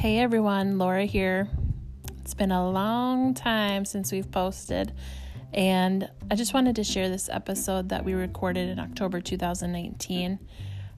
Hey 0.00 0.18
everyone, 0.18 0.78
Laura 0.78 1.04
here. 1.04 1.46
It's 2.22 2.32
been 2.32 2.52
a 2.52 2.70
long 2.70 3.34
time 3.34 3.84
since 3.84 4.10
we've 4.10 4.30
posted, 4.30 4.94
and 5.52 6.08
I 6.30 6.36
just 6.36 6.54
wanted 6.54 6.76
to 6.76 6.84
share 6.84 7.10
this 7.10 7.28
episode 7.28 7.90
that 7.90 8.02
we 8.02 8.14
recorded 8.14 8.70
in 8.70 8.78
October 8.78 9.20
2019. 9.20 10.38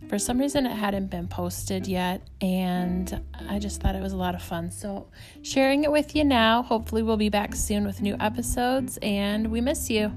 For 0.08 0.20
some 0.20 0.38
reason, 0.38 0.66
it 0.66 0.76
hadn't 0.76 1.10
been 1.10 1.26
posted 1.26 1.88
yet, 1.88 2.22
and 2.40 3.20
I 3.48 3.58
just 3.58 3.80
thought 3.80 3.96
it 3.96 4.02
was 4.02 4.12
a 4.12 4.16
lot 4.16 4.36
of 4.36 4.42
fun. 4.42 4.70
So, 4.70 5.08
sharing 5.42 5.82
it 5.82 5.90
with 5.90 6.14
you 6.14 6.22
now. 6.22 6.62
Hopefully, 6.62 7.02
we'll 7.02 7.16
be 7.16 7.28
back 7.28 7.56
soon 7.56 7.84
with 7.84 8.02
new 8.02 8.16
episodes, 8.20 9.00
and 9.02 9.48
we 9.48 9.60
miss 9.60 9.90
you. 9.90 10.12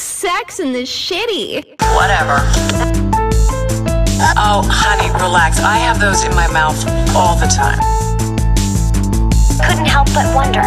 Sex 0.00 0.58
in 0.58 0.72
the 0.72 0.82
shitty. 0.82 1.64
Whatever. 1.94 3.09
Oh, 4.36 4.62
honey, 4.62 5.10
relax. 5.18 5.58
I 5.58 5.76
have 5.78 5.98
those 5.98 6.22
in 6.24 6.34
my 6.34 6.46
mouth 6.52 6.78
all 7.16 7.34
the 7.34 7.46
time. 7.50 7.80
Couldn't 9.58 9.86
help 9.86 10.06
but 10.14 10.32
wonder. 10.34 10.62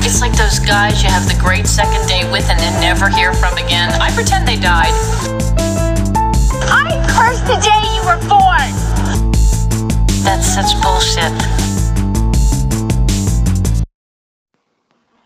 It's 0.00 0.20
like 0.20 0.32
those 0.32 0.58
guys 0.58 1.02
you 1.02 1.10
have 1.10 1.28
the 1.28 1.38
great 1.38 1.66
second 1.66 2.08
date 2.08 2.30
with 2.32 2.48
and 2.48 2.58
then 2.58 2.80
never 2.80 3.08
hear 3.08 3.34
from 3.34 3.56
again. 3.58 3.92
I 4.00 4.10
pretend 4.14 4.48
they 4.48 4.56
died. 4.56 4.92
I 6.72 6.88
curse 7.12 7.40
the 7.42 7.60
day 7.60 7.84
you 7.94 8.02
were 8.08 8.20
born. 8.28 8.72
That's 10.24 10.48
such 10.48 10.72
bullshit. 10.80 11.32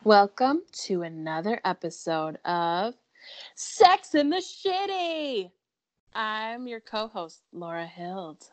Welcome 0.03 0.63
to 0.87 1.03
another 1.03 1.61
episode 1.65 2.39
of 2.45 2.95
Sex 3.55 4.15
in 4.15 4.31
the 4.31 4.43
Shitty. 4.43 5.51
I'm 6.19 6.67
your 6.67 6.81
co 6.81 7.09
host, 7.09 7.43
Laura 7.53 7.87
Hild. 7.87 8.49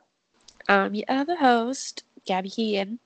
I'm 0.68 0.94
your 0.94 1.06
other 1.08 1.38
host, 1.38 2.04
Gabby 2.26 2.50
Keegan. 2.50 3.00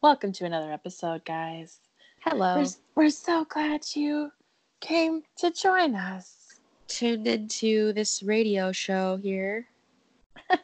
Welcome 0.00 0.32
to 0.32 0.46
another 0.46 0.72
episode, 0.72 1.22
guys. 1.26 1.80
Hello. 2.20 2.56
We're, 2.56 2.68
we're 2.94 3.10
so 3.10 3.44
glad 3.44 3.84
you 3.94 4.32
came 4.80 5.24
to 5.36 5.50
join 5.50 5.94
us. 5.94 6.58
Tuned 6.88 7.26
into 7.26 7.92
this 7.92 8.22
radio 8.22 8.72
show 8.72 9.18
here. 9.18 9.66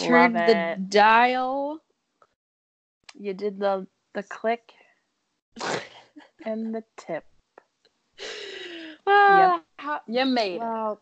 Turned 0.00 0.34
the 0.34 0.84
dial. 0.88 1.80
You 3.16 3.34
did 3.34 3.60
the 3.60 3.86
the 4.14 4.24
click 4.24 4.72
and 6.44 6.74
the 6.74 6.82
tip. 6.96 7.24
Ah. 9.06 9.36
Well, 9.38 9.65
how- 9.86 10.00
You 10.06 10.26
made 10.26 10.56
it. 10.56 10.60
well, 10.60 11.00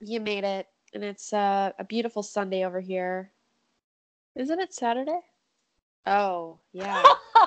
you 0.00 0.20
made 0.20 0.44
it. 0.44 0.66
And 0.94 1.02
it's 1.04 1.32
uh, 1.32 1.72
a 1.78 1.84
beautiful 1.84 2.22
Sunday 2.22 2.64
over 2.64 2.80
here. 2.80 3.32
Isn't 4.34 4.60
it 4.60 4.72
Saturday? 4.72 5.20
Oh, 6.06 6.58
yeah. 6.72 7.02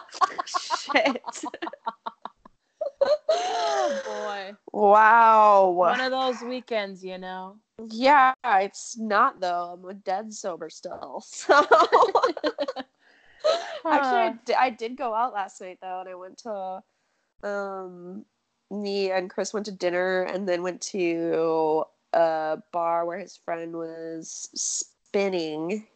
Shit. 0.46 1.24
oh 3.30 4.02
boy. 4.06 4.56
Wow. 4.72 5.70
One 5.70 6.02
of 6.02 6.12
those 6.12 6.42
weekends, 6.42 7.04
you 7.04 7.18
know. 7.18 7.58
Yeah, 7.90 8.34
it's 8.46 8.98
not 8.98 9.40
though. 9.40 9.80
I'm 9.84 9.98
dead 10.00 10.34
sober 10.34 10.70
still. 10.70 11.24
So 13.82 13.94
actually, 13.94 14.54
I, 14.56 14.66
I 14.66 14.70
did 14.70 14.98
go 14.98 15.14
out 15.14 15.34
last 15.34 15.62
night 15.62 15.80
though, 15.82 16.02
and 16.02 16.10
I 16.10 16.16
went 16.16 16.38
to 16.40 16.84
um 17.42 18.26
me 18.72 19.12
and 19.12 19.30
Chris 19.30 19.54
went 19.54 19.66
to 19.68 19.72
dinner, 19.72 20.24
and 20.24 20.48
then 20.48 20.64
went 20.64 20.82
to 20.82 21.86
a 22.14 22.62
bar 22.72 23.06
where 23.06 23.20
his 23.20 23.38
friend 23.38 23.76
was 23.76 24.50
spinning, 24.56 25.88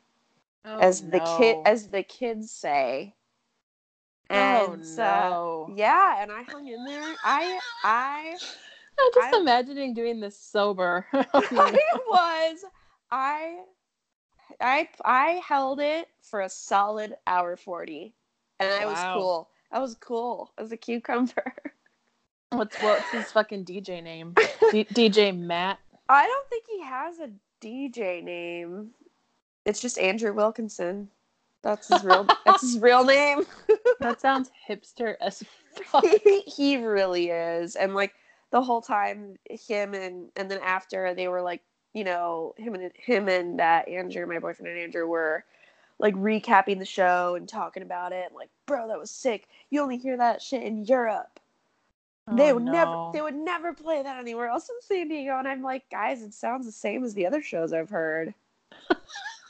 as 0.80 1.02
the 1.10 1.20
kid 1.20 1.58
as 1.66 1.90
the 1.90 2.04
kids 2.04 2.52
say. 2.52 3.16
Oh, 4.30 4.76
And 4.76 5.00
uh, 5.00 5.38
no. 5.38 5.74
yeah, 5.76 6.22
and 6.22 6.32
I 6.32 6.44
hung 6.44 6.68
in 6.68 6.84
there. 6.86 7.16
I 7.24 7.60
I 7.84 8.38
I'm 9.00 9.12
just 9.14 9.34
I- 9.34 9.40
imagining 9.42 9.94
doing 9.94 10.20
this 10.20 10.38
sober. 10.40 11.06
I 11.14 11.82
was 12.08 12.66
I 13.12 13.60
I 14.62 14.90
I 15.04 15.42
held 15.48 15.80
it 15.80 16.08
for 16.22 16.42
a 16.42 16.50
solid 16.50 17.16
hour 17.28 17.56
40 17.56 18.14
and 18.60 18.72
I 18.72 18.86
was 18.86 19.04
cool. 19.04 19.50
I 19.72 19.80
was 19.80 19.96
cool 19.96 20.54
as 20.58 20.72
a 20.72 20.78
cucumber. 20.78 21.56
what's 22.54 22.82
what's 22.82 23.10
his 23.12 23.32
fucking 23.32 23.66
DJ 23.66 24.04
name? 24.04 24.34
D- 24.72 24.86
DJ 24.86 25.38
Matt. 25.38 25.80
I 26.10 26.26
don't 26.26 26.50
think 26.50 26.66
he 26.70 26.82
has 26.84 27.20
a 27.20 27.30
DJ 27.62 28.24
name. 28.24 28.92
It's 29.66 29.80
just 29.80 29.98
Andrew 29.98 30.34
Wilkinson. 30.34 31.10
That's 31.62 31.88
his 31.88 32.04
real 32.04 32.28
that's 32.46 32.62
his 32.62 32.80
real 32.80 33.04
name. 33.04 33.46
That 34.00 34.22
sounds 34.22 34.52
hipster 34.70 35.16
as 35.22 35.44
fuck. 35.86 36.06
he, 36.06 36.42
he 36.42 36.78
really 36.78 37.30
is. 37.30 37.76
And 37.76 37.96
like 37.96 38.14
the 38.52 38.62
whole 38.62 38.82
time 38.82 39.38
him 39.50 39.94
and 39.94 40.30
and 40.36 40.52
then 40.52 40.60
after 40.64 41.14
they 41.14 41.28
were 41.28 41.42
like, 41.42 41.62
you 41.94 42.04
know, 42.04 42.54
him 42.58 42.76
and 42.76 42.92
him 42.96 43.30
and 43.30 43.60
uh, 43.60 43.84
Andrew, 43.88 44.26
my 44.28 44.40
boyfriend 44.40 44.72
and 44.72 44.82
Andrew 44.82 45.08
were 45.08 45.46
like 46.00 46.16
recapping 46.16 46.80
the 46.80 46.86
show 46.86 47.36
and 47.36 47.48
talking 47.48 47.84
about 47.84 48.12
it. 48.12 48.34
Like, 48.36 48.50
bro, 48.66 48.88
that 48.90 49.00
was 49.00 49.10
sick. 49.10 49.48
You 49.70 49.82
only 49.82 49.98
hear 49.98 50.18
that 50.18 50.42
shit 50.42 50.64
in 50.64 50.84
Europe. 50.84 51.40
They 52.32 52.52
Oh, 52.52 52.56
would 52.56 52.64
never 52.64 53.10
they 53.14 53.22
would 53.22 53.36
never 53.36 53.74
play 53.74 54.02
that 54.02 54.18
anywhere 54.20 54.48
else 54.48 54.70
in 54.70 54.76
San 54.82 55.10
Diego. 55.10 55.38
And 55.38 55.48
I'm 55.48 55.62
like, 55.62 55.90
guys, 55.90 56.22
it 56.22 56.34
sounds 56.34 56.66
the 56.66 56.72
same 56.72 57.04
as 57.04 57.14
the 57.14 57.26
other 57.26 57.42
shows 57.42 57.74
I've 57.74 57.90
heard. 57.90 58.34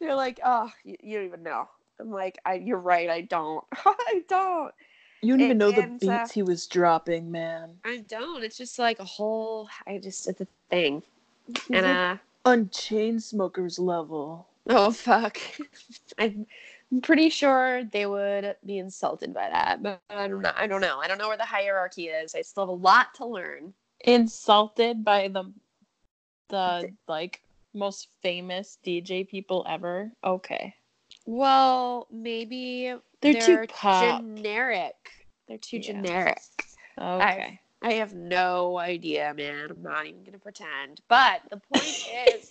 They're 0.00 0.14
like, 0.14 0.40
oh, 0.44 0.70
you, 0.84 0.96
you 1.02 1.16
don't 1.18 1.26
even 1.26 1.42
know. 1.42 1.68
I'm 2.00 2.10
like, 2.10 2.38
I, 2.44 2.54
you're 2.54 2.78
right. 2.78 3.08
I 3.08 3.22
don't. 3.22 3.64
I 3.84 4.22
don't. 4.28 4.74
You 5.22 5.32
don't 5.34 5.40
even 5.40 5.50
and- 5.52 5.58
know 5.58 5.70
the 5.70 5.82
and, 5.84 6.04
uh, 6.04 6.18
beats 6.18 6.32
he 6.32 6.42
was 6.42 6.66
dropping, 6.66 7.30
man. 7.30 7.70
I 7.84 8.04
don't. 8.08 8.44
It's 8.44 8.58
just 8.58 8.78
like 8.78 8.98
a 8.98 9.04
whole. 9.04 9.68
I 9.86 9.98
just 9.98 10.28
it's 10.28 10.40
a 10.42 10.46
thing. 10.68 11.02
He's 11.46 11.56
and 11.70 11.86
like 11.86 11.96
uh, 11.96 12.16
on 12.48 12.66
Chainsmokers 12.66 13.78
level. 13.78 14.48
oh 14.68 14.90
fuck, 14.90 15.38
I'm 16.94 17.00
pretty 17.00 17.28
sure 17.28 17.82
they 17.82 18.06
would 18.06 18.54
be 18.64 18.78
insulted 18.78 19.34
by 19.34 19.50
that, 19.50 19.82
but 19.82 20.00
I 20.10 20.28
don't 20.28 20.42
know. 20.42 20.52
I 20.54 20.68
don't 20.68 20.80
know. 20.80 21.00
I 21.00 21.08
don't 21.08 21.18
know 21.18 21.26
where 21.26 21.36
the 21.36 21.44
hierarchy 21.44 22.06
is. 22.06 22.36
I 22.36 22.42
still 22.42 22.62
have 22.62 22.68
a 22.68 22.72
lot 22.72 23.14
to 23.16 23.26
learn. 23.26 23.74
Insulted 24.04 25.04
by 25.04 25.26
the 25.26 25.52
the 26.50 26.94
like 27.08 27.40
most 27.74 28.06
famous 28.22 28.78
DJ 28.84 29.24
people 29.28 29.66
ever. 29.68 30.12
Okay. 30.22 30.72
Well, 31.26 32.06
maybe 32.12 32.94
They're 33.20 33.34
too 33.34 33.58
pop. 33.66 34.20
generic. 34.20 34.94
They're 35.48 35.58
too 35.58 35.78
Yeah. 35.78 35.94
generic. 35.94 36.38
Okay. 36.96 37.58
I 37.82 37.94
have 37.94 38.14
no 38.14 38.78
idea, 38.78 39.34
man. 39.34 39.68
I'm 39.70 39.82
not 39.82 40.06
even 40.06 40.22
gonna 40.22 40.38
pretend. 40.38 41.00
But 41.08 41.42
the 41.50 41.56
point 41.56 41.88
is, 42.28 42.50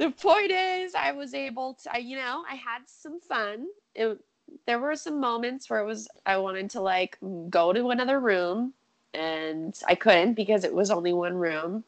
the 0.00 0.10
point 0.10 0.50
is, 0.50 0.94
I 0.94 1.12
was 1.12 1.34
able 1.34 1.74
to. 1.74 1.94
I, 1.94 1.98
you 1.98 2.16
know, 2.16 2.42
I 2.50 2.54
had 2.54 2.82
some 2.86 3.20
fun. 3.20 3.66
It, 3.94 4.18
there 4.66 4.78
were 4.78 4.96
some 4.96 5.20
moments 5.20 5.68
where 5.68 5.80
it 5.80 5.86
was 5.86 6.08
I 6.24 6.38
wanted 6.38 6.70
to 6.70 6.80
like 6.80 7.18
go 7.50 7.72
to 7.72 7.90
another 7.90 8.18
room, 8.18 8.72
and 9.12 9.78
I 9.86 9.94
couldn't 9.94 10.34
because 10.34 10.64
it 10.64 10.74
was 10.74 10.90
only 10.90 11.12
one 11.12 11.34
room. 11.34 11.84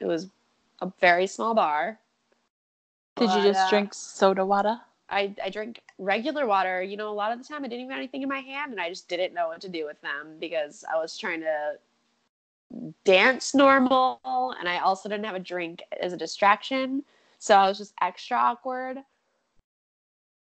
It 0.00 0.06
was 0.06 0.26
a 0.80 0.90
very 1.00 1.26
small 1.26 1.54
bar. 1.54 1.98
Did 3.16 3.30
you 3.30 3.42
just 3.42 3.66
uh, 3.66 3.70
drink 3.70 3.92
soda 3.92 4.46
water? 4.46 4.80
I, 5.10 5.34
I 5.44 5.50
drink 5.50 5.82
regular 5.98 6.46
water. 6.46 6.82
You 6.82 6.96
know, 6.96 7.10
a 7.10 7.12
lot 7.12 7.32
of 7.32 7.38
the 7.38 7.44
time 7.44 7.64
I 7.64 7.68
didn't 7.68 7.80
even 7.80 7.90
have 7.90 7.98
anything 7.98 8.22
in 8.22 8.28
my 8.30 8.40
hand 8.40 8.72
and 8.72 8.80
I 8.80 8.88
just 8.88 9.08
didn't 9.08 9.34
know 9.34 9.48
what 9.48 9.60
to 9.60 9.68
do 9.68 9.84
with 9.84 10.00
them 10.00 10.36
because 10.40 10.84
I 10.90 10.96
was 10.96 11.18
trying 11.18 11.40
to 11.40 11.74
dance 13.04 13.54
normal 13.54 14.20
and 14.58 14.68
I 14.68 14.78
also 14.78 15.08
didn't 15.08 15.26
have 15.26 15.34
a 15.34 15.40
drink 15.40 15.82
as 16.00 16.14
a 16.14 16.16
distraction. 16.16 17.02
So 17.40 17.56
I 17.56 17.66
was 17.68 17.78
just 17.78 17.94
extra 18.02 18.36
awkward. 18.36 18.98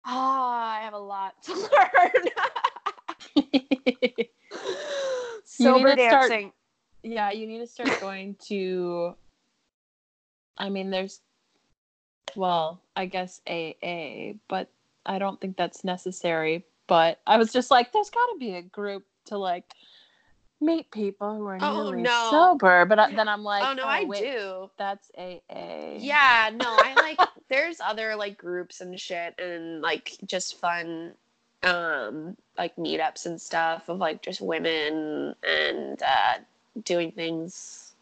Ah, 0.06 0.78
I 0.78 0.81
have 0.84 0.94
a 0.94 0.98
lot 0.98 1.34
to 1.44 1.54
learn. 3.36 3.45
Sober 5.44 5.89
need 5.89 5.95
to 5.98 6.07
start- 6.07 6.30
dancing. 6.30 6.51
Yeah, 7.04 7.31
you 7.31 7.45
need 7.45 7.60
to 7.60 7.68
start 7.68 7.89
going 8.01 8.36
to. 8.48 9.16
I 10.57 10.69
mean, 10.69 10.89
there's. 10.89 11.19
Well, 12.36 12.81
I 12.95 13.06
guess 13.06 13.42
AA, 13.48 14.33
but 14.48 14.69
I 15.06 15.19
don't 15.19 15.40
think 15.42 15.57
that's 15.57 15.83
necessary. 15.83 16.66
But 16.88 17.19
I 17.28 17.38
was 17.38 17.51
just 17.51 17.69
like, 17.69 17.92
there's 17.92 18.10
got 18.10 18.25
to 18.28 18.38
be 18.40 18.54
a 18.56 18.62
group 18.62 19.06
to 19.25 19.38
like 19.38 19.74
meet 20.59 20.92
people 20.92 21.36
who 21.36 21.45
are 21.45 21.57
Oh, 21.62 21.92
newly 21.92 22.04
no. 22.04 22.27
sober. 22.30 22.86
But 22.86 23.00
I, 23.00 23.15
then 23.15 23.27
I'm 23.27 23.44
like, 23.44 23.63
oh 23.65 23.74
no, 23.74 23.83
I 23.83 24.06
wait, 24.06 24.21
do. 24.21 24.69
That's 24.77 25.12
AA. 25.18 25.95
Yeah, 25.98 26.51
no, 26.54 26.65
I 26.68 26.94
like 26.95 27.19
there's 27.50 27.80
other 27.80 28.15
like 28.15 28.38
groups 28.38 28.81
and 28.81 29.00
shit 29.00 29.39
and 29.39 29.81
like 29.81 30.13
just 30.25 30.59
fun 30.59 31.13
um 31.63 32.38
like 32.57 32.75
meetups 32.75 33.25
and 33.25 33.42
stuff 33.42 33.89
of 33.89 33.98
like 33.98 34.21
just 34.21 34.42
women 34.42 35.33
and 35.44 36.04
uh 36.04 36.36
doing 36.83 37.12
things 37.12 37.94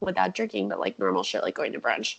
without 0.00 0.34
drinking, 0.34 0.68
but 0.68 0.80
like 0.80 0.98
normal 0.98 1.22
shit, 1.22 1.42
like 1.42 1.54
going 1.54 1.72
to 1.72 1.80
brunch. 1.80 2.16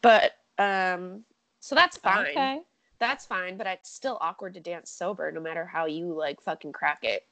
But 0.00 0.32
um, 0.58 1.24
so 1.60 1.74
that's 1.74 1.96
fine. 1.96 2.26
Okay. 2.26 2.60
That's 2.98 3.26
fine, 3.26 3.56
but 3.56 3.66
it's 3.66 3.90
still 3.90 4.16
awkward 4.20 4.54
to 4.54 4.60
dance 4.60 4.88
sober, 4.90 5.30
no 5.32 5.40
matter 5.40 5.66
how 5.66 5.86
you 5.86 6.12
like 6.12 6.40
fucking 6.40 6.72
crack 6.72 7.00
it. 7.02 7.26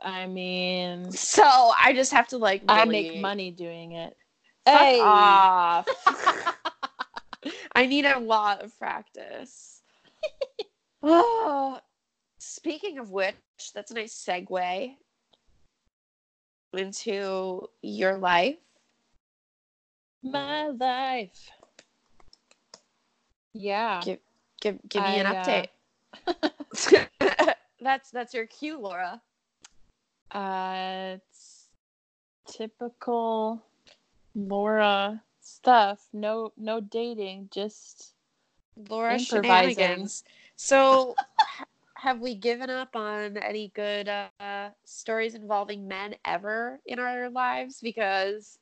I 0.00 0.26
mean, 0.26 1.10
So 1.12 1.44
I 1.44 1.92
just 1.94 2.12
have 2.12 2.28
to 2.28 2.38
like. 2.38 2.62
I 2.68 2.84
make 2.84 3.16
money 3.16 3.50
doing 3.50 3.92
it. 3.92 4.16
Fuck 4.64 5.00
off. 5.00 5.88
I 7.74 7.86
need 7.86 8.04
a 8.04 8.18
lot 8.18 8.62
of 8.62 8.76
practice. 8.78 9.82
oh, 11.02 11.78
speaking 12.38 12.98
of 12.98 13.10
which, 13.10 13.36
that's 13.74 13.90
a 13.90 13.94
nice 13.94 14.14
segue 14.14 14.96
into 16.72 17.68
your 17.82 18.18
life. 18.18 18.56
My 20.22 20.68
life. 20.68 21.50
Yeah. 23.54 24.00
Give 24.04 24.18
give 24.60 24.78
give 24.88 25.02
me 25.02 25.20
an 25.20 25.26
I, 25.26 25.36
uh, 25.36 25.44
update. 25.44 25.68
that's 27.80 28.10
that's 28.10 28.34
your 28.34 28.46
cue, 28.46 28.78
Laura. 28.78 29.22
Uh, 30.30 31.16
it's 31.16 31.68
typical 32.46 33.62
Laura 34.34 35.22
stuff. 35.40 36.08
No, 36.12 36.52
no 36.56 36.80
dating. 36.80 37.48
Just 37.52 38.14
Laura 38.88 39.18
shenanigans. 39.18 40.24
So, 40.56 41.14
have 41.94 42.20
we 42.20 42.34
given 42.34 42.70
up 42.70 42.94
on 42.94 43.36
any 43.38 43.72
good 43.74 44.08
uh, 44.08 44.70
stories 44.84 45.34
involving 45.34 45.88
men 45.88 46.14
ever 46.24 46.80
in 46.86 46.98
our 46.98 47.30
lives? 47.30 47.80
Because, 47.82 48.58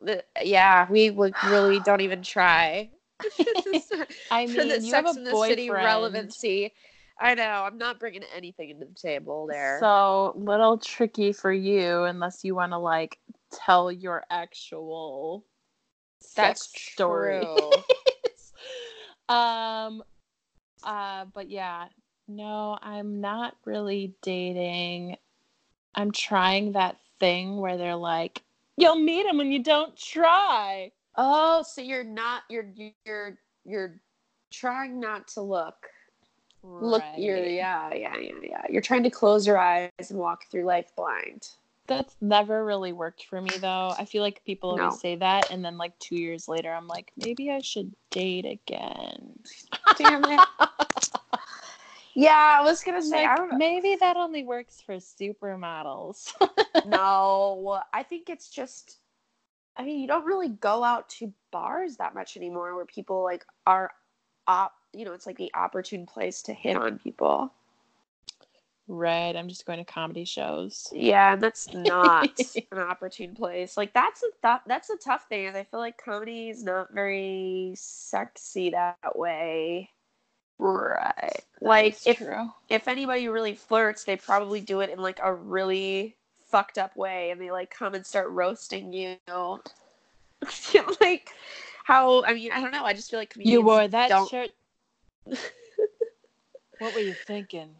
the, 0.00 0.24
yeah, 0.42 0.86
we 0.90 1.10
would 1.10 1.34
really 1.46 1.80
don't 1.80 2.00
even 2.00 2.22
try. 2.22 2.90
I 4.30 4.46
mean, 4.46 4.56
the 4.56 4.74
you 4.76 4.80
Sex 4.80 4.92
have 4.92 5.06
a 5.06 5.14
boyfriend. 5.30 5.50
City 5.50 5.70
relevancy. 5.70 6.72
I 7.18 7.34
know. 7.34 7.64
I'm 7.64 7.78
not 7.78 7.98
bringing 7.98 8.22
anything 8.34 8.70
into 8.70 8.86
the 8.86 8.94
table 8.94 9.46
there. 9.50 9.78
So 9.80 10.34
little 10.36 10.76
tricky 10.78 11.32
for 11.32 11.52
you 11.52 12.04
unless 12.04 12.44
you 12.44 12.54
want 12.54 12.72
to 12.72 12.78
like 12.78 13.18
tell 13.52 13.90
your 13.90 14.24
actual 14.30 15.44
That's 16.36 16.62
sex 16.64 16.92
story. 16.92 17.40
um 19.28 20.02
uh 20.84 21.24
but 21.32 21.50
yeah, 21.50 21.86
no, 22.28 22.78
I'm 22.82 23.20
not 23.20 23.56
really 23.64 24.14
dating. 24.22 25.16
I'm 25.94 26.12
trying 26.12 26.72
that 26.72 26.98
thing 27.18 27.56
where 27.56 27.78
they're 27.78 27.96
like, 27.96 28.42
you'll 28.76 28.96
meet 28.96 29.24
him 29.24 29.38
when 29.38 29.50
you 29.50 29.62
don't 29.62 29.96
try. 29.96 30.92
oh, 31.16 31.62
so 31.62 31.80
you're 31.80 32.04
not 32.04 32.42
you're 32.50 32.70
you're 33.06 33.38
you're 33.64 34.00
trying 34.52 35.00
not 35.00 35.28
to 35.28 35.40
look. 35.40 35.76
Look, 36.66 37.04
you're 37.16 37.36
yeah, 37.44 37.92
yeah, 37.94 38.16
yeah, 38.18 38.32
yeah. 38.42 38.62
You're 38.68 38.82
trying 38.82 39.02
to 39.04 39.10
close 39.10 39.46
your 39.46 39.58
eyes 39.58 39.90
and 40.10 40.18
walk 40.18 40.46
through 40.50 40.64
life 40.64 40.94
blind. 40.96 41.48
That's 41.86 42.16
never 42.20 42.64
really 42.64 42.92
worked 42.92 43.26
for 43.26 43.40
me 43.40 43.50
though. 43.60 43.94
I 43.96 44.04
feel 44.04 44.22
like 44.22 44.44
people 44.44 44.70
always 44.70 44.82
No. 44.82 44.98
say 44.98 45.16
that 45.16 45.50
and 45.50 45.64
then 45.64 45.78
like 45.78 45.96
2 46.00 46.16
years 46.16 46.48
later 46.48 46.72
I'm 46.72 46.88
like 46.88 47.12
maybe 47.16 47.50
I 47.50 47.60
should 47.60 47.94
date 48.10 48.44
again. 48.44 49.38
Damn 49.96 50.24
it. 50.24 50.40
yeah, 52.14 52.58
I 52.58 52.62
was 52.62 52.82
gonna 52.82 53.02
say 53.02 53.26
Like, 53.26 53.52
maybe 53.56 53.96
that 54.00 54.16
only 54.16 54.44
works 54.44 54.80
for 54.80 54.96
supermodels. 54.96 56.32
No, 56.86 57.80
I 57.92 58.02
think 58.04 58.30
it's 58.30 58.48
just. 58.48 58.98
I 59.76 59.84
mean, 59.84 60.00
you 60.00 60.06
don't 60.06 60.24
really 60.24 60.48
go 60.48 60.84
out 60.84 61.08
to 61.10 61.32
bars 61.50 61.96
that 61.96 62.14
much 62.14 62.36
anymore, 62.36 62.74
where 62.76 62.86
people 62.86 63.22
like 63.24 63.44
are, 63.66 63.90
op. 64.46 64.72
You 64.96 65.04
know, 65.04 65.12
it's 65.12 65.26
like 65.26 65.38
the 65.38 65.52
opportune 65.54 66.06
place 66.06 66.42
to 66.42 66.52
hit 66.54 66.76
on 66.76 66.98
people. 66.98 67.52
right, 68.88 69.36
I'm 69.36 69.48
just 69.48 69.66
going 69.66 69.78
to 69.78 69.84
comedy 69.84 70.24
shows. 70.24 70.88
Yeah, 70.92 71.34
and 71.34 71.42
that's 71.42 71.72
not 71.72 72.30
an 72.72 72.78
opportune 72.78 73.34
place. 73.34 73.76
Like 73.76 73.92
that's 73.92 74.22
a 74.22 74.46
th- 74.46 74.62
that's 74.66 74.90
a 74.90 74.96
tough 74.96 75.28
thing. 75.28 75.46
Is 75.46 75.54
I 75.54 75.64
feel 75.64 75.80
like 75.80 76.02
comedy 76.02 76.48
is 76.48 76.64
not 76.64 76.92
very 76.92 77.74
sexy 77.76 78.70
that 78.70 79.16
way. 79.16 79.90
Right. 80.58 81.44
Like 81.60 81.98
if 82.06 82.18
true. 82.18 82.50
if 82.68 82.88
anybody 82.88 83.28
really 83.28 83.54
flirts, 83.54 84.04
they 84.04 84.16
probably 84.16 84.60
do 84.60 84.80
it 84.80 84.90
in 84.90 84.98
like 84.98 85.20
a 85.22 85.34
really 85.34 86.16
fucked 86.46 86.78
up 86.78 86.96
way 86.96 87.30
and 87.30 87.40
they 87.40 87.50
like 87.50 87.70
come 87.70 87.94
and 87.94 88.06
start 88.06 88.30
roasting 88.30 88.92
you. 88.92 89.16
like 91.00 91.30
how 91.84 92.24
I 92.24 92.34
mean, 92.34 92.52
I 92.52 92.60
don't 92.60 92.72
know. 92.72 92.84
I 92.84 92.94
just 92.94 93.10
feel 93.10 93.20
like 93.20 93.34
You 93.36 93.62
wore 93.62 93.86
that 93.86 94.28
shirt. 94.28 94.50
what 96.78 96.92
were 96.92 97.00
you 97.00 97.14
thinking? 97.26 97.70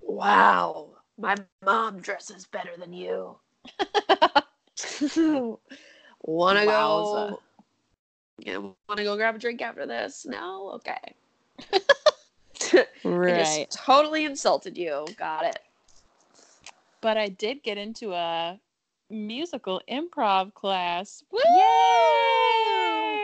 Wow. 0.00 0.90
My 1.18 1.36
mom 1.64 2.00
dresses 2.00 2.46
better 2.46 2.76
than 2.78 2.92
you. 2.92 3.36
wanna 6.22 6.60
Wowza. 6.60 7.30
go 7.30 7.40
yeah, 8.38 8.56
wanna 8.88 9.04
go 9.04 9.16
grab 9.16 9.34
a 9.34 9.38
drink 9.38 9.60
after 9.60 9.86
this? 9.86 10.24
No? 10.28 10.70
Okay. 10.76 11.14
I 12.74 12.86
Right. 13.04 13.66
just 13.66 13.70
totally 13.72 14.24
insulted 14.24 14.78
you. 14.78 15.06
Got 15.16 15.44
it. 15.44 15.58
But 17.00 17.16
I 17.16 17.28
did 17.28 17.62
get 17.62 17.78
into 17.78 18.12
a 18.12 18.58
musical 19.10 19.80
improv 19.90 20.52
class. 20.54 21.24
Woo! 21.30 21.40
Yay! 21.56 23.20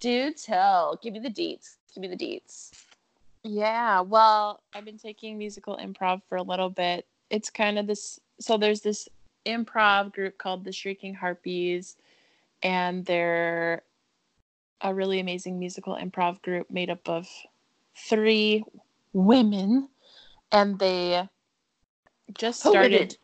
Do 0.00 0.32
tell. 0.32 0.98
Give 1.02 1.12
me 1.12 1.20
the 1.20 1.30
deets. 1.30 1.76
Give 1.94 2.02
me 2.02 2.08
the 2.08 2.16
deets. 2.16 2.70
Yeah, 3.48 4.02
well, 4.02 4.60
I've 4.74 4.84
been 4.84 4.98
taking 4.98 5.38
musical 5.38 5.78
improv 5.78 6.20
for 6.28 6.36
a 6.36 6.42
little 6.42 6.68
bit. 6.68 7.06
It's 7.30 7.48
kind 7.48 7.78
of 7.78 7.86
this 7.86 8.20
so 8.38 8.58
there's 8.58 8.82
this 8.82 9.08
improv 9.46 10.12
group 10.12 10.36
called 10.36 10.64
the 10.64 10.72
Shrieking 10.72 11.14
Harpies 11.14 11.96
and 12.62 13.06
they're 13.06 13.82
a 14.82 14.92
really 14.92 15.18
amazing 15.18 15.58
musical 15.58 15.96
improv 15.96 16.42
group 16.42 16.70
made 16.70 16.90
up 16.90 17.08
of 17.08 17.26
three 17.96 18.64
women 19.14 19.88
and 20.52 20.78
they 20.78 21.26
just 22.34 22.60
started 22.60 23.16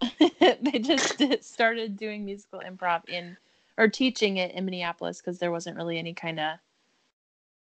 they 0.40 0.78
just 0.78 1.42
started 1.42 1.96
doing 1.96 2.24
musical 2.24 2.60
improv 2.60 3.08
in 3.08 3.36
or 3.76 3.88
teaching 3.88 4.36
it 4.36 4.52
in 4.52 4.64
Minneapolis 4.64 5.18
because 5.18 5.40
there 5.40 5.50
wasn't 5.50 5.76
really 5.76 5.98
any 5.98 6.14
kind 6.14 6.38
of 6.38 6.58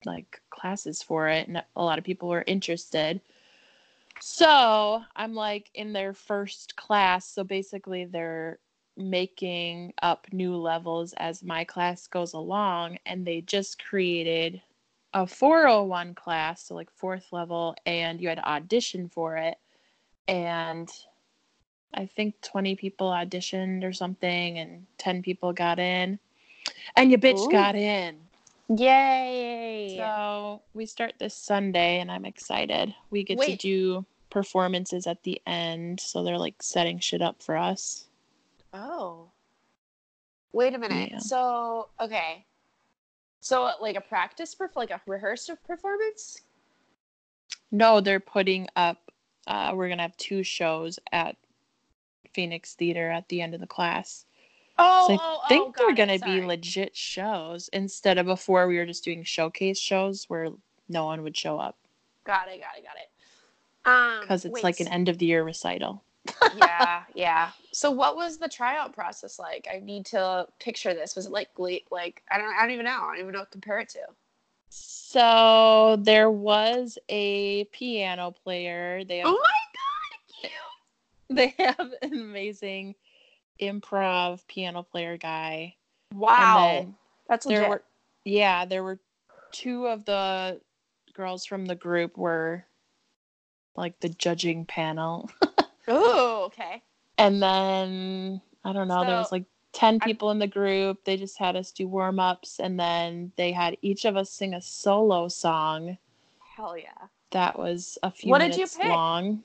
like 0.06 0.42
classes 0.50 1.02
for 1.02 1.28
it 1.28 1.48
and 1.48 1.64
a 1.76 1.84
lot 1.84 1.98
of 1.98 2.06
people 2.06 2.30
were 2.30 2.44
interested. 2.48 3.22
So 4.20 5.02
i'm 5.16 5.34
like 5.36 5.70
in 5.74 5.94
their 5.94 6.14
first 6.14 6.76
class 6.76 7.30
so 7.30 7.44
basically 7.44 8.06
they're 8.06 8.60
making 8.98 9.94
up 10.02 10.28
new 10.32 10.56
levels 10.56 11.14
as 11.18 11.44
my 11.44 11.64
class 11.64 12.08
goes 12.08 12.34
along 12.34 12.98
and 13.06 13.26
they 13.26 13.42
just 13.42 13.84
created 13.84 14.62
a 15.14 15.28
401 15.28 16.14
class 16.16 16.68
so 16.68 16.76
like 16.76 16.90
fourth 16.92 17.28
level 17.32 17.76
and 17.86 18.22
you 18.22 18.30
had 18.30 18.38
to 18.38 18.48
audition 18.50 19.10
for 19.10 19.38
it. 19.38 19.58
And 20.28 20.90
i 21.94 22.06
think 22.06 22.40
20 22.42 22.76
people 22.76 23.10
auditioned 23.10 23.84
or 23.84 23.94
something 23.94 24.58
and 24.58 24.86
10 24.98 25.22
people 25.22 25.54
got 25.54 25.80
in. 25.80 26.20
And 26.96 27.12
your 27.12 27.20
bitch 27.20 27.48
Ooh. 27.48 27.52
got 27.52 27.76
in 27.76 28.18
Yay! 28.68 29.96
so 29.98 30.62
we 30.74 30.86
start 30.86 31.14
this 31.20 31.36
Sunday, 31.36 32.00
and 32.00 32.12
I'm 32.12 32.26
excited. 32.26 32.94
We 33.12 33.24
get 33.24 33.40
to 33.42 33.56
do 33.56 34.06
performances 34.30 35.06
at 35.08 35.24
the 35.24 35.42
end, 35.46 36.00
so 36.00 36.24
they're 36.24 36.38
like 36.38 36.62
setting 36.62 37.00
shit 37.00 37.22
up 37.22 37.42
for 37.42 37.58
us. 37.58 38.06
oh. 38.74 39.30
Wait 40.52 40.74
a 40.74 40.78
minute. 40.78 41.12
Yeah. 41.12 41.18
So, 41.20 41.90
okay. 42.00 42.46
So, 43.42 43.72
like 43.82 43.98
a 43.98 44.02
practice, 44.02 44.56
perf- 44.56 44.78
like 44.78 44.90
a 44.90 45.02
rehearsed 45.06 45.52
performance? 45.68 46.40
No, 47.72 48.00
they're 48.00 48.22
putting 48.22 48.70
up. 48.78 49.12
Uh, 49.48 49.74
we're 49.76 49.90
gonna 49.90 50.04
have 50.04 50.16
two 50.16 50.44
shows 50.44 50.98
at 51.12 51.36
Phoenix 52.34 52.74
Theater 52.74 53.12
at 53.12 53.28
the 53.28 53.42
end 53.42 53.54
of 53.54 53.60
the 53.60 53.68
class. 53.68 54.26
Oh, 54.78 55.08
So 55.08 55.14
I 55.14 55.18
oh, 55.18 55.48
think 55.48 55.76
oh, 55.80 55.86
they're 55.86 55.96
gonna 55.96 56.20
be 56.20 56.42
legit 56.46 56.96
shows 56.96 57.70
instead 57.70 58.18
of 58.18 58.26
before 58.26 58.68
we 58.68 58.78
were 58.78 58.86
just 58.86 59.04
doing 59.04 59.24
showcase 59.24 59.80
shows 59.80 60.26
where 60.28 60.50
no 60.90 61.06
one 61.06 61.24
would 61.24 61.38
show 61.38 61.58
up 61.58 61.78
Got 62.26 62.48
it, 62.48 62.60
got 62.60 62.78
it, 62.78 62.84
got 62.84 62.96
it. 62.98 63.10
Um, 63.86 64.22
because 64.22 64.46
it's 64.46 64.54
wait, 64.56 64.64
like 64.64 64.80
an 64.80 64.88
end 64.88 65.10
of 65.10 65.20
the 65.20 65.28
year 65.28 65.44
recital. 65.44 66.04
yeah, 66.58 67.04
yeah. 67.16 67.52
So, 67.72 67.92
what 67.92 68.16
was 68.16 68.38
the 68.38 68.50
tryout 68.50 68.94
process 68.94 69.38
like? 69.38 69.68
I 69.72 69.80
need 69.80 70.08
to 70.08 70.48
picture 70.60 70.94
this. 70.96 71.16
Was 71.16 71.28
it 71.28 71.32
like, 71.32 71.50
like 71.92 72.24
I 72.32 72.38
don't, 72.40 72.54
I 72.56 72.62
don't 72.62 72.72
even 72.72 72.86
know. 72.86 73.00
I 73.04 73.12
don't 73.12 73.20
even 73.20 73.34
know 73.34 73.40
what 73.40 73.52
to 73.52 73.52
compare 73.52 73.80
it 73.80 73.90
to. 73.90 74.00
So 74.70 75.98
there 76.02 76.32
was 76.32 76.98
a 77.10 77.66
piano 77.66 78.32
player. 78.32 79.04
They 79.06 79.20
have 79.20 79.28
Oh 79.28 79.40
my 79.44 80.50
god! 80.50 80.50
cute. 80.50 80.52
they 81.30 81.64
have 81.64 81.92
an 82.02 82.14
amazing 82.14 82.96
improv 83.62 84.46
piano 84.48 84.84
player 84.84 85.18
guy. 85.18 85.76
Wow. 86.14 86.94
That's 87.30 87.46
there 87.46 87.58
legit. 87.60 87.70
were 87.70 87.84
yeah, 88.24 88.66
there 88.66 88.84
were 88.84 89.00
two 89.52 89.88
of 89.88 90.06
the 90.06 90.60
girls 91.14 91.46
from 91.46 91.66
the 91.66 91.76
group 91.76 92.18
were 92.18 92.66
like 93.76 94.00
the 94.00 94.10
judging 94.10 94.66
panel. 94.66 95.30
oh, 95.88 96.44
okay. 96.46 96.82
And 97.18 97.42
then 97.42 98.42
I 98.64 98.74
don't 98.74 98.88
know, 98.88 99.06
there 99.06 99.18
was 99.18 99.32
like 99.32 99.46
10 99.74 100.00
I- 100.02 100.06
people 100.06 100.32
in 100.32 100.40
the 100.40 100.48
group. 100.48 101.04
They 101.06 101.18
just 101.18 101.38
had 101.38 101.56
us 101.56 101.72
do 101.72 101.88
warm 101.88 102.20
ups 102.20 102.60
and 102.60 102.80
then 102.80 103.32
they 103.38 103.52
had 103.52 103.78
each 103.82 104.06
of 104.06 104.16
us 104.18 104.30
sing 104.32 104.54
a 104.54 104.62
solo 104.62 105.28
song 105.28 105.98
Hell 106.56 106.78
yeah. 106.78 107.08
that 107.32 107.58
was 107.60 107.98
a 108.04 108.10
few 108.12 108.32
What 108.32 108.40
did 108.40 108.52
you 108.54 108.60
minutes 108.60 108.78
pick? 108.78 108.88
long. 108.88 109.44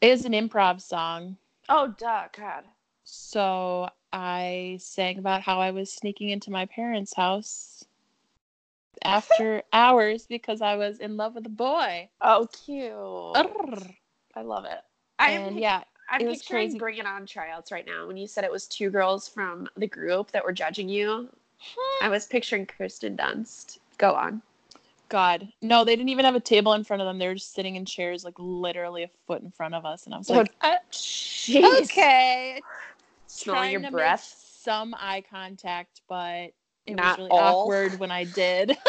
It 0.00 0.10
was 0.10 0.24
an 0.24 0.32
improv 0.32 0.80
song. 0.80 1.36
Oh, 1.68 1.94
duh, 1.98 2.28
God. 2.36 2.64
So 3.04 3.88
I 4.12 4.78
sang 4.80 5.18
about 5.18 5.42
how 5.42 5.60
I 5.60 5.70
was 5.70 5.92
sneaking 5.92 6.30
into 6.30 6.50
my 6.50 6.66
parents' 6.66 7.14
house 7.14 7.84
after 9.04 9.62
hours 9.72 10.26
because 10.26 10.60
I 10.60 10.76
was 10.76 10.98
in 10.98 11.16
love 11.16 11.34
with 11.34 11.46
a 11.46 11.50
boy. 11.50 12.08
Oh, 12.20 12.48
cute. 12.64 12.92
Urgh. 12.92 13.94
I 14.34 14.42
love 14.42 14.64
it. 14.64 14.80
I'm, 15.18 15.32
And 15.32 15.58
yeah, 15.58 15.82
I'm 16.10 16.20
it 16.20 16.28
was 16.28 16.38
picturing. 16.38 16.78
Bring 16.78 16.98
It 16.98 17.06
On 17.06 17.26
tryouts 17.26 17.72
right 17.72 17.86
now. 17.86 18.06
When 18.06 18.16
you 18.16 18.26
said 18.26 18.44
it 18.44 18.52
was 18.52 18.66
two 18.66 18.90
girls 18.90 19.28
from 19.28 19.68
the 19.76 19.86
group 19.86 20.30
that 20.30 20.44
were 20.44 20.52
judging 20.52 20.88
you, 20.88 21.28
I 22.02 22.08
was 22.08 22.26
picturing 22.26 22.66
Kirsten 22.66 23.16
Dunst. 23.16 23.78
Go 23.98 24.14
on. 24.14 24.42
God, 25.08 25.48
no, 25.62 25.84
they 25.84 25.96
didn't 25.96 26.10
even 26.10 26.24
have 26.24 26.34
a 26.34 26.40
table 26.40 26.74
in 26.74 26.84
front 26.84 27.00
of 27.00 27.06
them. 27.06 27.18
They 27.18 27.28
were 27.28 27.34
just 27.34 27.54
sitting 27.54 27.76
in 27.76 27.84
chairs, 27.86 28.24
like 28.24 28.34
literally 28.38 29.04
a 29.04 29.10
foot 29.26 29.42
in 29.42 29.50
front 29.50 29.74
of 29.74 29.84
us, 29.86 30.04
and 30.04 30.14
I 30.14 30.18
was 30.18 30.30
Oh, 30.30 30.34
like, 30.34 30.52
uh, 30.60 30.74
okay, 31.82 32.60
Smelling 33.26 33.70
your 33.72 33.80
to 33.80 33.84
make 33.86 33.92
breath. 33.92 34.34
some 34.60 34.94
eye 34.98 35.22
contact, 35.30 36.02
but 36.08 36.50
it 36.86 36.96
Not 36.96 37.18
was 37.18 37.18
really 37.18 37.30
all. 37.30 37.62
awkward 37.62 37.98
when 37.98 38.10
I 38.10 38.24
did. 38.24 38.76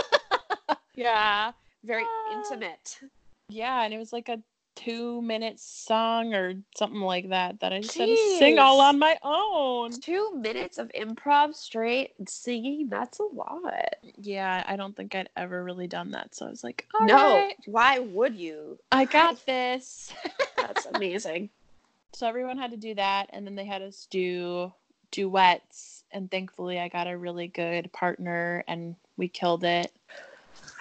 Yeah. 0.95 1.53
Very 1.85 2.03
Ah. 2.03 2.33
intimate. 2.33 2.99
yeah, 3.47 3.83
and 3.83 3.93
it 3.93 3.97
was 3.97 4.11
like 4.11 4.27
a 4.27 4.39
two 4.79 5.21
minute 5.21 5.59
song 5.59 6.33
or 6.33 6.53
something 6.77 7.01
like 7.01 7.29
that 7.29 7.59
that 7.59 7.74
I 7.74 7.81
just 7.81 7.98
had 7.98 8.05
to 8.05 8.15
sing 8.38 8.59
all 8.59 8.79
on 8.79 8.98
my 8.98 9.17
own. 9.24 9.91
Two 9.91 10.36
minutes 10.36 10.77
of 10.77 10.89
improv 10.98 11.53
straight 11.53 12.12
singing, 12.27 12.88
that's 12.89 13.19
a 13.19 13.24
lot. 13.24 13.74
Yeah, 14.21 14.63
I 14.65 14.75
don't 14.77 14.95
think 14.95 15.15
I'd 15.15 15.29
ever 15.36 15.63
really 15.63 15.88
done 15.88 16.12
that. 16.12 16.33
So 16.33 16.45
I 16.45 16.50
was 16.50 16.63
like, 16.63 16.88
"All 16.98 17.05
no. 17.05 17.15
right, 17.15 17.55
Why 17.65 18.00
would 18.00 18.36
you? 18.36 18.79
I 18.91 19.05
got 19.05 19.45
this. 19.45 20.13
That's 20.55 20.86
amazing. 20.86 21.50
so 22.13 22.27
everyone 22.27 22.57
had 22.57 22.71
to 22.71 22.77
do 22.77 22.95
that, 22.95 23.29
and 23.31 23.45
then 23.45 23.55
they 23.55 23.65
had 23.65 23.81
us 23.81 24.07
do 24.09 24.71
duets. 25.12 26.03
And 26.12 26.31
thankfully, 26.31 26.79
I 26.79 26.88
got 26.88 27.07
a 27.07 27.17
really 27.17 27.48
good 27.48 27.91
partner, 27.91 28.63
and 28.67 28.95
we 29.17 29.27
killed 29.27 29.63
it. 29.63 29.91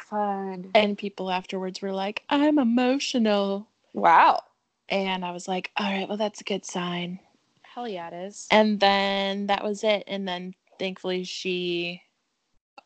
Fun. 0.09 0.71
And 0.75 0.97
people 0.97 1.31
afterwards 1.31 1.83
were 1.83 1.93
like, 1.93 2.23
I'm 2.31 2.59
emotional. 2.59 3.67
Wow. 3.99 4.43
And 4.88 5.25
I 5.25 5.33
was 5.33 5.49
like, 5.49 5.73
all 5.76 5.90
right, 5.90 6.09
well, 6.09 6.17
that's 6.17 6.40
a 6.40 6.45
good 6.45 6.64
sign. 6.64 7.19
Hell 7.62 7.88
yeah, 7.88 8.09
it 8.09 8.14
is. 8.14 8.47
And 8.50 8.78
then 8.78 9.49
that 9.49 9.64
was 9.64 9.83
it. 9.83 10.05
And 10.07 10.26
then 10.26 10.55
thankfully, 10.78 11.25
she, 11.25 12.02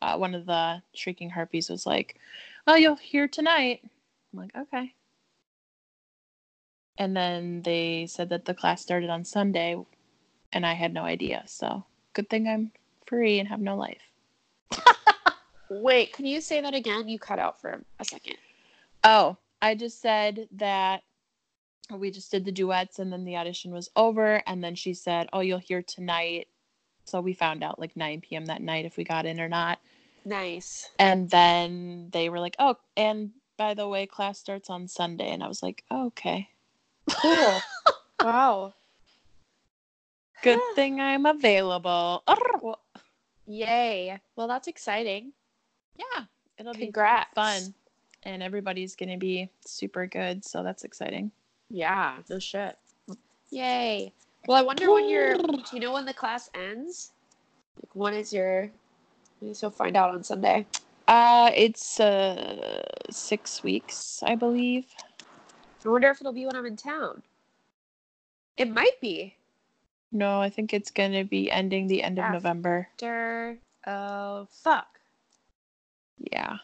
uh, 0.00 0.16
one 0.16 0.34
of 0.34 0.46
the 0.46 0.82
Shrieking 0.94 1.28
Harpies, 1.28 1.68
was 1.68 1.84
like, 1.84 2.16
oh, 2.66 2.76
you'll 2.76 2.96
hear 2.96 3.28
tonight. 3.28 3.80
I'm 4.32 4.40
like, 4.40 4.56
okay. 4.56 4.94
And 6.96 7.14
then 7.14 7.60
they 7.62 8.06
said 8.08 8.30
that 8.30 8.46
the 8.46 8.54
class 8.54 8.80
started 8.80 9.10
on 9.10 9.24
Sunday, 9.24 9.76
and 10.52 10.64
I 10.64 10.72
had 10.72 10.94
no 10.94 11.02
idea. 11.02 11.42
So 11.46 11.84
good 12.14 12.30
thing 12.30 12.48
I'm 12.48 12.72
free 13.06 13.38
and 13.38 13.48
have 13.48 13.60
no 13.60 13.76
life. 13.76 14.02
Wait, 15.68 16.14
can 16.14 16.24
you 16.24 16.40
say 16.40 16.62
that 16.62 16.74
again? 16.74 17.06
You 17.06 17.18
cut 17.18 17.38
out 17.38 17.60
for 17.60 17.82
a 17.98 18.04
second. 18.04 18.36
Oh, 19.04 19.36
I 19.62 19.76
just 19.76 20.02
said 20.02 20.48
that 20.56 21.04
we 21.90 22.10
just 22.10 22.32
did 22.32 22.44
the 22.44 22.52
duets 22.52 22.98
and 22.98 23.12
then 23.12 23.24
the 23.24 23.36
audition 23.36 23.72
was 23.72 23.88
over. 23.94 24.42
And 24.46 24.62
then 24.62 24.74
she 24.74 24.92
said, 24.92 25.28
Oh, 25.32 25.40
you'll 25.40 25.58
hear 25.58 25.82
tonight. 25.82 26.48
So 27.04 27.20
we 27.20 27.32
found 27.32 27.62
out 27.62 27.78
like 27.78 27.96
9 27.96 28.20
p.m. 28.22 28.46
that 28.46 28.60
night 28.60 28.84
if 28.84 28.96
we 28.96 29.04
got 29.04 29.24
in 29.24 29.40
or 29.40 29.48
not. 29.48 29.78
Nice. 30.24 30.90
And 30.98 31.30
then 31.30 32.08
they 32.12 32.28
were 32.28 32.40
like, 32.40 32.56
Oh, 32.58 32.76
and 32.96 33.30
by 33.56 33.74
the 33.74 33.88
way, 33.88 34.06
class 34.06 34.38
starts 34.38 34.68
on 34.68 34.88
Sunday. 34.88 35.30
And 35.30 35.44
I 35.44 35.48
was 35.48 35.62
like, 35.62 35.84
oh, 35.90 36.06
Okay. 36.06 36.48
Cool. 37.08 37.62
wow. 38.22 38.74
Good 40.42 40.60
thing 40.74 41.00
I'm 41.00 41.24
available. 41.24 42.24
Well, 42.60 42.80
yay. 43.46 44.18
Well, 44.34 44.48
that's 44.48 44.66
exciting. 44.66 45.32
Yeah. 45.96 46.24
It'll 46.58 46.72
be 46.72 46.86
Congrats. 46.86 47.32
fun. 47.34 47.74
And 48.24 48.42
everybody's 48.42 48.94
going 48.94 49.10
to 49.10 49.16
be 49.18 49.50
super 49.66 50.06
good. 50.06 50.44
So 50.44 50.62
that's 50.62 50.84
exciting. 50.84 51.32
Yeah, 51.70 52.18
no 52.28 52.38
shit. 52.38 52.76
Yay. 53.50 54.12
Well, 54.46 54.56
I 54.56 54.62
wonder 54.62 54.90
when 54.92 55.08
your 55.08 55.36
do 55.36 55.62
you 55.72 55.80
know 55.80 55.92
when 55.92 56.04
the 56.04 56.14
class 56.14 56.50
ends? 56.54 57.12
Like 57.76 57.94
when 57.94 58.14
is 58.14 58.32
your 58.32 58.64
I 59.42 59.46
guess 59.46 59.62
you'll 59.62 59.70
find 59.70 59.96
out 59.96 60.14
on 60.14 60.22
Sunday. 60.22 60.66
Uh, 61.08 61.50
it's 61.54 62.00
uh 62.00 62.82
six 63.10 63.62
weeks, 63.62 64.22
I 64.22 64.34
believe. 64.34 64.86
I 65.84 65.88
wonder 65.88 66.10
if 66.10 66.20
it'll 66.20 66.32
be 66.32 66.46
when 66.46 66.56
I'm 66.56 66.66
in 66.66 66.76
town. 66.76 67.22
It 68.56 68.70
might 68.70 69.00
be. 69.00 69.36
No, 70.12 70.40
I 70.40 70.50
think 70.50 70.72
it's 70.72 70.90
gonna 70.90 71.24
be 71.24 71.50
ending 71.50 71.86
the 71.86 72.02
end 72.02 72.18
of 72.18 72.30
November. 72.30 72.88
After 72.92 73.58
oh 73.86 74.46
fuck. 74.50 74.98
Yeah, 76.32 76.58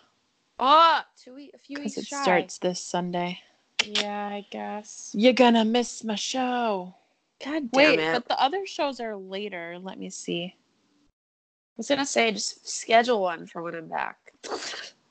Oh, 0.60 1.00
two 1.22 1.34
week, 1.34 1.52
a 1.54 1.58
few 1.58 1.78
weeks. 1.78 1.94
because 1.94 2.04
it 2.04 2.08
shy. 2.08 2.22
starts 2.22 2.58
this 2.58 2.80
Sunday. 2.80 3.40
Yeah, 3.86 4.26
I 4.26 4.46
guess. 4.50 5.12
You're 5.16 5.32
gonna 5.32 5.64
miss 5.64 6.02
my 6.02 6.16
show. 6.16 6.94
God 7.44 7.70
damn 7.70 7.72
Wait, 7.72 8.00
it. 8.00 8.12
but 8.12 8.28
the 8.28 8.40
other 8.42 8.66
shows 8.66 9.00
are 9.00 9.16
later. 9.16 9.78
Let 9.80 9.98
me 9.98 10.10
see. 10.10 10.54
I 10.54 11.74
was 11.76 11.88
gonna 11.88 12.04
say 12.04 12.32
just 12.32 12.68
schedule 12.68 13.20
one 13.20 13.46
for 13.46 13.62
when 13.62 13.74
I'm 13.74 13.88
back. 13.88 14.18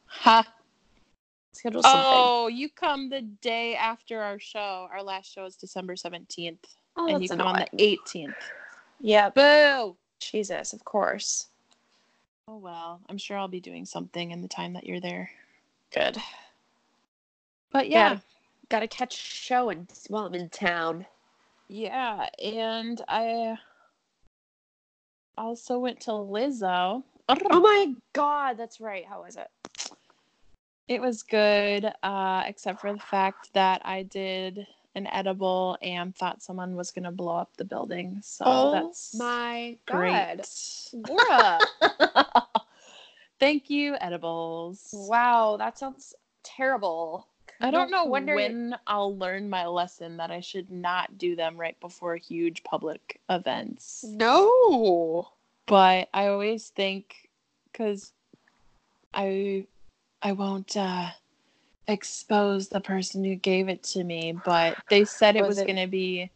Ha! 0.10 0.46
Schedule 1.54 1.82
oh, 1.82 1.82
something. 1.84 2.04
Oh, 2.10 2.48
you 2.48 2.70
come 2.70 3.10
the 3.10 3.22
day 3.22 3.76
after 3.76 4.22
our 4.22 4.40
show. 4.40 4.88
Our 4.92 5.04
last 5.04 5.32
show 5.32 5.46
is 5.46 5.56
December 5.56 5.96
seventeenth, 5.96 6.66
Oh, 6.96 7.08
and 7.08 7.22
you 7.22 7.28
that's 7.28 7.38
come 7.40 7.48
on 7.48 7.60
the 7.60 7.84
eighteenth. 7.84 8.36
Yeah, 9.00 9.30
Boo! 9.30 9.96
Jesus, 10.20 10.74
of 10.74 10.84
course. 10.84 11.48
Oh 12.48 12.58
well, 12.58 13.02
I'm 13.10 13.18
sure 13.18 13.38
I'll 13.38 13.48
be 13.50 13.60
doing 13.60 13.86
something 13.86 14.32
in 14.32 14.42
the 14.42 14.48
time 14.48 14.74
that 14.74 14.86
you're 14.86 15.02
there. 15.02 15.30
Good. 15.94 16.18
But 17.72 17.90
Yeah. 17.90 18.12
yeah, 18.14 18.18
Gotta 18.70 18.88
catch 18.88 19.16
a 19.16 19.18
show 19.18 19.70
and 19.70 19.88
while 20.10 20.26
I'm 20.26 20.34
in 20.36 20.50
town. 20.50 21.06
Yeah, 21.70 22.30
and 22.44 23.02
I 23.08 23.58
also 25.38 25.80
went 25.80 26.02
to 26.02 26.12
Lizzo. 26.12 27.04
Oh 27.30 27.60
my 27.60 27.94
god, 28.14 28.58
that's 28.58 28.80
right. 28.80 29.06
How 29.06 29.24
was 29.24 29.36
it? 29.36 29.50
It 30.88 31.02
was 31.02 31.24
good, 31.24 31.92
uh, 32.04 32.44
except 32.46 32.80
for 32.80 32.94
the 32.94 33.00
fact 33.00 33.54
that 33.54 33.82
I 33.86 34.04
did 34.04 34.66
an 34.98 35.08
edible 35.08 35.78
and 35.82 36.14
thought 36.16 36.42
someone 36.42 36.76
was 36.76 36.92
gonna 36.92 37.12
blow 37.12 37.38
up 37.38 37.56
the 37.58 37.64
building. 37.66 38.20
So 38.22 38.44
Oh 38.46 38.72
that's 38.72 39.16
my 39.16 39.78
great. 39.86 40.50
god. 41.04 41.64
Thank 43.40 43.70
you, 43.70 43.96
edibles. 44.02 44.90
wow, 44.94 45.58
that 45.58 45.78
sounds 45.78 46.16
terrible. 46.44 47.28
I 47.60 47.72
don't 47.72 47.90
know 47.92 48.06
when 48.06 48.76
I'll 48.86 49.18
learn 49.18 49.50
my 49.50 49.66
lesson 49.66 50.18
that 50.18 50.30
I 50.30 50.42
should 50.42 50.70
not 50.70 51.18
do 51.18 51.36
them 51.36 51.58
right 51.58 51.80
before 51.80 52.16
huge 52.16 52.64
public 52.64 53.20
events. 53.30 54.04
No. 54.08 55.30
but 55.66 56.10
I 56.14 56.28
always 56.28 56.70
think 56.70 57.30
because 57.72 58.14
I 59.14 59.66
I 60.22 60.32
won't 60.34 60.76
uh, 60.78 61.10
expose 61.88 62.70
the 62.70 62.82
person 62.82 63.24
who 63.24 63.36
gave 63.36 63.70
it 63.70 63.84
to 63.84 64.04
me, 64.04 64.34
but 64.46 64.78
they 64.90 65.06
said 65.06 65.36
it 65.36 65.42
Was 65.42 65.58
was, 65.58 65.66
going 65.66 65.78
to 65.78 65.88
be 65.88 66.30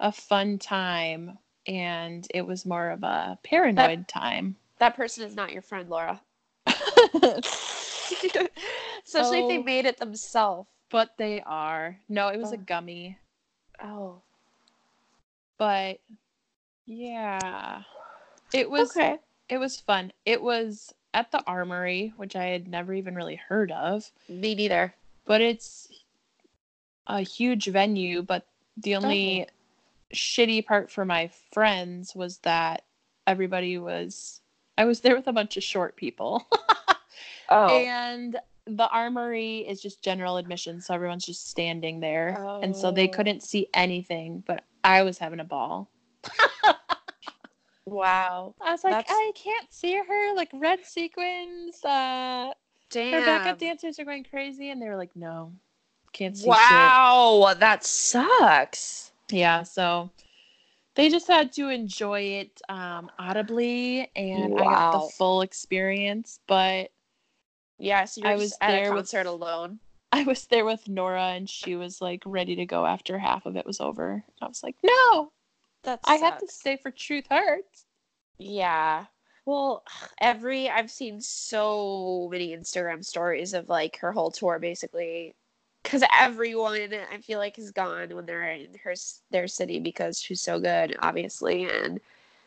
a 0.00 0.12
fun 0.12 0.58
time, 0.58 1.38
and 1.66 2.26
it 2.34 2.42
was 2.42 2.66
more 2.66 2.90
of 2.90 3.02
a 3.02 3.38
paranoid 3.42 4.08
time. 4.08 4.56
That 4.78 4.96
person 4.96 5.24
is 5.24 5.34
not 5.34 5.52
your 5.52 5.62
friend, 5.62 5.88
Laura. 5.88 6.20
Especially 6.66 7.38
if 9.38 9.48
they 9.48 9.58
Oh. 9.58 9.62
made 9.62 9.86
it 9.86 9.96
themselves. 9.98 10.68
but 10.90 11.10
they 11.18 11.40
are. 11.42 11.98
No, 12.08 12.28
it 12.28 12.38
was 12.38 12.52
a 12.52 12.56
Oh. 12.56 12.62
gummy, 12.66 13.18
Oh. 13.82 14.22
but 15.58 15.98
yeah, 16.86 17.82
it 18.52 18.70
was. 18.70 18.90
okay. 18.90 19.18
It 19.48 19.58
was 19.58 19.80
fun. 19.80 20.12
It 20.24 20.42
was 20.42 20.92
at 21.16 21.32
the 21.32 21.42
Armory, 21.46 22.12
which 22.18 22.36
I 22.36 22.44
had 22.44 22.68
never 22.68 22.92
even 22.94 23.14
really 23.16 23.36
heard 23.48 23.72
of. 23.72 24.08
Me 24.28 24.54
neither. 24.54 24.94
but 25.24 25.40
it's 25.40 25.88
a 27.08 27.20
huge 27.22 27.66
venue 27.68 28.20
but 28.22 28.46
the 28.76 28.94
only 28.96 29.46
shitty 30.12 30.64
part 30.66 30.90
for 30.90 31.04
my 31.04 31.30
friends 31.52 32.14
was 32.14 32.38
that 32.38 32.84
everybody 33.26 33.78
was 33.78 34.40
I 34.76 34.84
was 34.84 35.00
there 35.00 35.16
with 35.16 35.26
a 35.26 35.32
bunch 35.32 35.56
of 35.56 35.62
short 35.64 35.96
people. 35.96 36.46
Oh. 37.48 37.68
and 37.68 38.36
the 38.66 38.88
armory 38.88 39.58
is 39.58 39.80
just 39.80 40.02
general 40.02 40.36
admission, 40.36 40.80
so 40.80 40.92
everyone's 40.94 41.24
just 41.24 41.48
standing 41.48 42.00
there. 42.00 42.36
And 42.60 42.74
so 42.76 42.90
they 42.90 43.08
Oh. 43.08 43.12
couldn't 43.12 43.44
see 43.44 43.68
anything, 43.72 44.42
but 44.44 44.64
I 44.82 45.02
was 45.04 45.16
having 45.18 45.38
a 45.38 45.44
ball. 45.44 45.88
Wow. 47.86 48.54
I 48.60 48.72
was 48.72 48.84
like, 48.84 48.92
That's- 48.92 49.10
I 49.10 49.32
can't 49.34 49.72
see 49.72 49.94
her, 49.96 50.34
like 50.34 50.50
red 50.52 50.84
sequins. 50.84 51.82
Uh 51.84 52.52
Damn. 52.90 53.12
her 53.14 53.26
backup 53.26 53.58
dancers 53.58 53.98
are 53.98 54.04
going 54.04 54.24
crazy, 54.24 54.70
and 54.70 54.80
they 54.80 54.88
were 54.88 54.96
like, 54.96 55.14
No, 55.16 55.52
can't 56.12 56.36
see 56.36 56.42
shit. 56.44 56.50
Wow, 56.50 57.54
that 57.58 57.84
sucks. 57.84 59.12
Yeah, 59.30 59.62
so 59.64 60.10
they 60.94 61.08
just 61.08 61.26
had 61.26 61.52
to 61.54 61.68
enjoy 61.68 62.20
it 62.20 62.60
um, 62.68 63.10
audibly, 63.18 64.10
and 64.14 64.54
I 64.58 64.64
got 64.64 64.92
the 64.92 65.08
full 65.18 65.42
experience. 65.42 66.38
But 66.46 66.90
Yeah, 67.78 68.04
so 68.04 68.22
I 68.24 68.36
was 68.36 68.56
there 68.60 68.92
with- 68.92 69.00
concert 69.10 69.26
alone. 69.26 69.80
I 70.12 70.22
was 70.22 70.46
there 70.46 70.64
with 70.64 70.88
Nora, 70.88 71.24
and 71.34 71.50
she 71.50 71.74
was 71.74 72.00
like 72.00 72.22
ready 72.24 72.56
to 72.56 72.64
go 72.66 72.86
after 72.86 73.18
half 73.18 73.44
of 73.44 73.56
it 73.56 73.66
was 73.66 73.80
over. 73.80 74.22
I 74.40 74.46
was 74.46 74.62
like, 74.62 74.76
No, 74.84 75.32
That 75.86 76.00
I 76.04 76.16
have 76.16 76.38
to 76.38 76.46
sucks. 76.46 76.58
stay 76.58 76.76
for 76.76 76.90
Truth 76.90 77.26
Hurts. 77.30 77.86
Yeah. 78.38 79.06
Well, 79.46 79.84
every 80.20 80.68
I've 80.68 80.90
seen 80.90 81.20
so 81.20 82.28
many 82.30 82.54
Instagram 82.54 83.04
stories 83.04 83.54
of 83.54 83.68
like 83.68 83.96
her 83.98 84.12
whole 84.12 84.30
tour 84.30 84.58
basically 84.58 85.34
cuz 85.84 86.02
everyone 86.12 86.92
I 87.12 87.18
feel 87.18 87.38
like 87.38 87.58
is 87.58 87.70
gone 87.70 88.14
when 88.14 88.26
they're 88.26 88.50
in 88.50 88.74
her 88.82 88.94
their 89.30 89.46
city 89.46 89.78
because 89.78 90.20
she's 90.20 90.40
so 90.40 90.58
good 90.58 90.96
obviously 91.00 91.64
and 91.70 92.00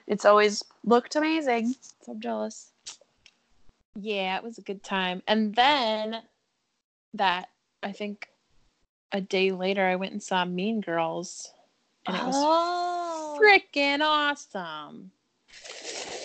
it's 0.06 0.26
always 0.26 0.64
looked 0.84 1.16
amazing. 1.16 1.76
So 2.02 2.12
I'm 2.12 2.20
jealous. 2.20 2.72
Yeah, 3.96 4.36
it 4.38 4.44
was 4.44 4.58
a 4.58 4.62
good 4.62 4.84
time. 4.84 5.24
And 5.28 5.56
then 5.56 6.22
that 7.14 7.50
I 7.82 7.94
think 7.94 8.28
a 9.12 9.22
day 9.22 9.52
later, 9.52 9.86
I 9.86 9.96
went 9.96 10.12
and 10.12 10.22
saw 10.22 10.46
Mean 10.46 10.82
Girls, 10.82 11.52
and 12.06 12.16
it 12.16 12.24
was 12.24 12.36
oh. 12.38 12.89
Freaking 13.40 14.02
awesome. 14.02 15.12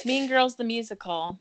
Mean 0.05 0.29
Girls 0.29 0.57
the 0.57 0.65
musical. 0.65 1.39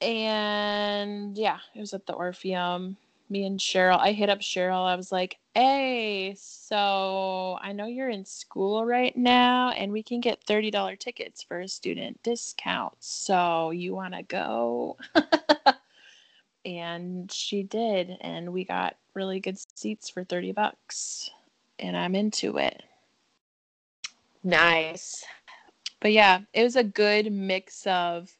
And 0.00 1.36
yeah, 1.36 1.58
it 1.74 1.80
was 1.80 1.94
at 1.94 2.06
the 2.06 2.14
Orpheum. 2.14 2.96
Me 3.28 3.44
and 3.44 3.60
Cheryl, 3.60 3.98
I 3.98 4.12
hit 4.12 4.28
up 4.28 4.40
Cheryl. 4.40 4.86
I 4.86 4.96
was 4.96 5.12
like, 5.12 5.38
"Hey, 5.54 6.34
so 6.36 7.58
I 7.62 7.72
know 7.72 7.86
you're 7.86 8.08
in 8.08 8.24
school 8.24 8.84
right 8.84 9.16
now 9.16 9.70
and 9.70 9.92
we 9.92 10.02
can 10.02 10.20
get 10.20 10.44
$30 10.46 10.96
tickets 10.96 11.42
for 11.42 11.60
a 11.60 11.68
student 11.68 12.20
discount. 12.22 12.94
So, 12.98 13.70
you 13.70 13.94
want 13.94 14.14
to 14.14 14.22
go?" 14.22 14.96
and 16.64 17.30
she 17.30 17.62
did, 17.62 18.16
and 18.20 18.52
we 18.52 18.64
got 18.64 18.96
really 19.14 19.40
good 19.40 19.58
seats 19.76 20.08
for 20.10 20.24
30 20.24 20.52
bucks. 20.52 21.30
And 21.78 21.96
I'm 21.96 22.14
into 22.14 22.58
it. 22.58 22.82
Nice. 24.42 25.24
But 26.00 26.12
yeah, 26.12 26.40
it 26.52 26.62
was 26.62 26.76
a 26.76 26.84
good 26.84 27.32
mix 27.32 27.86
of 27.86 28.30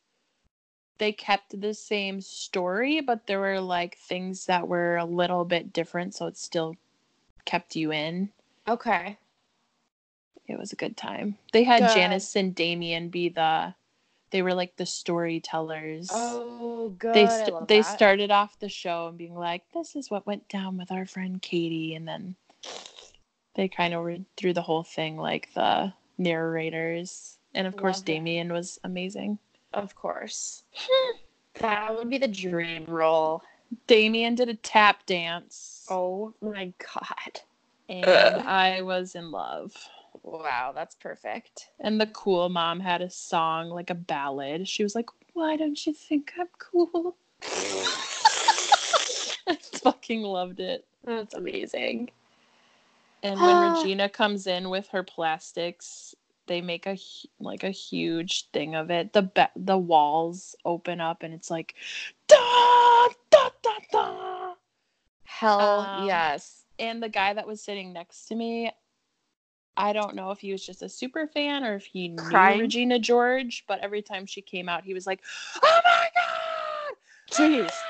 they 0.98 1.12
kept 1.12 1.60
the 1.60 1.74
same 1.74 2.20
story, 2.20 3.00
but 3.00 3.26
there 3.26 3.40
were 3.40 3.60
like 3.60 3.96
things 3.96 4.46
that 4.46 4.68
were 4.68 4.96
a 4.96 5.04
little 5.04 5.44
bit 5.44 5.72
different, 5.72 6.14
so 6.14 6.26
it 6.26 6.36
still 6.36 6.76
kept 7.44 7.74
you 7.74 7.92
in. 7.92 8.30
Okay. 8.68 9.18
It 10.46 10.58
was 10.58 10.72
a 10.72 10.76
good 10.76 10.96
time. 10.96 11.38
They 11.52 11.64
had 11.64 11.80
Good. 11.80 11.94
Janice 11.94 12.36
and 12.36 12.54
Damien 12.54 13.08
be 13.08 13.28
the 13.28 13.74
they 14.30 14.42
were 14.42 14.54
like 14.54 14.76
the 14.76 14.86
storytellers. 14.86 16.08
Oh, 16.12 16.94
good. 16.98 17.14
they 17.14 17.26
st- 17.26 17.68
they 17.68 17.80
that. 17.80 17.96
started 17.96 18.30
off 18.30 18.58
the 18.58 18.68
show 18.68 19.08
and 19.08 19.18
being 19.18 19.34
like, 19.34 19.64
"This 19.72 19.96
is 19.96 20.10
what 20.10 20.26
went 20.26 20.48
down 20.48 20.76
with 20.76 20.92
our 20.92 21.06
friend 21.06 21.40
Katie," 21.42 21.94
and 21.94 22.06
then 22.06 22.36
they 23.60 23.68
kind 23.68 23.92
of 23.92 24.02
read 24.04 24.24
through 24.38 24.54
the 24.54 24.62
whole 24.62 24.82
thing 24.82 25.18
like 25.18 25.52
the 25.52 25.92
narrators, 26.16 27.36
and 27.54 27.66
of 27.66 27.76
course 27.76 27.98
Love 27.98 28.04
it. 28.04 28.06
Damien 28.06 28.50
was 28.54 28.80
amazing. 28.84 29.38
Of 29.74 29.94
course. 29.94 30.62
that 31.60 31.94
would 31.94 32.08
be 32.08 32.16
the 32.16 32.26
dream 32.26 32.86
role. 32.86 33.42
Damien 33.86 34.34
did 34.34 34.48
a 34.48 34.54
tap 34.54 35.04
dance, 35.04 35.86
Oh 35.90 36.32
my 36.40 36.72
god. 36.78 37.40
and 37.90 38.08
Ugh. 38.08 38.42
I 38.46 38.80
was 38.80 39.14
in 39.14 39.30
love. 39.30 39.74
Wow, 40.22 40.72
that's 40.74 40.94
perfect. 40.94 41.68
And 41.80 42.00
the 42.00 42.06
cool 42.06 42.48
mom 42.48 42.80
had 42.80 43.02
a 43.02 43.10
song 43.10 43.68
like 43.68 43.90
a 43.90 43.94
ballad. 43.94 44.68
She 44.68 44.82
was 44.82 44.94
like, 44.94 45.10
"Why 45.34 45.58
don't 45.58 45.86
you 45.86 45.92
think 45.92 46.32
I'm 46.40 46.48
cool?" 46.58 47.14
I 49.46 49.58
fucking 49.82 50.22
loved 50.22 50.60
it. 50.60 50.86
That's 51.04 51.34
amazing. 51.34 52.10
And 53.22 53.40
when 53.40 53.60
Regina 53.76 54.08
comes 54.08 54.46
in 54.46 54.70
with 54.70 54.88
her 54.88 55.02
plastics, 55.02 56.14
they 56.46 56.60
make 56.60 56.86
a 56.86 56.96
like 57.38 57.62
a 57.62 57.70
huge 57.70 58.50
thing 58.50 58.74
of 58.74 58.90
it. 58.90 59.12
The 59.12 59.22
be- 59.22 59.42
the 59.56 59.78
walls 59.78 60.56
open 60.64 61.00
up 61.00 61.22
and 61.22 61.32
it's 61.32 61.50
like 61.50 61.74
da 62.26 63.08
da 63.30 63.50
da 63.62 63.70
da. 63.92 64.52
Hell 65.24 65.80
Um, 65.80 66.08
yes. 66.08 66.64
And 66.78 67.02
the 67.02 67.08
guy 67.08 67.34
that 67.34 67.46
was 67.46 67.62
sitting 67.62 67.92
next 67.92 68.26
to 68.26 68.34
me, 68.34 68.72
I 69.76 69.92
don't 69.92 70.14
know 70.14 70.30
if 70.30 70.40
he 70.40 70.52
was 70.52 70.64
just 70.64 70.82
a 70.82 70.88
super 70.88 71.26
fan 71.26 71.64
or 71.64 71.74
if 71.76 71.84
he 71.84 72.08
knew 72.08 72.18
Crying? 72.22 72.60
Regina 72.60 72.98
George, 72.98 73.64
but 73.68 73.78
every 73.80 74.02
time 74.02 74.26
she 74.26 74.42
came 74.42 74.68
out, 74.68 74.84
he 74.84 74.94
was 74.94 75.06
like, 75.06 75.20
"Oh 75.62 75.80
my 75.84 76.08
god!" 76.14 76.96
Jeez. 77.30 77.70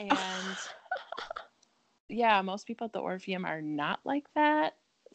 And 0.00 0.56
yeah, 2.08 2.40
most 2.42 2.66
people 2.66 2.84
at 2.86 2.92
the 2.92 2.98
Orpheum 3.00 3.44
are 3.44 3.60
not 3.62 4.00
like 4.04 4.24
that. 4.34 4.74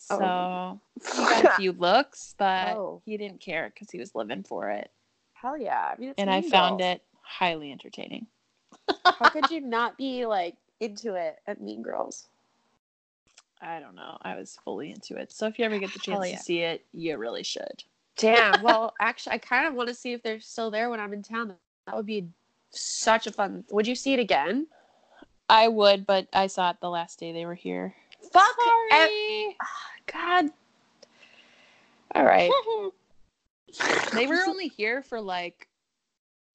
Oh. 0.09 0.17
So 0.17 0.23
Oh. 0.23 0.79
he 1.15 1.17
got 1.23 1.45
a 1.45 1.49
few 1.57 1.71
looks, 1.73 2.35
but 2.37 2.75
Oh. 2.75 3.01
he 3.05 3.17
didn't 3.17 3.39
care 3.41 3.71
because 3.73 3.89
he 3.91 3.99
was 3.99 4.15
living 4.15 4.43
for 4.43 4.69
it. 4.69 4.91
Hell 5.33 5.57
yeah. 5.57 5.93
I 5.95 5.99
mean, 5.99 6.13
and 6.17 6.29
I 6.29 6.41
found 6.41 6.79
Girls. 6.79 6.95
it 6.95 7.03
highly 7.21 7.71
entertaining. 7.71 8.27
How 9.05 9.29
could 9.29 9.49
you 9.51 9.61
not 9.61 9.97
be 9.97 10.25
like 10.25 10.55
into 10.79 11.15
it 11.15 11.39
at 11.47 11.61
Mean 11.61 11.81
Girls? 11.81 12.27
I 13.61 13.79
don't 13.79 13.95
know. 13.95 14.17
I 14.21 14.35
was 14.35 14.57
fully 14.63 14.91
into 14.91 15.15
it. 15.15 15.31
So 15.31 15.47
if 15.47 15.57
you 15.57 15.65
ever 15.65 15.79
get 15.79 15.93
the 15.93 15.99
chance 15.99 16.27
yeah. 16.29 16.35
to 16.37 16.43
see 16.43 16.59
it, 16.59 16.85
you 16.93 17.17
really 17.17 17.43
should. 17.43 17.83
Damn. 18.17 18.61
Well, 18.63 18.93
actually, 18.99 19.33
I 19.35 19.37
kind 19.39 19.67
of 19.67 19.73
want 19.73 19.87
to 19.89 19.95
see 19.95 20.11
if 20.13 20.21
they're 20.21 20.39
still 20.41 20.69
there 20.69 20.89
when 20.89 20.99
I'm 20.99 21.13
in 21.13 21.23
town. 21.23 21.53
That 21.87 21.95
would 21.95 22.05
be 22.05 22.27
such 22.71 23.27
a 23.27 23.31
fun. 23.31 23.63
Would 23.71 23.87
you 23.87 23.95
see 23.95 24.13
it 24.13 24.19
again? 24.19 24.67
I 25.49 25.67
would, 25.67 26.05
but 26.05 26.27
I 26.33 26.47
saw 26.47 26.69
it 26.71 26.77
the 26.81 26.89
last 26.89 27.19
day 27.19 27.31
they 27.31 27.45
were 27.45 27.53
here. 27.53 27.95
Fuck. 28.31 28.55
Sorry. 28.63 29.57
God. 30.11 30.49
All 32.15 32.23
right. 32.25 32.51
they 34.13 34.27
were 34.27 34.43
only 34.47 34.67
here 34.67 35.01
for 35.01 35.19
like 35.19 35.67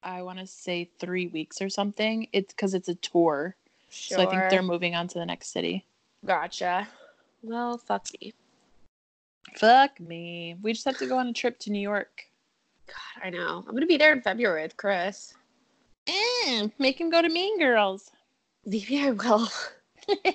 I 0.03 0.23
want 0.23 0.39
to 0.39 0.47
say 0.47 0.91
3 0.99 1.29
weeks 1.29 1.61
or 1.61 1.69
something. 1.69 2.29
It's 2.33 2.55
cuz 2.55 2.75
it's 2.75 2.89
a 2.89 2.95
tour. 2.95 3.57
So 3.91 4.23
I 4.23 4.27
think 4.27 4.51
they're 4.51 4.63
moving 4.63 4.95
on 4.95 5.09
to 5.09 5.19
the 5.19 5.27
next 5.27 5.49
city. 5.49 5.87
Gotcha. 6.25 6.89
Well, 7.43 7.79
fuck 7.79 8.07
me. 8.21 8.35
Fuck 9.55 9.99
me. 10.01 10.57
We 10.63 10.73
just 10.73 10.85
have 10.85 10.99
to 10.99 11.07
go 11.07 11.19
on 11.19 11.29
a 11.29 11.33
trip 11.33 11.59
to 11.61 11.71
New 11.71 11.81
York. 11.81 12.25
God, 12.87 13.27
I 13.27 13.31
know. 13.31 13.65
I'm 13.67 13.75
gonna 13.75 13.87
be 13.87 13.97
there 13.97 14.13
in 14.13 14.23
February 14.23 14.63
with 14.63 14.77
Chris. 14.77 15.35
Mm, 16.07 16.73
make 16.79 17.01
him 17.01 17.11
go 17.11 17.23
to 17.23 17.29
Mean 17.29 17.59
Girls. 17.59 18.11
Maybe 18.69 19.01
I 19.01 19.13
will. 19.13 19.49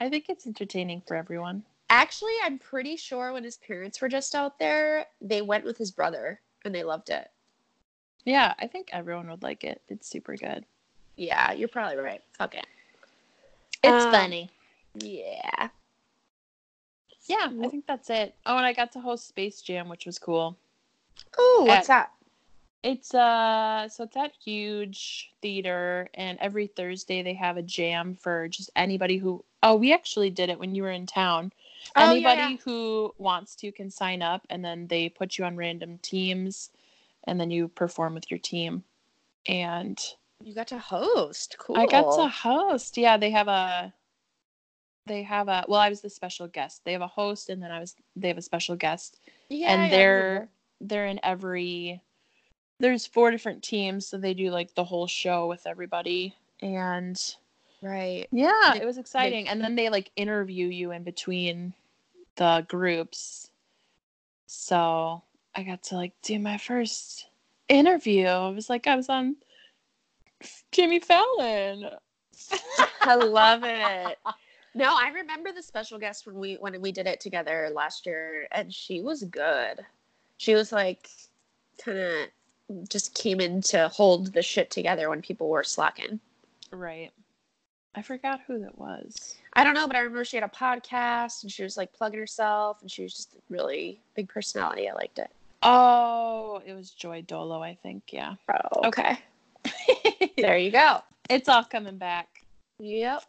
I 0.00 0.08
think 0.08 0.30
it's 0.30 0.46
entertaining 0.46 1.02
for 1.06 1.16
everyone. 1.16 1.64
Actually, 1.90 2.32
I'm 2.42 2.58
pretty 2.58 2.96
sure 2.96 3.30
when 3.34 3.44
his 3.44 3.58
parents 3.58 4.00
were 4.00 4.08
just 4.08 4.34
out 4.34 4.58
there, 4.58 5.04
they 5.20 5.42
went 5.42 5.64
with 5.64 5.76
his 5.76 5.90
brother 5.90 6.40
and 6.64 6.74
they 6.74 6.82
loved 6.82 7.10
it. 7.10 7.30
Yeah, 8.24 8.54
I 8.58 8.66
think 8.66 8.88
everyone 8.90 9.28
would 9.28 9.42
like 9.42 9.64
it. 9.64 9.82
It's 9.88 10.08
super 10.08 10.34
good. 10.34 10.64
Yeah, 11.16 11.52
you're 11.52 11.68
probably 11.68 11.98
right. 11.98 12.22
Okay. 12.40 12.62
It's 13.82 14.04
Um, 14.06 14.10
funny. 14.10 14.50
Yeah. 14.94 15.68
Yeah, 17.26 17.50
I 17.62 17.68
think 17.68 17.86
that's 17.86 18.08
it. 18.08 18.34
Oh, 18.46 18.56
and 18.56 18.64
I 18.64 18.72
got 18.72 18.92
to 18.92 19.00
host 19.00 19.28
Space 19.28 19.60
Jam, 19.60 19.90
which 19.90 20.06
was 20.06 20.18
cool. 20.18 20.56
Oh, 21.36 21.64
what's 21.66 21.88
that? 21.88 22.12
It's 22.86 23.12
uh 23.12 23.88
so 23.88 24.04
it's 24.04 24.16
at 24.16 24.30
huge 24.44 25.32
theater 25.42 26.08
and 26.14 26.38
every 26.40 26.68
Thursday 26.68 27.20
they 27.20 27.34
have 27.34 27.56
a 27.56 27.62
jam 27.62 28.14
for 28.14 28.46
just 28.46 28.70
anybody 28.76 29.16
who 29.16 29.44
oh 29.64 29.74
we 29.74 29.92
actually 29.92 30.30
did 30.30 30.50
it 30.50 30.60
when 30.60 30.76
you 30.76 30.84
were 30.84 30.92
in 30.92 31.04
town. 31.04 31.52
Oh, 31.96 32.00
yeah, 32.00 32.10
anybody 32.12 32.52
yeah. 32.52 32.56
who 32.64 33.12
wants 33.18 33.56
to 33.56 33.72
can 33.72 33.90
sign 33.90 34.22
up 34.22 34.46
and 34.50 34.64
then 34.64 34.86
they 34.86 35.08
put 35.08 35.36
you 35.36 35.44
on 35.44 35.56
random 35.56 35.98
teams 35.98 36.70
and 37.24 37.40
then 37.40 37.50
you 37.50 37.66
perform 37.66 38.14
with 38.14 38.30
your 38.30 38.38
team. 38.38 38.84
And 39.48 39.98
You 40.44 40.54
got 40.54 40.68
to 40.68 40.78
host. 40.78 41.56
Cool. 41.58 41.76
I 41.76 41.86
got 41.86 42.12
to 42.12 42.28
host. 42.28 42.96
Yeah, 42.96 43.16
they 43.16 43.32
have 43.32 43.48
a 43.48 43.92
they 45.06 45.24
have 45.24 45.48
a 45.48 45.64
well, 45.66 45.80
I 45.80 45.88
was 45.88 46.02
the 46.02 46.10
special 46.10 46.46
guest. 46.46 46.84
They 46.84 46.92
have 46.92 47.02
a 47.02 47.08
host, 47.08 47.48
and 47.48 47.60
then 47.60 47.72
I 47.72 47.80
was 47.80 47.96
they 48.14 48.28
have 48.28 48.38
a 48.38 48.42
special 48.42 48.76
guest, 48.76 49.18
Yeah, 49.48 49.74
and 49.74 49.82
yeah, 49.82 49.90
they're 49.90 50.48
they're 50.80 51.06
in 51.06 51.18
every. 51.24 52.00
There's 52.78 53.06
four 53.06 53.30
different 53.30 53.62
teams, 53.62 54.06
so 54.06 54.18
they 54.18 54.34
do 54.34 54.50
like 54.50 54.74
the 54.74 54.84
whole 54.84 55.06
show 55.06 55.46
with 55.46 55.66
everybody, 55.66 56.34
and 56.60 57.18
right. 57.82 58.26
yeah, 58.30 58.72
They- 58.74 58.82
it 58.82 58.86
was 58.86 58.98
exciting. 58.98 59.48
And 59.48 59.60
then 59.62 59.76
they 59.76 59.88
like 59.88 60.10
interview 60.16 60.66
you 60.68 60.92
in 60.92 61.02
between 61.02 61.72
the 62.36 62.66
groups. 62.68 63.50
So 64.46 65.22
I 65.54 65.62
got 65.62 65.82
to 65.84 65.96
like 65.96 66.12
do 66.22 66.38
my 66.38 66.58
first 66.58 67.28
interview. 67.68 68.26
It 68.26 68.54
was 68.54 68.68
like 68.68 68.86
I 68.86 68.94
was 68.94 69.08
on 69.08 69.36
Jimmy 70.70 71.00
Fallon. 71.00 71.88
I 73.00 73.14
love 73.14 73.62
it. 73.64 74.18
No, 74.74 74.94
I 74.94 75.08
remember 75.08 75.52
the 75.52 75.62
special 75.62 75.98
guest 75.98 76.26
when 76.26 76.34
we 76.34 76.56
when 76.56 76.78
we 76.82 76.92
did 76.92 77.06
it 77.06 77.18
together 77.18 77.70
last 77.74 78.04
year, 78.04 78.46
and 78.52 78.70
she 78.70 79.00
was 79.00 79.22
good. 79.24 79.80
She 80.36 80.54
was 80.54 80.70
like, 80.70 81.08
kind 81.82 81.96
of, 81.96 82.28
just 82.88 83.14
came 83.14 83.40
in 83.40 83.60
to 83.62 83.88
hold 83.88 84.32
the 84.32 84.42
shit 84.42 84.70
together 84.70 85.08
when 85.08 85.22
people 85.22 85.48
were 85.48 85.64
slacking. 85.64 86.20
Right. 86.70 87.12
I 87.94 88.02
forgot 88.02 88.40
who 88.46 88.58
that 88.60 88.76
was. 88.76 89.36
I 89.54 89.64
don't 89.64 89.74
know, 89.74 89.86
but 89.86 89.96
I 89.96 90.00
remember 90.00 90.24
she 90.24 90.36
had 90.36 90.44
a 90.44 90.48
podcast 90.48 91.42
and 91.42 91.50
she 91.50 91.62
was 91.62 91.78
like 91.78 91.92
plugging 91.94 92.20
herself, 92.20 92.82
and 92.82 92.90
she 92.90 93.02
was 93.02 93.14
just 93.14 93.34
a 93.34 93.38
really 93.48 94.00
big 94.14 94.28
personality. 94.28 94.88
I 94.88 94.92
liked 94.92 95.18
it. 95.18 95.30
Oh, 95.62 96.60
it 96.66 96.74
was 96.74 96.90
Joy 96.90 97.22
Dolo, 97.22 97.62
I 97.62 97.74
think. 97.82 98.02
Yeah. 98.12 98.34
Oh, 98.52 98.88
okay. 98.88 99.18
there 100.36 100.58
you 100.58 100.70
go. 100.70 101.00
It's 101.30 101.48
all 101.48 101.64
coming 101.64 101.96
back. 101.96 102.44
Yep. 102.78 103.22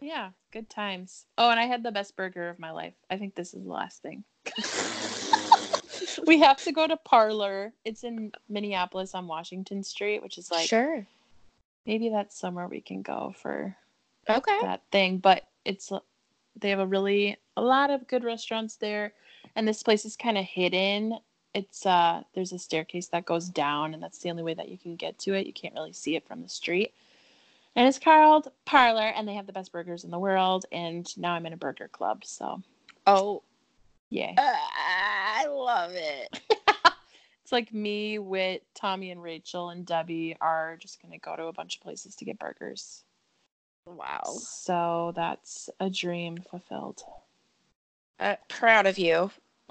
Yeah, 0.00 0.30
good 0.52 0.70
times. 0.70 1.26
Oh, 1.36 1.50
and 1.50 1.58
I 1.58 1.64
had 1.64 1.82
the 1.82 1.90
best 1.90 2.16
burger 2.16 2.48
of 2.48 2.58
my 2.58 2.70
life. 2.70 2.94
I 3.10 3.16
think 3.16 3.34
this 3.34 3.54
is 3.54 3.64
the 3.64 3.72
last 3.72 4.02
thing. 4.02 4.22
we 6.26 6.38
have 6.40 6.58
to 6.64 6.72
go 6.72 6.86
to 6.86 6.96
Parlour. 6.96 7.72
It's 7.84 8.04
in 8.04 8.32
Minneapolis 8.48 9.14
on 9.14 9.26
Washington 9.26 9.82
Street, 9.82 10.22
which 10.22 10.38
is 10.38 10.50
like 10.50 10.68
sure. 10.68 11.06
maybe 11.86 12.08
that's 12.08 12.38
somewhere 12.38 12.68
we 12.68 12.80
can 12.80 13.02
go 13.02 13.34
for 13.40 13.76
Okay. 14.28 14.58
that 14.62 14.82
thing. 14.90 15.18
But 15.18 15.44
it's 15.64 15.92
they 16.58 16.70
have 16.70 16.78
a 16.80 16.86
really 16.86 17.36
a 17.56 17.62
lot 17.62 17.90
of 17.90 18.06
good 18.08 18.24
restaurants 18.24 18.76
there, 18.76 19.12
and 19.54 19.66
this 19.66 19.82
place 19.82 20.04
is 20.04 20.16
kind 20.16 20.38
of 20.38 20.44
hidden. 20.44 21.18
It's 21.54 21.86
uh 21.86 22.22
there's 22.34 22.52
a 22.52 22.58
staircase 22.58 23.08
that 23.08 23.24
goes 23.24 23.48
down, 23.48 23.94
and 23.94 24.02
that's 24.02 24.18
the 24.18 24.30
only 24.30 24.42
way 24.42 24.54
that 24.54 24.68
you 24.68 24.78
can 24.78 24.96
get 24.96 25.18
to 25.20 25.34
it. 25.34 25.46
You 25.46 25.52
can't 25.52 25.74
really 25.74 25.92
see 25.92 26.16
it 26.16 26.26
from 26.26 26.42
the 26.42 26.48
street. 26.48 26.92
And 27.74 27.86
it's 27.86 27.98
called 27.98 28.48
Parlour, 28.64 29.08
and 29.14 29.28
they 29.28 29.34
have 29.34 29.46
the 29.46 29.52
best 29.52 29.70
burgers 29.70 30.02
in 30.04 30.10
the 30.10 30.18
world. 30.18 30.64
And 30.72 31.06
now 31.18 31.34
I'm 31.34 31.44
in 31.44 31.52
a 31.52 31.58
burger 31.58 31.88
club, 31.88 32.24
so 32.24 32.62
Oh, 33.06 33.42
yay! 34.08 34.34
uh, 34.38 34.42
I 35.36 35.46
love 35.46 35.92
it. 35.94 36.40
It's 37.42 37.52
like 37.52 37.72
me 37.72 38.18
with 38.18 38.62
Tommy 38.74 39.12
and 39.12 39.22
Rachel 39.22 39.70
and 39.70 39.86
Debbie 39.86 40.36
are 40.40 40.76
just 40.80 41.00
gonna 41.00 41.18
go 41.18 41.36
to 41.36 41.44
a 41.44 41.52
bunch 41.52 41.76
of 41.76 41.80
places 41.82 42.16
to 42.16 42.24
get 42.24 42.40
burgers. 42.40 43.04
Wow. 43.86 44.22
So 44.24 45.12
that's 45.14 45.70
a 45.78 45.88
dream 45.88 46.38
fulfilled. 46.50 47.02
Uh, 48.18 48.34
proud 48.48 48.86
of 48.86 48.98
you. 48.98 49.30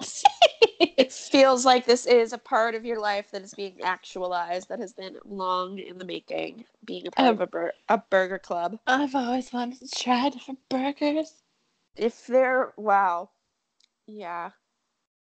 it 0.80 1.12
feels 1.12 1.66
like 1.66 1.84
this 1.84 2.06
is 2.06 2.32
a 2.32 2.38
part 2.38 2.74
of 2.74 2.86
your 2.86 2.98
life 2.98 3.30
that 3.32 3.42
is 3.42 3.52
being 3.52 3.82
actualized 3.82 4.70
that 4.70 4.78
has 4.80 4.94
been 4.94 5.18
long 5.26 5.78
in 5.78 5.98
the 5.98 6.04
making 6.06 6.64
being 6.82 7.06
a 7.06 7.10
part 7.10 7.28
Um, 7.28 7.34
of 7.34 7.40
a, 7.42 7.46
bur- 7.46 7.72
a 7.90 7.98
burger 7.98 8.38
club 8.38 8.78
I've 8.86 9.14
always 9.14 9.52
wanted 9.52 9.80
to 9.80 9.88
try 9.88 10.30
different 10.30 10.60
burgers. 10.70 11.42
if 11.94 12.26
they're 12.26 12.72
wow 12.78 13.28
yeah 14.06 14.50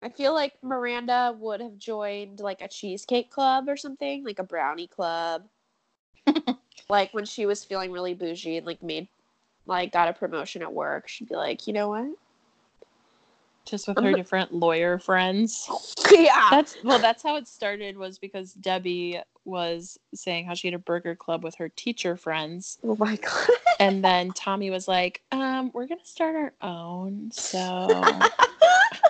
i 0.01 0.09
feel 0.09 0.33
like 0.33 0.53
miranda 0.63 1.35
would 1.39 1.61
have 1.61 1.77
joined 1.77 2.39
like 2.39 2.61
a 2.61 2.67
cheesecake 2.67 3.29
club 3.29 3.65
or 3.67 3.77
something 3.77 4.23
like 4.23 4.39
a 4.39 4.43
brownie 4.43 4.87
club 4.87 5.43
like 6.89 7.13
when 7.13 7.25
she 7.25 7.45
was 7.45 7.63
feeling 7.63 7.91
really 7.91 8.13
bougie 8.13 8.57
and 8.57 8.65
like 8.65 8.81
made 8.83 9.07
like 9.65 9.91
got 9.91 10.07
a 10.07 10.13
promotion 10.13 10.61
at 10.61 10.71
work 10.73 11.07
she'd 11.07 11.29
be 11.29 11.35
like 11.35 11.67
you 11.67 11.73
know 11.73 11.89
what 11.89 12.07
Just 13.65 13.87
with 13.87 13.99
her 13.99 14.13
different 14.13 14.51
lawyer 14.53 14.97
friends. 14.97 15.69
yeah 16.11 16.47
That's 16.49 16.75
well, 16.83 16.97
that's 16.99 17.21
how 17.23 17.35
it 17.37 17.47
started 17.47 17.95
was 17.95 18.17
because 18.17 18.53
Debbie 18.53 19.19
was 19.45 19.99
saying 20.13 20.45
how 20.45 20.53
she 20.55 20.67
had 20.67 20.73
a 20.73 20.79
burger 20.79 21.15
club 21.15 21.43
with 21.43 21.55
her 21.55 21.69
teacher 21.69 22.17
friends. 22.17 22.79
oh 22.83 22.95
my 22.97 23.15
god 23.17 23.49
And 23.79 24.03
then 24.03 24.31
Tommy 24.33 24.69
was 24.71 24.87
like, 24.87 25.21
um, 25.31 25.71
we're 25.73 25.87
gonna 25.87 26.01
start 26.03 26.35
our 26.35 26.53
own. 26.61 27.31
So 27.31 28.01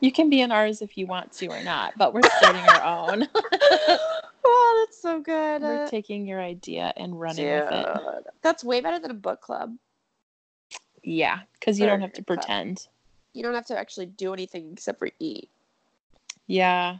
you 0.00 0.12
can 0.12 0.30
be 0.30 0.40
in 0.40 0.52
ours 0.52 0.82
if 0.82 0.96
you 0.96 1.06
want 1.06 1.32
to 1.32 1.46
or 1.48 1.62
not, 1.62 1.94
but 1.96 2.14
we're 2.14 2.22
starting 2.22 2.60
our 2.60 3.10
own. 3.10 3.28
oh, 4.44 4.86
that's 4.86 5.00
so 5.02 5.20
good. 5.20 5.62
we're 5.62 5.88
taking 5.88 6.26
your 6.26 6.40
idea 6.40 6.92
and 6.96 7.18
running 7.18 7.46
with 7.46 7.72
it. 7.72 8.26
That's 8.42 8.62
way 8.62 8.80
better 8.80 8.98
than 8.98 9.10
a 9.10 9.14
book 9.14 9.40
club. 9.40 9.74
Yeah, 11.02 11.40
because 11.58 11.80
you 11.80 11.86
don't 11.86 12.00
have 12.00 12.12
to 12.14 12.22
Burger 12.22 12.40
club. 12.40 12.46
pretend. 12.46 12.86
You 13.32 13.42
don't 13.42 13.54
have 13.54 13.66
to 13.66 13.78
actually 13.78 14.06
do 14.06 14.32
anything 14.32 14.70
except 14.72 14.98
for 14.98 15.10
eat. 15.18 15.48
Yeah, 16.46 16.98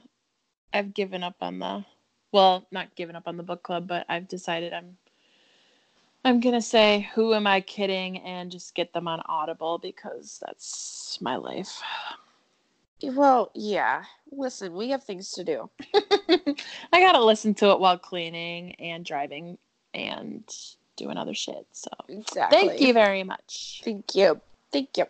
I've 0.73 0.93
given 0.93 1.23
up 1.23 1.37
on 1.41 1.59
the, 1.59 1.85
well, 2.33 2.67
not 2.71 2.95
given 2.95 3.17
up 3.17 3.27
on 3.27 3.37
the 3.37 3.43
book 3.43 3.63
club, 3.63 3.87
but 3.87 4.05
I've 4.09 4.29
decided 4.29 4.73
I'm, 4.73 4.97
I'm 6.25 6.41
gonna 6.41 6.61
say, 6.61 7.09
who 7.15 7.33
am 7.35 7.47
I 7.47 7.61
kidding, 7.61 8.19
and 8.19 8.51
just 8.51 8.75
get 8.75 8.93
them 8.93 9.09
on 9.09 9.23
Audible 9.27 9.79
because 9.79 10.43
that's 10.45 11.19
my 11.21 11.37
life. 11.37 11.81
Well, 13.03 13.51
yeah. 13.55 14.05
Listen, 14.31 14.75
we 14.75 14.91
have 14.91 15.05
things 15.05 15.31
to 15.33 15.45
do. 15.45 15.71
I 16.93 17.01
gotta 17.01 17.25
listen 17.25 17.55
to 17.55 17.71
it 17.71 17.81
while 17.81 17.99
cleaning 17.99 18.75
and 18.77 19.05
driving 19.05 19.59
and 19.95 20.45
doing 20.97 21.17
other 21.17 21.35
shit. 21.35 21.67
So 21.73 21.91
Exactly. 22.09 22.69
thank 22.69 22.81
you 22.81 22.93
very 22.93 23.25
much. 23.25 23.81
Thank 23.85 24.15
you. 24.15 24.41
Thank 24.73 24.97
you. 24.97 25.07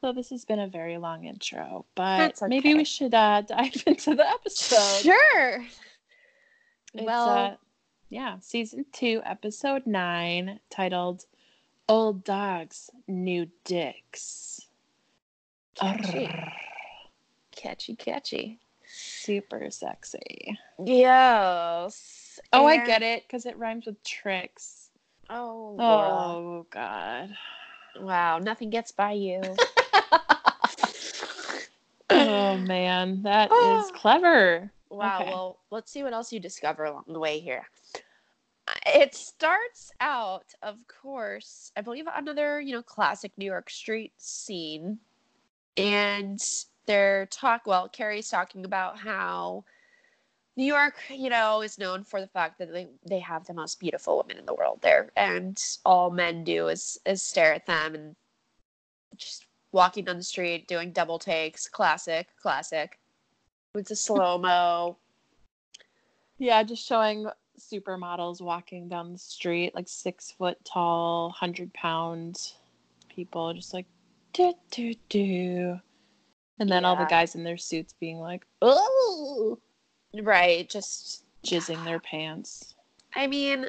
So 0.00 0.12
this 0.12 0.30
has 0.30 0.44
been 0.44 0.58
a 0.58 0.66
very 0.66 0.98
long 0.98 1.24
intro, 1.24 1.84
but 1.94 2.18
That's 2.18 2.42
maybe 2.42 2.74
we 2.74 2.84
should 2.84 3.14
uh, 3.14 3.42
dive 3.42 3.82
into 3.86 4.14
the 4.14 4.28
episode. 4.28 5.02
Sure. 5.02 5.64
It's, 6.94 7.04
well, 7.06 7.28
uh, 7.28 7.54
yeah, 8.08 8.38
season 8.40 8.84
two, 8.92 9.22
episode 9.24 9.86
nine, 9.86 10.60
titled 10.70 11.24
"Old 11.88 12.24
Dogs, 12.24 12.90
New 13.06 13.48
Dicks." 13.64 14.66
Catchy. 17.62 17.94
Catchy, 17.94 18.58
super 18.84 19.70
sexy. 19.70 20.58
Yes. 20.84 22.40
Oh, 22.52 22.66
I 22.66 22.84
get 22.84 23.02
it 23.02 23.22
because 23.22 23.46
it 23.46 23.56
rhymes 23.56 23.86
with 23.86 24.02
tricks. 24.02 24.90
Oh. 25.30 25.76
Oh 25.78 26.66
God. 26.70 27.30
Wow. 28.00 28.38
Nothing 28.38 28.70
gets 28.70 28.90
by 28.90 29.12
you. 29.12 29.40
Oh 32.14 32.58
man, 32.58 33.22
that 33.22 33.50
is 33.64 33.90
clever. 33.94 34.70
Wow. 34.90 35.20
Okay. 35.20 35.30
Well, 35.30 35.58
let's 35.70 35.90
see 35.90 36.02
what 36.02 36.12
else 36.12 36.30
you 36.32 36.40
discover 36.40 36.84
along 36.84 37.04
the 37.08 37.18
way 37.18 37.38
here. 37.38 37.66
It 38.86 39.14
starts 39.14 39.92
out, 40.00 40.52
of 40.62 40.76
course, 40.88 41.72
I 41.76 41.80
believe 41.80 42.04
another, 42.14 42.60
you 42.60 42.72
know, 42.72 42.82
classic 42.82 43.32
New 43.38 43.46
York 43.46 43.70
street 43.70 44.12
scene. 44.18 44.98
And 45.76 46.40
they're 46.86 47.26
talk 47.26 47.66
well, 47.66 47.88
Carrie's 47.88 48.28
talking 48.28 48.64
about 48.64 48.98
how 48.98 49.64
New 50.56 50.64
York, 50.64 50.94
you 51.08 51.30
know, 51.30 51.62
is 51.62 51.78
known 51.78 52.04
for 52.04 52.20
the 52.20 52.26
fact 52.26 52.58
that 52.58 52.72
they, 52.72 52.88
they 53.08 53.20
have 53.20 53.46
the 53.46 53.54
most 53.54 53.80
beautiful 53.80 54.18
women 54.18 54.38
in 54.38 54.46
the 54.46 54.54
world 54.54 54.80
there. 54.82 55.10
And 55.16 55.62
all 55.84 56.10
men 56.10 56.44
do 56.44 56.68
is 56.68 56.98
is 57.06 57.22
stare 57.22 57.54
at 57.54 57.66
them 57.66 57.94
and 57.94 58.16
just 59.16 59.46
walking 59.72 60.04
down 60.04 60.18
the 60.18 60.22
street, 60.22 60.68
doing 60.68 60.92
double 60.92 61.18
takes. 61.18 61.68
Classic, 61.68 62.28
classic. 62.40 62.98
It's 63.74 63.90
a 63.90 63.96
slow 63.96 64.36
mo. 64.36 64.98
Yeah, 66.38 66.62
just 66.62 66.86
showing 66.86 67.26
supermodels 67.58 68.40
walking 68.42 68.88
down 68.88 69.12
the 69.12 69.18
street, 69.18 69.74
like 69.74 69.88
six 69.88 70.32
foot 70.32 70.62
tall, 70.64 71.30
hundred 71.30 71.72
pound 71.72 72.52
people, 73.08 73.54
just 73.54 73.72
like 73.72 73.86
do 74.34 74.52
do 74.70 74.94
do, 75.08 75.80
and 76.58 76.68
then 76.68 76.84
all 76.84 76.96
the 76.96 77.04
guys 77.04 77.34
in 77.34 77.44
their 77.44 77.56
suits 77.56 77.94
being 77.98 78.18
like, 78.18 78.46
oh, 78.60 79.58
Right. 80.20 80.68
Just, 80.68 81.24
jizzing 81.44 81.82
their 81.84 81.98
pants. 82.00 82.74
I 83.14 83.26
mean, 83.26 83.66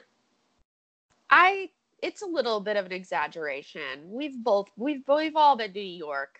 I, 1.30 1.69
it's 2.02 2.22
a 2.22 2.26
little 2.26 2.60
bit 2.60 2.76
of 2.78 2.86
an 2.86 2.91
exaggeration. 2.91 4.12
We've 4.12 4.38
both, 4.43 4.67
we've, 4.76 5.04
we've 5.08 5.36
all 5.36 5.56
been 5.58 5.74
to 5.74 5.80
New 5.80 5.86
York. 5.86 6.38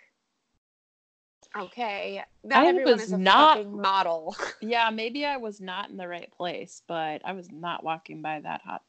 Okay. 1.58 2.24
Not 2.44 2.66
I 2.66 2.68
everyone 2.68 2.94
was 2.94 3.04
is 3.04 3.12
a 3.14 3.18
not- 3.18 3.66
model. 3.68 4.36
Yeah, 4.62 4.90
maybe 4.92 5.26
I 5.26 5.38
was 5.38 5.60
not 5.60 5.90
in 5.90 5.98
the 5.98 6.08
right 6.08 6.32
place, 6.32 6.82
but 6.88 7.22
I 7.26 7.34
was 7.34 7.52
not 7.52 7.84
walking 7.84 8.22
by 8.22 8.40
that 8.42 8.62
hot, 8.62 8.82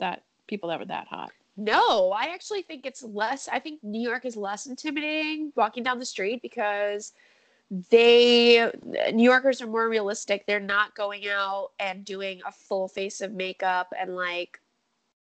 that 0.00 0.22
people 0.46 0.68
that 0.70 0.78
were 0.78 0.84
that 0.86 1.06
hot. 1.08 1.32
No, 1.56 2.10
I 2.10 2.24
actually 2.34 2.62
think 2.62 2.84
it's 2.84 3.02
less. 3.02 3.48
I 3.48 3.60
think 3.60 3.82
New 3.84 4.00
York 4.00 4.24
is 4.24 4.36
less 4.36 4.66
intimidating 4.66 5.52
walking 5.56 5.84
down 5.84 5.98
the 6.00 6.04
street 6.04 6.42
because 6.42 7.12
they 7.90 8.70
New 9.12 9.22
Yorkers 9.24 9.62
are 9.62 9.66
more 9.66 9.88
realistic. 9.88 10.46
They're 10.46 10.60
not 10.60 10.94
going 10.96 11.28
out 11.28 11.70
and 11.78 12.04
doing 12.04 12.40
a 12.46 12.52
full 12.52 12.88
face 12.88 13.20
of 13.20 13.32
makeup 13.32 13.92
and 13.98 14.16
like 14.16 14.60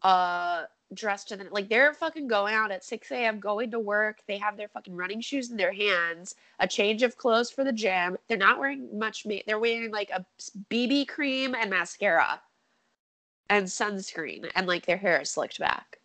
uh 0.04 0.64
dressed 0.94 1.30
to 1.30 1.38
the 1.38 1.46
like 1.52 1.70
they're 1.70 1.94
fucking 1.94 2.28
going 2.28 2.54
out 2.54 2.72
at 2.72 2.84
6 2.84 3.12
a.m. 3.12 3.40
going 3.40 3.72
to 3.72 3.80
work. 3.80 4.20
They 4.28 4.38
have 4.38 4.56
their 4.58 4.68
fucking 4.70 4.96
running 4.96 5.22
shoes 5.22 5.50
in 5.52 5.58
their 5.58 5.74
hands, 5.74 6.36
a 6.60 6.68
change 6.68 7.04
of 7.04 7.18
clothes 7.18 7.52
for 7.52 7.64
the 7.64 7.74
gym. 7.74 8.18
They're 8.28 8.38
not 8.38 8.60
wearing 8.60 8.98
much 8.98 9.26
ma- 9.26 9.36
they're 9.48 9.60
wearing 9.60 9.92
like 9.92 10.12
a 10.12 10.26
BB 10.70 11.08
cream 11.08 11.56
and 11.56 11.70
mascara 11.72 12.42
and 13.50 13.66
sunscreen 13.66 14.50
and 14.56 14.68
like 14.68 14.86
their 14.86 14.98
hair 14.98 15.22
is 15.22 15.32
slicked 15.32 15.60
back. 15.60 15.98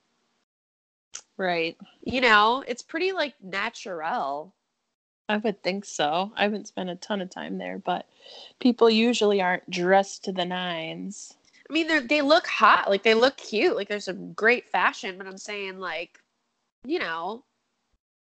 Right. 1.36 1.76
You 2.02 2.20
know, 2.20 2.64
it's 2.66 2.82
pretty 2.82 3.12
like 3.12 3.34
natural. 3.42 4.54
I 5.28 5.38
would 5.38 5.62
think 5.62 5.84
so. 5.84 6.32
I 6.36 6.42
haven't 6.42 6.68
spent 6.68 6.90
a 6.90 6.96
ton 6.96 7.20
of 7.20 7.30
time 7.30 7.58
there, 7.58 7.78
but 7.78 8.06
people 8.60 8.90
usually 8.90 9.40
aren't 9.40 9.68
dressed 9.70 10.24
to 10.24 10.32
the 10.32 10.44
nines. 10.44 11.34
I 11.68 11.72
mean, 11.72 11.88
they 11.88 12.00
they 12.00 12.22
look 12.22 12.46
hot, 12.46 12.90
like 12.90 13.02
they 13.02 13.14
look 13.14 13.36
cute, 13.36 13.74
like 13.74 13.88
there's 13.88 14.04
some 14.04 14.32
great 14.34 14.68
fashion. 14.68 15.16
But 15.16 15.26
I'm 15.26 15.38
saying, 15.38 15.78
like, 15.78 16.20
you 16.84 16.98
know, 16.98 17.42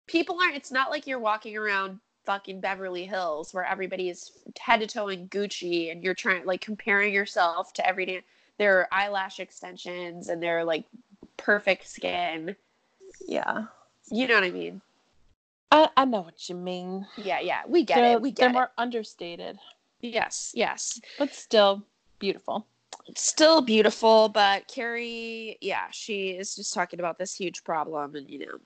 people 0.06 0.38
aren't. 0.40 0.56
It's 0.56 0.70
not 0.70 0.90
like 0.90 1.06
you're 1.06 1.18
walking 1.18 1.56
around 1.56 1.98
fucking 2.24 2.60
Beverly 2.60 3.04
Hills 3.04 3.52
where 3.52 3.64
everybody 3.64 4.08
is 4.08 4.30
head 4.58 4.78
to 4.80 4.86
toe 4.86 5.08
in 5.08 5.28
Gucci, 5.28 5.90
and 5.90 6.04
you're 6.04 6.14
trying 6.14 6.46
like 6.46 6.60
comparing 6.60 7.12
yourself 7.12 7.72
to 7.74 7.86
every 7.86 8.06
day. 8.06 8.22
Their 8.58 8.86
eyelash 8.92 9.40
extensions 9.40 10.28
and 10.28 10.40
their 10.40 10.64
like 10.64 10.84
perfect 11.36 11.88
skin. 11.88 12.54
Yeah. 13.26 13.64
You 14.10 14.26
know 14.28 14.34
what 14.34 14.44
I 14.44 14.50
mean? 14.50 14.80
I, 15.70 15.88
I 15.96 16.04
know 16.04 16.20
what 16.20 16.48
you 16.48 16.54
mean. 16.54 17.06
Yeah, 17.16 17.40
yeah, 17.40 17.62
we 17.66 17.84
get 17.84 17.96
they're, 17.96 18.12
it. 18.12 18.20
We 18.22 18.30
get 18.30 18.34
it. 18.34 18.40
they're 18.40 18.50
it. 18.50 18.52
more 18.52 18.70
understated, 18.76 19.58
Yes, 20.00 20.52
yes. 20.54 21.00
but 21.18 21.32
still 21.34 21.82
beautiful. 22.18 22.66
Still 23.16 23.62
beautiful, 23.62 24.28
but 24.28 24.68
Carrie, 24.68 25.56
yeah, 25.62 25.86
she 25.90 26.30
is 26.30 26.54
just 26.54 26.74
talking 26.74 27.00
about 27.00 27.18
this 27.18 27.34
huge 27.34 27.64
problem, 27.64 28.14
and 28.16 28.28
you 28.28 28.40
know, 28.40 28.58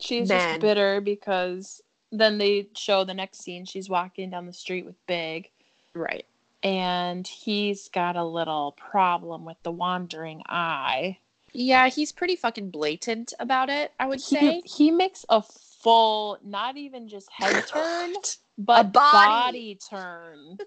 She's 0.00 0.28
Men. 0.28 0.38
just 0.50 0.60
bitter 0.60 1.00
because 1.00 1.80
then 2.12 2.36
they 2.38 2.68
show 2.76 3.04
the 3.04 3.14
next 3.14 3.42
scene. 3.42 3.64
She's 3.64 3.88
walking 3.88 4.28
down 4.30 4.46
the 4.46 4.52
street 4.52 4.84
with 4.84 4.96
Big, 5.06 5.50
right. 5.94 6.26
and 6.62 7.26
he's 7.26 7.88
got 7.88 8.16
a 8.16 8.24
little 8.24 8.72
problem 8.72 9.44
with 9.46 9.56
the 9.62 9.72
wandering 9.72 10.42
eye. 10.46 11.18
Yeah, 11.52 11.88
he's 11.88 12.12
pretty 12.12 12.36
fucking 12.36 12.70
blatant 12.70 13.32
about 13.40 13.70
it, 13.70 13.92
I 13.98 14.06
would 14.06 14.20
He, 14.20 14.36
say. 14.36 14.62
he 14.64 14.90
makes 14.90 15.24
a 15.28 15.42
full, 15.42 16.38
not 16.44 16.76
even 16.76 17.08
just 17.08 17.28
head 17.32 17.66
turn, 17.68 18.12
but 18.58 18.80
A 18.86 18.88
body. 18.88 19.16
body 19.26 19.78
turn. 19.90 20.58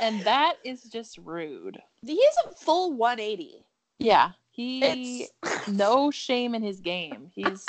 And 0.00 0.20
that 0.22 0.54
is 0.64 0.82
just 0.84 1.18
rude. 1.18 1.78
He 2.04 2.14
is 2.14 2.36
a 2.46 2.50
full 2.54 2.92
180. 2.94 3.64
Yeah. 3.98 4.30
He 4.50 4.80
It's 4.84 5.68
no 5.68 6.10
shame 6.10 6.54
in 6.54 6.62
his 6.62 6.80
game. 6.80 7.30
He's 7.34 7.64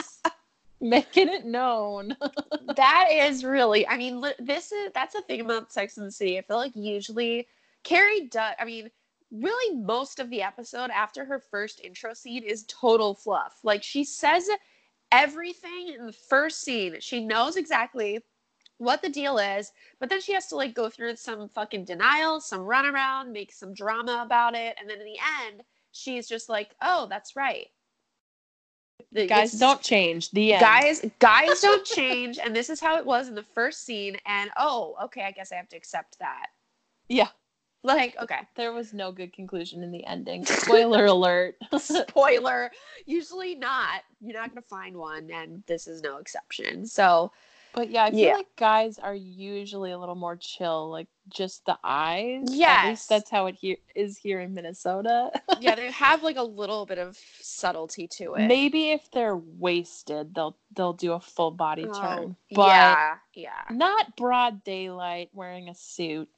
making 0.82 1.30
it 1.30 1.46
known. 1.46 2.16
that 2.76 3.08
is 3.12 3.44
really. 3.44 3.88
I 3.88 3.98
mean, 3.98 4.24
this 4.40 4.72
is 4.72 4.92
that's 4.94 5.14
the 5.16 5.22
thing 5.24 5.42
about 5.42 5.72
Sex 5.72 5.98
and 5.98 6.06
the 6.08 6.12
City. 6.12 6.38
I 6.38 6.42
feel 6.42 6.58
like 6.58 6.76
usually 6.76 7.48
Carrie 7.84 8.28
does. 8.28 8.54
I 8.60 8.66
mean, 8.66 8.90
really, 9.42 9.76
most 9.78 10.20
of 10.20 10.30
the 10.30 10.42
episode 10.42 10.90
after 10.92 11.26
her 11.26 11.40
first 11.40 11.82
intro 11.84 12.14
scene 12.14 12.44
is 12.44 12.66
total 12.68 13.14
fluff. 13.14 13.60
Like 13.64 13.84
she 13.84 14.04
says 14.04 14.50
everything 15.12 15.94
in 15.98 16.06
the 16.08 16.12
first 16.14 16.62
scene. 16.62 16.96
She 17.00 17.24
knows 17.24 17.56
exactly 17.56 18.20
what 18.78 19.02
the 19.02 19.10
deal 19.10 19.38
is, 19.38 19.72
but 20.00 20.10
then 20.10 20.20
she 20.22 20.34
has 20.34 20.48
to 20.48 20.56
like 20.56 20.74
go 20.74 20.90
through 20.90 21.16
some 21.16 21.48
fucking 21.50 21.86
denial, 21.86 22.42
some 22.42 22.62
runaround, 22.62 23.32
make 23.32 23.54
some 23.54 23.74
drama 23.74 24.22
about 24.26 24.56
it, 24.56 24.76
and 24.80 24.90
then 24.90 25.00
in 25.00 25.06
the 25.06 25.20
end, 25.46 25.64
she's 25.92 26.28
just 26.28 26.50
like, 26.50 26.76
"Oh, 26.82 27.08
that's 27.10 27.36
right." 27.36 27.68
The- 29.12 29.28
Guys 29.28 29.54
don't 29.54 29.82
change. 29.82 30.32
The 30.32 30.54
end. 30.54 30.62
guys 30.62 31.06
guys 31.20 31.62
don't 31.62 31.86
change 32.00 32.38
and 32.38 32.56
this 32.56 32.70
is 32.70 32.80
how 32.82 32.98
it 32.98 33.06
was 33.06 33.28
in 33.30 33.36
the 33.36 33.44
first 33.44 33.86
scene 33.86 34.18
and 34.26 34.50
oh 34.58 34.96
okay 35.04 35.24
i 35.24 35.32
guess 35.32 35.52
i 35.52 35.56
have 35.56 35.70
to 35.70 35.78
accept 35.78 36.18
that 36.20 36.48
Yeah. 37.08 37.30
Like 37.86 38.16
okay 38.22 38.40
There 38.56 38.74
was 38.74 38.94
no 38.94 39.12
good 39.12 39.32
conclusion 39.34 39.84
in 39.84 39.92
the 39.92 40.06
ending. 40.06 40.46
Spoiler 40.46 41.06
alert. 41.16 41.56
spoiler 41.78 42.72
usually 43.06 43.56
not 43.56 44.02
you're 44.22 44.34
not 44.40 44.50
gonna 44.50 44.62
find 44.62 44.98
one 44.98 45.30
and 45.32 45.64
this 45.68 45.88
is 45.88 46.02
no 46.02 46.18
exception 46.18 46.86
so 46.86 47.32
But 47.74 47.90
yeah, 47.90 48.06
I 48.06 48.12
feel 48.12 48.20
Yeah. 48.22 48.34
like 48.34 48.56
guys 48.56 48.98
are 49.00 49.14
usually 49.16 49.92
a 49.92 49.98
little 50.00 50.16
more 50.16 50.38
chill, 50.38 50.90
like 50.90 51.08
just 51.28 51.66
the 51.66 51.78
eyes. 51.84 52.44
At 52.48 52.56
Yes. 52.56 52.86
least 52.90 53.10
that's 53.10 53.30
how 53.30 53.48
it 53.48 53.56
here 53.56 53.76
is 53.96 54.18
here 54.18 54.40
in 54.40 54.54
Minnesota. 54.54 55.30
yeah 55.62 55.76
they 55.76 55.92
have 55.92 56.24
like 56.24 56.38
a 56.38 56.44
little 56.44 56.86
bit 56.86 56.98
of 56.98 57.18
subtlety 57.42 58.08
to 58.08 58.36
it 58.36 58.48
Maybe 58.48 58.92
if 58.92 59.12
they're 59.12 59.36
wasted, 59.36 60.34
they'll 60.34 60.56
they'll 60.76 60.94
do 60.94 61.12
a 61.14 61.20
full 61.20 61.52
body 61.52 61.84
Oh, 61.84 62.00
turn. 62.02 62.36
But 62.54 62.68
yeah 62.70 63.18
yeah 63.34 63.64
not 63.72 64.16
broad 64.16 64.64
daylight 64.64 65.30
wearing 65.34 65.68
a 65.68 65.76
suit. 65.76 66.30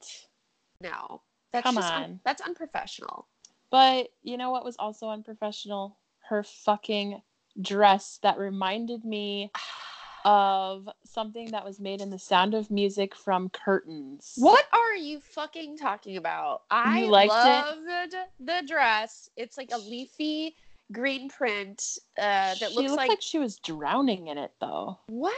no 0.80 1.22
that's 1.52 1.64
Come 1.64 1.76
just 1.76 1.92
un- 1.92 2.02
on. 2.02 2.20
that's 2.24 2.42
unprofessional 2.42 3.26
But 3.70 4.08
you 4.22 4.36
know 4.36 4.50
what 4.50 4.64
was 4.64 4.76
also 4.78 5.08
unprofessional? 5.08 5.98
Her 6.28 6.42
fucking 6.42 7.22
dress 7.60 8.18
that 8.22 8.38
reminded 8.38 9.04
me 9.04 9.50
of 10.24 10.88
something 11.04 11.50
that 11.52 11.64
was 11.64 11.80
made 11.80 12.00
in 12.00 12.10
the 12.10 12.18
sound 12.18 12.54
of 12.54 12.70
music 12.70 13.14
from 13.14 13.48
curtains. 13.50 14.34
What 14.36 14.66
are 14.72 14.94
you 14.96 15.20
fucking 15.20 15.78
talking 15.78 16.16
about? 16.16 16.62
I 16.70 17.02
liked 17.04 17.32
it? 17.32 17.36
loved 17.36 18.14
the 18.40 18.62
dress. 18.66 19.30
It's 19.36 19.56
like 19.56 19.70
a 19.72 19.78
leafy 19.78 20.54
green 20.92 21.28
print 21.28 21.98
uh, 22.18 22.54
that 22.60 22.72
looks 22.72 22.88
looked 22.90 22.96
like, 22.98 23.08
like 23.10 23.22
she 23.22 23.38
was 23.38 23.58
drowning 23.58 24.26
in 24.28 24.38
it 24.38 24.52
though. 24.60 24.98
what 25.06 25.34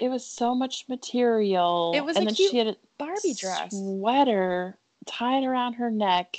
It 0.00 0.08
was 0.08 0.24
so 0.26 0.54
much 0.54 0.84
material. 0.88 1.92
It 1.94 2.04
was 2.04 2.16
and 2.16 2.24
a 2.24 2.26
then 2.26 2.34
cute 2.34 2.50
she 2.50 2.58
had 2.58 2.66
a 2.68 2.76
Barbie 2.98 3.34
dress. 3.34 3.70
sweater 3.70 4.78
tied 5.06 5.44
around 5.44 5.74
her 5.74 5.90
neck. 5.90 6.38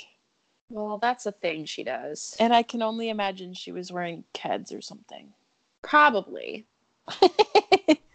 Well, 0.70 0.98
that's 0.98 1.26
a 1.26 1.32
thing 1.32 1.64
she 1.64 1.82
does. 1.82 2.36
And 2.38 2.52
I 2.52 2.62
can 2.62 2.82
only 2.82 3.08
imagine 3.08 3.54
she 3.54 3.72
was 3.72 3.90
wearing 3.90 4.24
Keds 4.34 4.76
or 4.76 4.82
something. 4.82 5.32
Probably. 5.82 6.66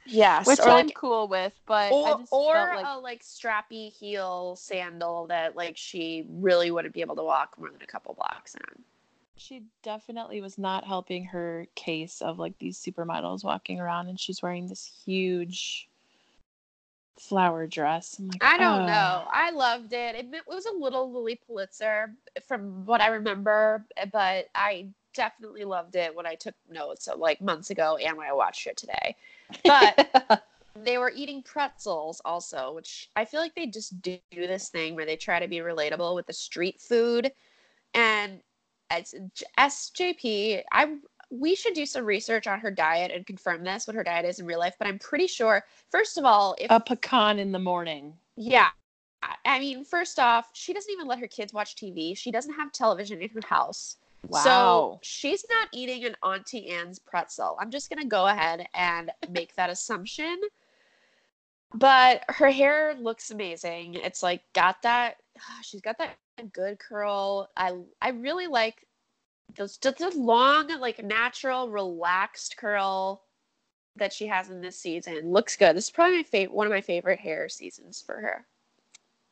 Yes. 0.06 0.46
Which 0.48 0.60
or 0.60 0.70
I'm 0.70 0.88
like, 0.88 0.96
cool 0.96 1.28
with, 1.28 1.54
but 1.66 1.92
I 1.92 1.96
or, 1.96 2.20
just 2.20 2.34
or 2.34 2.54
felt 2.54 2.76
like 2.76 2.86
a 2.86 3.00
like 3.00 3.24
strappy 3.24 3.92
heel 3.92 4.56
sandal 4.56 5.28
that 5.28 5.56
like 5.56 5.78
she 5.78 6.26
really 6.30 6.72
wouldn't 6.72 6.94
be 6.94 7.02
able 7.02 7.16
to 7.16 7.24
walk 7.24 7.56
more 7.58 7.70
than 7.70 7.82
a 7.82 7.88
couple 7.88 8.13
blocks 8.13 8.56
in. 8.56 8.84
she 9.36 9.63
definitely 9.82 10.42
was 10.42 10.58
not 10.58 10.86
helping 10.86 11.26
her 11.26 11.68
case 11.76 12.22
of 12.22 12.38
like 12.38 12.58
these 12.60 12.78
supermodels 12.78 13.44
walking 13.44 13.80
around 13.80 14.08
and 14.08 14.20
she's 14.20 14.42
wearing 14.42 14.68
this 14.68 14.86
huge 15.06 15.89
flower 17.19 17.67
dress. 17.67 18.17
I'm 18.19 18.28
like, 18.28 18.43
I 18.43 18.58
don't 18.58 18.82
"Oh." 18.82 18.86
know. 18.86 19.23
I 19.32 19.52
loved 19.52 19.93
it. 19.93 20.15
it. 20.15 20.28
It 20.34 20.43
was 20.47 20.65
a 20.65 20.73
little 20.78 21.12
Lilly 21.12 21.39
Pulitzer 21.47 22.13
from 22.47 22.86
what 22.86 23.02
I 23.02 23.08
remember, 23.08 23.86
eh, 23.97 24.06
but 24.12 24.49
I 24.56 24.88
definitely 25.13 25.63
loved 25.63 25.95
it 25.95 26.15
when 26.15 26.26
I 26.26 26.36
took 26.36 26.56
notes 26.69 27.08
of 27.08 27.19
like 27.19 27.41
months 27.41 27.69
ago 27.69 27.97
and 27.97 28.17
when 28.17 28.28
I 28.28 28.34
watched 28.34 28.67
it 28.67 28.78
today. 28.78 29.15
But 29.65 29.99
they 30.84 30.97
were 30.97 31.12
eating 31.15 31.43
pretzels 31.43 32.21
also, 32.26 32.73
which 32.73 33.10
I 33.15 33.26
feel 33.26 33.39
like 33.39 33.56
they 33.56 33.67
just 33.67 34.02
do 34.02 34.17
this 34.34 34.69
thing 34.69 34.95
where 34.95 35.06
they 35.06 35.15
try 35.15 35.39
to 35.39 35.47
be 35.47 35.58
relatable 35.58 36.15
with 36.15 36.28
the 36.28 36.34
street 36.34 36.82
food. 36.82 37.32
And 37.93 38.41
as 38.89 39.13
SJP, 39.60 40.63
I 40.71 40.95
we 41.34 41.56
should 41.56 41.74
do 41.74 41.86
some 41.86 42.06
research 42.06 42.46
on 42.46 42.60
her 42.60 42.69
diet 42.69 43.12
and 43.13 43.26
confirm 43.26 43.63
this 43.63 43.88
what 43.88 43.96
her 43.96 44.04
diet 44.04 44.26
is 44.26 44.39
in 44.39 44.46
real 44.46 44.60
life. 44.60 44.76
But 44.78 44.88
I'm 44.88 45.00
pretty 45.00 45.26
sure, 45.26 45.63
first 45.89 46.17
of 46.17 46.26
all, 46.26 46.56
if 46.60 46.67
a 46.69 46.80
pecan 46.80 47.39
in 47.39 47.52
the 47.52 47.60
morning. 47.60 48.13
yeah. 48.36 48.69
I 49.46 49.58
mean, 49.58 49.86
first 49.86 50.19
off, 50.19 50.50
she 50.52 50.74
doesn't 50.74 50.91
even 50.91 51.08
let 51.08 51.17
her 51.19 51.28
kids 51.28 51.54
watch 51.54 51.78
TV. 51.78 52.15
She 52.17 52.30
doesn't 52.30 52.54
have 52.54 52.74
television 52.74 53.22
in 53.22 53.30
her 53.30 53.41
house. 53.46 53.96
So 54.43 55.00
she's 55.02 55.46
not 55.50 55.69
eating 55.72 56.04
an 56.04 56.15
Auntie 56.22 56.69
Anne's 56.69 57.00
pretzel. 57.00 57.58
I'm 57.60 57.72
just 57.72 57.89
going 57.89 58.02
to 58.02 58.08
go 58.08 58.28
ahead 58.28 58.67
and 58.74 59.12
make 59.30 59.56
that 59.56 59.69
assumption. 59.69 60.39
But 61.74 62.24
her 62.30 62.52
hair 62.52 62.96
looks 63.00 63.32
amazing. 63.32 63.96
It's 63.96 64.22
like 64.24 64.41
got 64.54 64.82
that 64.84 65.17
she's 65.63 65.82
got 65.82 65.98
that 65.98 66.17
good 66.52 66.80
curl. 66.80 67.50
I 67.56 67.78
I 68.02 68.10
really 68.10 68.48
like 68.48 68.86
those 69.56 69.78
just 69.78 70.02
a 70.02 70.10
long 70.10 70.68
like 70.80 71.04
natural 71.04 71.70
relaxed 71.70 72.58
curl 72.58 73.24
that 73.96 74.12
she 74.13 74.26
has 74.28 74.50
in 74.50 74.62
this 74.62 74.78
season. 74.80 75.32
Looks 75.32 75.56
good. 75.56 75.76
This 75.76 75.86
is 75.86 75.92
probably 75.92 76.18
my 76.18 76.24
favorite 76.24 76.54
one 76.56 76.68
of 76.68 76.72
my 76.74 76.82
favorite 76.82 77.20
hair 77.20 77.48
seasons 77.50 78.02
for 78.06 78.16
her. 78.16 78.46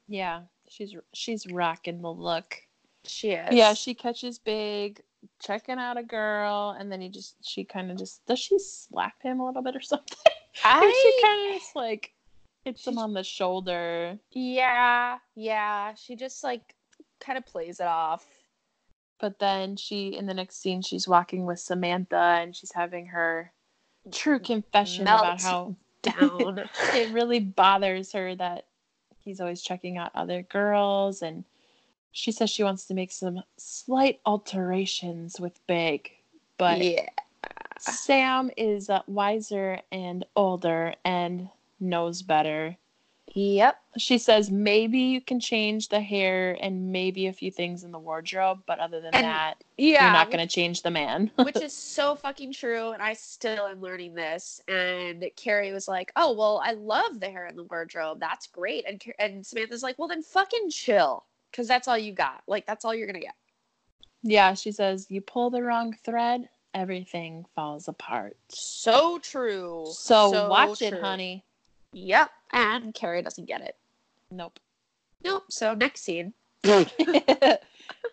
yeah, 0.07 0.41
she's 0.69 0.95
she's 1.13 1.47
rocking 1.51 2.01
the 2.01 2.11
look. 2.11 2.61
She 3.03 3.31
is. 3.31 3.53
Yeah, 3.53 3.73
she 3.73 3.93
catches 3.93 4.37
big 4.37 5.01
checking 5.41 5.77
out 5.77 5.97
a 5.97 6.03
girl, 6.03 6.75
and 6.79 6.91
then 6.91 7.01
he 7.01 7.09
just 7.09 7.35
she 7.41 7.63
kind 7.63 7.91
of 7.91 7.97
just 7.97 8.25
does 8.25 8.39
she 8.39 8.57
slap 8.59 9.21
him 9.21 9.39
a 9.39 9.45
little 9.45 9.61
bit 9.61 9.75
or 9.75 9.81
something? 9.81 10.17
I 10.63 10.79
she 10.81 11.25
kind 11.27 11.49
of 11.55 11.61
just 11.61 11.75
like 11.75 12.13
hits 12.65 12.85
him 12.85 12.99
on 12.99 13.13
the 13.13 13.23
shoulder. 13.23 14.19
yeah, 14.31 15.17
yeah. 15.35 15.93
She 15.95 16.15
just 16.15 16.43
like 16.43 16.75
kind 17.19 17.37
of 17.37 17.45
plays 17.45 17.79
it 17.79 17.87
off. 17.87 18.25
But 19.21 19.39
then 19.39 19.77
she 19.77 20.15
in 20.17 20.25
the 20.25 20.33
next 20.33 20.61
scene 20.61 20.81
she's 20.81 21.07
walking 21.07 21.45
with 21.45 21.59
Samantha 21.59 22.39
and 22.41 22.55
she's 22.55 22.71
having 22.73 23.05
her 23.07 23.53
true 24.11 24.39
confession 24.39 25.03
about 25.03 25.39
how 25.39 25.75
Down. 26.01 26.67
it 26.95 27.13
really 27.13 27.39
bothers 27.39 28.11
her 28.13 28.35
that 28.35 28.65
he's 29.19 29.39
always 29.39 29.61
checking 29.61 29.97
out 29.97 30.09
other 30.15 30.41
girls 30.41 31.21
and 31.21 31.45
she 32.11 32.31
says 32.31 32.49
she 32.49 32.63
wants 32.63 32.85
to 32.87 32.95
make 32.95 33.11
some 33.11 33.43
slight 33.57 34.19
alterations 34.25 35.39
with 35.39 35.59
Big. 35.67 36.09
But 36.57 36.83
yeah. 36.83 37.05
Sam 37.79 38.49
is 38.57 38.89
uh, 38.89 39.01
wiser 39.07 39.79
and 39.91 40.25
older 40.35 40.95
and 41.05 41.49
knows 41.79 42.21
better. 42.21 42.77
Yep. 43.33 43.77
She 43.97 44.17
says 44.17 44.51
maybe 44.51 44.99
you 44.99 45.21
can 45.21 45.39
change 45.39 45.87
the 45.87 46.01
hair 46.01 46.57
and 46.61 46.91
maybe 46.91 47.27
a 47.27 47.33
few 47.33 47.49
things 47.49 47.83
in 47.83 47.91
the 47.91 47.99
wardrobe, 47.99 48.61
but 48.65 48.79
other 48.79 48.99
than 48.99 49.13
And- 49.13 49.23
that, 49.25 49.63
Yeah. 49.77 50.03
you're 50.03 50.13
not 50.13 50.31
going 50.31 50.45
to 50.45 50.53
change 50.53 50.81
the 50.81 50.91
man. 50.91 51.31
which 51.35 51.55
is 51.61 51.71
so 51.97 52.15
fucking 52.15 52.51
true 52.53 52.91
and 52.91 53.01
i 53.01 53.13
still 53.13 53.67
am 53.67 53.79
learning 53.81 54.13
this 54.13 54.61
and 54.67 55.23
carrie 55.35 55.71
was 55.71 55.87
like 55.87 56.11
oh 56.15 56.33
well 56.33 56.61
i 56.63 56.73
love 56.73 57.19
the 57.19 57.29
hair 57.29 57.47
in 57.47 57.55
the 57.55 57.63
wardrobe 57.63 58.19
that's 58.19 58.47
great 58.47 58.85
and 58.87 59.01
and 59.19 59.45
samantha's 59.45 59.83
like 59.83 59.97
well 59.97 60.07
then 60.07 60.21
fucking 60.21 60.69
chill 60.69 61.25
because 61.51 61.67
that's 61.67 61.87
all 61.87 61.97
you 61.97 62.11
got 62.11 62.41
like 62.47 62.65
that's 62.65 62.85
all 62.85 62.93
you're 62.93 63.07
gonna 63.07 63.19
get 63.19 63.35
yeah, 64.23 64.53
she 64.53 64.71
says 64.71 65.07
you 65.09 65.19
pull 65.19 65.49
the 65.49 65.63
wrong 65.63 65.95
thread, 66.05 66.47
everything 66.75 67.43
falls 67.55 67.87
apart. 67.87 68.37
so 68.49 69.17
true 69.19 69.87
So, 69.93 70.47
watch 70.47 70.81
it, 70.83 70.93
honey. 71.01 71.43
Yep 71.93 72.29
and 72.53 72.93
carrie 72.93 73.21
doesn't 73.21 73.45
get 73.45 73.61
it 73.61 73.75
Nope. 74.29 74.59
nope 75.23 75.43
so 75.49 75.73
next 75.73 76.01
scene 76.01 76.33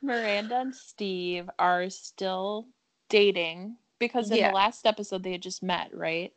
Miranda 0.03 0.61
and 0.61 0.75
Steve 0.75 1.49
are 1.59 1.91
still 1.91 2.67
dating 3.09 3.77
because 3.99 4.31
in 4.31 4.39
Yeah. 4.39 4.49
the 4.51 4.55
last 4.55 4.87
episode 4.87 5.23
they 5.23 5.33
had 5.33 5.43
just 5.43 5.63
met, 5.63 5.91
right? 5.93 6.33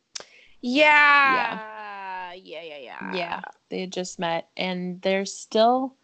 yeah 0.60 2.32
yeah 2.34 2.62
yeah 2.62 2.78
yeah 2.78 3.14
yeah 3.14 3.40
they 3.68 3.80
had 3.80 3.92
just 3.92 4.18
met 4.18 4.48
and 4.56 5.00
they're 5.02 5.24
still 5.26 5.96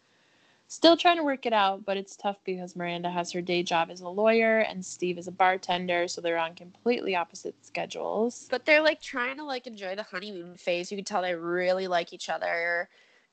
still 0.69 0.95
trying 0.95 1.17
to 1.17 1.23
work 1.23 1.45
it 1.45 1.51
out 1.53 1.83
but 1.85 1.97
it's 1.97 2.15
tough 2.15 2.37
because 2.45 2.75
miranda 2.75 3.09
has 3.09 3.31
her 3.31 3.41
day 3.41 3.61
job 3.61 3.89
as 3.91 3.99
a 4.01 4.07
lawyer 4.07 4.59
and 4.59 4.85
steve 4.85 5.17
is 5.17 5.27
a 5.27 5.31
bartender 5.31 6.07
so 6.07 6.21
they're 6.21 6.37
on 6.37 6.55
completely 6.55 7.15
opposite 7.15 7.55
schedules 7.65 8.47
but 8.49 8.65
they're 8.65 8.81
like 8.81 9.01
trying 9.01 9.35
to 9.35 9.43
like 9.43 9.67
enjoy 9.67 9.95
the 9.95 10.03
honeymoon 10.03 10.55
phase 10.55 10.91
you 10.91 10.97
can 10.97 11.03
tell 11.03 11.21
they 11.21 11.35
really 11.35 11.87
like 11.87 12.13
each 12.13 12.29
other 12.29 12.87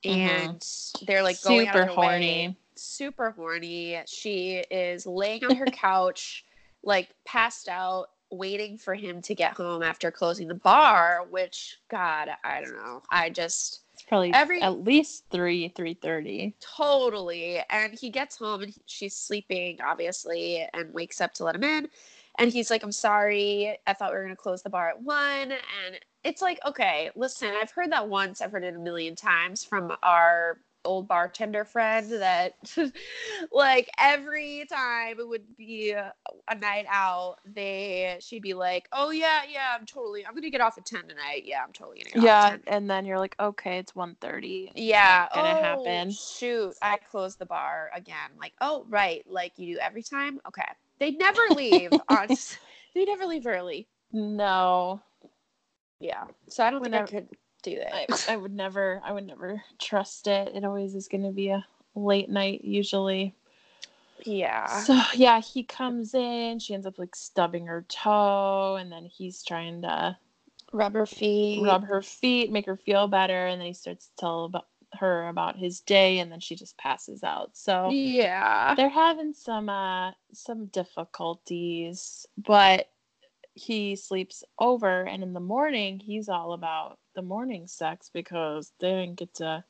Mhm. 0.05 0.49
and 0.49 1.07
they're 1.07 1.23
like 1.23 1.41
going 1.43 1.69
out 1.69 1.75
super 1.75 1.85
their 1.85 1.87
way. 1.89 1.95
horny 1.95 2.57
super 2.79 3.31
horny. 3.31 4.01
She 4.07 4.63
is 4.71 5.07
laying 5.07 5.45
on 5.45 5.57
her 5.57 5.67
couch, 5.67 6.45
like 6.85 7.15
passed 7.25 7.69
out, 7.69 8.07
waiting 8.31 8.79
for 8.79 8.95
him 8.95 9.23
to 9.23 9.35
get 9.35 9.55
home 9.55 9.83
after 9.83 10.11
closing 10.11 10.49
the 10.49 10.55
bar. 10.55 11.27
Which, 11.31 11.79
God, 11.91 12.29
I 12.45 12.61
don't 12.61 12.77
know. 12.77 13.03
I 13.11 13.31
just 13.31 13.81
it's 13.97 14.03
probably 14.03 14.31
Every- 14.35 14.61
at 14.61 14.85
least 14.85 15.25
3 15.31 15.71
3.30 15.71 16.53
totally. 16.61 17.61
And 17.71 17.95
he 17.95 18.11
gets 18.11 18.37
home 18.37 18.63
and 18.63 18.75
she's 18.85 19.17
sleeping, 19.17 19.79
obviously, 19.81 20.69
and 20.75 20.93
wakes 20.93 21.23
up 21.23 21.33
to 21.35 21.45
let 21.45 21.55
him 21.55 21.65
in. 21.65 21.89
And 22.39 22.53
he's 22.53 22.71
like, 22.71 22.83
I'm 22.83 22.93
sorry. 22.93 23.79
I 23.87 23.95
thought 23.95 24.11
we 24.11 24.19
were 24.19 24.25
going 24.25 24.37
to 24.37 24.43
close 24.43 24.63
the 24.63 24.69
bar 24.69 24.91
at 24.91 25.01
one. 25.01 25.51
And 25.53 25.99
it's 26.25 26.43
like, 26.43 26.61
okay, 26.67 27.11
listen, 27.17 27.55
I've 27.59 27.71
heard 27.71 27.91
that 27.93 28.07
once. 28.07 28.43
I've 28.43 28.53
heard 28.53 28.65
it 28.65 28.75
a 28.77 28.79
million 28.79 29.17
times 29.17 29.65
from 29.65 29.97
our 30.03 30.59
old 30.87 31.07
bartender 31.09 31.65
friend 31.67 32.11
that, 32.13 32.55
like, 33.53 33.91
every 33.99 34.65
time 34.71 35.21
it 35.21 35.29
would 35.29 35.57
be 35.57 35.91
a, 35.91 36.15
a 36.49 36.55
night 36.55 36.87
out, 36.89 37.37
they, 37.45 38.17
she'd 38.21 38.43
be 38.43 38.55
like, 38.55 38.89
oh, 38.93 39.11
yeah, 39.11 39.43
yeah, 39.51 39.77
I'm 39.79 39.85
totally, 39.85 40.25
I'm 40.25 40.35
to 40.37 40.51
get 40.51 40.61
off 40.61 40.79
at 40.79 40.87
10 40.87 41.09
tonight. 41.09 41.43
Yeah, 41.45 41.63
I'm 41.63 41.73
totally 41.73 41.97
going 41.99 42.07
to 42.07 42.11
get 42.13 42.19
off 42.21 42.25
yeah 42.25 42.55
at 42.55 42.65
10. 42.67 42.75
and 42.75 42.91
then 42.91 43.05
you're 43.05 43.19
like 43.19 43.35
okay 43.41 43.79
it's 43.79 43.93
1.30 43.93 44.71
Yeah. 44.75 45.27
gonna 45.35 45.59
oh, 45.59 45.63
happen. 45.63 46.11
Shoot, 46.13 46.75
I 46.83 46.99
closed 46.99 47.39
the 47.39 47.47
bar 47.47 47.91
again. 47.95 48.31
Like, 48.39 48.53
oh 48.61 48.87
right, 48.89 49.25
like 49.29 49.53
you 49.57 49.75
do 49.75 49.81
every 49.81 50.03
time. 50.03 50.41
Okay. 50.47 50.63
They 50.99 51.11
never 51.13 51.41
leave 51.55 51.91
on. 52.09 52.29
They 52.95 53.05
never 53.05 53.27
leave 53.27 53.47
early. 53.47 53.89
no 54.13 55.01
Yeah. 56.01 56.25
So 56.49 56.65
I 56.65 56.71
don't 56.71 56.81
Whenever- 56.81 57.07
think 57.07 57.25
I 57.25 57.27
could 57.27 57.37
do 57.63 57.77
that. 57.77 58.25
I 58.29 58.37
would 58.37 58.53
never 58.55 59.01
i 59.05 59.13
would 59.13 59.27
never 59.27 59.63
trust 59.79 60.27
it 60.27 60.53
it 60.55 60.65
always 60.65 60.95
is 60.95 61.09
going 61.09 61.25
to 61.25 61.31
be 61.31 61.49
a 61.49 61.65
late 61.95 62.29
night 62.29 62.65
usually 62.65 63.35
yeah. 64.25 64.67
So 64.67 64.99
yeah, 65.15 65.41
he 65.41 65.63
comes 65.63 66.15
in. 66.15 66.59
She 66.59 66.75
ends 66.75 66.87
up 66.87 66.99
like 66.99 67.15
stubbing 67.15 67.67
her 67.67 67.85
toe, 67.89 68.77
and 68.77 68.91
then 68.91 69.05
he's 69.05 69.43
trying 69.43 69.83
to 69.83 70.17
Rubber 70.73 71.07
feet. 71.07 71.63
rub 71.63 71.85
her 71.85 72.03
feet, 72.03 72.51
make 72.51 72.67
her 72.67 72.77
feel 72.77 73.07
better, 73.09 73.47
and 73.47 73.61
then 73.61 73.69
he 73.69 73.75
starts 73.75 74.09
to 74.09 74.17
tell 74.17 74.45
about 74.45 74.67
her 74.95 75.29
about 75.29 75.57
his 75.57 75.81
day, 75.81 76.19
and 76.19 76.31
then 76.31 76.41
she 76.41 76.55
just 76.57 76.77
passes 76.79 77.23
out. 77.23 77.57
So 77.57 77.93
Yeah. 77.93 78.75
they're 78.75 78.89
having 78.89 79.33
some 79.33 79.69
uh 79.69 80.13
some 80.33 80.67
difficulties, 80.67 82.27
but 82.37 82.89
he 83.55 83.97
sleeps 83.97 84.43
over, 84.59 85.03
and 85.05 85.23
in 85.23 85.33
the 85.33 85.41
morning 85.41 86.01
he's 86.01 86.29
all 86.29 86.53
about 86.53 86.99
the 87.17 87.23
morning 87.23 87.67
sex 87.67 88.09
because 88.13 88.73
they 88.79 88.91
didn't 88.91 89.17
get 89.17 89.35
to 89.35 89.65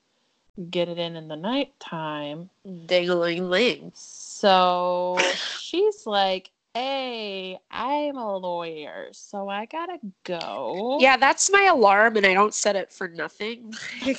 get 0.71 0.89
it 0.89 0.99
in 0.99 1.17
in 1.17 1.29
the 1.29 1.37
nighttime. 1.37 2.51
Ding 2.87 3.09
ling. 3.09 3.93
So 3.95 5.17
she's 5.59 6.07
like, 6.07 6.51
Hey, 6.75 7.59
I'm 7.71 8.17
a 8.17 8.37
lawyer, 8.37 9.09
so 9.13 9.49
I 9.49 9.65
gotta 9.65 9.99
go. 10.25 10.99
Yeah, 11.01 11.17
that's 11.17 11.51
my 11.51 11.63
alarm, 11.63 12.19
and 12.19 12.27
I 12.27 12.35
don't 12.35 12.53
set 12.53 12.77
it 12.77 12.93
for 12.93 13.09
nothing. 13.09 13.73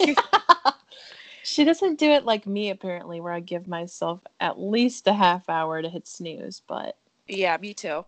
she 1.44 1.64
doesn't 1.64 2.00
do 2.00 2.10
it 2.10 2.26
like 2.26 2.48
me, 2.48 2.72
apparently, 2.72 3.22
where 3.22 3.34
I 3.34 3.42
give 3.42 3.68
myself 3.68 4.22
at 4.40 4.60
least 4.60 5.08
a 5.08 5.14
half 5.14 5.48
hour 5.50 5.84
to 5.84 5.90
hit 5.90 6.08
snooze. 6.08 6.64
But 6.66 6.98
yeah, 7.28 7.56
me 7.58 7.76
too. 7.76 8.06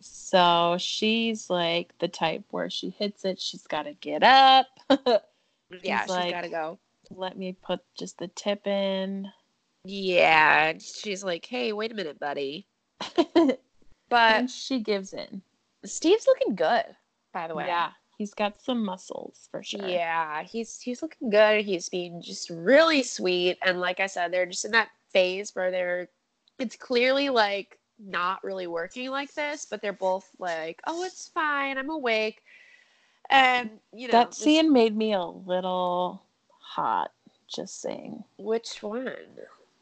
So 0.00 0.76
she's 0.78 1.48
like 1.50 1.92
the 1.98 2.08
type 2.08 2.44
where 2.50 2.70
she 2.70 2.90
hits 2.90 3.24
it, 3.24 3.40
she's 3.40 3.66
gotta 3.66 3.94
get 3.94 4.22
up. 4.22 4.66
Yeah, 5.82 6.00
He's 6.00 6.02
she's 6.02 6.10
like- 6.10 6.34
gotta 6.34 6.48
go. 6.50 6.78
Let 7.10 7.38
me 7.38 7.56
put 7.62 7.80
just 7.98 8.18
the 8.18 8.28
tip 8.28 8.66
in. 8.66 9.30
Yeah, 9.84 10.74
she's 10.78 11.24
like, 11.24 11.46
"Hey, 11.46 11.72
wait 11.72 11.90
a 11.92 11.94
minute, 11.94 12.18
buddy." 12.20 12.66
But 14.08 14.34
and 14.36 14.50
she 14.50 14.80
gives 14.80 15.14
in. 15.14 15.40
Steve's 15.86 16.26
looking 16.26 16.54
good, 16.54 16.84
by 17.32 17.48
the 17.48 17.54
way. 17.54 17.64
Yeah, 17.66 17.92
he's 18.18 18.34
got 18.34 18.60
some 18.60 18.84
muscles 18.84 19.48
for 19.50 19.62
sure. 19.62 19.88
Yeah, 19.88 20.42
he's 20.42 20.78
he's 20.78 21.00
looking 21.00 21.30
good. 21.30 21.64
He's 21.64 21.88
being 21.88 22.20
just 22.20 22.50
really 22.50 23.02
sweet, 23.02 23.56
and 23.62 23.80
like 23.80 23.98
I 24.00 24.06
said, 24.06 24.30
they're 24.30 24.44
just 24.44 24.66
in 24.66 24.72
that 24.72 24.90
phase 25.10 25.54
where 25.54 25.70
they're. 25.70 26.08
It's 26.58 26.76
clearly 26.76 27.30
like 27.30 27.78
not 28.04 28.42
really 28.44 28.66
working 28.66 29.10
like 29.10 29.32
this, 29.34 29.66
but 29.70 29.80
they're 29.82 29.92
both 29.92 30.28
like, 30.38 30.80
"Oh, 30.86 31.02
it's 31.04 31.28
fine. 31.28 31.78
I'm 31.78 31.90
awake," 31.90 32.42
and 33.30 33.70
you 33.92 34.08
know 34.08 34.12
that 34.12 34.34
scene 34.34 34.72
made 34.72 34.96
me 34.96 35.12
a 35.12 35.24
little 35.24 36.22
hot. 36.60 37.12
Just 37.48 37.80
saying, 37.82 38.24
Which 38.38 38.82
one? 38.82 39.04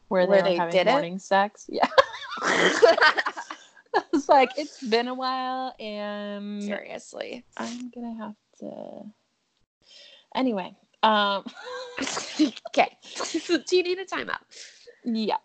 where 0.09 0.26
they 0.26 0.26
Where 0.26 0.26
were 0.26 0.42
they 0.42 0.56
having 0.56 0.72
did 0.74 0.87
it? 0.87 0.92
morning 0.92 1.18
sex. 1.18 1.66
Yeah, 1.72 1.88
I 2.42 4.02
was 4.12 4.29
like, 4.29 4.50
it's 4.56 4.83
been 4.88 5.08
a 5.08 5.14
while, 5.14 5.75
and 5.79 6.62
Seriously. 6.62 7.44
I'm 7.56 7.90
gonna 7.90 8.14
have 8.18 8.35
to. 8.60 9.04
Anyway, 10.35 10.75
um, 11.02 11.44
okay. 12.68 12.96
Do 13.46 13.77
you 13.77 13.83
need 13.83 13.98
a 13.98 14.04
timeout? 14.04 14.38
yeah, 15.04 15.37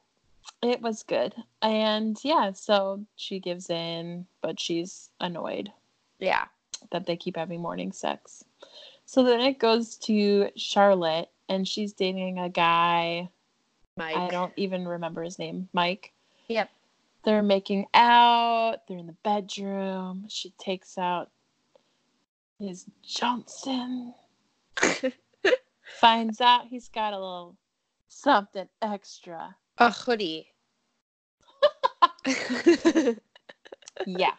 it 0.69 0.81
was 0.81 1.03
good, 1.03 1.33
and 1.61 2.17
yeah, 2.23 2.51
so 2.51 3.05
she 3.15 3.39
gives 3.39 3.69
in, 3.69 4.25
but 4.41 4.59
she's 4.59 5.09
annoyed. 5.19 5.71
Yeah. 6.19 6.45
that 6.91 7.05
they 7.05 7.15
keep 7.15 7.35
having 7.35 7.61
morning 7.61 7.91
sex. 7.91 8.43
So 9.05 9.23
then 9.23 9.39
it 9.41 9.59
goes 9.59 9.95
to 9.97 10.49
Charlotte, 10.55 11.29
and 11.49 11.67
she's 11.67 11.93
dating 11.93 12.39
a 12.39 12.49
guy. 12.49 13.29
Mike. 13.97 14.15
I 14.15 14.29
don't 14.29 14.53
even 14.55 14.87
remember 14.87 15.23
his 15.23 15.39
name. 15.39 15.69
Mike. 15.73 16.11
Yep. 16.47 16.69
They're 17.23 17.43
making 17.43 17.87
out. 17.93 18.87
They're 18.87 18.97
in 18.97 19.07
the 19.07 19.15
bedroom. 19.23 20.25
She 20.29 20.51
takes 20.51 20.97
out 20.97 21.29
his 22.59 22.85
Johnson. 23.03 24.13
Finds 25.99 26.41
out 26.41 26.67
he's 26.67 26.89
got 26.89 27.13
a 27.13 27.19
little 27.19 27.55
something 28.09 28.67
extra. 28.81 29.55
A 29.77 29.91
hoodie. 29.91 30.47
yeah. 34.05 34.33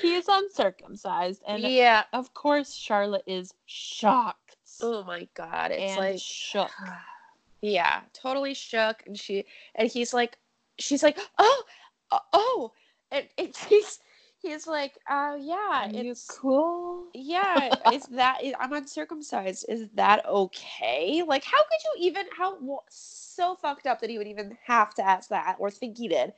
He 0.00 0.14
is 0.14 0.26
uncircumcised. 0.28 1.42
And 1.46 1.62
yeah. 1.62 2.04
of 2.12 2.32
course, 2.34 2.74
Charlotte 2.74 3.24
is 3.26 3.54
shocked 3.66 4.42
Oh 4.80 5.04
my 5.04 5.28
god, 5.34 5.70
it's 5.70 5.92
and 5.92 5.98
like 5.98 6.20
shook. 6.20 6.70
yeah, 7.60 8.00
totally 8.12 8.54
shook, 8.54 9.02
and 9.06 9.18
she 9.18 9.44
and 9.74 9.90
he's 9.90 10.14
like, 10.14 10.38
she's 10.78 11.02
like, 11.02 11.18
oh, 11.38 11.64
uh, 12.10 12.18
oh, 12.32 12.72
and, 13.10 13.26
and 13.38 13.56
he's 13.68 14.00
he's 14.40 14.66
like, 14.66 14.94
oh 15.08 15.36
yeah, 15.36 15.86
Are 15.86 15.90
it's 15.92 16.26
cool? 16.26 17.04
yeah, 17.14 17.74
is 17.92 18.04
that 18.12 18.40
I'm 18.58 18.72
uncircumcised? 18.72 19.66
Is 19.68 19.88
that 19.94 20.26
okay? 20.26 21.22
Like, 21.26 21.44
how 21.44 21.58
could 21.58 21.80
you 21.84 22.08
even 22.08 22.26
how 22.36 22.82
so 22.88 23.54
fucked 23.54 23.86
up 23.86 24.00
that 24.00 24.10
he 24.10 24.18
would 24.18 24.26
even 24.26 24.56
have 24.66 24.94
to 24.94 25.06
ask 25.06 25.28
that 25.28 25.56
or 25.58 25.70
think 25.70 25.98
he 25.98 26.08
did, 26.08 26.32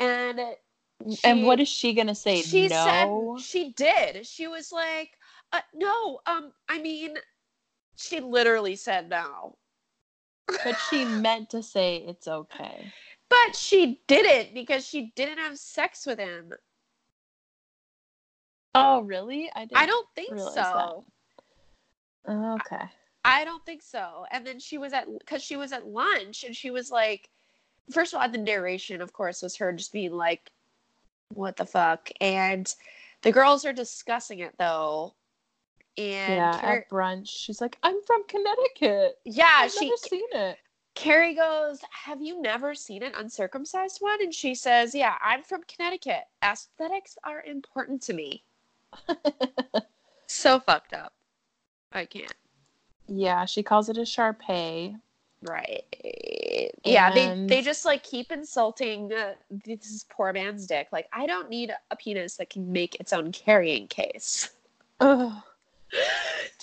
and. 0.00 0.40
and 1.22 1.46
what 1.46 1.60
is 1.60 1.68
she 1.68 1.94
gonna 1.94 2.14
say? 2.14 2.42
she 2.42 2.68
no. 2.68 3.36
said 3.38 3.44
she 3.44 3.72
did. 3.72 4.26
She 4.26 4.48
was 4.48 4.72
like, 4.72 5.10
uh, 5.52 5.60
"No, 5.74 6.20
um, 6.26 6.52
I 6.68 6.80
mean," 6.80 7.16
she 7.96 8.20
literally 8.20 8.76
said 8.76 9.08
no, 9.08 9.56
but 10.64 10.76
she 10.90 11.04
meant 11.04 11.50
to 11.50 11.62
say 11.62 11.96
it's 11.96 12.26
okay. 12.26 12.92
but 13.28 13.54
she 13.54 14.00
didn't 14.08 14.54
because 14.54 14.84
she 14.86 15.12
didn't 15.14 15.38
have 15.38 15.58
sex 15.58 16.06
with 16.06 16.18
him. 16.18 16.52
Oh, 18.74 19.02
really? 19.02 19.50
I 19.54 19.64
didn't. 19.64 19.82
I 19.82 19.86
don't 19.86 20.08
think 20.14 20.38
so. 20.38 21.04
Okay. 22.28 22.84
I 23.24 23.44
don't 23.44 23.64
think 23.66 23.82
so. 23.82 24.24
And 24.30 24.46
then 24.46 24.58
she 24.58 24.78
was 24.78 24.92
at 24.92 25.06
because 25.18 25.42
she 25.42 25.56
was 25.56 25.72
at 25.72 25.86
lunch 25.86 26.44
and 26.44 26.54
she 26.54 26.70
was 26.70 26.90
like, 26.90 27.28
first 27.90 28.12
of 28.14 28.20
all, 28.20 28.28
the 28.28 28.38
narration, 28.38 29.00
of 29.00 29.12
course, 29.12 29.42
was 29.42 29.56
her 29.56 29.72
just 29.72 29.92
being 29.92 30.12
like, 30.12 30.50
"What 31.34 31.56
the 31.56 31.66
fuck?" 31.66 32.10
And 32.20 32.72
the 33.22 33.32
girls 33.32 33.64
are 33.64 33.72
discussing 33.72 34.40
it 34.40 34.56
though. 34.58 35.14
And 35.98 36.34
yeah, 36.36 36.60
Car- 36.60 36.78
at 36.78 36.90
brunch, 36.90 37.28
she's 37.28 37.60
like, 37.60 37.78
"I'm 37.82 38.00
from 38.02 38.24
Connecticut. 38.28 39.18
yeah, 39.24 39.56
I've 39.58 39.72
she 39.72 39.86
never 39.86 39.96
seen 39.96 40.26
it." 40.32 40.58
Carrie 40.96 41.34
goes, 41.34 41.80
Have 42.04 42.20
you 42.20 42.42
never 42.42 42.74
seen 42.74 43.02
an 43.04 43.12
uncircumcised 43.16 43.98
one? 44.00 44.20
And 44.20 44.34
she 44.34 44.54
says, 44.56 44.92
Yeah, 44.94 45.14
I'm 45.22 45.44
from 45.44 45.62
Connecticut. 45.62 46.24
Aesthetics 46.42 47.16
are 47.24 47.42
important 47.44 48.02
to 48.02 48.12
me. 48.12 48.44
So 50.26 50.60
fucked 50.60 50.92
up. 50.92 51.12
I 51.92 52.04
can't. 52.04 52.32
yeah, 53.08 53.44
she 53.46 53.62
calls 53.64 53.88
it 53.88 53.98
a 53.98 54.06
Shar-Pei. 54.06 54.94
Right. 55.42 55.84
Yeah, 56.84 57.12
they, 57.14 57.28
And- 57.28 57.48
they 57.48 57.62
just 57.62 57.84
like 57.84 58.02
keep 58.02 58.30
insulting 58.30 59.12
uh, 59.12 59.34
this 59.64 60.04
poor 60.10 60.32
man's 60.32 60.66
dick. 60.66 60.88
Like, 60.92 61.08
I 61.12 61.26
don't 61.26 61.48
need 61.48 61.72
a 61.90 61.96
penis 61.96 62.36
that 62.36 62.50
can 62.50 62.70
make 62.70 62.96
its 63.00 63.12
own 63.12 63.32
carrying 63.32 63.86
case. 63.88 64.50
Ugh. 65.00 65.32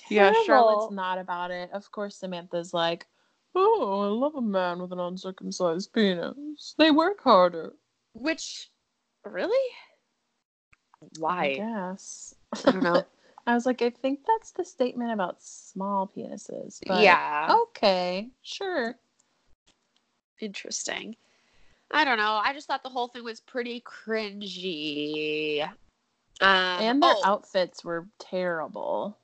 Yeah, 0.10 0.32
Charlotte's 0.46 0.94
not 0.94 1.18
about 1.18 1.52
it. 1.52 1.70
Of 1.74 1.92
course, 1.92 2.16
Samantha's 2.16 2.74
like, 2.74 3.06
"Oh, 3.54 4.04
I 4.04 4.08
love 4.08 4.36
a 4.36 4.42
man 4.42 4.82
with 4.82 4.94
an 4.94 5.02
uncircumcised 5.02 5.92
penis. 5.92 6.76
They 6.78 6.92
work 6.92 7.22
harder." 7.22 7.74
Which, 8.14 8.70
really? 9.26 9.58
I 11.04 11.08
Why? 11.20 11.56
guess. 11.56 12.36
I 12.54 12.72
don't 12.72 12.84
know. 12.84 13.04
I 13.48 13.54
was 13.54 13.66
like, 13.66 13.82
I 13.82 13.90
think 13.90 14.20
that's 14.28 14.52
the 14.52 14.66
statement 14.66 15.12
about 15.14 15.42
small 15.42 16.12
penises. 16.16 16.80
But 16.86 17.02
yeah. 17.02 17.48
Okay, 17.70 18.28
sure. 18.42 18.96
Interesting. 20.40 21.16
I 21.90 22.04
don't 22.04 22.18
know. 22.18 22.40
I 22.44 22.54
just 22.54 22.68
thought 22.68 22.84
the 22.84 22.90
whole 22.90 23.08
thing 23.08 23.24
was 23.24 23.40
pretty 23.40 23.82
cringy. 23.82 25.64
Um, 25.64 25.72
And 26.42 27.02
their 27.02 27.14
oh, 27.16 27.22
outfits 27.24 27.84
were 27.84 28.08
terrible. 28.20 29.18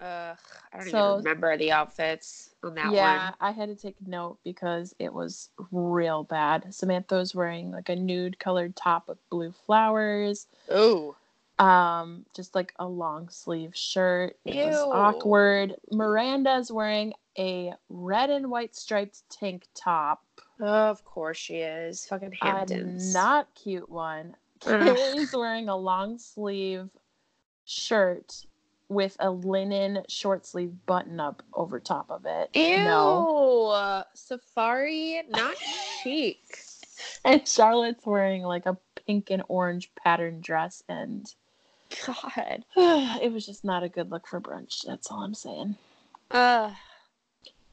ugh, 0.00 0.38
I 0.72 0.78
don't 0.78 0.88
So- 0.88 1.12
even 1.14 1.24
remember 1.24 1.56
the 1.58 1.72
outfits 1.72 2.50
on 2.62 2.74
that 2.76 2.86
one. 2.86 2.94
yeah, 2.94 3.24
one. 3.26 3.34
I 3.40 3.50
had 3.50 3.68
to 3.68 3.74
take 3.76 3.96
note 4.06 4.38
because 4.44 4.94
it 4.98 5.12
was 5.12 5.50
real 5.70 6.24
bad. 6.24 6.72
Samantha 6.74 7.16
was 7.16 7.34
wearing 7.34 7.70
like 7.72 7.88
a 7.90 7.96
nude 7.96 8.38
colored 8.38 8.74
top 8.76 9.08
with 9.08 9.18
blue 9.28 9.52
flowers. 9.52 10.46
Ooh. 10.72 11.14
Um 11.58 12.24
just 12.34 12.54
like 12.54 12.72
a 12.78 12.86
long 12.86 13.28
sleeve 13.28 13.74
shirt 13.76 14.36
it 14.44 14.66
was 14.66 14.76
Ew. 14.76 14.92
awkward 14.92 15.74
miranda's 15.90 16.70
wearing 16.70 17.12
a 17.38 17.72
red 17.88 18.30
and 18.30 18.50
white 18.50 18.76
striped 18.76 19.28
tank 19.30 19.66
top 19.74 20.22
Of 20.60 21.04
course 21.04 21.36
she 21.36 21.56
is. 21.56 22.04
Fucking 22.06 22.32
a 22.42 22.66
not 23.12 23.48
cute 23.54 23.88
one 23.88 24.36
carrie's 24.60 25.32
wearing 25.32 25.68
a 25.68 25.76
long 25.76 26.18
sleeve 26.18 26.88
shirt 27.64 28.44
with 28.88 29.16
a 29.20 29.30
linen 29.30 30.02
short 30.08 30.46
sleeve 30.46 30.74
button 30.86 31.20
up 31.20 31.42
over 31.52 31.78
top 31.78 32.10
of 32.10 32.24
it 32.24 32.50
Ew. 32.54 32.78
no 32.84 34.04
Safari, 34.14 35.22
not 35.28 35.56
chic. 36.02 36.58
and 37.24 37.46
charlotte's 37.46 38.04
wearing 38.06 38.42
like 38.42 38.66
a 38.66 38.76
pink 39.06 39.30
and 39.30 39.42
orange 39.48 39.90
pattern 39.94 40.40
dress 40.40 40.82
and 40.88 41.34
God. 42.06 42.64
it 43.22 43.32
was 43.32 43.46
just 43.46 43.64
not 43.64 43.82
a 43.82 43.88
good 43.88 44.10
look 44.10 44.26
for 44.26 44.40
brunch 44.40 44.84
that's 44.86 45.10
all 45.10 45.22
i'm 45.22 45.34
saying 45.34 45.76
Uh, 46.30 46.72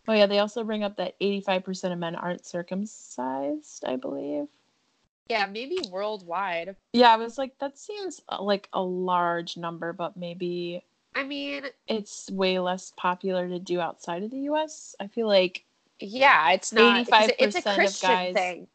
Oh 0.08 0.14
yeah, 0.14 0.28
they 0.28 0.38
also 0.38 0.64
bring 0.64 0.84
up 0.84 0.98
that 0.98 1.20
85% 1.20 1.92
of 1.94 1.98
men 1.98 2.14
aren't 2.16 2.46
circumcised, 2.46 3.84
I 3.88 3.96
believe. 3.96 4.48
yeah, 5.30 5.48
maybe 5.48 5.80
worldwide. 5.90 6.76
Yeah, 6.94 7.12
I 7.12 7.18
was 7.18 7.38
like 7.40 7.58
that 7.60 7.80
seems 7.80 8.22
uh, 8.30 8.42
like 8.42 8.70
a 8.72 8.82
large 8.82 9.58
number, 9.58 9.94
but 9.94 10.16
maybe 10.16 10.84
I 11.16 11.24
mean, 11.24 11.64
it's 11.88 12.30
way 12.30 12.60
less 12.60 12.94
popular 12.96 13.48
to 13.50 13.58
do 13.58 13.80
outside 13.80 14.22
of 14.22 14.30
the 14.30 14.42
US. 14.52 14.96
I 15.00 15.08
feel 15.08 15.28
like 15.28 15.64
yeah, 16.00 16.52
it's 16.52 16.72
not. 16.72 17.02
It's 17.02 17.10
a, 17.10 17.44
it's 17.44 17.56
a 17.56 17.62
85% 17.62 17.88
of 17.88 18.02
guys- 18.02 18.34
thing. 18.36 18.68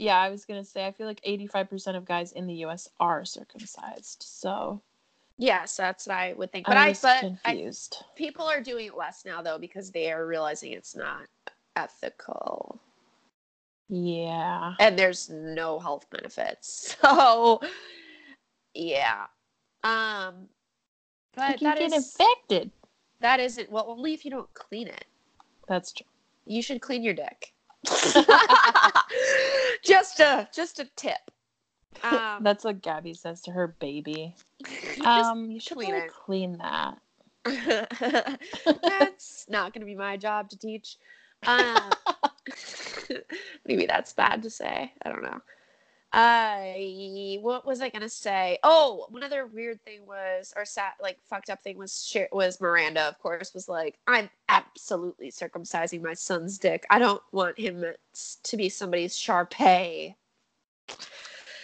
Yeah, 0.00 0.18
I 0.18 0.30
was 0.30 0.44
going 0.46 0.60
to 0.62 0.68
say 0.68 0.86
I 0.86 0.92
feel 0.92 1.06
like 1.06 1.20
85% 1.22 1.96
of 1.96 2.04
guys 2.06 2.32
in 2.32 2.46
the 2.46 2.54
US 2.66 2.88
are 2.98 3.24
circumcised. 3.24 4.24
So, 4.26 4.80
Yes, 5.38 5.76
that's 5.76 6.06
what 6.06 6.16
I 6.16 6.34
would 6.34 6.52
think. 6.52 6.66
But 6.66 6.76
I 6.76 6.88
I, 6.88 6.94
but 7.00 7.24
I, 7.44 7.52
confused. 7.52 8.04
people 8.14 8.44
are 8.46 8.60
doing 8.60 8.86
it 8.86 8.96
less 8.96 9.24
now 9.24 9.40
though 9.40 9.58
because 9.58 9.90
they 9.90 10.12
are 10.12 10.26
realizing 10.26 10.72
it's 10.72 10.94
not 10.94 11.22
ethical 11.76 12.78
yeah. 13.88 14.74
and 14.78 14.98
there's 14.98 15.28
no 15.30 15.78
health 15.78 16.06
benefits. 16.10 16.96
So 17.02 17.60
yeah. 18.74 19.26
Um 19.82 20.48
but 21.34 21.52
You 21.52 21.58
can 21.58 21.64
that 21.64 21.78
get 21.78 21.92
is 21.92 21.92
infected. 21.94 22.70
that 23.20 23.40
isn't 23.40 23.70
well 23.70 23.86
only 23.88 24.12
if 24.12 24.24
you 24.24 24.30
don't 24.30 24.52
clean 24.54 24.88
it. 24.88 25.06
That's 25.68 25.92
true. 25.92 26.06
You 26.46 26.62
should 26.62 26.80
clean 26.80 27.02
your 27.02 27.14
dick. 27.14 27.52
just 29.84 30.20
a 30.20 30.48
just 30.54 30.80
a 30.80 30.88
tip. 30.96 31.18
Um 32.02 32.42
That's 32.42 32.64
what 32.64 32.82
Gabby 32.82 33.14
says 33.14 33.40
to 33.42 33.50
her 33.52 33.68
baby. 33.80 34.34
Um, 35.04 35.50
you 35.50 35.60
should 35.60 35.78
clean 35.78 35.92
really 35.92 36.08
clean 36.08 36.58
that. 36.58 36.98
that's 38.82 39.46
not 39.48 39.72
going 39.72 39.80
to 39.80 39.86
be 39.86 39.94
my 39.94 40.16
job 40.16 40.50
to 40.50 40.58
teach. 40.58 40.98
Uh, 41.46 41.90
maybe 43.66 43.86
that's 43.86 44.12
bad 44.12 44.42
to 44.42 44.50
say. 44.50 44.92
I 45.02 45.08
don't 45.08 45.22
know. 45.22 45.40
Uh, 46.12 46.72
what 47.40 47.64
was 47.64 47.80
I 47.80 47.88
gonna 47.88 48.08
say? 48.08 48.58
Oh, 48.64 49.06
one 49.10 49.22
other 49.22 49.46
weird 49.46 49.80
thing 49.82 50.04
was, 50.06 50.52
or 50.56 50.64
sat 50.64 50.94
like 51.00 51.18
fucked 51.28 51.50
up 51.50 51.62
thing 51.62 51.78
was, 51.78 52.16
was 52.32 52.60
Miranda. 52.60 53.02
Of 53.02 53.18
course, 53.20 53.54
was 53.54 53.68
like, 53.68 53.96
I'm 54.08 54.28
absolutely 54.48 55.30
circumcising 55.30 56.02
my 56.02 56.14
son's 56.14 56.58
dick. 56.58 56.84
I 56.90 56.98
don't 56.98 57.22
want 57.30 57.58
him 57.58 57.84
to 58.42 58.56
be 58.56 58.68
somebody's 58.68 59.16
Shar-Pei. 59.16 60.16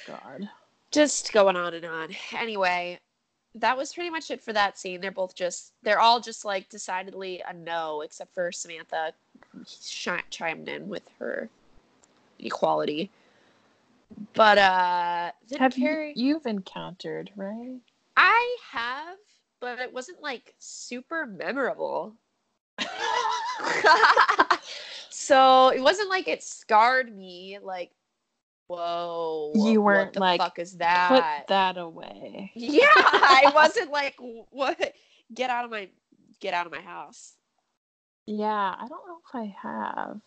God. 0.07 0.49
just 0.93 1.33
going 1.33 1.57
on 1.57 1.75
and 1.75 1.85
on. 1.85 2.11
Anyway, 2.37 3.01
that 3.57 3.77
was 3.77 3.93
pretty 3.93 4.11
much 4.11 4.31
it 4.31 4.43
for 4.43 4.53
that 4.53 4.79
scene. 4.79 5.01
They're 5.01 5.11
both 5.11 5.35
just, 5.35 5.73
they're 5.83 5.99
all 5.99 6.21
just 6.21 6.45
like 6.45 6.69
decidedly 6.69 7.43
a 7.49 7.53
no, 7.53 8.03
except 8.03 8.33
for 8.33 8.53
Samantha 8.53 9.13
chi- 10.05 10.23
chimed 10.31 10.69
in 10.69 10.89
with 10.89 11.03
her 11.19 11.49
equality. 12.39 13.11
But, 14.35 14.59
uh, 14.59 15.33
Have 15.59 15.75
Carrie, 15.75 16.13
you, 16.15 16.35
you've 16.35 16.47
encountered, 16.47 17.31
right? 17.37 17.81
I 18.17 18.57
have, 18.71 19.19
but 19.61 19.79
it 19.79 19.93
wasn't 19.93 20.23
like 20.23 20.55
super 20.59 21.27
memorable. 21.27 22.17
so 25.11 25.69
it 25.71 25.81
wasn't 25.81 26.09
like 26.09 26.29
it 26.29 26.43
scarred 26.43 27.15
me, 27.15 27.59
like, 27.63 27.91
whoa. 28.67 29.53
You 29.55 29.83
weren't 29.83 30.07
what 30.09 30.15
the 30.15 30.21
like, 30.21 30.41
fuck 30.41 30.59
is 30.59 30.77
that? 30.79 31.09
Put 31.09 31.49
that? 31.49 31.49
that 31.49 31.81
away. 31.81 32.53
Yeah, 32.55 32.87
I 32.95 33.53
wasn't 33.55 33.91
like 33.91 34.17
what 34.51 34.95
get 35.35 35.51
out 35.51 35.65
of 35.65 35.71
my 35.71 35.89
get 36.41 36.55
out 36.55 36.67
of 36.67 36.73
my 36.73 36.81
house. 36.81 37.35
Yeah, 38.27 38.75
I 38.79 38.87
don't 38.89 39.07
know 39.07 39.19
if 39.25 39.35
I 39.35 39.55
have. 39.63 40.21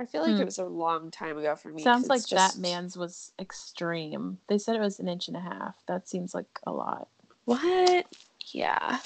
I 0.00 0.06
feel 0.06 0.22
like 0.22 0.34
Hmm. 0.34 0.42
it 0.42 0.44
was 0.46 0.58
a 0.58 0.64
long 0.64 1.10
time 1.10 1.38
ago 1.38 1.54
for 1.54 1.68
me. 1.68 1.82
Sounds 1.82 2.08
like 2.08 2.26
just- 2.26 2.56
that 2.56 2.60
man's 2.60 2.96
was 2.96 3.32
extreme. 3.38 4.38
They 4.48 4.58
said 4.58 4.74
it 4.76 4.80
was 4.80 4.98
an 4.98 5.08
inch 5.08 5.28
and 5.28 5.36
a 5.36 5.40
half. 5.40 5.76
That 5.86 6.08
seems 6.08 6.34
like 6.34 6.58
a 6.66 6.72
lot. 6.72 7.08
What? 7.44 8.06
Yeah. 8.52 8.98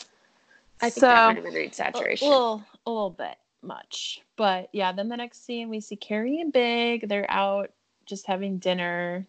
I 0.80 0.90
think 0.90 0.94
So, 0.94 1.00
that 1.06 1.26
might 1.26 1.34
have 1.36 1.44
been 1.44 1.56
an 1.56 1.62
A 2.22 2.24
little, 2.28 2.64
a 2.86 2.90
little 2.90 3.10
bit 3.10 3.36
much. 3.62 4.22
But 4.36 4.68
yeah, 4.72 4.92
then 4.92 5.08
the 5.08 5.16
next 5.16 5.44
scene 5.44 5.68
we 5.68 5.80
see 5.80 5.96
Carrie 5.96 6.40
and 6.40 6.52
Big. 6.52 7.08
They're 7.08 7.30
out 7.30 7.72
just 8.04 8.26
having 8.26 8.58
dinner. 8.58 9.26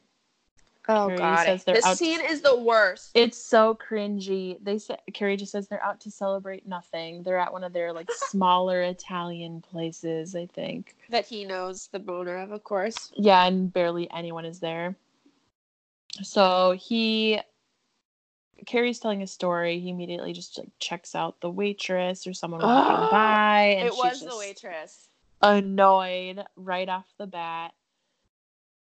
Oh 0.89 1.07
Carrie 1.07 1.17
god. 1.17 1.45
says 1.45 1.63
they're 1.63 1.75
This 1.75 1.85
out- 1.85 1.97
scene 1.97 2.19
is 2.21 2.41
the 2.41 2.55
worst. 2.57 3.11
It's 3.13 3.37
so 3.37 3.75
cringy. 3.75 4.57
They 4.63 4.77
say 4.77 4.97
Carrie 5.13 5.37
just 5.37 5.51
says 5.51 5.67
they're 5.67 5.83
out 5.83 5.99
to 6.01 6.11
celebrate 6.11 6.67
nothing. 6.67 7.23
They're 7.23 7.37
at 7.37 7.51
one 7.51 7.63
of 7.63 7.73
their 7.73 7.93
like 7.93 8.09
smaller 8.29 8.81
Italian 8.83 9.61
places, 9.61 10.35
I 10.35 10.45
think. 10.47 10.95
that 11.09 11.25
he 11.25 11.45
knows 11.45 11.89
the 11.91 12.03
owner 12.07 12.37
of, 12.37 12.51
of 12.51 12.63
course. 12.63 13.11
Yeah, 13.15 13.45
and 13.45 13.71
barely 13.71 14.09
anyone 14.11 14.45
is 14.45 14.59
there. 14.59 14.95
So 16.23 16.71
he 16.79 17.39
Carrie's 18.65 18.99
telling 18.99 19.21
a 19.21 19.27
story. 19.27 19.79
He 19.79 19.89
immediately 19.91 20.33
just 20.33 20.57
like 20.57 20.69
checks 20.79 21.13
out 21.15 21.39
the 21.41 21.49
waitress 21.49 22.25
or 22.25 22.33
someone 22.33 22.61
walking 22.61 23.07
by, 23.11 23.75
and 23.77 23.87
it 23.87 23.93
she's 23.93 24.03
was 24.03 24.19
the 24.21 24.25
just 24.27 24.39
waitress. 24.39 25.09
Annoyed 25.43 26.43
right 26.55 26.89
off 26.89 27.05
the 27.19 27.27
bat. 27.27 27.73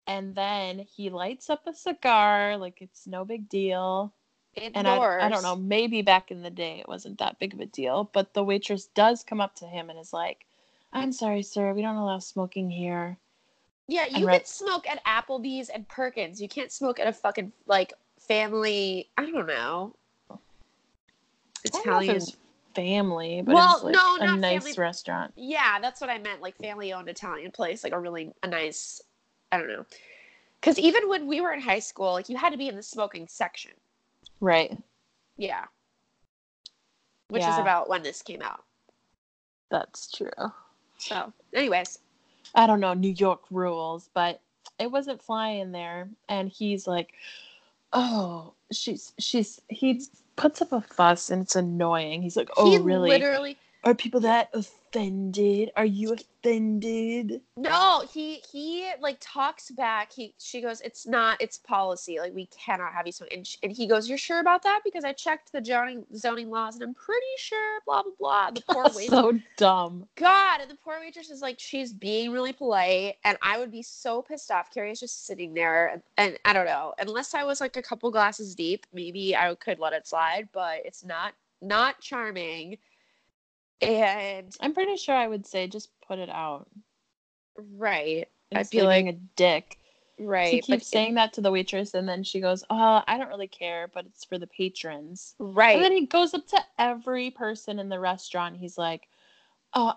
And 0.08 0.36
then 0.36 0.80
he 0.80 1.10
lights 1.10 1.50
up 1.50 1.68
a 1.68 1.74
cigar 1.74 2.58
like 2.58 2.82
it's 2.82 3.06
no 3.08 3.24
big 3.26 3.48
deal. 3.50 4.14
Indoors. 4.56 4.74
And 4.76 4.88
I, 4.88 5.26
I 5.26 5.30
don't 5.30 5.44
know, 5.44 5.56
maybe 5.56 6.02
back 6.02 6.30
in 6.32 6.42
the 6.42 6.50
day 6.50 6.80
it 6.80 6.88
wasn't 6.88 7.20
that 7.20 7.40
big 7.40 7.54
of 7.54 7.60
a 7.62 7.66
deal, 7.66 8.10
but 8.12 8.34
the 8.34 8.44
waitress 8.44 8.88
does 8.88 9.24
come 9.24 9.40
up 9.40 9.56
to 9.58 9.66
him 9.66 9.90
and 9.90 9.98
is 9.98 10.12
like, 10.12 10.46
I'm 10.92 11.14
sorry, 11.14 11.42
sir, 11.44 11.72
we 11.74 11.82
don't 11.82 11.96
allow 11.96 12.20
smoking 12.20 12.70
here. 12.70 13.18
Yeah, 13.88 14.06
And 14.10 14.18
you 14.18 14.28
right- 14.28 14.40
can 14.42 14.46
smoke 14.46 14.86
at 14.90 15.04
Applebee's 15.06 15.70
and 15.70 15.88
Perkins. 15.88 16.42
You 16.42 16.50
can't 16.50 16.72
smoke 16.72 17.00
at 17.00 17.08
a 17.08 17.14
fucking 17.14 17.52
like 17.68 17.94
family. 18.20 19.10
I 19.18 19.30
don't 19.30 19.48
know. 19.48 19.96
I 20.30 20.36
don't 21.70 21.86
know 21.86 21.92
Italian. 22.00 22.22
family, 22.76 23.42
but 23.46 23.56
Well, 23.56 23.76
it's 23.76 23.84
like 23.84 23.94
no, 23.96 24.18
a 24.20 24.36
nice 24.38 24.64
family- 24.64 24.74
restaurant. 24.78 25.32
Yeah, 25.36 25.80
that's 25.80 26.02
what 26.02 26.10
I 26.10 26.18
meant. 26.18 26.42
Like 26.42 26.58
family 26.58 26.92
owned 26.92 27.08
Italian 27.08 27.52
place, 27.52 27.84
like 27.84 27.94
a 27.94 28.00
really 28.00 28.34
a 28.44 28.48
nice. 28.48 29.02
I 29.52 29.58
don't 29.58 29.68
know. 29.68 29.86
Because 30.60 30.78
even 30.78 31.10
when 31.10 31.28
we 31.28 31.42
were 31.42 31.52
in 31.52 31.62
high 31.62 31.80
school, 31.80 32.14
like 32.14 32.30
you 32.30 32.38
had 32.38 32.52
to 32.52 32.58
be 32.58 32.68
in 32.68 32.76
the 32.76 32.84
smoking 32.84 33.28
section. 33.28 33.72
Right. 34.40 34.78
Yeah. 35.38 35.66
Which 37.30 37.44
is 37.44 37.58
about 37.58 37.90
when 37.90 38.04
this 38.04 38.22
came 38.22 38.42
out. 38.42 38.64
That's 39.70 40.12
true. 40.12 40.30
So, 40.98 41.32
anyways, 41.54 42.00
I 42.54 42.68
don't 42.68 42.82
know, 42.82 42.94
New 42.94 43.14
York 43.18 43.42
rules, 43.50 44.10
but 44.14 44.42
it 44.78 44.92
wasn't 44.92 45.22
flying 45.24 45.72
there. 45.72 46.10
And 46.30 46.50
he's 46.50 46.88
like, 46.88 47.14
Oh, 47.94 48.54
she's 48.72 49.14
she's 49.18 49.62
he 49.70 50.02
puts 50.36 50.62
up 50.62 50.72
a 50.72 50.82
fuss 50.82 51.30
and 51.30 51.44
it's 51.44 51.56
annoying. 51.56 52.22
He's 52.22 52.38
like, 52.38 52.50
Oh 52.58 52.70
he 52.70 52.78
really? 52.78 53.10
literally 53.10 53.58
Are 53.84 53.96
people 53.96 54.20
that 54.20 54.50
offended? 54.54 55.72
Are 55.76 55.86
you 55.86 56.14
offended? 56.14 57.42
No, 57.58 58.04
he 58.14 58.44
he 58.52 58.92
like 59.00 59.18
talks 59.20 59.72
back. 59.72 60.12
He 60.12 60.36
she 60.38 60.62
goes, 60.62 60.82
it's 60.82 61.08
not, 61.08 61.42
it's 61.42 61.58
policy. 61.58 62.20
Like 62.20 62.34
we 62.36 62.46
cannot 62.48 62.94
have 62.94 63.08
you 63.08 63.12
smoke. 63.12 63.34
And, 63.34 63.48
and 63.64 63.72
he 63.72 63.88
goes, 63.88 64.08
you're 64.08 64.20
sure 64.20 64.40
about 64.40 64.62
that? 64.64 64.82
Because 64.84 65.04
I 65.04 65.14
checked 65.14 65.52
the 65.52 65.66
zoning 65.66 66.06
zoning 66.16 66.52
laws, 66.52 66.76
and 66.76 66.84
I'm 66.84 66.94
pretty 66.94 67.26
sure. 67.40 67.80
Blah 67.88 68.04
blah 68.04 68.12
blah. 68.20 68.52
The 68.52 68.62
poor 68.70 68.84
waitress. 68.84 69.08
so 69.08 69.40
dumb. 69.58 70.08
God, 70.16 70.62
and 70.62 70.70
the 70.70 70.76
poor 70.76 71.00
waitress 71.00 71.32
is 71.32 71.42
like, 71.42 71.60
she's 71.60 71.92
being 71.92 72.32
really 72.32 72.54
polite, 72.54 73.16
and 73.24 73.36
I 73.42 73.58
would 73.58 73.72
be 73.72 73.82
so 73.82 74.22
pissed 74.22 74.52
off. 74.52 74.72
Carrie's 74.72 75.00
just 75.00 75.26
sitting 75.26 75.56
there, 75.56 75.88
and, 75.88 76.04
and 76.18 76.38
I 76.46 76.54
don't 76.54 76.68
know. 76.68 76.94
Unless 77.00 77.34
I 77.34 77.44
was 77.44 77.60
like 77.60 77.78
a 77.78 77.82
couple 77.82 78.12
glasses 78.12 78.54
deep, 78.54 78.86
maybe 78.94 79.36
I 79.36 79.56
could 79.56 79.80
let 79.80 79.94
it 79.94 80.08
slide. 80.08 80.50
But 80.52 80.82
it's 80.86 81.04
not 81.04 81.34
not 81.62 82.00
charming. 82.00 82.78
And 83.82 84.56
I'm 84.60 84.74
pretty 84.74 84.98
sure 84.98 85.16
I 85.16 85.28
would 85.28 85.46
say 85.46 85.68
just 85.68 85.90
put 86.08 86.20
it 86.20 86.30
out. 86.30 86.68
right, 87.78 88.28
I 88.54 88.60
Instead 88.60 88.78
feel 88.78 88.86
like 88.86 89.06
a 89.08 89.14
dick. 89.14 89.78
right. 90.20 90.54
He 90.54 90.60
but 90.60 90.66
keeps 90.68 90.88
saying 90.88 91.16
that 91.16 91.34
to 91.34 91.42
the 91.42 91.52
waitress, 91.52 91.94
and 91.94 92.08
then 92.08 92.24
she 92.24 92.40
goes, 92.42 92.64
"Oh, 92.70 93.04
I 93.08 93.18
don't 93.18 93.30
really 93.30 93.48
care, 93.48 93.88
but 93.88 94.06
it's 94.06 94.26
for 94.26 94.38
the 94.38 94.48
patrons." 94.48 95.36
right. 95.40 95.76
And 95.76 95.84
then 95.84 95.92
he 95.94 96.06
goes 96.06 96.34
up 96.34 96.48
to 96.48 96.60
every 96.78 97.32
person 97.32 97.80
in 97.80 97.90
the 97.90 98.00
restaurant. 98.00 98.58
He's 98.58 98.78
like, 98.78 99.08
"Oh, 99.74 99.94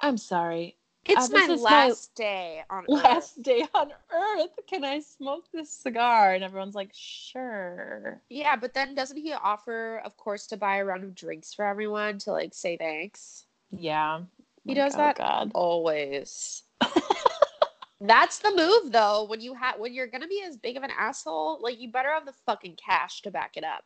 I'm 0.00 0.18
sorry. 0.18 0.76
It's 1.08 1.30
Uh, 1.30 1.32
my 1.32 1.44
is 1.44 1.62
my 1.62 1.88
last 1.88 2.14
day 2.14 2.62
on 2.70 2.84
Earth. 2.90 3.04
Last 3.04 3.42
day 3.42 3.66
on 3.74 3.92
Earth. 4.10 4.58
Can 4.66 4.84
I 4.84 5.00
smoke 5.00 5.44
this 5.52 5.70
cigar?" 5.70 6.34
And 6.34 6.42
everyone's 6.44 6.74
like, 6.74 6.90
"Sure." 6.94 8.20
Yeah, 8.28 8.56
but 8.56 8.74
then 8.74 8.94
doesn't 8.94 9.16
he 9.16 9.32
offer, 9.32 9.98
of 10.04 10.16
course, 10.16 10.46
to 10.48 10.56
buy 10.56 10.76
a 10.78 10.84
round 10.84 11.04
of 11.04 11.14
drinks 11.14 11.54
for 11.54 11.64
everyone 11.64 12.18
to 12.20 12.32
like 12.32 12.54
say 12.54 12.76
thanks? 12.76 13.46
Yeah, 13.70 14.22
He 14.64 14.74
does 14.74 14.94
oh, 14.94 14.98
that 14.98 15.16
God. 15.16 15.50
always. 15.54 16.62
That's 18.00 18.38
the 18.40 18.52
move, 18.54 18.92
though. 18.92 19.24
When 19.24 19.40
you 19.40 19.54
have 19.54 19.78
when 19.78 19.94
you're 19.94 20.06
gonna 20.06 20.28
be 20.28 20.42
as 20.46 20.56
big 20.56 20.76
of 20.76 20.82
an 20.82 20.90
asshole, 20.96 21.60
like 21.62 21.80
you 21.80 21.90
better 21.90 22.10
have 22.10 22.26
the 22.26 22.34
fucking 22.44 22.76
cash 22.76 23.22
to 23.22 23.30
back 23.30 23.56
it 23.56 23.64
up. 23.64 23.84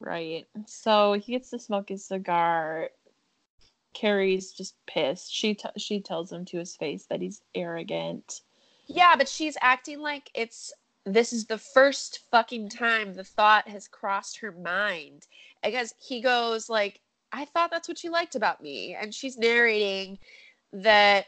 Right. 0.00 0.46
So 0.66 1.14
he 1.14 1.32
gets 1.32 1.50
to 1.50 1.58
smoke 1.58 1.88
his 1.88 2.04
cigar. 2.04 2.90
Carrie's 3.98 4.52
just 4.52 4.74
pissed. 4.86 5.34
She 5.34 5.54
t- 5.54 5.68
she 5.76 6.00
tells 6.00 6.30
him 6.30 6.44
to 6.46 6.58
his 6.58 6.76
face 6.76 7.06
that 7.06 7.20
he's 7.20 7.42
arrogant. 7.54 8.42
Yeah, 8.86 9.16
but 9.16 9.28
she's 9.28 9.56
acting 9.60 10.00
like 10.00 10.30
it's 10.34 10.72
this 11.04 11.32
is 11.32 11.46
the 11.46 11.58
first 11.58 12.20
fucking 12.30 12.68
time 12.68 13.14
the 13.14 13.24
thought 13.24 13.66
has 13.66 13.88
crossed 13.88 14.38
her 14.38 14.52
mind. 14.52 15.26
Because 15.64 15.94
he 15.98 16.20
goes 16.20 16.68
like, 16.68 17.00
I 17.32 17.44
thought 17.46 17.70
that's 17.72 17.88
what 17.88 18.04
you 18.04 18.10
liked 18.12 18.36
about 18.36 18.62
me. 18.62 18.94
And 18.94 19.12
she's 19.12 19.36
narrating 19.36 20.18
that 20.72 21.26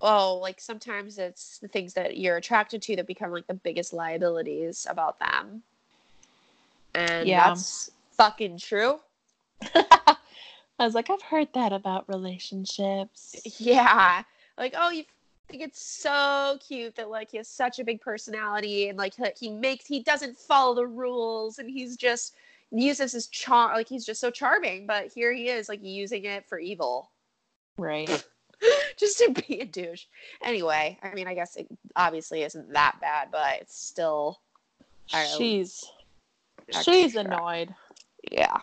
oh, 0.00 0.38
like 0.40 0.58
sometimes 0.58 1.18
it's 1.18 1.58
the 1.58 1.68
things 1.68 1.92
that 1.92 2.16
you're 2.16 2.38
attracted 2.38 2.80
to 2.80 2.96
that 2.96 3.06
become 3.06 3.30
like 3.30 3.46
the 3.46 3.52
biggest 3.52 3.92
liabilities 3.92 4.86
about 4.88 5.18
them. 5.18 5.62
And 6.94 7.28
Yeah. 7.28 7.50
that's 7.50 7.90
fucking 8.12 8.56
true. 8.56 9.00
I 10.80 10.84
was 10.84 10.94
like, 10.94 11.10
I've 11.10 11.20
heard 11.20 11.48
that 11.52 11.74
about 11.74 12.08
relationships. 12.08 13.36
Yeah. 13.58 14.22
Like, 14.56 14.74
oh, 14.76 14.88
you 14.88 15.04
think 15.50 15.62
it's 15.62 15.82
so 15.82 16.56
cute 16.66 16.96
that 16.96 17.10
like 17.10 17.30
he 17.30 17.36
has 17.36 17.48
such 17.48 17.78
a 17.78 17.84
big 17.84 18.00
personality 18.00 18.88
and 18.88 18.96
like 18.96 19.12
he- 19.38 19.50
makes 19.50 19.86
he 19.86 20.02
doesn't 20.02 20.38
follow 20.38 20.74
the 20.74 20.86
rules 20.86 21.58
and 21.58 21.68
he's 21.68 21.98
just 21.98 22.34
uses 22.70 23.12
his 23.12 23.26
charm 23.26 23.72
like 23.74 23.88
he's 23.88 24.06
just 24.06 24.22
so 24.22 24.30
charming, 24.30 24.86
but 24.86 25.12
here 25.12 25.34
he 25.34 25.48
is 25.48 25.68
like 25.68 25.80
using 25.82 26.24
it 26.24 26.48
for 26.48 26.58
evil. 26.58 27.10
Right. 27.76 28.24
just 28.96 29.18
to 29.18 29.32
be 29.32 29.60
a 29.60 29.66
douche. 29.66 30.06
Anyway, 30.42 30.98
I 31.02 31.12
mean, 31.12 31.26
I 31.26 31.34
guess 31.34 31.56
it 31.56 31.66
obviously 31.94 32.42
isn't 32.42 32.72
that 32.72 32.96
bad, 33.02 33.28
but 33.30 33.60
it's 33.60 33.78
still 33.78 34.40
I 35.12 35.24
don't 35.24 35.32
know, 35.32 35.38
She's 35.38 35.84
she's 36.82 37.16
annoyed. 37.16 37.74
Yeah. 38.30 38.60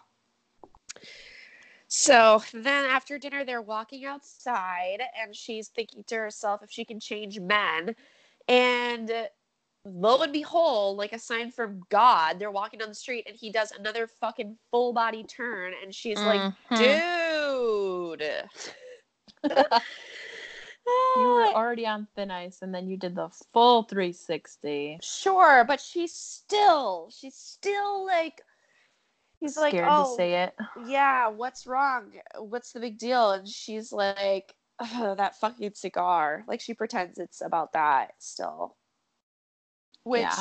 So 1.88 2.42
then 2.54 2.86
after 2.86 3.18
dinner, 3.18 3.46
they're 3.46 3.62
walking 3.62 4.06
outside, 4.06 5.00
and 5.22 5.36
she's 5.36 5.70
thinking 5.70 6.04
to 6.08 6.16
herself 6.16 6.62
if 6.64 6.70
she 6.70 6.84
can 6.86 7.00
change 7.00 7.40
men. 7.40 7.96
And 8.48 9.12
lo 9.86 10.22
and 10.22 10.34
behold, 10.34 10.98
like 10.98 11.14
a 11.14 11.20
sign 11.20 11.52
from 11.52 11.82
God, 11.90 12.40
they're 12.40 12.52
walking 12.52 12.80
down 12.80 12.90
the 12.90 12.96
street, 12.96 13.26
and 13.28 13.38
he 13.38 13.52
does 13.52 13.72
another 13.72 14.08
fucking 14.08 14.58
full 14.70 14.92
body 14.94 15.24
turn, 15.24 15.74
and 15.82 15.94
she's 15.96 16.22
like, 16.24 16.42
Mhm. 16.72 18.18
dude. 18.20 18.22
you 21.18 21.28
were 21.28 21.46
already 21.56 21.86
on 21.86 22.08
thin 22.16 22.32
ice 22.32 22.60
and 22.62 22.74
then 22.74 22.88
you 22.88 22.98
did 22.98 23.16
the 23.16 23.30
full 23.54 23.84
360. 23.84 25.00
Sure, 25.02 25.64
but 25.66 25.80
she's 25.80 26.14
still, 26.14 27.10
she's 27.16 27.36
still 27.36 28.06
like, 28.06 28.42
he's 29.40 29.58
like, 29.58 29.72
Scared 29.72 29.88
oh, 29.92 30.04
to 30.12 30.16
say 30.16 30.44
it. 30.44 30.56
yeah, 30.88 31.28
what's 31.28 31.66
wrong? 31.68 32.12
What's 32.40 32.72
the 32.72 32.80
big 32.80 32.98
deal? 32.98 33.32
And 33.32 33.48
she's 33.48 33.92
like, 33.92 34.54
"Ugh, 34.80 35.18
that 35.18 35.40
fucking 35.40 35.74
cigar. 35.76 36.44
Like 36.48 36.62
she 36.62 36.74
pretends 36.74 37.18
it's 37.20 37.42
about 37.42 37.74
that 37.74 38.14
still. 38.20 38.76
Which 40.04 40.22
Yeah. 40.22 40.36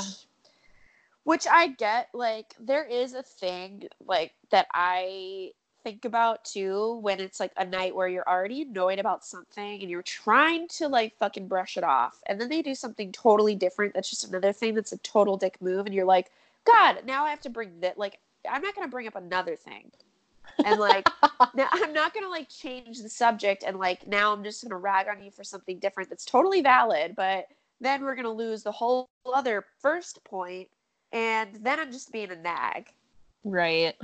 which 1.25 1.47
I 1.51 1.69
get, 1.69 2.09
like, 2.15 2.55
there 2.61 2.85
is 2.85 3.13
a 3.15 3.23
thing 3.23 3.89
like 4.07 4.33
that 4.51 4.67
I 4.73 5.53
think 5.83 6.05
about 6.05 6.45
too 6.45 6.99
when 7.01 7.21
it's 7.21 7.39
like 7.39 7.53
a 7.57 7.65
night 7.65 7.95
where 7.95 8.09
you're 8.09 8.29
already 8.29 8.63
annoyed 8.63 8.99
about 8.99 9.25
something 9.25 9.81
and 9.81 9.89
you're 9.89 10.03
trying 10.03 10.67
to 10.67 10.89
like 10.89 11.15
fucking 11.17 11.47
brush 11.47 11.77
it 11.77 11.85
off 11.85 12.19
and 12.27 12.41
then 12.41 12.49
they 12.49 12.61
do 12.61 12.75
something 12.75 13.13
totally 13.13 13.55
different 13.55 13.95
that's 13.95 14.11
just 14.11 14.27
another 14.29 14.53
thing 14.53 14.75
that's 14.75 14.91
a 14.91 14.99
total 14.99 15.37
dick 15.37 15.57
move 15.61 15.87
and 15.87 15.95
you're 15.95 16.05
like 16.05 16.33
god 16.65 17.03
now 17.07 17.25
i 17.25 17.31
have 17.31 17.41
to 17.41 17.49
bring 17.51 17.79
that 17.79 17.97
like 17.97 18.19
i'm 18.51 18.63
not 18.63 18.75
going 18.75 18.87
to 18.87 18.91
bring 18.91 19.07
up 19.07 19.17
another 19.17 19.57
thing 19.57 19.91
And 20.65 20.79
like 20.81 21.07
now 21.55 21.69
I'm 21.73 21.93
not 21.93 22.15
gonna 22.15 22.29
like 22.29 22.49
change 22.49 23.03
the 23.03 23.09
subject 23.11 23.63
and 23.67 23.79
like 23.79 24.07
now 24.07 24.33
I'm 24.33 24.43
just 24.43 24.63
gonna 24.63 24.79
rag 24.79 25.07
on 25.09 25.23
you 25.23 25.31
for 25.31 25.45
something 25.45 25.79
different 25.79 26.09
that's 26.09 26.25
totally 26.25 26.63
valid, 26.63 27.15
but 27.17 27.47
then 27.81 28.03
we're 28.03 28.15
gonna 28.15 28.31
lose 28.33 28.63
the 28.63 28.73
whole 28.73 29.09
other 29.27 29.67
first 29.81 30.23
point 30.25 30.69
and 31.13 31.57
then 31.63 31.79
I'm 31.81 31.93
just 31.93 32.13
being 32.13 32.31
a 32.31 32.37
nag. 32.37 32.89
right. 33.45 33.95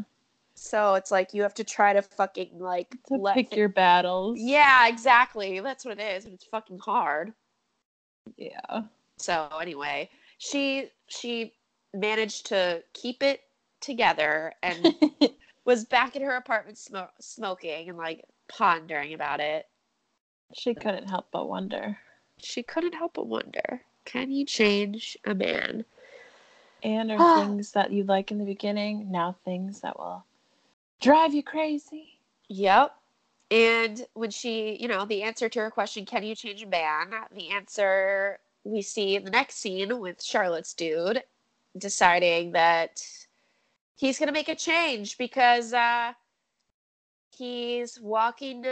So 0.55 0.95
it's 0.95 1.11
like 1.11 1.33
you 1.33 1.43
have 1.43 1.55
to 1.55 1.65
try 1.65 1.93
to 1.95 2.03
fucking 2.03 2.59
like 2.59 2.97
To 3.09 3.15
let 3.17 3.35
pick 3.35 3.57
your 3.57 3.69
battles. 3.71 4.39
Yeah, 4.39 4.87
exactly. 4.89 5.61
That's 5.61 5.85
what 5.85 5.99
it 5.99 6.03
is, 6.03 6.27
and 6.27 6.35
it's 6.35 6.45
fucking 6.45 6.79
hard. 6.79 7.33
Yeah. 8.37 8.83
So 9.19 9.49
anyway, 9.61 10.11
she 10.39 10.91
she 11.09 11.55
managed 11.95 12.47
to 12.47 12.83
keep 12.93 13.23
it 13.23 13.41
together 13.83 14.55
and 14.63 14.95
was 15.65 15.85
back 15.85 16.17
in 16.17 16.23
her 16.23 16.37
apartment 16.37 16.79
smo- 16.79 17.11
smoking 17.21 17.89
and 17.89 17.99
like 17.99 18.25
pondering 18.49 19.15
about 19.15 19.41
it. 19.41 19.67
she 20.55 20.75
couldn't 20.75 21.09
help 21.09 21.27
but 21.33 21.49
wonder. 21.49 21.99
She 22.39 22.63
couldn't 22.63 22.95
help 22.95 23.15
but 23.15 23.27
wonder, 23.27 23.83
can 24.05 24.31
you 24.31 24.45
change 24.45 25.17
a 25.25 25.35
man? 25.35 25.85
And 26.83 27.11
are 27.13 27.35
things 27.47 27.73
that 27.73 27.93
you 27.93 28.05
like 28.05 28.31
in 28.31 28.39
the 28.39 28.45
beginning 28.45 29.11
now 29.11 29.37
things 29.45 29.81
that 29.81 29.99
will 29.99 30.25
drive 31.01 31.35
you 31.35 31.43
crazy? 31.43 32.19
Yep. 32.49 32.95
And 33.51 34.07
when 34.15 34.31
she, 34.31 34.77
you 34.81 34.89
know, 34.89 35.05
the 35.05 35.23
answer 35.23 35.49
to 35.49 35.61
her 35.61 35.71
question, 35.71 36.07
can 36.07 36.23
you 36.23 36.35
change 36.35 36.63
a 36.63 36.67
man? 36.67 37.13
The 37.33 37.51
answer 37.51 38.39
we 38.65 38.81
see 38.81 39.17
in 39.17 39.25
the 39.25 39.31
next 39.31 39.57
scene 39.57 40.01
with 40.01 40.23
Charlotte's 40.23 40.73
dude 40.73 41.23
deciding 41.77 42.53
that 42.53 43.03
he's 43.97 44.19
going 44.19 44.29
to 44.29 44.33
make 44.33 44.49
a 44.49 44.55
change 44.55 45.19
because 45.19 45.73
uh, 45.73 46.13
he's 47.37 48.01
walking 48.01 48.65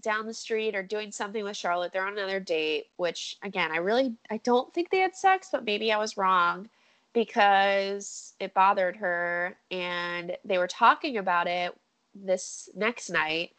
down 0.00 0.26
the 0.26 0.34
street 0.34 0.74
or 0.74 0.82
doing 0.82 1.10
something 1.10 1.44
with 1.44 1.56
Charlotte. 1.56 1.92
They're 1.92 2.06
on 2.06 2.14
another 2.14 2.40
date, 2.40 2.86
which 2.96 3.36
again, 3.42 3.70
I 3.72 3.78
really 3.78 4.14
I 4.30 4.38
don't 4.38 4.72
think 4.72 4.90
they 4.90 4.98
had 4.98 5.14
sex, 5.16 5.48
but 5.50 5.64
maybe 5.64 5.92
I 5.92 5.98
was 5.98 6.16
wrong 6.16 6.68
because 7.12 8.34
it 8.40 8.54
bothered 8.54 8.96
her 8.96 9.56
and 9.70 10.36
they 10.44 10.58
were 10.58 10.68
talking 10.68 11.18
about 11.18 11.46
it 11.46 11.76
this 12.14 12.70
next 12.74 13.10
night 13.10 13.52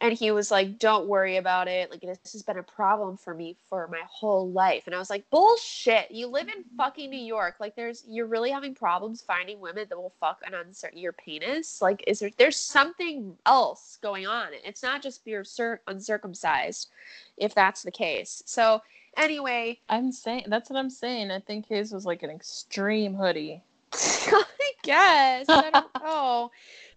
and 0.00 0.12
he 0.12 0.30
was 0.30 0.50
like 0.50 0.78
don't 0.78 1.08
worry 1.08 1.36
about 1.36 1.68
it. 1.68 1.90
Like 1.90 2.00
this 2.00 2.32
has 2.32 2.42
been 2.42 2.58
a 2.58 2.62
problem 2.62 3.16
for 3.16 3.34
me 3.34 3.56
for 3.68 3.88
my 3.88 4.02
whole 4.08 4.50
life. 4.50 4.84
And 4.86 4.94
i 4.94 4.98
was 4.98 5.10
like 5.10 5.28
bullshit. 5.30 6.10
You 6.10 6.28
live 6.28 6.48
in 6.48 6.64
fucking 6.76 7.10
new 7.10 7.18
york. 7.18 7.56
Like 7.58 7.74
there's 7.74 8.04
you're 8.08 8.26
really 8.26 8.50
having 8.50 8.74
problems 8.74 9.22
finding 9.22 9.60
women 9.60 9.86
that 9.88 9.98
will 9.98 10.14
fuck 10.20 10.40
an 10.46 10.52
uncir- 10.52 10.90
your 10.94 11.12
penis? 11.12 11.82
Like 11.82 12.04
is 12.06 12.20
there 12.20 12.30
there's 12.38 12.56
something 12.56 13.36
else 13.46 13.98
going 14.00 14.26
on. 14.26 14.48
It's 14.64 14.82
not 14.82 15.02
just 15.02 15.22
you're 15.24 15.44
cir- 15.44 15.80
uncircumcised 15.88 16.88
if 17.36 17.54
that's 17.54 17.82
the 17.82 17.90
case. 17.90 18.42
So 18.46 18.82
anyway. 19.16 19.80
I'm 19.88 20.12
saying 20.12 20.44
that's 20.46 20.70
what 20.70 20.78
I'm 20.78 20.90
saying. 20.90 21.30
I 21.30 21.40
think 21.40 21.66
his 21.66 21.92
was 21.92 22.06
like 22.06 22.22
an 22.22 22.30
extreme 22.30 23.14
hoodie. 23.14 23.62
i 23.92 24.44
guess. 24.82 25.48
I 25.48 25.70
don't 25.70 25.86
know 26.04 26.50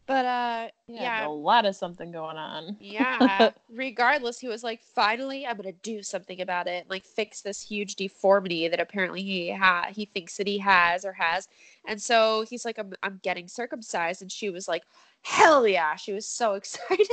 but 0.08 0.26
uh 0.26 0.68
Yeah, 0.88 1.02
yeah. 1.22 1.28
a 1.28 1.30
lot 1.30 1.66
of 1.66 1.76
something 1.76 2.12
going 2.12 2.38
on. 2.38 2.76
yeah. 2.80 3.52
Regardless 3.74 4.40
he 4.40 4.48
was 4.48 4.64
like 4.64 4.82
finally 4.84 5.46
i'm 5.48 5.56
gonna 5.58 5.72
do 5.84 6.02
something 6.04 6.42
about 6.42 6.68
it 6.68 6.90
like 6.90 7.06
fix 7.06 7.42
this 7.42 7.62
huge 7.62 7.96
deformity 7.96 8.68
that 8.68 8.80
apparently 8.80 9.22
he 9.24 9.52
ha- 9.52 9.88
he 9.92 10.06
thinks 10.06 10.38
that 10.38 10.48
he 10.48 10.58
has 10.58 11.06
or 11.06 11.14
has. 11.14 11.48
And 11.88 12.02
so 12.02 12.46
he's 12.50 12.66
like 12.66 12.78
I'm, 12.78 12.94
I'm 13.04 13.20
getting 13.24 13.48
circumcised. 13.48 14.22
And 14.22 14.32
she 14.32 14.50
was 14.50 14.68
like 14.68 14.84
hell 15.22 15.68
yeah. 15.68 15.96
She 15.96 16.14
was 16.14 16.28
so 16.28 16.54
excited. 16.60 17.08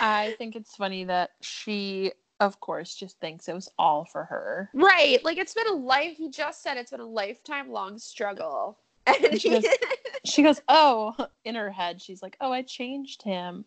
I 0.00 0.34
think 0.38 0.54
it's 0.56 0.76
funny 0.76 1.04
that 1.04 1.30
she, 1.40 2.12
of 2.38 2.60
course, 2.60 2.94
just 2.94 3.18
thinks 3.20 3.48
it 3.48 3.54
was 3.54 3.68
all 3.78 4.04
for 4.04 4.24
her. 4.24 4.70
right. 4.74 5.22
Like 5.24 5.38
it's 5.38 5.54
been 5.54 5.66
a 5.68 5.72
life 5.74 6.16
he 6.16 6.30
just 6.30 6.62
said 6.62 6.76
it's 6.76 6.90
been 6.90 7.00
a 7.00 7.06
lifetime 7.06 7.70
long 7.70 7.98
struggle 7.98 8.78
and 9.06 9.40
She 9.40 9.50
goes- 9.50 9.64
She 10.24 10.42
goes, 10.42 10.60
Oh, 10.68 11.14
in 11.44 11.54
her 11.54 11.70
head, 11.70 12.00
she's 12.02 12.22
like, 12.22 12.36
Oh, 12.40 12.52
I 12.52 12.62
changed 12.62 13.22
him. 13.22 13.64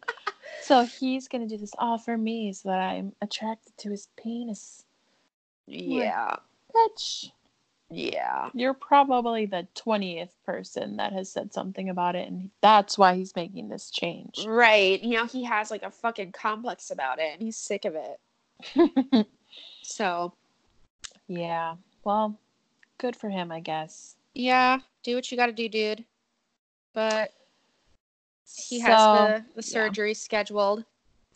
So 0.61 0.86
he's 0.86 1.27
going 1.27 1.47
to 1.47 1.55
do 1.55 1.59
this 1.59 1.73
all 1.79 1.97
for 1.97 2.17
me 2.17 2.53
so 2.53 2.69
that 2.69 2.79
I'm 2.79 3.13
attracted 3.21 3.75
to 3.79 3.89
his 3.89 4.07
penis. 4.17 4.84
yeah 5.67 6.36
Bitch, 6.75 7.31
yeah 7.89 8.49
you're 8.53 8.73
probably 8.73 9.45
the 9.45 9.67
20th 9.75 10.31
person 10.45 10.97
that 10.97 11.13
has 11.13 11.31
said 11.31 11.53
something 11.53 11.89
about 11.89 12.15
it. 12.15 12.27
And 12.27 12.49
that's 12.61 12.97
why 12.97 13.15
he's 13.15 13.36
making 13.36 13.69
this 13.69 13.89
change. 13.89 14.45
right 14.47 15.01
you 15.03 15.17
know 15.17 15.25
he 15.25 15.43
has 15.43 15.69
like 15.71 15.84
a 15.84 15.91
fucking 15.91 16.31
complex 16.34 16.91
about 16.91 17.19
it 17.19 17.31
and 17.34 17.41
he's 17.41 17.57
sick 17.57 17.86
of 17.86 17.95
it 17.95 19.27
so 19.81 20.34
yeah. 21.27 21.75
Well, 22.03 22.38
good 22.97 23.15
for 23.15 23.29
him, 23.29 23.51
I 23.51 23.59
guess. 23.59 24.15
Yeah, 24.34 24.79
do 25.03 25.15
what 25.15 25.29
you 25.31 25.38
got 25.38 25.47
to 25.47 25.51
do, 25.51 25.69
dude. 25.69 26.05
But 26.93 27.31
he 28.67 28.79
So, 28.79 28.86
has 28.86 28.97
the, 28.97 29.45
the 29.61 29.67
yeah. 29.67 29.73
surgery 29.73 30.13
scheduled, 30.13 30.86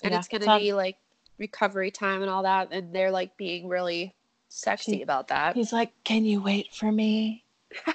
and 0.04 0.12
Yeah, 0.12 0.20
it's 0.20 0.28
gonna 0.28 0.46
sounds- 0.46 0.64
be 0.64 0.74
like 0.74 0.98
recovery 1.38 1.92
time 1.92 2.22
and 2.22 2.30
all 2.32 2.44
that, 2.44 2.70
and 2.72 2.94
they're 2.94 3.12
like 3.12 3.36
being 3.38 3.68
really 3.68 4.16
sexy 4.50 4.98
She- 4.98 5.02
about 5.02 5.28
that. 5.30 5.56
He's 5.56 5.74
like, 5.74 5.92
Can 6.04 6.26
you 6.26 6.42
wait 6.42 6.74
for 6.74 6.92
me? 6.92 7.44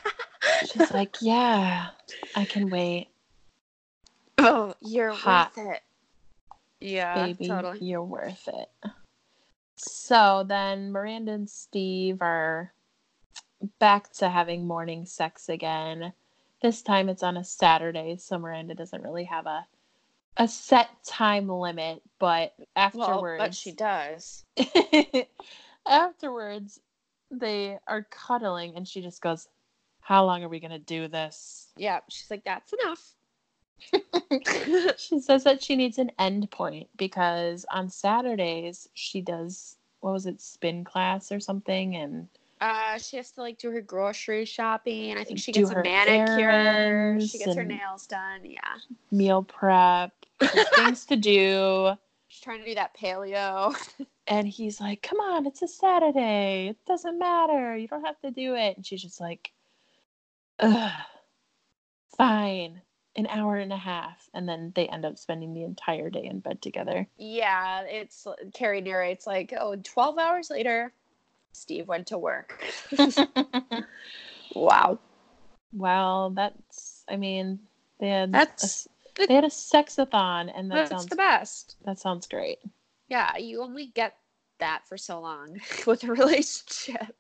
She's 0.73 0.91
like, 0.93 1.17
Yeah, 1.21 1.89
I 2.37 2.45
can 2.45 2.69
wait, 2.71 3.09
oh, 4.39 4.75
you're 4.81 5.13
Hot. 5.13 5.57
worth 5.57 5.67
it. 5.77 5.83
Yeah, 6.81 7.27
baby. 7.27 7.47
totally. 7.49 7.79
You're 7.81 8.03
worth 8.05 8.49
it. 8.49 8.69
So 9.77 10.45
then 10.47 10.91
Miranda 10.93 11.33
and 11.33 11.49
Steve 11.49 12.19
are 12.23 12.73
back 13.79 14.13
to 14.15 14.29
having 14.29 14.67
morning 14.67 15.07
sex 15.07 15.49
again. 15.49 16.13
This 16.63 16.83
time 16.83 17.09
it's 17.09 17.23
on 17.23 17.37
a 17.37 17.45
Saturday, 17.45 18.17
so 18.17 18.39
Miranda 18.39 18.75
doesn't 18.75 19.03
really 19.03 19.25
have 19.25 19.47
a 19.47 19.67
a 20.37 20.49
set 20.49 20.89
time 21.05 21.49
limit, 21.49 22.03
but 22.19 22.55
Well, 22.57 22.63
afterwards 22.77 23.39
but 23.39 23.55
she 23.55 23.73
does. 23.73 24.45
afterwards 25.87 26.81
they 27.31 27.79
are 27.87 28.07
cuddling 28.11 28.77
and 28.77 28.87
she 28.87 29.03
just 29.03 29.21
goes, 29.21 29.49
How 30.01 30.25
long 30.25 30.43
are 30.43 30.49
we 30.49 30.61
gonna 30.61 30.79
do 30.79 31.09
this? 31.09 31.69
Yeah, 31.77 32.01
she's 32.09 32.31
like, 32.31 32.45
that's 32.45 32.73
enough. 32.73 33.15
she 34.97 35.19
says 35.19 35.45
that 35.45 35.63
she 35.63 35.77
needs 35.77 35.99
an 35.99 36.11
end 36.19 36.51
point 36.51 36.89
because 36.97 37.67
on 37.71 37.91
Saturdays 37.91 38.89
she 38.95 39.21
does 39.21 39.77
what 40.01 40.13
was 40.13 40.27
it, 40.27 40.41
spin 40.41 40.83
class 40.85 41.31
or 41.31 41.41
something 41.41 41.95
and 41.95 42.29
Uh, 42.63 42.97
she 42.97 43.17
has 43.17 43.33
to 43.33 43.41
like 43.41 43.59
do 43.59 43.73
her 43.73 43.81
grocery 43.81 44.45
shopping. 44.45 45.19
I 45.19 45.25
think 45.25 45.41
she 45.41 45.51
gets 45.51 45.71
a 45.71 45.83
manicure. 45.83 47.19
She 47.21 47.39
gets 47.39 47.57
her 47.57 47.65
nails 47.65 48.07
done. 48.07 48.43
Yeah, 48.45 48.77
meal 49.11 49.43
prep, 49.43 50.13
things 50.77 51.05
to 51.07 51.17
do. 51.17 51.95
she's 52.29 52.41
trying 52.41 52.61
to 52.61 52.65
do 52.65 52.75
that 52.77 52.97
paleo. 52.97 53.75
And 54.29 54.47
he's 54.47 54.81
like, 54.81 55.03
Come 55.03 55.19
on, 55.19 55.47
it's 55.47 55.63
a 55.63 55.69
Saturday. 55.69 56.69
It 56.69 56.77
doesn't 56.87 57.19
matter. 57.19 57.77
You 57.77 57.89
don't 57.89 58.05
have 58.05 58.21
to 58.21 58.31
do 58.31 58.55
it. 58.55 58.77
And 58.77 58.87
she's 58.87 59.03
just 59.03 59.21
like, 59.21 59.51
Ugh, 60.61 60.93
fine. 62.17 62.81
An 63.17 63.27
hour 63.27 63.57
and 63.57 63.73
a 63.73 63.77
half. 63.77 64.31
And 64.33 64.49
then 64.49 64.73
they 64.77 64.87
end 64.87 65.05
up 65.05 65.19
spending 65.19 65.55
the 65.55 65.65
entire 65.65 66.09
day 66.09 66.25
in 66.25 66.39
bed 66.39 66.63
together. 66.63 67.09
Yeah, 67.17 67.83
it's 67.83 68.25
Carrie 68.55 68.81
narrates 68.81 69.27
like, 69.27 69.53
oh, 69.59 69.75
12 69.75 70.19
hours 70.19 70.51
later, 70.51 70.93
Steve 71.53 71.87
went 71.89 72.07
to 72.09 72.19
work. 72.19 72.63
wow. 74.55 74.99
well, 75.73 76.31
that's, 76.31 77.05
I 77.09 77.17
mean, 77.17 77.61
they 78.01 78.09
had, 78.09 78.29
a 78.31 78.33
That's 78.33 78.65
s- 78.65 78.89
they 79.29 79.35
had 79.35 79.45
a 79.45 79.49
sexathon, 79.49 80.51
and 80.55 80.71
that 80.71 80.77
that's 80.77 80.91
sounds 80.91 81.07
the 81.07 81.17
best. 81.17 81.77
that 81.85 81.99
sounds 81.99 82.27
great. 82.27 82.59
Yeah, 83.09 83.37
you 83.37 83.63
only 83.63 83.87
get 83.87 84.17
that 84.59 84.83
for 84.89 84.97
so 84.97 85.21
long 85.21 85.61
with 85.87 86.03
a 86.05 86.09
relationship. 86.09 87.15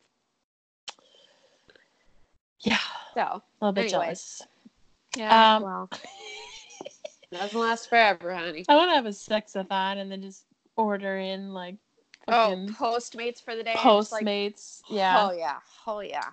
Yeah, 2.61 2.78
So, 3.14 3.20
a 3.20 3.43
little 3.61 3.72
bit 3.72 3.80
Anyway. 3.93 4.05
jealous. 4.07 4.43
yeah, 5.16 5.57
Um, 5.57 5.62
well, 5.64 5.91
doesn't 7.33 7.59
last 7.59 7.89
forever, 7.89 8.33
honey. 8.35 8.64
I 8.68 8.76
want 8.76 8.91
to 8.91 8.95
have 8.95 9.07
a 9.07 9.11
sexathon 9.11 9.97
and 9.99 10.11
then 10.11 10.22
just 10.22 10.45
order 10.76 11.16
in 11.18 11.53
like 11.53 11.76
Oh, 12.29 12.66
Postmates 12.70 13.43
for 13.43 13.57
the 13.57 13.62
day. 13.62 13.75
just 13.83 14.12
like, 14.12 14.25
Postmates. 14.25 14.83
yeah, 14.89 15.27
Oh, 15.29 15.33
yeah. 15.33 15.59
Oh, 15.87 16.01
yeah. 16.01 16.31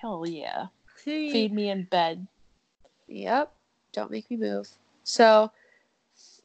hell 0.00 0.26
yeah. 0.26 0.66
Feed 0.96 1.52
me 1.52 1.70
in 1.70 1.84
bed. 1.84 2.26
Yep. 3.08 3.52
Don't 3.92 4.10
make 4.10 4.30
me 4.30 4.36
move. 4.36 4.68
So 5.04 5.50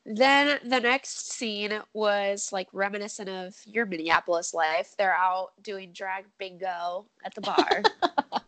then 0.05 0.59
the 0.63 0.79
next 0.79 1.31
scene 1.31 1.79
was 1.93 2.51
like 2.51 2.67
reminiscent 2.73 3.29
of 3.29 3.55
your 3.65 3.85
Minneapolis 3.85 4.53
life. 4.53 4.95
They're 4.97 5.13
out 5.15 5.51
doing 5.61 5.91
drag 5.91 6.25
bingo 6.37 7.05
at 7.23 7.35
the 7.35 7.41
bar. 7.41 7.83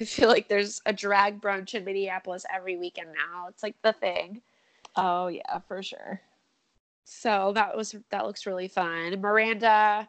I 0.00 0.04
feel 0.04 0.28
like 0.28 0.48
there's 0.48 0.80
a 0.86 0.92
drag 0.92 1.40
brunch 1.40 1.74
in 1.74 1.84
Minneapolis 1.84 2.44
every 2.54 2.76
weekend 2.76 3.10
now. 3.12 3.48
It's 3.48 3.62
like 3.62 3.76
the 3.82 3.92
thing. 3.92 4.40
Oh 4.96 5.26
yeah, 5.28 5.58
for 5.68 5.82
sure. 5.82 6.20
So 7.12 7.52
that 7.56 7.76
was 7.76 7.96
that 8.10 8.24
looks 8.24 8.46
really 8.46 8.68
fun. 8.68 9.20
Miranda, 9.20 10.08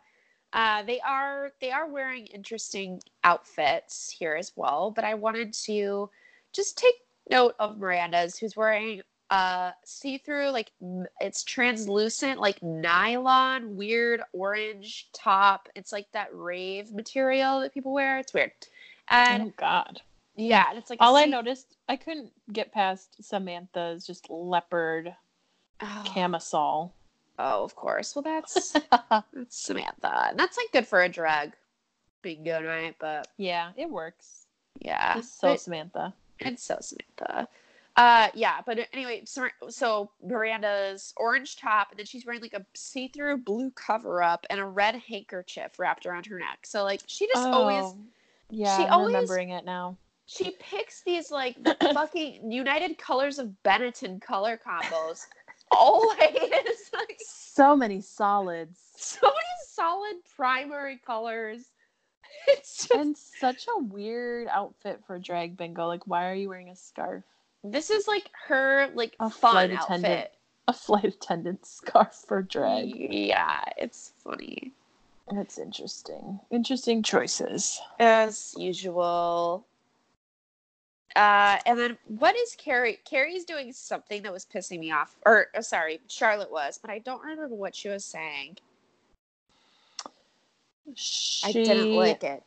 uh, 0.53 0.83
they 0.83 0.99
are 1.01 1.51
they 1.59 1.71
are 1.71 1.89
wearing 1.89 2.27
interesting 2.27 3.01
outfits 3.23 4.11
here 4.11 4.35
as 4.35 4.53
well. 4.55 4.91
But 4.91 5.03
I 5.03 5.15
wanted 5.15 5.51
to 5.65 6.09
just 6.53 6.77
take 6.77 6.93
note 7.29 7.55
of 7.59 7.79
Miranda's, 7.79 8.37
who's 8.37 8.55
wearing 8.55 9.01
uh 9.31 9.71
see-through 9.85 10.49
like 10.49 10.73
it's 11.21 11.43
translucent 11.45 12.37
like 12.37 12.61
nylon 12.61 13.77
weird 13.77 14.21
orange 14.33 15.07
top 15.13 15.69
it's 15.73 15.93
like 15.93 16.05
that 16.11 16.27
rave 16.33 16.91
material 16.91 17.61
that 17.61 17.73
people 17.73 17.93
wear 17.93 18.19
it's 18.19 18.33
weird 18.33 18.51
and 19.07 19.43
oh 19.43 19.53
God. 19.55 20.01
yeah 20.35 20.65
and 20.69 20.77
it's 20.77 20.89
like 20.89 20.99
All 21.01 21.15
I 21.15 21.23
noticed, 21.25 21.77
I 21.87 21.95
couldn't 21.95 22.33
get 22.51 22.73
past 22.73 23.23
Samantha's 23.23 24.05
just 24.05 24.29
leopard 24.29 25.15
oh, 25.81 26.03
camisole. 26.05 26.93
oh 27.39 27.63
of 27.63 27.75
course 27.75 28.15
well 28.15 28.23
that's 28.23 28.71
that's 29.11 29.25
samantha 29.49 30.27
and 30.29 30.39
that's 30.39 30.57
like 30.57 30.71
good 30.71 30.87
for 30.87 31.01
a 31.01 31.09
drag 31.09 31.53
good, 32.23 32.63
right? 32.65 32.95
but 32.99 33.27
yeah, 33.37 33.71
it 33.75 33.89
works. 33.89 34.45
yeah 34.79 35.17
It's 35.17 35.31
so 35.33 35.55
Samantha. 35.55 36.13
It's 36.39 36.63
so 36.63 36.77
Samantha. 36.79 37.47
Uh, 37.95 38.27
yeah, 38.35 38.61
but 38.63 38.77
anyway, 38.93 39.23
so, 39.25 39.47
so 39.69 40.11
Miranda's 40.23 41.13
orange 41.17 41.57
top, 41.57 41.87
and 41.89 41.97
then 41.97 42.05
she's 42.05 42.23
wearing 42.23 42.41
like 42.41 42.53
a 42.53 42.63
see-through 42.75 43.37
blue 43.37 43.71
cover-up 43.71 44.45
and 44.51 44.59
a 44.59 44.65
red 44.65 44.95
handkerchief 45.07 45.79
wrapped 45.79 46.05
around 46.05 46.27
her 46.27 46.37
neck. 46.37 46.59
So 46.63 46.83
like 46.83 47.01
she 47.07 47.25
just 47.25 47.45
always 47.47 47.83
Oh, 47.85 47.97
Yeah, 48.51 48.77
she 48.77 48.83
I'm 48.83 48.93
always- 48.93 49.13
remembering 49.15 49.49
it 49.49 49.65
now. 49.65 49.97
she 50.27 50.55
picks 50.59 51.01
these 51.01 51.31
like 51.31 51.57
fucking 51.81 52.51
United 52.51 52.99
Colors 52.99 53.39
of 53.39 53.49
Benetton 53.65 54.21
color 54.21 54.59
combos. 54.63 55.25
Always 55.71 56.19
like 56.93 57.19
So 57.19 57.75
many 57.75 58.01
solids. 58.01 58.79
so 58.97 59.19
many 59.27 59.35
solid 59.67 60.15
primary 60.35 60.97
colors. 61.05 61.61
It's 62.47 62.87
just, 62.87 62.91
and 62.91 63.15
such 63.17 63.67
a 63.67 63.79
weird 63.83 64.47
outfit 64.49 65.01
for 65.05 65.19
drag 65.19 65.57
bingo. 65.57 65.85
Like, 65.85 66.07
why 66.07 66.29
are 66.29 66.33
you 66.33 66.47
wearing 66.49 66.69
a 66.69 66.75
scarf? 66.75 67.23
this 67.63 67.89
is 67.91 68.07
like 68.07 68.29
her 68.47 68.89
like 68.95 69.15
A 69.19 69.29
fun 69.29 69.51
flight 69.51 69.71
attendant. 69.71 70.13
outfit. 70.13 70.33
A 70.67 70.73
flight 70.73 71.03
attendant 71.05 71.65
scarf 71.65 72.23
for 72.27 72.41
drag. 72.41 72.89
Yeah, 72.95 73.63
it's 73.77 74.13
funny. 74.23 74.71
That's 75.31 75.57
interesting. 75.59 76.39
Interesting 76.51 77.03
choices. 77.03 77.79
as 77.99 78.55
usual. 78.57 79.65
Uh, 81.15 81.57
and 81.65 81.77
then 81.77 81.97
what 82.07 82.35
is 82.35 82.55
Carrie? 82.57 82.99
Carrie's 83.05 83.43
doing 83.43 83.73
something 83.73 84.21
that 84.23 84.31
was 84.31 84.45
pissing 84.45 84.79
me 84.79 84.91
off. 84.91 85.15
Or 85.25 85.47
uh, 85.55 85.61
sorry, 85.61 85.99
Charlotte 86.07 86.51
was, 86.51 86.77
but 86.77 86.89
I 86.89 86.99
don't 86.99 87.21
remember 87.21 87.55
what 87.55 87.75
she 87.75 87.89
was 87.89 88.05
saying. 88.05 88.57
I 91.43 91.51
didn't 91.51 91.83
She- 91.83 91.97
like 91.97 92.23
it. 92.23 92.43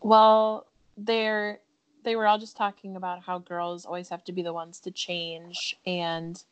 Well, 0.00 0.66
they're 0.96 1.60
they 2.04 2.16
were 2.16 2.26
all 2.26 2.38
just 2.38 2.56
talking 2.56 2.96
about 2.96 3.22
how 3.22 3.38
girls 3.38 3.86
always 3.86 4.08
have 4.08 4.24
to 4.24 4.32
be 4.32 4.42
the 4.42 4.52
ones 4.52 4.80
to 4.80 4.90
change 4.90 5.78
and 5.86 6.42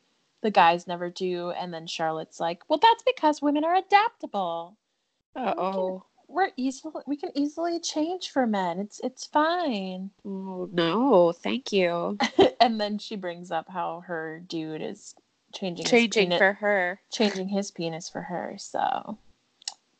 the 0.41 0.49
guys 0.51 0.87
never 0.87 1.09
do. 1.09 1.51
And 1.51 1.73
then 1.73 1.85
Charlotte's 1.87 2.39
like, 2.39 2.63
Well, 2.69 2.79
that's 2.81 3.03
because 3.03 3.41
women 3.41 3.63
are 3.65 3.75
adaptable. 3.75 4.77
Uh 5.35 5.53
oh 5.57 6.03
We're 6.31 6.51
easily 6.57 7.03
we 7.05 7.17
can 7.17 7.31
easily 7.35 7.79
change 7.79 8.31
for 8.31 8.47
men. 8.47 8.79
It's 8.79 8.99
it's 9.03 9.25
fine. 9.25 10.11
oh 10.25 10.69
no, 10.71 11.31
thank 11.31 11.71
you. 11.71 12.17
and 12.59 12.79
then 12.79 12.97
she 12.97 13.15
brings 13.15 13.51
up 13.51 13.67
how 13.69 14.03
her 14.07 14.41
dude 14.47 14.81
is 14.81 15.13
changing 15.53 15.83
his 15.85 15.91
Changing 15.91 16.23
penis, 16.29 16.37
for 16.39 16.53
her, 16.53 17.01
changing 17.11 17.49
his 17.49 17.71
penis 17.71 18.09
for 18.09 18.21
her. 18.21 18.55
So 18.57 19.17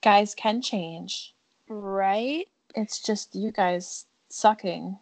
guys 0.02 0.34
can 0.34 0.62
change. 0.62 1.34
right? 1.68 2.48
It's 2.76 3.02
just 3.02 3.36
you 3.36 3.52
guys 3.52 4.06
sucking. 4.30 4.98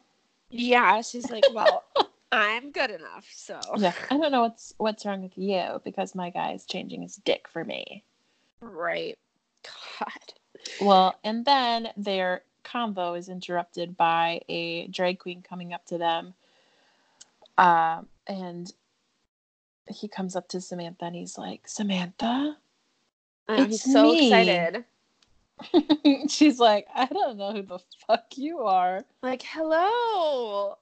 Yeah, 0.50 1.02
she's 1.02 1.30
like, 1.30 1.46
well, 1.54 1.84
I'm 2.32 2.72
good 2.72 2.90
enough, 2.90 3.28
so 3.32 3.60
Yeah, 3.78 3.94
I 4.10 4.18
don't 4.18 4.32
know 4.32 4.42
what's 4.42 4.74
what's 4.78 5.06
wrong 5.06 5.22
with 5.22 5.38
you 5.38 5.80
because 5.84 6.16
my 6.16 6.32
guy's 6.32 6.66
changing 6.66 7.04
his 7.04 7.18
dick 7.18 7.48
for 7.48 7.64
me. 7.64 8.04
right. 8.62 9.16
God. 10.00 10.34
Well, 10.82 11.16
and 11.24 11.46
then 11.46 11.90
their 11.98 12.44
convo 12.64 13.18
is 13.18 13.30
interrupted 13.30 13.98
by 13.98 14.42
a 14.50 14.88
drag 14.88 15.20
queen 15.20 15.42
coming 15.42 15.74
up 15.74 15.86
to 15.88 15.98
them, 15.98 16.34
um, 17.58 18.08
and 18.28 18.72
he 19.88 20.08
comes 20.08 20.36
up 20.36 20.48
to 20.50 20.62
Samantha 20.62 21.06
and 21.06 21.16
he's 21.16 21.38
like, 21.38 21.68
"Samantha." 21.68 22.58
It's 23.50 23.84
he's 23.84 23.94
so 23.94 24.12
me. 24.12 24.24
excited. 24.24 24.86
She's 26.30 26.60
like, 26.60 26.88
"I 26.94 27.06
don't 27.06 27.38
know 27.38 27.54
who 27.54 27.64
the 27.64 27.80
fuck 28.08 28.38
you 28.38 28.60
are." 28.60 29.04
Like, 29.22 29.42
hello. 29.44 30.78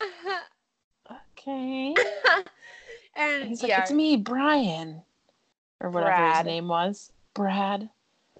Okay. 1.38 1.94
and 3.16 3.44
he's 3.44 3.62
like, 3.62 3.68
yeah, 3.68 3.82
"It's 3.82 3.92
me, 3.92 4.16
Brian," 4.16 5.02
or 5.80 5.90
whatever 5.90 6.10
Brad. 6.10 6.36
his 6.38 6.44
name 6.46 6.66
was. 6.68 7.12
Brad. 7.34 7.90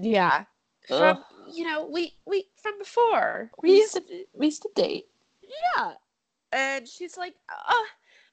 Yeah. 0.00 0.44
Ugh. 0.90 0.98
From 0.98 1.24
you 1.52 1.64
know, 1.64 1.86
we 1.86 2.14
we 2.26 2.46
from 2.56 2.78
before. 2.78 3.50
We 3.62 3.72
used 3.72 3.94
to 3.94 4.02
we 4.34 4.46
used 4.46 4.62
to 4.62 4.70
date. 4.74 5.06
Yeah. 5.76 5.92
And 6.52 6.88
she's 6.88 7.16
like, 7.16 7.34
uh 7.50 7.74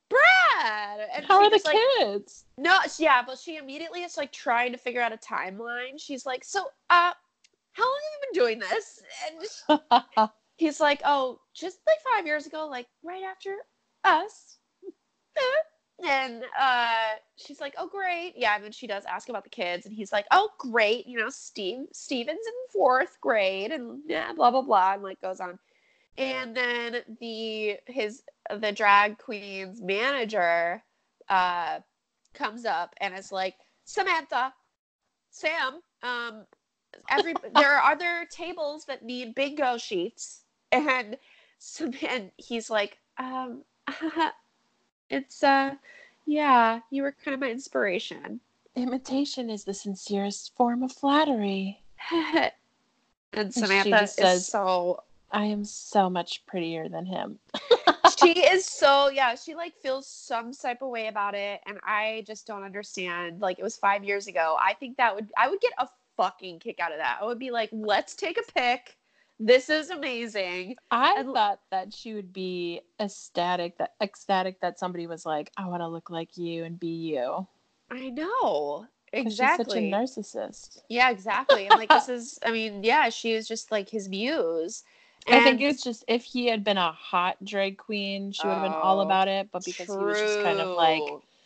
Brad 0.10 1.10
and 1.16 1.26
How 1.26 1.42
are 1.42 1.50
the 1.50 1.62
like, 1.66 1.78
kids? 2.00 2.46
No, 2.58 2.78
yeah, 3.00 3.24
but 3.26 3.38
she 3.40 3.58
immediately 3.58 4.04
is 4.04 4.18
like 4.18 4.32
trying 4.32 4.72
to 4.72 4.78
figure 4.78 5.02
out 5.02 5.14
a 5.14 5.18
timeline. 5.18 5.98
She's 5.98 6.26
like, 6.26 6.44
So 6.44 6.66
uh 6.90 7.14
how 7.72 7.84
long 7.84 8.00
have 8.04 8.22
you 8.22 8.28
been 8.32 8.44
doing 8.44 8.60
this? 8.60 9.02
And 9.28 10.30
he's 10.58 10.80
like, 10.80 11.02
Oh, 11.06 11.40
just 11.54 11.80
like 11.88 11.98
five 12.16 12.26
years 12.26 12.46
ago, 12.46 12.68
like 12.68 12.88
right 13.04 13.24
after 13.24 13.56
us. 14.04 14.58
And 16.06 16.44
uh, 16.60 17.14
she's 17.36 17.62
like, 17.62 17.76
"Oh, 17.78 17.88
great, 17.88 18.34
yeah." 18.36 18.56
And 18.56 18.64
then 18.64 18.72
she 18.72 18.88
does 18.88 19.06
ask 19.06 19.30
about 19.30 19.44
the 19.44 19.50
kids, 19.50 19.86
and 19.86 19.96
he's 19.96 20.12
like, 20.12 20.26
"Oh, 20.32 20.50
great, 20.58 21.08
you 21.08 21.18
know, 21.18 21.30
Steve, 21.30 21.86
Steven's 21.94 22.46
in 22.46 22.54
fourth 22.72 23.20
grade, 23.22 23.72
and 23.72 24.02
yeah, 24.08 24.34
blah 24.34 24.52
blah 24.52 24.62
blah," 24.62 24.94
and 24.94 25.04
like 25.04 25.22
goes 25.22 25.40
on. 25.40 25.60
And 26.18 26.56
then 26.56 27.02
the 27.20 27.78
his 27.88 28.24
the 28.60 28.72
drag 28.72 29.18
queen's 29.18 29.82
manager 29.82 30.84
uh, 31.30 31.80
comes 32.34 32.66
up 32.66 32.94
and 33.00 33.18
is 33.18 33.32
like, 33.32 33.56
"Samantha, 33.86 34.54
Sam, 35.32 35.82
um, 36.04 36.46
every 37.10 37.34
there 37.54 37.72
are 37.74 37.92
other 37.92 38.28
tables 38.32 38.86
that 38.86 39.04
need 39.04 39.36
bingo 39.36 39.78
sheets," 39.78 40.44
and 40.72 41.18
so 41.60 41.92
and 42.08 42.32
he's 42.38 42.70
like, 42.70 43.00
um. 43.18 43.64
it's 45.14 45.44
uh 45.44 45.76
yeah 46.26 46.80
you 46.90 47.04
were 47.04 47.16
kind 47.24 47.34
of 47.36 47.42
my 47.42 47.50
inspiration. 47.52 48.40
Imitation 48.76 49.50
is 49.50 49.64
the 49.64 49.74
sincerest 49.74 50.56
form 50.56 50.82
of 50.84 50.92
flattery. 50.92 51.84
and 53.34 53.54
samantha 53.54 54.04
is 54.04 54.14
says- 54.14 54.48
so 54.48 55.04
I 55.32 55.46
am 55.46 55.66
so 55.66 56.12
much 56.12 56.46
prettier 56.46 56.88
than 56.90 57.08
him. 57.08 57.40
she 58.20 58.46
is 58.54 58.66
so 58.66 59.10
yeah 59.10 59.36
she 59.36 59.56
like 59.56 59.74
feels 59.82 60.08
some 60.08 60.54
type 60.54 60.82
of 60.82 60.90
way 60.90 61.08
about 61.08 61.34
it 61.34 61.60
and 61.66 61.80
i 61.86 62.24
just 62.26 62.48
don't 62.48 62.64
understand. 62.64 63.42
Like 63.42 63.60
it 63.60 63.64
was 63.64 63.78
five 63.78 64.04
years 64.04 64.28
ago. 64.28 64.58
I 64.60 64.74
think 64.74 64.98
that 64.98 65.14
would 65.16 65.30
i 65.38 65.50
would 65.50 65.62
get 65.62 65.74
a 65.78 65.88
fucking 66.18 66.60
kick 66.60 66.80
out 66.80 66.92
of 66.92 66.98
that. 66.98 67.20
I 67.22 67.26
would 67.26 67.40
be 67.40 67.52
like 67.52 67.70
let's 67.72 68.16
take 68.16 68.38
a 68.38 68.52
pic 68.52 68.98
this 69.40 69.70
is 69.70 69.90
amazing 69.90 70.76
I 70.92 71.16
And- 71.20 71.34
thought 71.34 71.60
that 71.72 71.94
she 71.94 72.14
would 72.14 72.32
be 72.34 72.82
ecstatic 73.00 73.78
that 73.78 73.94
ecstatic 74.02 74.60
that 74.62 74.80
somebody 74.80 75.08
was 75.08 75.26
like, 75.26 75.52
I 75.58 75.68
want 75.68 75.82
to 75.82 75.88
look 75.88 76.10
like 76.10 76.38
you 76.38 76.64
and 76.64 76.80
be 76.80 76.88
you. 76.88 77.48
i 77.92 78.10
know. 78.10 78.88
exactly 79.12 79.66
She's 79.66 79.74
such 79.74 79.78
a 79.78 80.20
narcissist. 80.22 80.78
yeah 80.90 81.10
exactly 81.10 81.68
and 81.68 81.80
like 81.80 81.90
this 81.90 82.10
is 82.10 82.40
i 82.46 82.52
mean 82.52 82.84
yeah 82.84 83.10
she 83.10 83.34
is 83.34 83.48
just 83.48 83.72
like 83.72 83.90
his 83.90 84.08
muse 84.10 84.84
I 85.26 85.42
think 85.42 85.62
it's 85.62 85.82
just 85.82 86.04
if 86.10 86.24
he 86.26 86.48
had 86.48 86.66
been 86.66 86.78
a 86.78 86.92
hot 86.92 87.38
drag 87.46 87.78
queen, 87.78 88.34
she 88.34 88.46
would 88.46 88.56
have 88.56 88.64
been 88.64 88.74
all 88.74 89.00
about 89.00 89.30
it. 89.30 89.48
But 89.54 89.64
because 89.64 89.88
he 89.88 89.96
was 89.96 90.20
just 90.20 90.42
kind 90.44 90.60
of 90.60 90.76
like 90.76 91.02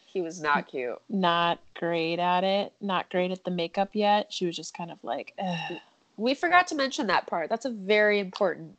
he 0.08 0.20
was 0.20 0.42
not 0.42 0.68
cute. 0.68 0.98
not 1.10 1.60
great 1.76 2.18
at 2.18 2.44
it, 2.44 2.74
not 2.82 3.08
great 3.12 3.30
at 3.30 3.44
the 3.44 3.52
makeup 3.52 3.90
yet, 3.94 4.34
she 4.34 4.48
was 4.48 4.56
just 4.56 4.74
kind 4.74 4.90
of 4.90 4.98
like, 5.04 5.36
Ugh. 5.38 5.78
We 6.18 6.34
forgot 6.34 6.68
to 6.68 6.76
mention 6.76 7.08
that 7.08 7.28
part. 7.28 7.50
That's 7.50 7.66
a 7.66 7.70
very 7.70 8.20
important 8.20 8.78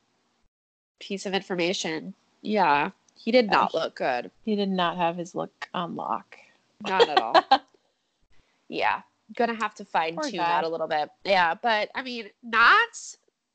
piece 1.00 1.24
of 1.26 1.34
information. 1.34 2.14
Yeah, 2.42 2.90
he 3.14 3.30
did 3.30 3.50
not 3.50 3.74
look 3.74 3.94
good. 3.96 4.30
he 4.44 4.56
did 4.56 4.68
not 4.68 4.96
have 4.96 5.16
his 5.16 5.34
look 5.34 5.68
on 5.74 5.96
lock. 5.96 6.36
Not 6.86 7.08
at 7.08 7.18
all. 7.20 7.34
yeah, 8.68 9.02
gonna 9.36 9.54
have 9.54 9.74
to 9.76 9.84
fine 9.84 10.14
Poor 10.14 10.24
tune 10.24 10.38
guy. 10.38 10.46
that 10.46 10.64
a 10.64 10.68
little 10.68 10.86
bit. 10.88 11.10
Yeah, 11.24 11.54
but 11.54 11.90
I 11.94 12.02
mean, 12.02 12.28
not 12.42 12.88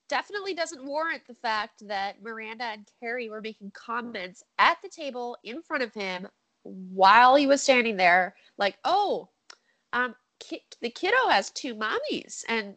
definitely 0.10 0.54
doesn't 0.54 0.84
warrant 0.86 1.24
the 1.28 1.34
fact 1.34 1.88
that 1.88 2.22
Miranda 2.22 2.66
and 2.66 2.86
Carrie 3.00 3.30
were 3.30 3.42
making 3.42 3.72
comments 3.72 4.44
at 4.60 4.78
the 4.82 4.90
table 4.90 5.38
in 5.44 5.62
front 5.62 5.82
of 5.84 5.94
him 5.94 6.28
while 6.64 7.36
he 7.36 7.48
was 7.48 7.62
standing 7.62 7.98
there, 7.98 8.36
like, 8.58 8.78
oh, 8.86 9.28
um, 9.94 10.16
ki- 10.40 10.64
the 10.82 10.90
kiddo 10.90 11.28
has 11.30 11.50
two 11.52 11.76
mommies, 11.76 12.44
and 12.48 12.76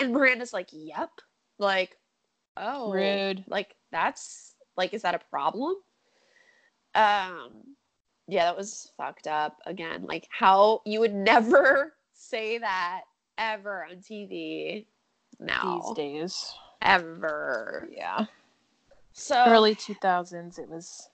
and 0.00 0.12
Miranda's 0.12 0.52
like, 0.52 0.68
yep, 0.72 1.10
like, 1.58 1.96
oh, 2.56 2.92
Rude. 2.92 3.44
like 3.48 3.74
that's 3.92 4.54
like, 4.76 4.94
is 4.94 5.02
that 5.02 5.14
a 5.14 5.20
problem? 5.30 5.74
Um, 6.94 7.50
yeah, 8.28 8.44
that 8.44 8.56
was 8.56 8.90
fucked 8.96 9.26
up. 9.26 9.58
Again, 9.66 10.04
like 10.06 10.28
how 10.30 10.80
you 10.84 11.00
would 11.00 11.14
never 11.14 11.94
say 12.14 12.58
that 12.58 13.02
ever 13.38 13.84
on 13.90 13.96
TV 13.96 14.86
now, 15.40 15.82
These 15.86 15.96
days. 15.96 16.54
ever. 16.82 17.88
Yeah. 17.90 18.26
So 19.12 19.44
Early 19.46 19.74
2000s, 19.74 20.58
it 20.58 20.68
was 20.68 21.08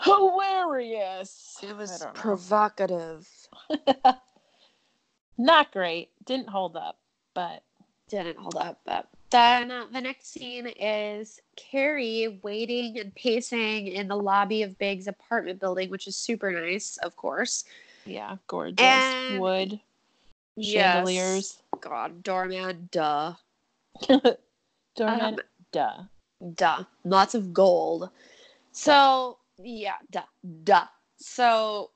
hilarious. 0.00 1.58
it 1.62 1.76
was 1.76 2.04
provocative. 2.14 3.28
Not 5.38 5.72
great. 5.72 6.10
Didn't 6.24 6.48
hold 6.48 6.76
up, 6.76 6.98
but 7.34 7.62
didn't 8.08 8.38
hold 8.38 8.56
up. 8.56 8.80
But 8.84 9.08
then 9.30 9.70
uh, 9.70 9.86
the 9.92 10.00
next 10.00 10.32
scene 10.32 10.66
is 10.66 11.40
Carrie 11.56 12.38
waiting 12.42 12.98
and 12.98 13.14
pacing 13.14 13.86
in 13.88 14.08
the 14.08 14.16
lobby 14.16 14.62
of 14.62 14.76
Big's 14.78 15.06
apartment 15.06 15.60
building, 15.60 15.88
which 15.90 16.06
is 16.06 16.16
super 16.16 16.50
nice, 16.52 16.98
of 16.98 17.16
course. 17.16 17.64
yeah, 18.04 18.36
gorgeous. 18.46 18.78
And- 18.80 19.40
Wood, 19.40 19.80
Yes. 20.56 20.92
chandeliers. 20.92 21.62
God, 21.80 22.22
doorman, 22.22 22.88
duh. 22.92 23.34
Doorman, 24.96 25.34
Um, 25.34 25.38
duh. 25.72 26.02
Duh. 26.54 26.84
Lots 27.04 27.34
of 27.34 27.54
gold. 27.54 28.10
So, 28.72 29.38
yeah, 29.58 29.94
duh. 30.10 30.22
Duh. 30.64 30.86
So 31.16 31.91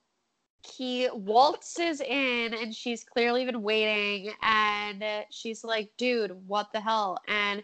he 0.67 1.09
waltzes 1.12 2.01
in 2.01 2.55
and 2.55 2.75
she's 2.75 3.05
clearly 3.05 3.45
been 3.45 3.62
waiting 3.62 4.33
and 4.43 5.05
she's 5.31 5.64
like, 5.64 5.91
dude, 5.97 6.49
what 6.49 6.73
the 6.73 6.81
hell? 6.81 7.19
And 7.29 7.62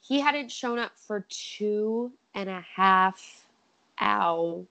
he 0.00 0.20
hadn't 0.20 0.50
shown 0.50 0.78
up 0.78 0.92
for 0.96 1.26
two 1.28 2.12
and 2.34 2.48
a 2.48 2.64
half 2.74 3.46
hours. 3.98 4.66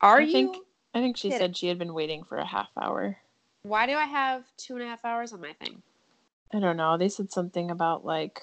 Are 0.00 0.20
I 0.20 0.24
you? 0.24 0.32
think 0.32 0.56
I 0.94 1.00
think 1.00 1.16
she 1.16 1.28
kidding? 1.28 1.40
said 1.40 1.56
she 1.56 1.68
had 1.68 1.78
been 1.78 1.94
waiting 1.94 2.24
for 2.24 2.36
a 2.36 2.46
half 2.46 2.68
hour. 2.80 3.16
Why 3.62 3.86
do 3.86 3.94
I 3.94 4.04
have 4.04 4.44
two 4.56 4.74
and 4.74 4.82
a 4.82 4.86
half 4.86 5.04
hours 5.04 5.32
on 5.32 5.40
my 5.40 5.52
thing? 5.54 5.82
I 6.52 6.58
don't 6.60 6.76
know. 6.76 6.98
They 6.98 7.08
said 7.08 7.32
something 7.32 7.70
about 7.70 8.04
like 8.04 8.40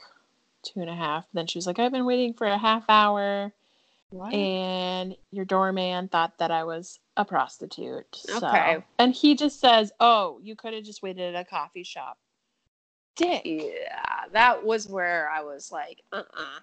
two 0.63 0.79
and 0.79 0.89
a 0.89 0.95
half. 0.95 1.25
Then 1.33 1.47
she 1.47 1.57
was 1.57 1.67
like, 1.67 1.79
I've 1.79 1.91
been 1.91 2.05
waiting 2.05 2.33
for 2.33 2.47
a 2.47 2.57
half 2.57 2.85
hour, 2.89 3.51
What? 4.11 4.33
and 4.33 5.15
your 5.31 5.45
doorman 5.45 6.07
thought 6.07 6.37
that 6.39 6.49
I 6.51 6.63
was 6.63 6.99
a 7.15 7.23
prostitute. 7.25 8.07
So- 8.15 8.37
Okay. 8.47 8.83
And 8.97 9.13
he 9.13 9.35
just 9.35 9.59
says, 9.59 9.91
Oh, 9.99 10.39
you 10.41 10.55
could 10.55 10.73
have 10.73 10.83
just 10.83 11.03
waited 11.03 11.35
at 11.35 11.41
a 11.41 11.49
coffee 11.49 11.83
shop. 11.83 12.17
Dick. 13.15 13.41
yeah, 13.45 14.23
that 14.31 14.63
was 14.65 14.87
where 14.87 15.29
I 15.29 15.41
was 15.43 15.71
like, 15.71 16.01
uh 16.11 16.23
uh 16.35 16.59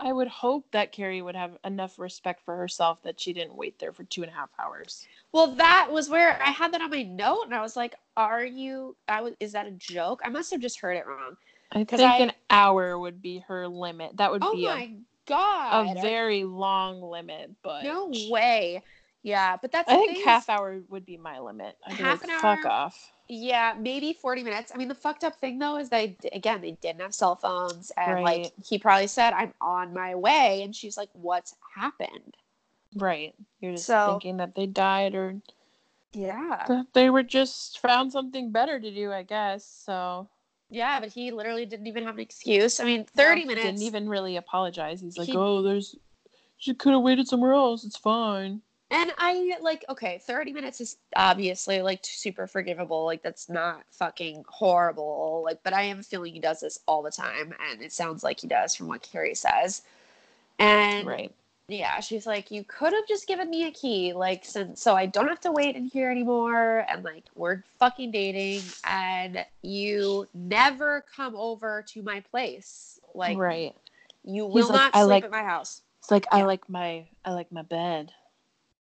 I 0.00 0.12
would 0.12 0.26
hope 0.26 0.66
that 0.72 0.90
Carrie 0.90 1.22
would 1.22 1.36
have 1.36 1.56
enough 1.64 1.98
respect 1.98 2.42
for 2.44 2.56
herself 2.56 3.00
that 3.04 3.20
she 3.20 3.32
didn't 3.32 3.54
wait 3.54 3.78
there 3.78 3.92
for 3.92 4.02
two 4.04 4.22
and 4.22 4.32
a 4.32 4.34
half 4.34 4.48
hours. 4.58 5.06
Well, 5.32 5.54
that 5.56 5.88
was 5.92 6.08
where 6.08 6.42
I 6.42 6.50
had 6.50 6.72
that 6.74 6.80
on 6.80 6.90
my 6.90 7.02
note, 7.04 7.42
and 7.44 7.54
I 7.54 7.60
was 7.60 7.76
like, 7.76 7.94
"Are 8.16 8.42
you? 8.44 8.96
I 9.06 9.20
was. 9.20 9.34
Is 9.38 9.52
that 9.52 9.66
a 9.66 9.70
joke? 9.72 10.20
I 10.24 10.28
must 10.30 10.50
have 10.50 10.60
just 10.60 10.80
heard 10.80 10.96
it 10.96 11.06
wrong." 11.06 11.36
I 11.70 11.84
think 11.84 12.00
I- 12.02 12.18
an 12.18 12.32
hour 12.50 12.98
would 12.98 13.22
be 13.22 13.40
her 13.46 13.68
limit. 13.68 14.16
That 14.16 14.32
would 14.32 14.42
Oh 14.42 14.54
be 14.56 14.66
a, 14.66 14.70
my 14.70 14.90
god! 15.26 15.96
a 15.96 16.00
very 16.00 16.44
long 16.44 17.00
limit, 17.02 17.50
but 17.62 17.84
no 17.84 18.10
way. 18.30 18.82
Yeah, 19.22 19.56
but 19.60 19.70
that's. 19.70 19.90
I 19.90 19.96
think 19.96 20.24
half 20.24 20.48
hour 20.48 20.80
would 20.88 21.06
be 21.06 21.16
my 21.16 21.38
limit. 21.38 21.76
I'd 21.86 21.94
Half 21.94 22.22
like, 22.22 22.30
an 22.30 22.40
fuck 22.40 22.64
hour? 22.66 22.72
off. 22.72 23.12
Yeah, 23.28 23.74
maybe 23.78 24.12
forty 24.12 24.42
minutes. 24.42 24.72
I 24.74 24.78
mean, 24.78 24.88
the 24.88 24.94
fucked 24.96 25.22
up 25.24 25.36
thing 25.38 25.58
though 25.58 25.78
is 25.78 25.88
they 25.88 26.16
again 26.32 26.60
they 26.60 26.72
didn't 26.72 27.00
have 27.02 27.14
cell 27.14 27.36
phones, 27.36 27.92
and 27.96 28.22
like 28.22 28.52
he 28.64 28.78
probably 28.78 29.06
said, 29.06 29.32
"I'm 29.32 29.54
on 29.60 29.94
my 29.94 30.14
way," 30.16 30.62
and 30.64 30.74
she's 30.74 30.96
like, 30.96 31.08
"What's 31.12 31.54
happened?" 31.74 32.36
Right. 32.96 33.34
You're 33.60 33.72
just 33.72 33.86
So- 33.86 34.10
thinking 34.10 34.36
that 34.38 34.54
they 34.54 34.66
died 34.66 35.14
or 35.14 35.40
Yeah, 36.12 36.64
that 36.68 36.86
they 36.92 37.08
were 37.08 37.22
just 37.22 37.78
found 37.78 38.12
something 38.12 38.50
better 38.50 38.78
to 38.80 38.90
do, 38.90 39.12
I 39.12 39.22
guess. 39.22 39.64
So 39.64 40.28
yeah, 40.72 40.98
but 41.00 41.10
he 41.10 41.30
literally 41.30 41.66
didn't 41.66 41.86
even 41.86 42.04
have 42.04 42.14
an 42.14 42.20
excuse. 42.20 42.80
I 42.80 42.84
mean, 42.84 43.04
thirty 43.04 43.42
No, 43.42 43.48
minutes. 43.48 43.66
Didn't 43.66 43.82
even 43.82 44.08
really 44.08 44.36
apologize. 44.36 45.00
He's 45.00 45.18
like, 45.18 45.28
He- 45.28 45.36
"Oh, 45.36 45.62
there's 45.62 45.96
she 46.56 46.74
could 46.74 46.92
have 46.92 47.02
waited 47.02 47.28
somewhere 47.28 47.52
else. 47.52 47.84
It's 47.84 47.96
fine." 47.96 48.62
And 48.90 49.12
I 49.16 49.56
like 49.60 49.84
okay, 49.88 50.18
30 50.26 50.52
minutes 50.52 50.80
is 50.80 50.96
obviously 51.16 51.80
like 51.82 52.00
super 52.04 52.46
forgivable. 52.46 53.04
Like 53.04 53.22
that's 53.22 53.48
not 53.48 53.84
fucking 53.90 54.44
horrible. 54.48 55.42
Like, 55.44 55.62
but 55.62 55.72
I 55.72 55.82
am 55.82 56.02
feeling 56.02 56.32
he 56.34 56.40
does 56.40 56.60
this 56.60 56.78
all 56.86 57.02
the 57.02 57.10
time, 57.10 57.54
and 57.70 57.82
it 57.82 57.92
sounds 57.92 58.22
like 58.22 58.40
he 58.40 58.48
does 58.48 58.74
from 58.74 58.88
what 58.88 59.02
Carrie 59.02 59.34
says. 59.34 59.82
And 60.58 61.06
Right. 61.06 61.34
Yeah, 61.68 62.00
she's 62.00 62.26
like, 62.26 62.50
you 62.50 62.64
could 62.64 62.92
have 62.92 63.06
just 63.08 63.26
given 63.26 63.48
me 63.48 63.66
a 63.66 63.70
key, 63.70 64.12
like, 64.12 64.44
since 64.44 64.80
so 64.82 64.94
I 64.94 65.06
don't 65.06 65.28
have 65.28 65.40
to 65.40 65.52
wait 65.52 65.76
in 65.76 65.86
here 65.86 66.10
anymore, 66.10 66.84
and 66.88 67.04
like 67.04 67.24
we're 67.34 67.62
fucking 67.78 68.10
dating, 68.10 68.62
and 68.84 69.44
you 69.62 70.26
never 70.34 71.04
come 71.14 71.34
over 71.36 71.82
to 71.88 72.02
my 72.02 72.20
place. 72.20 72.98
Like, 73.14 73.38
right. 73.38 73.74
you 74.24 74.44
will 74.46 74.66
like, 74.68 74.72
not 74.74 74.96
"I 74.96 75.00
sleep 75.02 75.10
like- 75.10 75.24
at 75.24 75.30
my 75.30 75.42
house. 75.42 75.82
It's 76.00 76.10
like 76.10 76.26
I 76.32 76.42
like 76.42 76.68
my 76.68 77.06
I 77.24 77.32
like 77.32 77.52
my 77.52 77.62
bed. 77.62 78.12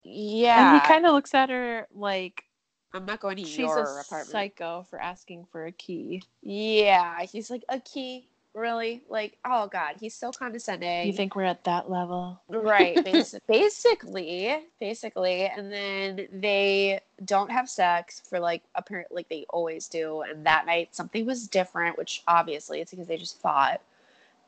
Yeah, 0.02 0.72
And 0.74 0.80
he 0.82 0.86
kind 0.88 1.06
of 1.06 1.12
looks 1.12 1.34
at 1.34 1.50
her 1.50 1.86
like 1.94 2.44
I'm 2.92 3.04
not 3.06 3.20
going 3.20 3.36
to 3.36 3.44
she's 3.44 3.58
your 3.58 3.78
a 3.78 4.00
apartment. 4.00 4.26
psycho 4.28 4.86
for 4.90 5.00
asking 5.00 5.46
for 5.52 5.66
a 5.66 5.72
key. 5.72 6.22
Yeah, 6.42 7.22
he's 7.22 7.50
like 7.50 7.64
a 7.68 7.78
key, 7.80 8.26
really? 8.57 9.02
Like, 9.09 9.36
oh 9.44 9.68
god, 9.68 9.96
he's 10.00 10.14
so 10.14 10.32
condescending. 10.32 11.07
You 11.07 11.12
think 11.12 11.36
we're 11.36 11.44
at 11.44 11.62
that 11.64 11.90
level? 11.90 12.40
right? 12.48 12.96
Basi- 13.04 13.40
basically, 13.46 14.57
basically, 14.80 15.42
and 15.46 15.70
then 15.72 16.26
they 16.32 17.00
don't 17.24 17.50
have 17.50 17.68
sex 17.68 18.22
for 18.28 18.40
like 18.40 18.62
apparently 18.74 19.14
like 19.16 19.28
they 19.28 19.44
always 19.50 19.86
do, 19.88 20.22
and 20.22 20.44
that 20.46 20.66
night 20.66 20.94
something 20.94 21.26
was 21.26 21.46
different, 21.46 21.98
which 21.98 22.22
obviously 22.26 22.80
it's 22.80 22.90
because 22.90 23.07
they 23.07 23.18
just 23.18 23.40
fought, 23.40 23.80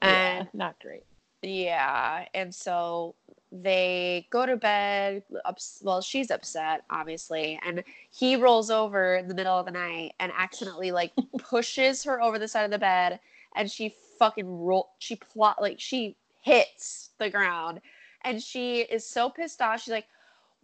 Yeah, 0.03 0.39
and 0.41 0.49
not 0.55 0.77
great. 0.81 1.05
yeah, 1.43 2.25
and 2.35 2.53
so 2.55 3.15
they 3.53 4.27
go 4.31 4.45
to 4.47 4.57
bed. 4.57 5.23
Ups- 5.45 5.81
well, 5.83 6.01
she's 6.01 6.31
upset, 6.31 6.85
obviously, 6.91 7.59
and 7.65 7.85
he 8.11 8.37
rolls 8.37 8.71
over 8.71 9.17
in 9.17 9.29
the 9.29 9.35
middle 9.35 9.59
of 9.59 9.67
the 9.67 9.73
night 9.73 10.15
and 10.19 10.33
accidentally 10.37 10.91
like 10.93 11.13
pushes 11.39 12.05
her 12.05 12.21
over 12.23 12.39
the 12.39 12.49
side 12.49 12.65
of 12.65 12.71
the 12.71 12.79
bed, 12.79 13.21
and 13.57 13.71
she 13.71 13.95
fucking 14.19 14.65
roll. 14.65 14.91
She 14.99 15.17
plot 15.17 15.61
like 15.61 15.81
she 15.81 16.17
hits 16.43 17.11
the 17.19 17.31
ground, 17.31 17.81
and 18.25 18.43
she 18.43 18.81
is 18.81 19.07
so 19.07 19.31
pissed 19.31 19.61
off. 19.63 19.83
She's 19.83 19.93
like, 19.93 20.07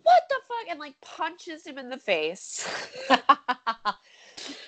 "What 0.02 0.22
the 0.28 0.36
fuck?" 0.48 0.70
and 0.70 0.78
like 0.80 1.00
punches 1.00 1.66
him 1.66 1.78
in 1.78 1.88
the 1.90 1.98
face. 1.98 2.68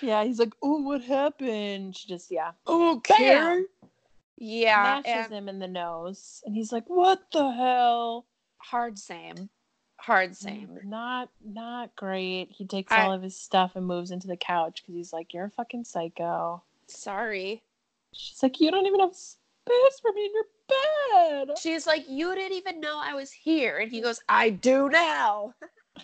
Yeah, 0.01 0.23
he's 0.23 0.39
like, 0.39 0.53
"Oh, 0.61 0.81
what 0.81 1.01
happened?" 1.03 1.95
She 1.95 2.07
just 2.07 2.31
yeah, 2.31 2.51
oh, 2.65 3.01
bam, 3.07 3.67
Yeah, 4.37 5.01
smashes 5.01 5.25
and 5.31 5.33
him 5.33 5.49
in 5.49 5.59
the 5.59 5.67
nose, 5.67 6.41
and 6.45 6.55
he's 6.55 6.71
like, 6.71 6.85
"What 6.87 7.31
the 7.31 7.51
hell?" 7.51 8.25
hard 8.57 8.97
same, 8.97 9.49
hard 9.97 10.31
mm, 10.31 10.35
same. 10.35 10.79
Not 10.83 11.29
not 11.43 11.95
great. 11.95 12.51
He 12.51 12.65
takes 12.65 12.91
I- 12.93 13.03
all 13.03 13.11
of 13.13 13.21
his 13.21 13.35
stuff 13.39 13.75
and 13.75 13.85
moves 13.85 14.11
into 14.11 14.27
the 14.27 14.37
couch 14.37 14.81
because 14.81 14.95
he's 14.95 15.13
like, 15.13 15.33
"You're 15.33 15.45
a 15.45 15.51
fucking 15.51 15.83
psycho." 15.85 16.63
Sorry. 16.87 17.63
She's 18.17 18.41
like, 18.43 18.59
"You 18.59 18.71
don't 18.71 18.85
even 18.85 18.99
have 18.99 19.13
space 19.15 19.99
for 20.01 20.11
me 20.11 20.25
in 20.25 20.31
your 20.33 21.45
bed." 21.47 21.57
She's 21.61 21.87
like, 21.87 22.05
You 22.09 22.35
didn't 22.35 22.57
even 22.57 22.79
know 22.79 22.99
I 23.01 23.13
was 23.13 23.31
here. 23.31 23.77
And 23.77 23.91
he 23.91 24.01
goes, 24.01 24.19
I 24.27 24.49
do 24.49 24.89
now. 24.89 25.53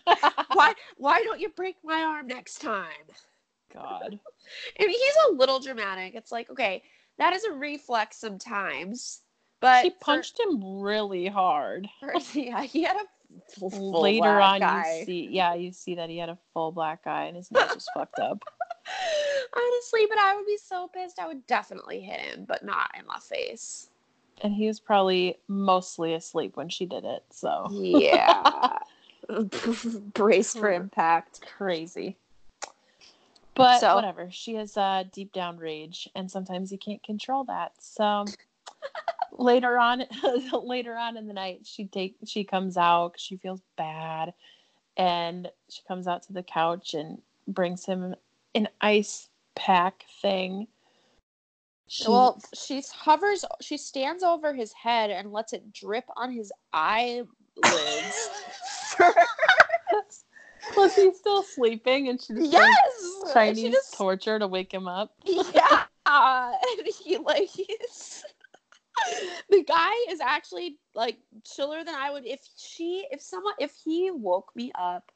Why 0.53 0.73
why 0.97 1.21
don't 1.23 1.39
you 1.39 1.49
break 1.49 1.75
my 1.83 2.01
arm 2.01 2.27
next 2.27 2.59
time? 2.61 2.87
God. 3.73 4.19
and 4.79 4.89
he's 4.89 5.15
a 5.29 5.33
little 5.33 5.59
dramatic. 5.59 6.13
It's 6.15 6.31
like, 6.31 6.49
okay, 6.49 6.83
that 7.17 7.33
is 7.33 7.43
a 7.43 7.51
reflex 7.51 8.17
sometimes. 8.17 9.21
But 9.61 9.83
She 9.83 9.89
for- 9.91 9.95
punched 10.01 10.39
him 10.39 10.79
really 10.81 11.27
hard. 11.27 11.87
for- 11.99 12.13
yeah, 12.39 12.63
he 12.63 12.83
had 12.83 12.95
a 12.97 13.05
full, 13.59 13.69
full 13.71 14.01
Later 14.01 14.21
black 14.21 14.61
on, 14.61 14.63
eye. 14.63 14.97
you 14.99 15.05
see, 15.05 15.27
yeah, 15.31 15.53
you 15.55 15.71
see 15.71 15.95
that 15.95 16.09
he 16.09 16.17
had 16.17 16.29
a 16.29 16.37
full 16.53 16.71
black 16.71 17.01
eye 17.05 17.25
and 17.25 17.37
his 17.37 17.49
nose 17.51 17.73
was 17.75 17.87
fucked 17.95 18.19
up. 18.19 18.43
Honestly, 19.55 20.05
but 20.09 20.17
I 20.17 20.35
would 20.35 20.45
be 20.45 20.57
so 20.57 20.87
pissed. 20.87 21.19
I 21.19 21.27
would 21.27 21.45
definitely 21.47 22.01
hit 22.01 22.19
him, 22.19 22.45
but 22.47 22.63
not 22.65 22.91
in 22.99 23.05
my 23.05 23.19
face. 23.19 23.89
And 24.41 24.53
he 24.53 24.67
was 24.67 24.79
probably 24.79 25.37
mostly 25.47 26.13
asleep 26.13 26.57
when 26.57 26.69
she 26.69 26.85
did 26.85 27.05
it. 27.05 27.23
So 27.29 27.67
Yeah. 27.71 28.77
Brace 30.13 30.53
for 30.53 30.71
impact. 30.71 31.41
crazy. 31.57 32.17
But 33.55 33.79
So- 33.79 33.95
whatever. 33.95 34.29
She 34.31 34.55
has 34.55 34.75
uh, 34.75 35.03
deep 35.11 35.31
down 35.31 35.57
rage, 35.57 36.09
and 36.15 36.29
sometimes 36.29 36.71
you 36.71 36.77
can't 36.77 37.01
control 37.03 37.43
that. 37.45 37.73
So 37.79 38.25
later 39.31 39.77
on 39.77 40.03
later 40.63 40.95
on 40.95 41.17
in 41.17 41.27
the 41.27 41.33
night 41.33 41.61
she 41.63 41.85
take 41.85 42.15
she 42.23 42.43
comes 42.43 42.77
out 42.77 43.15
she 43.17 43.35
feels 43.37 43.61
bad 43.77 44.31
and 44.95 45.49
she 45.69 45.81
comes 45.87 46.07
out 46.07 46.21
to 46.21 46.33
the 46.33 46.43
couch 46.43 46.93
and 46.93 47.19
brings 47.47 47.83
him 47.83 48.13
an 48.55 48.67
ice 48.81 49.29
pack 49.55 50.05
thing 50.21 50.67
She- 51.87 52.09
Well, 52.09 52.41
she 52.55 52.81
hovers, 52.91 53.45
she 53.61 53.77
stands 53.77 54.23
over 54.23 54.53
his 54.53 54.73
head 54.73 55.11
and 55.11 55.31
lets 55.31 55.53
it 55.53 55.71
drip 55.71 56.05
on 56.15 56.31
his 56.31 56.51
eyelids. 56.71 57.27
was 60.77 60.95
he 60.95 61.13
still 61.13 61.43
sleeping 61.43 62.09
and 62.09 62.21
she 62.21 62.33
just 62.33 62.51
yes, 62.51 63.33
Chinese 63.33 63.59
She 63.59 63.71
just, 63.71 63.93
torture 63.93 64.39
to 64.39 64.47
wake 64.47 64.73
him 64.73 64.87
up 64.87 65.13
yeah, 65.25 65.83
and 66.05 66.87
he 66.99 67.17
like 67.17 67.47
he's. 67.49 68.23
The 69.49 69.63
guy 69.63 69.91
is 70.09 70.19
actually 70.19 70.77
like 70.95 71.17
chiller 71.43 71.83
than 71.83 71.95
I 71.95 72.11
would 72.11 72.25
if 72.25 72.39
she 72.57 73.05
if 73.11 73.21
someone 73.21 73.53
if 73.59 73.73
he 73.83 74.11
woke 74.11 74.51
me 74.55 74.71
up 74.75 75.11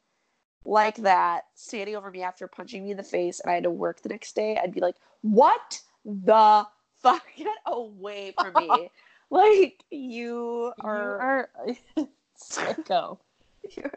like 0.66 0.98
that 0.98 1.46
standing 1.56 1.96
over 1.96 2.12
me 2.12 2.22
after 2.24 2.48
punching 2.48 2.84
me 2.84 2.92
in 2.92 2.98
the 2.98 3.04
face 3.04 3.40
and 3.40 3.50
I 3.50 3.56
had 3.56 3.64
to 3.64 3.72
work 3.72 4.02
the 4.02 4.10
next 4.10 4.36
day 4.36 4.58
I'd 4.62 4.74
be 4.74 4.82
like 4.82 4.96
what 5.22 5.82
the 6.06 6.66
fuck 7.02 7.24
get 7.38 7.48
away 7.66 8.34
from 8.38 8.54
me 8.56 8.92
like 9.30 9.84
you 9.92 10.74
you 10.74 10.74
are 10.84 11.20
are 11.20 11.50
sicko 12.40 13.18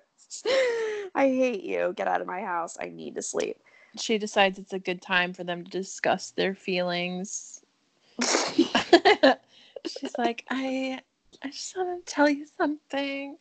I 1.15 1.27
hate 1.29 1.65
you. 1.65 1.93
Get 1.97 2.07
out 2.09 2.21
of 2.21 2.27
my 2.27 2.41
house. 2.41 2.77
I 2.81 2.87
need 2.89 3.17
to 3.17 3.23
sleep. 3.23 3.57
she 3.97 4.17
decides 4.19 4.59
it's 4.59 4.73
a 4.73 4.79
good 4.79 5.03
time 5.03 5.33
for 5.33 5.43
them 5.45 5.65
to 5.65 5.71
discuss 5.71 6.31
their 6.31 6.55
feelings 6.55 7.65
she's 8.23 10.17
like 10.19 10.45
i 10.51 11.01
i 11.43 11.49
just 11.49 11.77
want 11.77 12.05
to 12.07 12.13
tell 12.13 12.29
you 12.29 12.47
something 12.59 13.37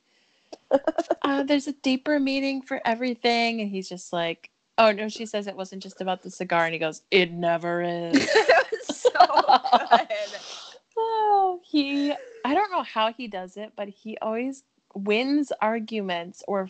uh, 1.23 1.43
there's 1.43 1.67
a 1.67 1.73
deeper 1.73 2.19
meaning 2.19 2.61
for 2.61 2.81
everything 2.85 3.61
and 3.61 3.69
he's 3.69 3.89
just 3.89 4.13
like 4.13 4.49
oh 4.77 4.91
no 4.91 5.07
she 5.09 5.25
says 5.25 5.47
it 5.47 5.55
wasn't 5.55 5.81
just 5.81 6.01
about 6.01 6.21
the 6.21 6.29
cigar 6.29 6.65
and 6.65 6.73
he 6.73 6.79
goes 6.79 7.01
it 7.11 7.31
never 7.31 7.81
is 7.81 8.29
so 8.83 9.09
good. 9.11 10.07
oh 10.97 11.59
he 11.63 12.13
i 12.45 12.53
don't 12.53 12.71
know 12.71 12.83
how 12.83 13.11
he 13.11 13.27
does 13.27 13.57
it 13.57 13.71
but 13.75 13.87
he 13.87 14.17
always 14.21 14.63
wins 14.95 15.51
arguments 15.61 16.43
or 16.47 16.69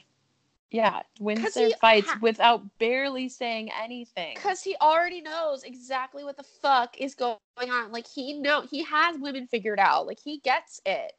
yeah 0.72 1.02
wins 1.20 1.54
their 1.54 1.72
fights 1.82 2.10
ha- 2.10 2.20
without 2.22 2.62
barely 2.78 3.28
saying 3.28 3.70
anything 3.82 4.36
Because 4.36 4.62
he 4.62 4.76
already 4.82 5.22
knows 5.22 5.64
exactly 5.64 6.24
what 6.24 6.38
the 6.38 6.44
fuck 6.44 6.96
is 7.00 7.16
going 7.16 7.38
on. 7.58 7.92
Like 7.92 8.08
he 8.08 8.34
know 8.34 8.62
he 8.62 8.84
has 8.84 9.18
women 9.20 9.48
figured 9.48 9.80
out. 9.80 10.06
Like 10.06 10.20
he 10.24 10.40
gets 10.40 10.80
it. 10.86 11.14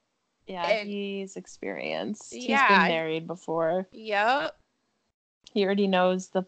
Yeah 0.46 0.66
and- 0.66 0.88
he's 0.88 1.36
experienced 1.36 2.32
he's 2.32 2.44
Yeah. 2.48 2.68
been 2.68 2.88
married 2.94 3.26
before 3.26 3.86
Yep. 3.92 4.56
he 5.52 5.64
already 5.64 5.86
knows 5.86 6.28
the 6.28 6.44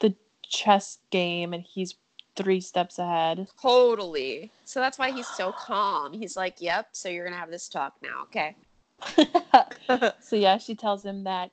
the 0.00 0.14
chess 0.42 0.98
game 1.10 1.52
and 1.52 1.62
he's 1.62 1.94
three 2.36 2.60
steps 2.60 2.98
ahead 2.98 3.48
Totally. 3.60 4.50
So 4.64 4.80
that's 4.80 4.98
why 4.98 5.10
he's 5.10 5.26
so 5.26 5.50
calm. 5.52 6.12
He's 6.12 6.36
like, 6.36 6.60
"Yep. 6.60 6.90
So 6.92 7.08
you're 7.08 7.24
gonna 7.24 7.36
have 7.36 7.50
this 7.50 7.68
talk 7.68 7.94
now, 8.00 8.22
okay?" 8.24 8.54
so 10.20 10.36
yeah 10.36 10.58
she 10.58 10.74
tells 10.74 11.04
him 11.04 11.24
that 11.24 11.50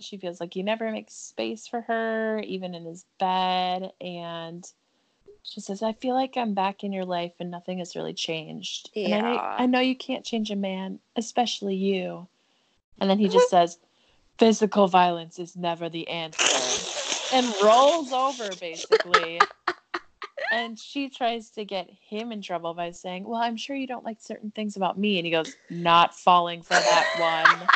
she 0.00 0.16
feels 0.16 0.40
like 0.40 0.54
he 0.54 0.62
never 0.62 0.90
makes 0.92 1.14
space 1.14 1.66
for 1.66 1.80
her 1.82 2.38
even 2.40 2.74
in 2.74 2.84
his 2.84 3.04
bed 3.18 3.92
and 4.00 4.70
she 5.42 5.60
says 5.60 5.82
i 5.82 5.92
feel 5.92 6.14
like 6.14 6.36
i'm 6.36 6.54
back 6.54 6.84
in 6.84 6.92
your 6.92 7.04
life 7.04 7.32
and 7.40 7.50
nothing 7.50 7.78
has 7.78 7.96
really 7.96 8.14
changed 8.14 8.90
and 8.94 9.14
I, 9.14 9.20
know, 9.20 9.32
Yeah. 9.34 9.56
I 9.58 9.66
know 9.66 9.80
you 9.80 9.96
can't 9.96 10.24
change 10.24 10.50
a 10.50 10.56
man 10.56 11.00
especially 11.16 11.74
you. 11.74 12.28
And 13.00 13.10
then 13.10 13.18
he 13.18 13.28
just 13.28 13.50
says 13.56 13.78
physical 14.38 14.86
violence 14.88 15.38
is 15.38 15.56
never 15.56 15.88
the 15.88 16.08
answer 16.08 17.36
and 17.36 17.46
rolls 17.62 18.12
over 18.12 18.50
basically. 18.60 19.40
And 20.52 20.78
she 20.78 21.08
tries 21.08 21.48
to 21.50 21.64
get 21.64 21.88
him 21.88 22.30
in 22.30 22.42
trouble 22.42 22.74
by 22.74 22.90
saying 22.92 23.24
well 23.24 23.40
i'm 23.40 23.56
sure 23.56 23.74
you 23.74 23.86
don't 23.86 24.04
like 24.04 24.20
certain 24.20 24.50
things 24.50 24.76
about 24.76 24.98
me 24.98 25.18
and 25.18 25.26
he 25.26 25.32
goes 25.32 25.54
not 25.70 26.14
falling 26.14 26.62
for 26.62 26.74
that 26.74 27.56
one. 27.58 27.68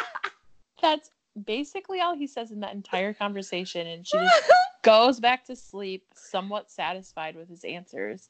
That's 0.81 1.11
basically 1.45 2.01
all 2.01 2.15
he 2.17 2.27
says 2.27 2.51
in 2.51 2.61
that 2.61 2.75
entire 2.75 3.13
conversation 3.13 3.87
and 3.87 4.07
she 4.07 4.17
just 4.19 4.43
goes 4.87 5.21
back 5.21 5.45
to 5.45 5.57
sleep 5.57 6.05
somewhat 6.15 6.71
satisfied 6.71 7.35
with 7.37 7.49
his 7.49 7.65
answers 7.65 8.29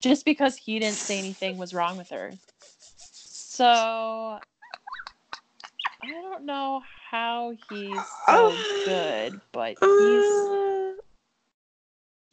just 0.00 0.24
because 0.24 0.56
he 0.56 0.78
didn't 0.78 0.94
say 0.94 1.18
anything 1.18 1.58
was 1.58 1.74
wrong 1.74 1.96
with 1.98 2.08
her 2.10 2.32
so 2.90 3.66
i 3.66 4.38
don't 6.10 6.44
know 6.44 6.80
how 7.10 7.52
he's 7.68 7.98
so 8.28 8.54
good 8.84 9.40
but 9.52 9.70
he's 9.70 9.80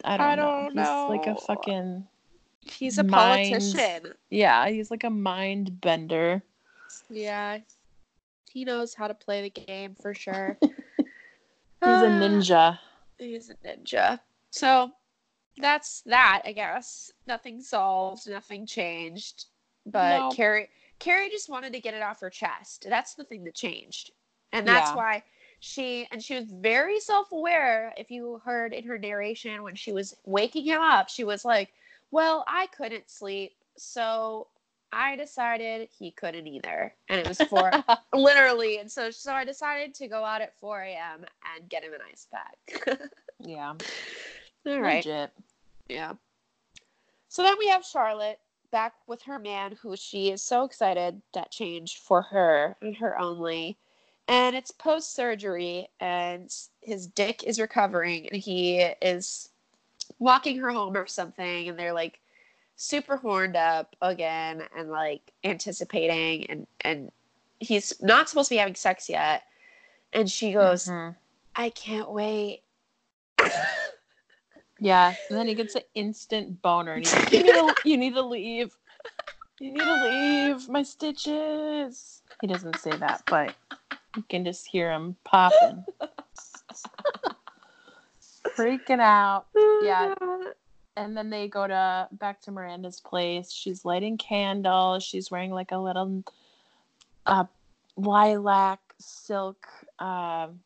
i 0.06 0.18
don't, 0.18 0.22
I 0.22 0.36
know. 0.36 0.70
don't 0.74 0.78
he's 0.78 1.10
like 1.10 1.28
a 1.28 1.36
fucking 1.36 2.08
He's 2.66 2.98
a 2.98 3.04
Minds- 3.04 3.74
politician. 3.74 4.14
yeah 4.30 4.70
he's 4.70 4.90
like 4.90 5.04
a 5.04 5.10
mind 5.10 5.82
bender 5.82 6.42
Yeah. 7.10 7.60
He 8.52 8.64
knows 8.66 8.94
how 8.94 9.08
to 9.08 9.14
play 9.14 9.42
the 9.42 9.50
game 9.50 9.96
for 10.00 10.14
sure. 10.14 10.58
he's 10.62 10.72
a 11.82 11.82
ah. 11.82 12.20
ninja 12.22 12.80
He's 13.18 13.50
a 13.50 13.56
ninja. 13.56 14.20
So 14.50 14.92
that's 15.58 16.02
that, 16.02 16.42
I 16.46 16.52
guess. 16.54 17.12
Nothing 17.28 17.62
solved, 17.62 18.30
nothing 18.30 18.66
changed. 18.66 19.46
But 19.86 20.20
Nope. 20.20 20.36
Carrie 20.36 20.70
Carrie 21.00 21.30
just 21.30 21.50
wanted 21.50 21.74
to 21.74 21.82
get 21.82 21.94
it 21.94 22.02
off 22.02 22.22
her 22.22 22.30
chest. 22.30 22.86
That's 22.90 23.16
the 23.16 23.24
thing 23.24 23.44
that 23.46 23.56
changed. 23.56 24.12
And 24.52 24.68
that's 24.68 24.92
Yeah. 24.92 24.96
why 24.96 25.24
she 25.60 26.08
and 26.12 26.24
she 26.24 26.36
was 26.36 26.46
very 26.52 27.00
self-aware 27.00 27.94
if 27.98 28.12
you 28.12 28.40
heard 28.44 28.74
in 28.74 28.86
her 28.86 28.98
narration 28.98 29.64
when 29.64 29.76
she 29.76 29.92
was 29.94 30.16
waking 30.26 30.66
him 30.66 30.82
up, 30.82 31.10
she 31.10 31.24
was 31.24 31.46
like, 31.46 31.74
"Well, 32.12 32.44
I 32.48 32.68
couldn't 32.68 33.10
sleep, 33.10 33.54
so 33.78 34.48
I 34.94 35.16
decided 35.16 35.90
he 35.98 36.12
couldn't 36.12 36.48
either." 36.48 36.94
And 37.10 37.20
it 37.20 37.28
was 37.28 37.42
for 37.50 37.72
literally 38.14 38.78
and 38.80 38.92
so 38.92 39.12
so 39.12 39.34
i 39.34 39.44
decided 39.44 39.94
to 39.96 40.08
go 40.08 40.24
out 40.24 40.42
at 40.42 40.58
4 40.60 40.82
a.m 40.82 41.26
and 41.56 41.70
get 41.70 41.84
him 41.84 41.94
an 41.94 42.02
ice 42.10 42.28
pack. 42.32 43.00
Yeah. 43.46 43.74
All 44.66 44.80
right. 44.80 45.06
Legit. 45.06 45.32
Yeah. 45.90 46.14
So 47.28 47.44
then 47.44 47.56
we 47.60 47.68
have 47.68 47.84
charlotte 47.84 48.40
back 48.72 48.94
with 49.06 49.22
her 49.24 49.38
man 49.38 49.78
who 49.82 49.98
she 49.98 50.32
is 50.32 50.42
so 50.42 50.64
excited 50.64 51.22
that 51.34 51.52
changed 51.52 51.98
for 51.98 52.22
her 52.22 52.78
and 52.82 52.96
her 52.96 53.20
only 53.20 53.78
and 54.28 54.56
it's 54.56 54.72
post 54.72 55.14
surgery 55.14 55.90
and 56.00 56.56
his 56.82 57.08
dick 57.08 57.44
is 57.44 57.60
recovering 57.60 58.28
and 58.30 58.42
he 58.42 58.80
is 59.02 59.50
walking 60.20 60.58
her 60.58 60.72
home 60.72 60.96
or 60.96 61.06
something 61.06 61.70
and 61.70 61.78
they're 61.78 61.94
like 61.94 62.20
super 62.76 63.18
horned 63.18 63.56
up 63.56 63.96
again 64.02 64.64
and 64.78 64.90
like 64.90 65.32
anticipating 65.44 66.46
and 66.50 66.68
and 66.82 67.12
he's 67.60 67.94
not 68.02 68.30
supposed 68.30 68.50
to 68.50 68.56
be 68.56 68.60
having 68.60 68.76
sex 68.76 69.10
yet 69.10 69.44
and 70.12 70.30
she 70.30 70.52
goes 70.52 70.88
Mhm. 70.88 71.16
i 71.56 71.70
can't 71.70 72.12
wait 72.12 72.62
Yeah, 74.80 75.14
and 75.30 75.38
then 75.38 75.48
he 75.48 75.56
gets 75.56 75.76
an 75.76 75.84
instant 75.96 76.62
boner, 76.62 76.94
and 76.94 77.06
he's 77.06 77.14
like, 77.14 77.32
"You 77.32 77.44
need 77.44 77.54
to, 77.54 77.76
you 77.86 77.98
need 77.98 78.14
to 78.16 78.22
leave. 78.22 78.76
You 79.60 79.72
need 79.72 79.80
to 79.80 80.04
leave. 80.04 80.68
My 80.68 80.84
stitches." 80.84 82.22
He 82.42 82.48
doesn't 82.48 82.78
say 82.80 82.92
that, 82.98 83.24
but 83.28 83.56
you 84.18 84.24
can 84.28 84.44
just 84.44 84.68
hear 84.68 84.92
him 84.92 85.16
popping, 85.24 85.86
freaking 88.58 89.00
out. 89.00 89.46
Yeah. 89.84 90.14
And 90.96 91.18
then 91.18 91.30
they 91.30 91.48
go 91.48 91.66
to 91.68 92.08
back 92.12 92.42
to 92.42 92.52
Miranda's 92.52 93.00
place. 93.00 93.52
She's 93.52 93.84
lighting 93.84 94.18
candles. 94.18 95.04
She's 95.04 95.32
wearing 95.32 95.52
like 95.52 95.72
a 95.72 95.78
little 95.78 96.24
uh, 97.26 97.46
lilac 97.98 98.80
silk. 99.00 99.68
Um, 100.00 100.60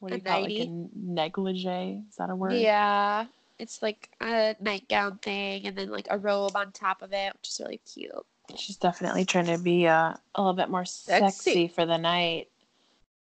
what 0.00 0.10
do 0.10 0.14
A 0.14 0.18
you 0.18 0.22
call 0.22 0.44
it? 0.44 0.58
Like 0.58 0.68
a 0.68 0.88
negligee? 0.94 2.02
Is 2.08 2.16
that 2.16 2.30
a 2.30 2.36
word? 2.36 2.52
yeah 2.54 3.26
it's 3.58 3.82
like 3.82 4.10
a 4.20 4.56
nightgown 4.60 5.16
thing 5.18 5.64
and 5.66 5.76
then 5.78 5.88
like 5.88 6.08
a 6.10 6.18
robe 6.18 6.56
on 6.56 6.72
top 6.72 7.02
of 7.02 7.12
it 7.12 7.32
which 7.34 7.48
is 7.48 7.60
really 7.60 7.80
cute 7.90 8.10
She's 8.56 8.76
definitely 8.76 9.24
trying 9.24 9.46
to 9.46 9.56
be 9.58 9.86
uh, 9.86 10.12
a 10.34 10.40
little 10.42 10.52
bit 10.52 10.68
more 10.68 10.84
sexy, 10.84 11.30
Sexy. 11.30 11.68
for 11.68 11.86
the 11.86 11.96
night. 11.96 12.48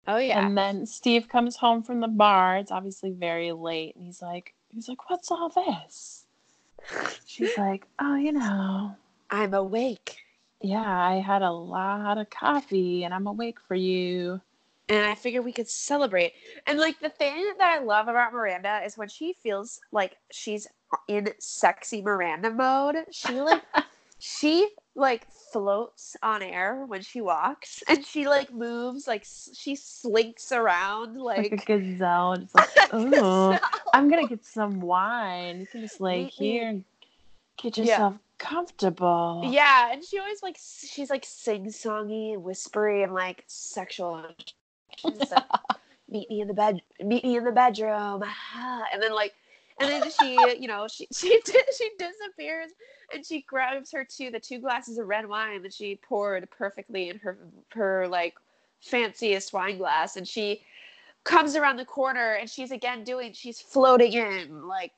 oh 0.08 0.16
yeah 0.16 0.46
And 0.46 0.56
then 0.56 0.86
Steve 0.86 1.28
comes 1.28 1.56
home 1.56 1.82
from 1.82 2.00
the 2.00 2.08
bar. 2.08 2.56
It's 2.56 2.70
obviously 2.70 3.10
very 3.10 3.52
late, 3.52 3.94
and 3.94 4.06
he's 4.06 4.22
like, 4.22 4.54
he's 4.72 4.88
like, 4.88 5.10
"What's 5.10 5.30
all 5.30 5.50
this?" 5.50 6.21
She's 7.26 7.56
like, 7.56 7.86
"Oh, 7.98 8.16
you 8.16 8.32
know, 8.32 8.96
i'm 9.30 9.54
awake 9.54 10.18
yeah, 10.62 11.08
I 11.08 11.16
had 11.16 11.42
a 11.42 11.50
lot 11.50 12.18
of 12.18 12.30
coffee, 12.30 13.02
and 13.02 13.12
I'm 13.12 13.26
awake 13.26 13.58
for 13.60 13.74
you." 13.74 14.40
and 14.88 15.06
I 15.06 15.14
figured 15.14 15.44
we 15.44 15.52
could 15.52 15.68
celebrate. 15.68 16.34
And 16.66 16.78
like 16.78 17.00
the 17.00 17.08
thing 17.08 17.54
that 17.58 17.80
I 17.80 17.82
love 17.82 18.08
about 18.08 18.32
Miranda 18.32 18.82
is 18.84 18.98
when 18.98 19.08
she 19.08 19.32
feels 19.32 19.80
like 19.90 20.16
she's 20.30 20.66
in 21.08 21.28
sexy 21.38 22.02
Miranda 22.02 22.50
mode, 22.50 22.96
she 23.10 23.40
like 23.40 23.62
she 24.18 24.68
like 24.94 25.26
floats 25.30 26.16
on 26.22 26.42
air 26.42 26.84
when 26.86 27.00
she 27.02 27.20
walks 27.20 27.82
and 27.88 28.04
she 28.04 28.26
like 28.28 28.52
moves 28.52 29.06
like 29.06 29.22
s- 29.22 29.50
she 29.54 29.74
slinks 29.74 30.52
around 30.52 31.16
Like, 31.18 31.50
like, 31.50 31.62
a 31.62 31.64
gazelle. 31.64 32.36
Just 32.36 32.54
like, 32.54 32.68
oh, 32.92 33.58
I'm 33.94 34.10
gonna 34.10 34.26
get 34.26 34.44
some 34.44 34.80
wine. 34.80 35.60
You 35.60 35.66
can 35.66 35.80
just 35.80 36.00
lay 36.00 36.24
here 36.24 36.68
and 36.68 36.84
get 37.56 37.76
Yeah. 37.78 37.84
yourself 37.84 38.14
comfortable. 38.38 39.42
yeah 39.52 39.92
and 39.92 40.04
she 40.04 40.18
always 40.18 40.42
like 40.42 40.56
s- 40.56 40.84
she's 40.90 41.10
like 41.10 41.24
sing-songy 41.24 42.34
and 42.34 42.42
whispery 42.42 43.02
and 43.02 43.14
like 43.14 43.44
sexual 43.46 44.22
like, 44.22 44.52
meet 46.08 46.28
me 46.28 46.40
in 46.40 46.48
the 46.48 46.54
bed 46.54 46.82
meet 47.00 47.24
me 47.24 47.36
in 47.36 47.44
the 47.44 47.52
bedroom 47.52 48.22
ah," 48.24 48.82
and 48.92 49.00
then 49.02 49.12
like 49.14 49.32
and 49.80 49.88
then 49.88 50.10
she 50.10 50.60
you 50.60 50.68
know 50.68 50.86
she 50.88 51.06
she 51.14 51.40
she 51.76 51.90
disappears 51.98 52.70
and 53.12 53.24
she 53.24 53.42
grabs 53.42 53.90
her 53.92 54.04
two 54.04 54.30
the 54.30 54.40
two 54.40 54.58
glasses 54.58 54.98
of 54.98 55.06
red 55.06 55.28
wine 55.28 55.62
that 55.62 55.72
she 55.72 55.96
poured 55.96 56.48
perfectly 56.50 57.08
in 57.08 57.18
her 57.18 57.38
her 57.70 58.08
like 58.08 58.34
fanciest 58.80 59.52
wine 59.52 59.78
glass 59.78 60.16
and 60.16 60.26
she 60.26 60.62
comes 61.24 61.54
around 61.54 61.76
the 61.76 61.84
corner 61.84 62.34
and 62.34 62.50
she's 62.50 62.72
again 62.72 63.04
doing 63.04 63.32
she's 63.32 63.60
floating 63.60 64.12
in 64.12 64.66
like 64.66 64.92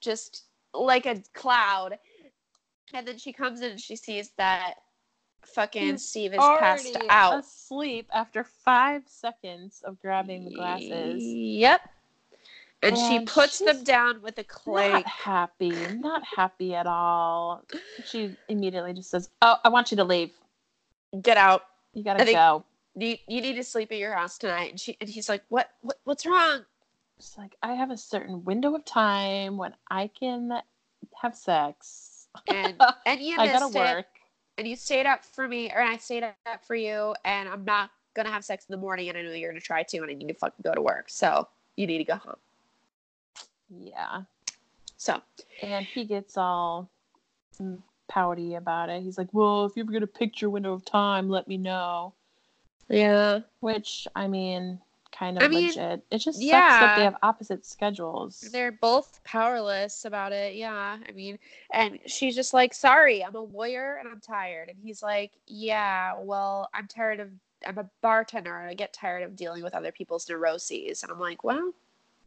just 0.00 0.44
like 0.74 1.06
a 1.06 1.22
cloud 1.34 1.98
and 2.94 3.06
then 3.06 3.18
she 3.18 3.32
comes 3.32 3.60
in 3.60 3.72
and 3.72 3.80
she 3.80 3.94
sees 3.96 4.30
that 4.36 4.74
fucking 5.44 5.82
He's 5.82 6.08
Steve 6.08 6.34
is 6.34 6.38
passed 6.38 6.96
out. 7.08 7.40
asleep 7.40 8.08
after 8.12 8.44
five 8.44 9.02
seconds 9.06 9.82
of 9.84 10.00
grabbing 10.00 10.44
the 10.44 10.54
glasses. 10.54 11.22
Yep. 11.24 11.80
And 12.82 12.96
she 12.96 13.20
puts 13.20 13.58
them 13.58 13.84
down 13.84 14.22
with 14.22 14.38
a 14.38 14.44
clank. 14.44 15.04
Not 15.04 15.06
happy. 15.06 15.70
Not 15.70 16.22
happy 16.24 16.74
at 16.74 16.86
all. 16.86 17.62
She 18.04 18.36
immediately 18.48 18.94
just 18.94 19.10
says, 19.10 19.28
"Oh, 19.42 19.56
I 19.62 19.68
want 19.68 19.90
you 19.90 19.96
to 19.98 20.04
leave. 20.04 20.30
Get 21.20 21.36
out. 21.36 21.64
You 21.92 22.02
gotta 22.02 22.22
I 22.22 22.32
go." 22.32 22.64
You, 22.96 23.16
you 23.28 23.40
need 23.40 23.54
to 23.54 23.62
sleep 23.64 23.92
at 23.92 23.98
your 23.98 24.14
house 24.14 24.38
tonight. 24.38 24.70
And 24.70 24.80
she 24.80 24.96
and 25.00 25.08
he's 25.08 25.28
like, 25.28 25.42
What, 25.48 25.70
what 25.82 25.98
what's 26.04 26.26
wrong? 26.26 26.64
She's 27.18 27.36
like, 27.36 27.54
"I 27.62 27.74
have 27.74 27.90
a 27.90 27.96
certain 27.96 28.44
window 28.44 28.74
of 28.74 28.84
time 28.84 29.56
when 29.58 29.74
I 29.90 30.08
can 30.08 30.60
have 31.20 31.36
sex. 31.36 32.28
And 32.48 32.80
and 33.06 33.20
you 33.20 33.38
I 33.38 33.46
gotta 33.46 33.66
it. 33.66 33.78
work." 33.78 34.06
And 34.56 34.66
you 34.66 34.76
stayed 34.76 35.06
up 35.06 35.24
for 35.24 35.46
me, 35.46 35.70
or 35.70 35.80
I 35.80 35.96
stayed 35.98 36.22
up 36.22 36.64
for 36.66 36.74
you, 36.74 37.14
and 37.24 37.48
I'm 37.48 37.64
not 37.64 37.90
gonna 38.14 38.30
have 38.30 38.44
sex 38.44 38.66
in 38.68 38.72
the 38.72 38.80
morning, 38.80 39.08
and 39.08 39.18
I 39.18 39.22
know 39.22 39.32
you're 39.32 39.50
gonna 39.50 39.60
try 39.60 39.82
to, 39.82 39.98
and 39.98 40.10
I 40.10 40.14
need 40.14 40.28
to 40.28 40.34
fucking 40.34 40.62
go 40.64 40.72
to 40.72 40.82
work. 40.82 41.08
So 41.08 41.46
you 41.76 41.86
need 41.86 41.98
to 41.98 42.04
go 42.04 42.16
home. 42.16 42.36
Yeah. 43.70 44.22
So 44.96 45.20
And 45.62 45.86
he 45.86 46.04
gets 46.04 46.36
all 46.36 46.90
pouty 48.08 48.54
about 48.54 48.88
it. 48.88 49.02
He's 49.02 49.16
like, 49.16 49.28
"Well, 49.32 49.64
if 49.64 49.76
you 49.76 49.82
ever 49.82 49.92
get 49.92 50.02
a 50.02 50.06
picture 50.06 50.50
window 50.50 50.72
of 50.72 50.84
time, 50.84 51.28
let 51.28 51.48
me 51.48 51.56
know." 51.56 52.14
yeah, 52.88 53.40
Which 53.60 54.08
I 54.16 54.26
mean, 54.26 54.80
kind 55.12 55.38
of 55.38 55.44
I 55.44 55.48
mean, 55.48 55.68
legit. 55.68 56.04
It 56.10 56.18
just 56.18 56.40
sucks 56.40 56.78
that 56.80 56.96
they 56.96 57.04
have 57.04 57.16
opposite 57.22 57.64
schedules. 57.64 58.48
they're 58.52 58.72
both 58.72 59.22
powerless 59.24 60.04
about 60.04 60.32
it. 60.32 60.54
Yeah, 60.54 60.98
I 61.06 61.12
mean, 61.12 61.38
and 61.72 61.98
she's 62.06 62.34
just 62.34 62.52
like, 62.52 62.74
"Sorry, 62.74 63.24
I'm 63.24 63.34
a 63.36 63.40
lawyer 63.40 63.96
and 63.96 64.08
I'm 64.08 64.20
tired." 64.20 64.68
And 64.68 64.78
he's 64.82 65.02
like, 65.02 65.32
"Yeah, 65.46 66.14
well, 66.18 66.68
I'm 66.74 66.88
tired 66.88 67.20
of. 67.20 67.30
I'm 67.66 67.76
a 67.76 67.90
bartender 68.00 68.58
and 68.58 68.70
I 68.70 68.74
get 68.74 68.94
tired 68.94 69.22
of 69.22 69.36
dealing 69.36 69.62
with 69.62 69.74
other 69.74 69.92
people's 69.92 70.28
neuroses." 70.28 71.02
And 71.02 71.12
I'm 71.12 71.20
like, 71.20 71.44
"Well, 71.44 71.72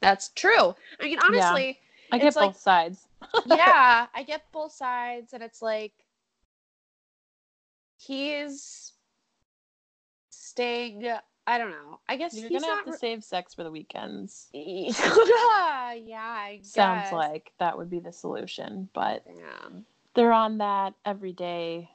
that's 0.03 0.29
true. 0.29 0.75
I 0.99 1.03
mean, 1.03 1.19
honestly, 1.19 1.79
I 2.11 2.17
get 2.19 2.27
it's 2.27 2.35
like- 2.35 2.49
both 2.51 2.59
sides. 2.59 3.07
yeah, 3.47 4.07
I 4.13 4.23
get 4.23 4.43
both 4.51 4.73
sides, 4.73 5.33
and 5.33 5.41
it's 5.41 5.61
like 5.61 5.93
he's 7.97 8.93
staying. 10.29 11.07
I 11.45 11.57
don't 11.57 11.71
know. 11.71 11.99
I 12.07 12.15
guess 12.15 12.33
You're 12.37 12.47
he's 12.49 12.61
gonna 12.61 12.73
not. 12.75 12.85
have 12.85 12.93
to 12.93 12.99
save 12.99 13.23
sex 13.23 13.53
for 13.53 13.63
the 13.63 13.71
weekends. 13.71 14.47
re- 14.53 14.91
yeah, 14.93 16.21
I 16.21 16.59
Sounds 16.63 17.11
like 17.11 17.51
that 17.59 17.77
would 17.77 17.89
be 17.89 17.99
the 17.99 18.13
solution, 18.13 18.87
but 18.93 19.23
Yeah. 19.27 19.69
they're 20.15 20.31
on 20.31 20.57
that 20.59 20.93
everyday 21.05 21.89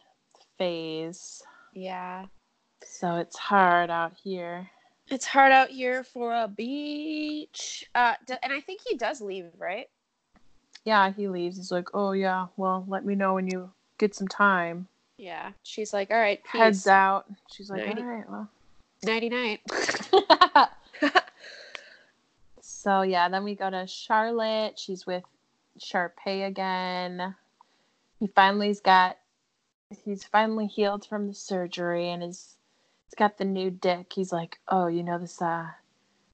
phase, 0.59 1.43
Yeah. 1.75 2.27
so 2.85 3.17
it's 3.17 3.39
hard 3.39 3.89
out 3.91 4.13
here. 4.23 4.69
It's 5.11 5.25
hard 5.25 5.53
out 5.53 5.71
here 5.71 6.05
for 6.05 6.35
a 6.35 6.49
beach. 6.49 7.85
Uh, 7.95 8.15
d- 8.27 8.35
and 8.43 8.53
I 8.53 8.61
think 8.61 8.81
he 8.87 8.97
does 8.97 9.21
leave, 9.21 9.47
right? 9.59 9.89
Yeah, 10.85 11.13
he 11.13 11.29
leaves. 11.29 11.57
He's 11.57 11.73
like, 11.73 11.89
"Oh 11.95 12.13
yeah, 12.13 12.47
well, 12.57 12.85
let 12.89 13.05
me 13.05 13.15
know 13.15 13.35
when 13.35 13.47
you 13.47 13.71
get 13.99 14.15
some 14.15 14.29
time." 14.29 14.89
Yeah. 15.17 15.53
She's 15.65 15.93
like, 15.93 16.11
all 16.11 16.17
right, 16.19 16.41
peace. 16.45 16.61
Heads 16.61 16.87
out. 16.87 17.27
She's 17.51 17.71
like, 17.71 17.87
Nighty. 17.87 18.03
"All 18.03 18.07
right, 18.07 18.31
well." 18.31 18.49
Nighty 19.05 19.29
night. 19.29 19.61
so 22.61 23.03
yeah, 23.03 23.29
then 23.29 23.45
we 23.45 23.55
go 23.55 23.71
to 23.71 23.87
Charlotte. 23.87 24.79
She's 24.79 25.07
with 25.07 25.25
Shar-Pei 25.79 26.45
again. 26.45 27.35
He 28.19 28.27
finally's 28.27 28.81
got 28.81 29.17
he's 30.05 30.25
finally 30.25 30.67
healed 30.67 31.07
from 31.07 31.29
the 31.29 31.35
surgery 31.35 32.11
and 32.11 32.23
is 32.23 32.57
he's 33.09 33.15
got 33.17 33.39
the 33.39 33.45
new 33.45 33.71
dick. 33.71 34.13
He's 34.15 34.33
like, 34.33 34.59
Oh, 34.69 34.87
you 34.87 35.03
know 35.03 35.19
this 35.19 35.41
uh 35.41 35.67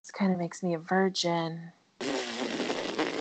this 0.02 0.10
kind 0.10 0.32
of 0.32 0.38
makes 0.38 0.62
me 0.62 0.74
a 0.74 0.78
virgin. 0.78 1.72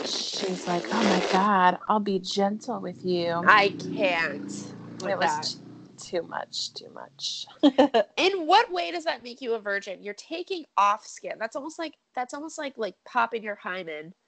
She's 0.05 0.67
like, 0.67 0.87
Oh 0.91 1.03
my 1.03 1.21
god, 1.31 1.77
I'll 1.87 1.99
be 1.99 2.19
gentle 2.19 2.81
with 2.81 3.03
you. 3.05 3.43
I 3.47 3.73
can't. 3.95 4.73
It 5.07 5.17
was 5.17 5.29
that. 5.29 5.47
t- 5.47 5.57
too 5.97 6.23
much, 6.23 6.73
too 6.73 6.89
much. 6.93 7.45
In 8.17 8.45
what 8.47 8.71
way 8.71 8.91
does 8.91 9.05
that 9.05 9.23
make 9.23 9.41
you 9.41 9.53
a 9.53 9.59
virgin? 9.59 10.03
You're 10.03 10.13
taking 10.13 10.65
off 10.77 11.05
skin. 11.05 11.33
That's 11.39 11.55
almost 11.55 11.79
like 11.79 11.95
that's 12.15 12.33
almost 12.33 12.57
like 12.57 12.73
like 12.77 12.95
popping 13.05 13.43
your 13.43 13.55
hymen. 13.55 14.13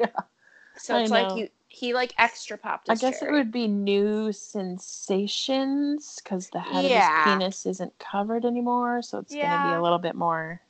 Yeah. 0.00 0.06
So 0.76 0.96
it's 0.96 1.10
like 1.10 1.34
you 1.34 1.48
he 1.74 1.94
like 1.94 2.12
extra 2.18 2.58
popped 2.58 2.90
I 2.90 2.94
guess 2.96 3.22
it 3.22 3.30
would 3.32 3.50
be 3.50 3.66
new 3.66 4.30
sensations 4.32 6.20
because 6.22 6.50
the 6.50 6.60
head 6.60 6.84
Yeah. 6.84 6.98
of 6.98 7.26
his 7.26 7.32
penis 7.38 7.66
isn't 7.66 7.98
covered 7.98 8.44
anymore, 8.44 9.02
so 9.02 9.18
it's 9.18 9.34
gonna 9.34 9.68
be 9.68 9.74
a 9.74 9.82
little 9.82 9.98
bit 9.98 10.14
more. 10.14 10.60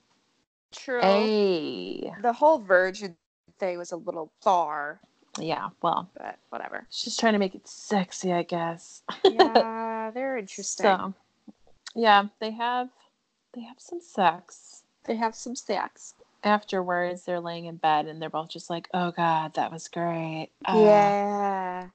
true. 0.71 1.01
Hey, 1.01 2.13
The 2.23 2.33
whole 2.33 2.59
virgin 2.59 3.17
thing 3.59 3.79
was 3.79 3.93
a 3.93 3.97
little 3.97 4.33
far, 4.41 5.01
yeah. 5.39 5.69
Well, 5.83 6.09
but 6.17 6.39
whatever. 6.51 6.87
she's 6.89 7.17
trying 7.17 7.33
to 7.35 7.39
make 7.39 7.55
it 7.55 7.67
sexy, 7.69 8.33
I 8.33 8.43
guess. 8.43 9.03
Yeah, 9.25 10.11
they're 10.15 10.37
interesting. 10.45 10.85
So, 10.85 11.15
yeah, 11.95 12.29
they 12.39 12.53
have 12.53 12.89
they 13.53 13.61
have 13.63 13.79
some 13.81 14.01
sex. 14.01 14.83
they 15.05 15.17
have 15.17 15.35
some 15.35 15.55
sex. 15.57 16.15
Afterwards, 16.45 17.24
they're 17.24 17.40
laying 17.40 17.66
in 17.66 17.76
bed 17.76 18.07
and 18.07 18.20
they're 18.20 18.30
both 18.30 18.49
just 18.51 18.68
like, 18.70 18.88
"Oh 18.93 19.12
God, 19.12 19.55
that 19.55 19.70
was 19.73 19.89
great." 19.89 20.51
Uh, 20.64 20.78
yeah. 20.78 21.89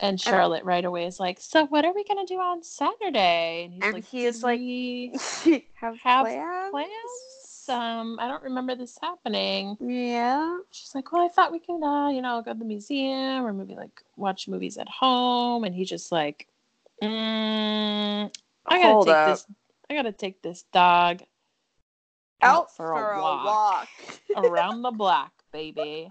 And 0.00 0.20
Charlotte 0.20 0.64
right 0.64 0.84
away 0.84 1.06
is 1.06 1.20
like, 1.20 1.40
"So 1.40 1.66
what 1.66 1.84
are 1.84 1.92
we 1.94 2.04
gonna 2.04 2.26
do 2.26 2.38
on 2.40 2.62
Saturday?" 2.62 3.62
And 3.64 3.72
he's 3.72 3.84
And 3.84 3.94
like, 3.94 4.04
he 4.04 4.24
is 4.24 4.42
like, 4.42 4.58
we 4.60 5.12
have, 5.74 5.96
have 6.02 6.26
plans? 6.26 6.70
plans? 6.70 7.66
Um, 7.68 8.18
I 8.20 8.28
don't 8.28 8.42
remember 8.42 8.74
this 8.74 8.98
happening." 9.00 9.76
Yeah. 9.80 10.58
She's 10.70 10.94
like, 10.94 11.12
"Well, 11.12 11.24
I 11.24 11.28
thought 11.28 11.52
we 11.52 11.60
could, 11.60 11.82
uh, 11.82 12.08
you 12.10 12.20
know, 12.22 12.42
go 12.42 12.52
to 12.52 12.58
the 12.58 12.64
museum 12.64 13.44
or 13.46 13.52
maybe 13.52 13.74
like 13.74 14.02
watch 14.16 14.48
movies 14.48 14.76
at 14.78 14.88
home." 14.88 15.64
And 15.64 15.74
he's 15.74 15.88
just 15.88 16.10
like, 16.12 16.48
mm, 17.02 18.30
"I 18.66 18.78
gotta 18.78 18.94
Hold 18.94 19.04
take 19.04 19.16
up. 19.16 19.24
this. 19.24 19.46
I 19.88 19.94
gotta 19.94 20.12
take 20.12 20.42
this 20.42 20.62
dog 20.72 21.22
Out 22.44 22.74
for, 22.76 23.12
a, 23.12 23.20
walk. 23.20 23.88
around 24.36 24.82
the 24.82 24.90
block, 24.90 25.32
baby." 25.52 26.08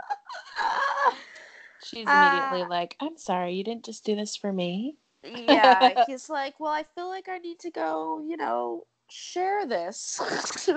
She's 1.85 2.07
immediately 2.07 2.61
ah. 2.61 2.67
like, 2.69 2.95
"I'm 2.99 3.17
sorry, 3.17 3.53
you 3.53 3.63
didn't 3.63 3.85
just 3.85 4.05
do 4.05 4.15
this 4.15 4.35
for 4.35 4.51
me." 4.51 4.97
yeah. 5.23 6.03
He's 6.07 6.29
like, 6.29 6.59
well, 6.59 6.71
I 6.71 6.83
feel 6.95 7.07
like 7.07 7.29
I 7.29 7.37
need 7.37 7.59
to 7.59 7.71
go, 7.71 8.23
you 8.27 8.37
know, 8.37 8.85
share 9.09 9.65
this. 9.65 10.19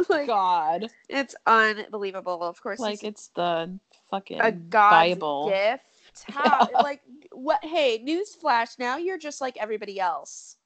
like, 0.08 0.26
God, 0.26 0.88
it's 1.08 1.34
unbelievable. 1.46 2.42
Of 2.42 2.60
course, 2.62 2.80
like 2.80 3.04
it's 3.04 3.28
the 3.34 3.78
fucking 4.10 4.40
a 4.40 4.52
God's 4.52 5.14
Bible. 5.14 5.48
gift. 5.50 5.84
How, 6.28 6.68
like, 6.82 7.02
what? 7.32 7.64
Hey, 7.64 8.02
newsflash! 8.04 8.78
Now 8.78 8.96
you're 8.96 9.18
just 9.18 9.40
like 9.40 9.56
everybody 9.58 10.00
else. 10.00 10.56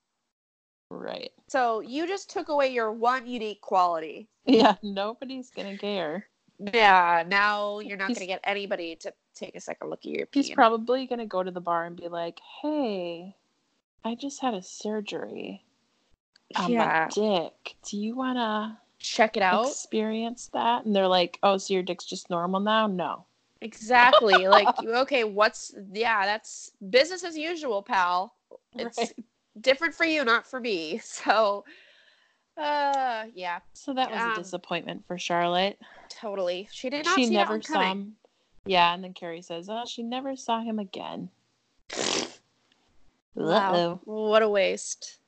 Right. 0.90 1.32
So 1.46 1.80
you 1.80 2.06
just 2.06 2.30
took 2.30 2.48
away 2.48 2.68
your 2.72 2.90
one 2.92 3.26
unique 3.26 3.60
quality. 3.60 4.28
Yeah, 4.44 4.74
nobody's 4.82 5.50
gonna 5.50 5.78
care. 5.78 6.26
Yeah. 6.58 7.24
Now 7.26 7.78
you're 7.78 7.96
not 7.96 8.08
He's- 8.08 8.18
to 8.18 8.26
get 8.26 8.40
anybody 8.44 8.96
to 8.96 9.12
take 9.34 9.54
a 9.54 9.60
second 9.60 9.88
look 9.88 10.00
at 10.00 10.10
your. 10.10 10.26
He's 10.32 10.50
probably 10.50 11.06
gonna 11.06 11.26
go 11.26 11.42
to 11.42 11.50
the 11.50 11.60
bar 11.60 11.86
and 11.86 11.96
be 11.96 12.08
like, 12.08 12.40
"Hey, 12.60 13.36
I 14.04 14.14
just 14.16 14.40
had 14.42 14.54
a 14.54 14.62
surgery 14.62 15.64
on 16.56 16.72
Yeah. 16.72 17.08
my 17.08 17.08
dick. 17.14 17.76
Do 17.88 17.96
you 17.96 18.16
wanna 18.16 18.80
Check 18.98 19.36
it 19.36 19.42
out. 19.42 19.68
experience 19.68 20.48
that?" 20.52 20.84
And 20.84 20.94
they're 20.94 21.06
like, 21.08 21.38
"Oh, 21.42 21.56
so 21.58 21.72
your 21.74 21.82
dick's 21.84 22.04
just 22.04 22.28
normal 22.30 22.60
now?" 22.60 22.86
No. 22.88 23.26
Exactly. 23.62 24.48
like, 24.48 24.66
okay, 24.84 25.22
what's 25.24 25.72
yeah? 25.92 26.26
That's 26.26 26.72
business 26.90 27.22
as 27.24 27.36
usual, 27.38 27.82
pal. 27.82 28.34
It's 28.74 28.98
Right. 28.98 29.12
Different 29.60 29.94
for 29.94 30.04
you, 30.04 30.24
not 30.24 30.46
for 30.46 30.60
me. 30.60 31.00
So, 31.04 31.64
uh, 32.56 33.26
yeah, 33.34 33.60
So 33.72 33.94
that 33.94 34.10
was 34.10 34.22
Um, 34.22 34.30
a 34.30 34.34
disappointment 34.34 35.06
for 35.06 35.16
Charlotte. 35.18 35.78
totally. 36.08 36.68
She 36.70 36.90
did 36.90 37.04
not 37.06 37.14
She 37.16 37.26
see 37.26 37.34
never 37.34 37.60
saw 37.62 37.74
coming. 37.74 37.90
him. 37.90 38.16
Yeah, 38.66 38.92
and 38.94 39.02
then 39.02 39.14
Carrie 39.14 39.42
says, 39.42 39.68
"Oh, 39.70 39.84
she 39.86 40.02
never 40.02 40.36
saw 40.36 40.60
him 40.60 40.78
again." 40.78 41.30
Wow, 43.34 43.74
Uh-oh. 43.74 44.00
what 44.04 44.42
a 44.42 44.48
waste. 44.48 45.18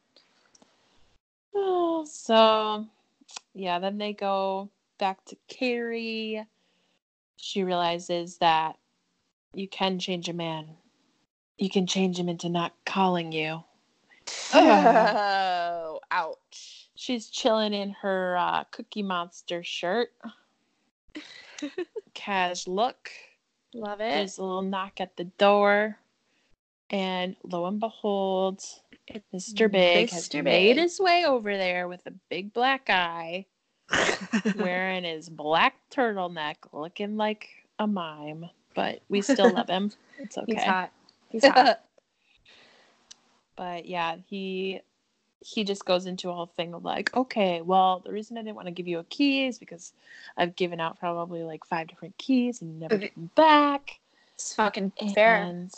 Oh, 1.54 2.04
so 2.04 2.86
yeah, 3.54 3.78
then 3.78 3.96
they 3.98 4.12
go 4.12 4.70
back 4.98 5.24
to 5.26 5.36
Carrie. 5.48 6.44
She 7.36 7.62
realizes 7.62 8.38
that 8.38 8.76
you 9.54 9.68
can 9.68 9.98
change 9.98 10.28
a 10.28 10.32
man. 10.32 10.76
You 11.58 11.70
can 11.70 11.86
change 11.86 12.18
him 12.18 12.28
into 12.28 12.48
not 12.48 12.74
calling 12.84 13.32
you. 13.32 13.62
Oh, 14.54 16.00
ouch. 16.10 16.88
She's 16.94 17.28
chilling 17.28 17.74
in 17.74 17.90
her 18.02 18.36
uh, 18.36 18.64
Cookie 18.70 19.02
Monster 19.02 19.62
shirt. 19.62 20.10
Cash 22.14 22.66
look. 22.66 23.10
Love 23.74 24.00
it. 24.00 24.10
There's 24.10 24.38
a 24.38 24.42
little 24.42 24.62
knock 24.62 25.00
at 25.00 25.16
the 25.16 25.24
door. 25.24 25.98
And 26.90 27.36
lo 27.42 27.66
and 27.66 27.80
behold, 27.80 28.62
Mr. 29.34 29.70
Big 29.70 30.10
has 30.10 30.28
Mr. 30.28 30.44
made 30.44 30.76
his 30.76 31.00
way 31.00 31.24
over 31.24 31.56
there 31.56 31.88
with 31.88 32.06
a 32.06 32.12
big 32.28 32.52
black 32.52 32.90
eye, 32.90 33.46
wearing 34.56 35.04
his 35.04 35.30
black 35.30 35.74
turtleneck, 35.90 36.56
looking 36.72 37.16
like 37.16 37.48
a 37.78 37.86
mime. 37.86 38.44
But 38.74 39.00
we 39.08 39.22
still 39.22 39.52
love 39.52 39.68
him. 39.68 39.92
It's 40.18 40.36
okay. 40.36 40.52
He's 40.52 40.62
hot. 40.62 40.92
He's 41.30 41.44
hot. 41.46 41.82
But 43.56 43.86
yeah, 43.86 44.16
he 44.26 44.80
he 45.44 45.64
just 45.64 45.84
goes 45.84 46.06
into 46.06 46.30
a 46.30 46.32
whole 46.32 46.46
thing 46.46 46.72
of 46.72 46.84
like, 46.84 47.14
okay, 47.16 47.60
well, 47.62 48.00
the 48.04 48.12
reason 48.12 48.38
I 48.38 48.42
didn't 48.42 48.54
want 48.54 48.68
to 48.68 48.72
give 48.72 48.86
you 48.86 49.00
a 49.00 49.04
key 49.04 49.46
is 49.46 49.58
because 49.58 49.92
I've 50.36 50.54
given 50.54 50.80
out 50.80 51.00
probably 51.00 51.42
like 51.42 51.64
five 51.64 51.88
different 51.88 52.16
keys 52.16 52.62
and 52.62 52.72
you 52.72 52.78
never 52.80 52.94
Okay. 52.96 53.10
back. 53.34 53.98
it's 54.34 54.54
fucking 54.54 54.92
fair. 55.14 55.34
And 55.34 55.72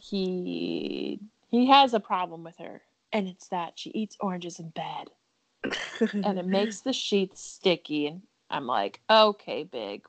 he 0.00 1.20
he 1.50 1.66
has 1.66 1.94
a 1.94 2.00
problem 2.00 2.44
with 2.44 2.56
her, 2.58 2.82
and 3.12 3.28
it's 3.28 3.48
that 3.48 3.78
she 3.78 3.90
eats 3.90 4.16
oranges 4.20 4.58
in 4.58 4.70
bed, 4.70 5.10
and 6.24 6.38
it 6.38 6.46
makes 6.46 6.80
the 6.80 6.92
sheets 6.92 7.42
sticky. 7.42 8.06
And 8.06 8.22
I'm 8.50 8.66
like, 8.66 9.00
okay, 9.10 9.64
big, 9.64 10.04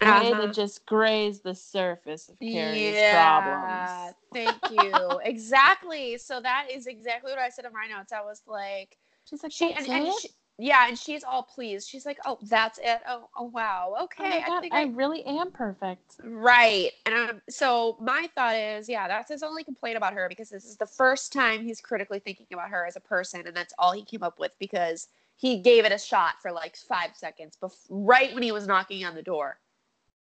way 0.00 0.32
Uh-huh. 0.32 0.46
to 0.46 0.52
just 0.52 0.84
graze 0.86 1.40
the 1.40 1.54
surface 1.54 2.28
of 2.28 2.36
Carrie's 2.40 2.96
yeah, 2.96 3.40
problems. 3.40 4.14
Thank 4.32 4.70
you. 4.70 5.20
exactly. 5.24 6.18
So 6.18 6.40
that 6.40 6.68
is 6.70 6.86
exactly 6.86 7.32
what 7.32 7.38
I 7.38 7.48
said 7.48 7.64
in 7.64 7.72
my 7.72 7.86
notes. 7.86 8.12
I 8.12 8.20
was 8.22 8.42
like, 8.46 8.98
She's 9.24 9.42
like, 9.42 9.52
she 9.52 9.72
and, 9.72 9.88
and 9.88 10.12
she, 10.12 10.28
yeah, 10.58 10.86
and 10.88 10.98
she's 10.98 11.24
all 11.24 11.42
pleased. 11.42 11.88
She's 11.88 12.06
like, 12.06 12.18
oh, 12.26 12.38
that's 12.42 12.78
it. 12.82 13.00
Oh, 13.08 13.28
oh 13.36 13.44
wow. 13.44 13.94
Oh 13.98 14.04
Okay. 14.04 14.42
I 14.46 14.60
think 14.60 14.74
I 14.74 14.82
I 14.82 14.84
really 14.84 15.24
am 15.24 15.50
perfect. 15.50 16.16
Right. 16.22 16.92
And 17.04 17.14
um, 17.14 17.42
so 17.48 17.96
my 18.00 18.28
thought 18.34 18.56
is, 18.56 18.88
yeah, 18.88 19.08
that's 19.08 19.30
his 19.30 19.42
only 19.42 19.64
complaint 19.64 19.96
about 19.96 20.14
her 20.14 20.28
because 20.28 20.48
this 20.50 20.64
is 20.64 20.76
the 20.76 20.86
first 20.86 21.32
time 21.32 21.62
he's 21.62 21.80
critically 21.80 22.18
thinking 22.20 22.46
about 22.52 22.70
her 22.70 22.86
as 22.86 22.96
a 22.96 23.00
person. 23.00 23.46
And 23.46 23.56
that's 23.56 23.74
all 23.78 23.92
he 23.92 24.04
came 24.04 24.22
up 24.22 24.38
with 24.38 24.52
because 24.58 25.08
he 25.36 25.58
gave 25.60 25.84
it 25.84 25.92
a 25.92 25.98
shot 25.98 26.34
for 26.40 26.52
like 26.52 26.76
five 26.76 27.10
seconds, 27.14 27.56
bef- 27.60 27.86
right 27.90 28.32
when 28.34 28.42
he 28.42 28.52
was 28.52 28.66
knocking 28.66 29.04
on 29.04 29.14
the 29.14 29.22
door. 29.22 29.58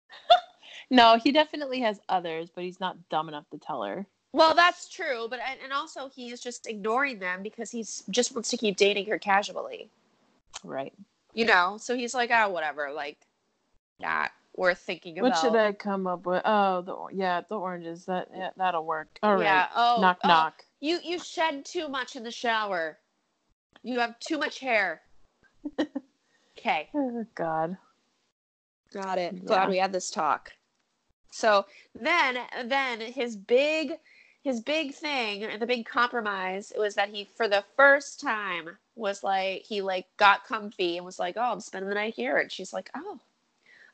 No, 0.90 1.18
he 1.18 1.34
definitely 1.34 1.82
has 1.82 2.00
others, 2.08 2.50
but 2.54 2.64
he's 2.64 2.80
not 2.80 3.10
dumb 3.10 3.28
enough 3.28 3.44
to 3.52 3.58
tell 3.58 3.84
her. 3.84 4.06
Well, 4.32 4.56
that's 4.56 4.88
true. 4.88 5.28
But, 5.30 5.40
and 5.62 5.74
also 5.74 6.08
he 6.08 6.32
is 6.32 6.40
just 6.40 6.66
ignoring 6.68 7.20
them 7.20 7.44
because 7.44 7.72
he's 7.72 8.04
just 8.10 8.34
wants 8.34 8.50
to 8.52 8.58
keep 8.58 8.78
dating 8.78 9.08
her 9.08 9.20
casually, 9.20 9.90
Right. 10.64 10.94
you 11.34 11.46
know? 11.46 11.78
So 11.78 11.96
he's 11.96 12.14
like, 12.14 12.32
oh, 12.32 12.50
whatever. 12.50 12.92
Like, 12.94 13.18
not 14.00 14.32
worth 14.56 14.80
thinking 14.80 15.20
about. 15.20 15.30
What 15.30 15.38
should 15.38 15.56
I 15.56 15.74
come 15.74 16.08
up 16.08 16.26
with? 16.26 16.42
Oh, 16.46 16.82
the 16.82 17.16
yeah, 17.16 17.42
the 17.48 17.58
oranges. 17.58 18.06
That 18.06 18.30
yeah, 18.36 18.50
that'll 18.58 18.86
work. 18.86 19.20
All 19.24 19.36
right. 19.36 19.44
Yeah. 19.44 19.68
Oh, 19.76 19.98
knock 20.00 20.20
oh, 20.24 20.28
knock. 20.28 20.64
You 20.80 21.00
you 21.04 21.20
shed 21.20 21.66
too 21.66 21.88
much 21.88 22.16
in 22.16 22.24
the 22.24 22.32
shower. 22.32 22.98
You 23.84 24.00
have 24.00 24.20
too 24.20 24.38
much 24.38 24.60
hair. 24.60 25.02
Okay, 26.60 26.90
Oh 26.96 27.24
God. 27.36 27.78
Got 28.94 29.18
it. 29.18 29.34
Yeah. 29.34 29.40
Glad 29.46 29.70
we 29.70 29.78
had 29.78 29.92
this 29.92 30.10
talk. 30.12 30.52
So 31.32 31.66
then 32.00 32.38
then 32.66 33.00
his 33.02 33.36
big 33.36 33.94
his 34.44 34.62
big 34.62 34.94
thing, 34.94 35.60
the 35.60 35.66
big 35.66 35.86
compromise 35.86 36.72
was 36.78 36.96
that 36.96 37.10
he 37.10 37.26
for 37.26 37.48
the 37.48 37.64
first 37.76 38.20
time 38.22 38.78
was 38.96 39.24
like 39.24 39.64
he 39.64 39.82
like 39.82 40.06
got 40.18 40.46
comfy 40.46 40.98
and 40.98 41.06
was 41.06 41.20
like, 41.20 41.36
"Oh, 41.38 41.52
I'm 41.52 41.60
spending 41.60 41.90
the 41.90 41.96
night 41.96 42.14
here." 42.16 42.38
And 42.38 42.52
she's 42.52 42.72
like, 42.74 42.90
"Oh. 42.96 43.20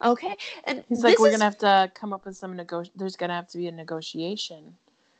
Okay." 0.03 0.35
And 0.65 0.83
He's 0.89 1.03
like, 1.03 1.17
we're 1.17 1.27
is- 1.27 1.33
gonna 1.33 1.45
have 1.45 1.57
to 1.59 1.91
come 1.95 2.11
up 2.13 2.25
with 2.25 2.35
some 2.35 2.55
nego. 2.55 2.83
There's 2.95 3.15
gonna 3.15 3.33
have 3.35 3.47
to 3.49 3.57
be 3.57 3.67
a 3.67 3.71
negotiation. 3.71 4.75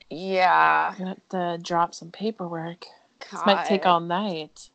Yeah. 0.09 0.91
We're 0.91 0.97
gonna 0.99 1.09
have 1.11 1.29
to 1.57 1.63
drop 1.63 1.95
some 1.95 2.11
paperwork. 2.11 2.85
This 3.31 3.45
might 3.45 3.65
take 3.65 3.85
all 3.85 4.01
night. 4.01 4.69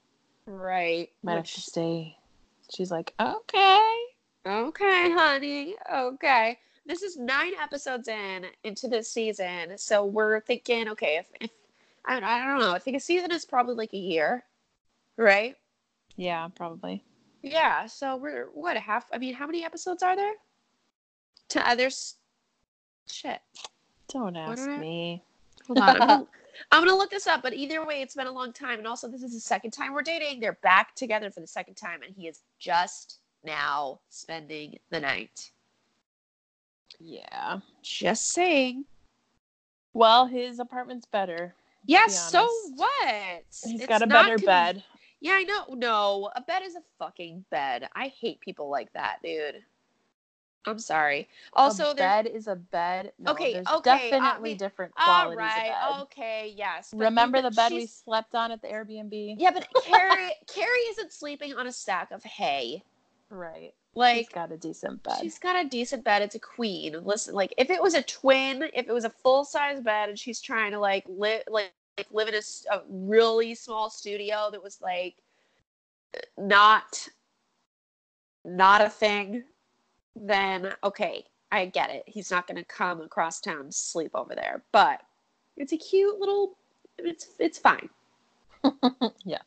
right. 0.47 1.11
Might 1.23 1.37
Which- 1.37 1.55
have 1.55 1.63
to 1.65 1.71
stay. 1.71 2.17
She's 2.75 2.91
like, 2.91 3.13
okay. 3.21 3.98
Okay, 4.49 5.11
honey. 5.13 5.75
Okay. 5.93 6.59
This 6.87 7.03
is 7.03 7.19
nine 7.19 7.53
episodes 7.61 8.09
in 8.09 8.47
into 8.65 8.89
this 8.89 9.11
season. 9.11 9.77
So 9.77 10.07
we're 10.07 10.41
thinking, 10.41 10.89
okay, 10.89 11.19
if, 11.19 11.27
if 11.41 11.51
I, 12.07 12.15
don't- 12.15 12.25
I 12.25 12.47
don't 12.47 12.61
know, 12.61 12.73
I 12.73 12.79
think 12.79 12.97
a 12.97 13.01
season 13.01 13.31
is 13.31 13.45
probably 13.45 13.75
like 13.75 13.93
a 13.93 13.99
year, 13.99 14.45
right? 15.19 15.55
Yeah, 16.17 16.49
probably. 16.55 17.05
Yeah. 17.43 17.87
So 17.87 18.17
we're 18.17 18.47
what 18.55 18.77
a 18.77 18.81
half? 18.81 19.05
I 19.13 19.19
mean, 19.19 19.35
how 19.35 19.47
many 19.47 19.65
episodes 19.65 20.03
are 20.03 20.17
there? 20.17 20.33
To 21.51 21.69
others. 21.69 22.15
Shit. 23.07 23.41
Don't 24.09 24.35
ask 24.37 24.65
don't 24.65 24.77
I- 24.77 24.79
me. 24.79 25.23
Hold 25.67 25.79
on. 25.81 25.89
I'm 25.91 25.99
gonna, 25.99 26.27
I'm 26.73 26.85
gonna 26.87 26.97
look 26.97 27.11
this 27.11 27.27
up. 27.27 27.43
But 27.43 27.53
either 27.53 27.85
way, 27.85 28.01
it's 28.01 28.15
been 28.15 28.27
a 28.27 28.33
long 28.33 28.55
time, 28.55 28.79
and 28.79 28.89
also 28.89 29.09
this 29.09 29.23
is 29.23 29.35
the 29.35 29.41
second 29.41 29.73
time 29.73 29.93
we're 29.93 30.01
dating. 30.03 30.41
They're 30.41 30.59
back 30.63 30.95
together 30.95 31.31
for 31.31 31.41
the 31.41 31.47
second 31.47 31.75
time, 31.75 32.03
and 32.03 32.15
he 32.17 32.27
is 32.27 32.41
just 32.59 33.19
now 33.45 34.01
spending 34.09 34.79
the 34.91 35.01
night. 35.01 35.51
Yeah. 36.99 37.61
Just 37.83 38.31
saying. 38.31 38.85
Well, 39.93 40.27
his 40.27 40.59
apartment's 40.59 41.07
better. 41.07 41.55
Yes, 41.87 42.31
so 42.31 42.47
what? 42.77 43.43
He's 43.65 43.81
It's 43.81 43.87
got 43.87 44.03
a 44.03 44.07
better 44.07 44.37
con- 44.37 44.45
bed. 44.45 44.85
Yeah, 45.21 45.33
I 45.33 45.45
know. 45.45 45.75
No, 45.75 46.31
a 46.37 46.41
bed 46.41 46.63
is 46.65 46.77
a 46.77 46.83
fucking 46.99 47.45
bed. 47.51 47.89
I 47.95 48.09
hate 48.09 48.41
people 48.41 48.69
like 48.69 48.93
that, 48.93 49.19
dude. 49.23 49.63
I'm 50.67 50.79
sorry. 50.79 51.29
Also, 51.55 51.85
a 51.93 51.95
there's 51.95 51.97
bed 51.97 52.27
is 52.27 52.47
a 52.47 52.57
bed. 52.57 53.13
No, 53.19 53.33
Okay, 53.33 53.55
there's 53.55 53.67
okay, 53.67 54.11
definitely 54.11 54.51
mean, 54.51 54.59
different 54.59 54.93
all 54.99 55.07
qualities 55.07 55.39
right. 55.39 55.73
of 55.83 55.97
bed. 55.97 56.03
Okay, 56.03 56.55
yes. 56.57 56.93
Remember 56.95 57.41
the 57.41 57.51
bed 57.53 57.73
we 57.73 57.87
slept 57.87 58.35
on 58.35 58.53
at 58.53 58.61
the 58.61 58.69
Airbnb? 58.69 59.37
Yeah, 59.39 59.51
but 59.51 59.67
Carrie 59.85 60.33
Carrie 60.47 60.79
isn't 60.91 61.13
sleeping 61.13 61.55
on 61.55 61.67
a 61.67 61.73
stack 61.73 62.11
of 62.11 62.23
hay. 62.23 62.83
Right. 63.31 63.75
Like 63.95 64.17
she's 64.17 64.29
got 64.29 64.53
a 64.53 64.57
decent 64.57 65.03
bed. 65.03 65.19
She's 65.21 65.39
got 65.39 65.65
a 65.65 65.69
decent 65.69 66.05
bed. 66.05 66.23
It's 66.23 66.35
a 66.35 66.41
queen. 66.41 66.97
Listen, 67.03 67.35
like 67.35 67.53
if 67.59 67.71
it 67.71 67.83
was 67.83 67.95
a 67.95 68.03
twin, 68.03 68.65
if 68.75 68.89
it 68.89 68.93
was 68.93 69.05
a 69.05 69.11
full 69.11 69.45
size 69.45 69.81
bed, 69.81 70.09
and 70.09 70.19
she's 70.19 70.41
trying 70.41 70.73
to 70.73 70.79
like 70.79 71.05
live 71.09 71.43
like, 71.49 71.73
like 71.97 72.07
live 72.13 72.29
in 72.29 72.35
a, 72.35 72.75
a 72.75 72.83
really 72.89 73.55
small 73.55 73.91
studio 73.91 74.49
that 74.53 74.63
was 74.63 74.79
like 74.81 75.17
not 76.37 77.09
not 78.45 78.81
a 78.81 78.89
thing, 78.89 79.43
then 80.15 80.73
okay, 80.85 81.25
I 81.51 81.67
get 81.67 81.91
it. 81.91 82.05
He's 82.07 82.31
not 82.31 82.47
going 82.47 82.57
to 82.57 82.65
come 82.65 83.01
across 83.01 83.41
town 83.41 83.67
to 83.67 83.73
sleep 83.73 84.13
over 84.15 84.35
there, 84.35 84.63
but 84.73 85.01
it's 85.57 85.73
a 85.73 85.77
cute 85.77 86.19
little. 86.19 86.57
It's 86.99 87.29
it's 87.39 87.59
fine. 87.59 87.89
yeah. 89.25 89.39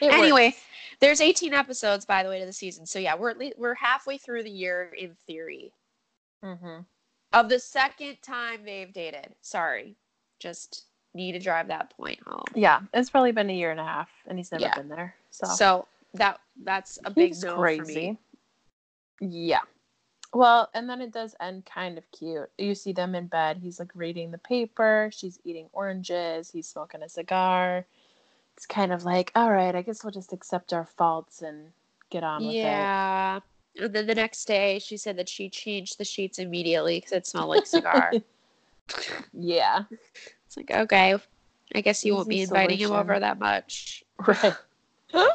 It 0.00 0.10
works. 0.18 0.62
There's 1.00 1.20
18 1.20 1.52
episodes 1.54 2.04
by 2.04 2.22
the 2.22 2.28
way 2.28 2.40
to 2.40 2.46
the 2.46 2.52
season, 2.52 2.86
so 2.86 2.98
yeah, 2.98 3.14
we're 3.14 3.30
at 3.30 3.38
least, 3.38 3.58
we're 3.58 3.74
halfway 3.74 4.18
through 4.18 4.42
the 4.42 4.50
year 4.50 4.92
in 4.96 5.14
theory. 5.26 5.72
Mhm. 6.44 6.86
of 7.32 7.48
the 7.48 7.58
second 7.60 8.20
time 8.22 8.64
they've 8.64 8.92
dated. 8.92 9.34
Sorry, 9.40 9.94
just 10.40 10.86
need 11.14 11.32
to 11.32 11.38
drive 11.38 11.68
that 11.68 11.90
point 11.96 12.18
home. 12.26 12.42
Yeah, 12.54 12.80
it's 12.94 13.10
probably 13.10 13.30
been 13.32 13.50
a 13.50 13.52
year 13.52 13.70
and 13.70 13.78
a 13.78 13.84
half, 13.84 14.10
and 14.26 14.38
he's 14.38 14.50
never 14.50 14.62
Yeah. 14.64 14.74
been 14.74 14.88
there. 14.88 15.14
So, 15.30 15.46
So 15.46 15.88
that 16.14 16.40
that's 16.64 16.98
a 17.04 17.10
big 17.10 17.28
he's 17.28 17.44
no 17.44 17.54
crazy. 17.56 17.78
for 17.82 17.86
me. 17.86 18.18
Yeah. 19.20 19.60
Well, 20.32 20.70
and 20.74 20.88
then 20.88 21.00
it 21.00 21.10
does 21.12 21.34
end 21.40 21.66
kind 21.66 21.98
of 21.98 22.10
cute. 22.12 22.50
You 22.58 22.74
see 22.74 22.92
them 22.92 23.14
in 23.14 23.26
bed. 23.26 23.58
He's 23.58 23.78
like 23.78 23.90
reading 23.94 24.30
the 24.30 24.38
paper. 24.38 25.10
She's 25.12 25.38
eating 25.44 25.68
oranges. 25.72 26.50
He's 26.50 26.68
smoking 26.68 27.02
a 27.02 27.08
cigar. 27.08 27.86
It's 28.60 28.66
kind 28.66 28.92
of 28.92 29.04
like, 29.04 29.32
all 29.34 29.50
right, 29.50 29.74
I 29.74 29.80
guess 29.80 30.04
we'll 30.04 30.10
just 30.10 30.34
accept 30.34 30.74
our 30.74 30.84
faults 30.84 31.40
and 31.40 31.68
get 32.10 32.22
on 32.22 32.42
with 32.44 32.56
it. 32.56 32.58
Yeah. 32.58 33.40
And 33.80 33.94
then 33.94 34.06
the 34.06 34.14
next 34.14 34.44
day, 34.44 34.78
she 34.78 34.98
said 34.98 35.16
that 35.16 35.30
she 35.30 35.48
changed 35.48 35.96
the 35.96 36.04
sheets 36.04 36.38
immediately 36.38 36.98
because 36.98 37.12
it 37.12 37.26
smelled 37.26 37.48
like 37.48 37.64
cigar. 37.64 38.12
Yeah. 39.32 39.84
it's 39.90 40.58
like 40.58 40.70
okay, 40.70 41.16
I 41.74 41.80
guess 41.80 42.04
you 42.04 42.14
won't 42.14 42.28
be 42.28 42.40
Easy 42.40 42.42
inviting 42.42 42.76
him 42.76 42.92
over 42.92 43.18
that 43.18 43.38
much. 43.38 44.04
Right. 44.18 44.54
yeah, 45.14 45.28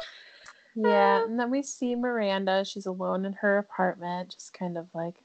ah. 0.84 1.24
and 1.24 1.40
then 1.40 1.50
we 1.50 1.64
see 1.64 1.96
Miranda. 1.96 2.64
She's 2.64 2.86
alone 2.86 3.24
in 3.24 3.32
her 3.32 3.58
apartment, 3.58 4.34
just 4.34 4.52
kind 4.52 4.78
of 4.78 4.86
like, 4.94 5.16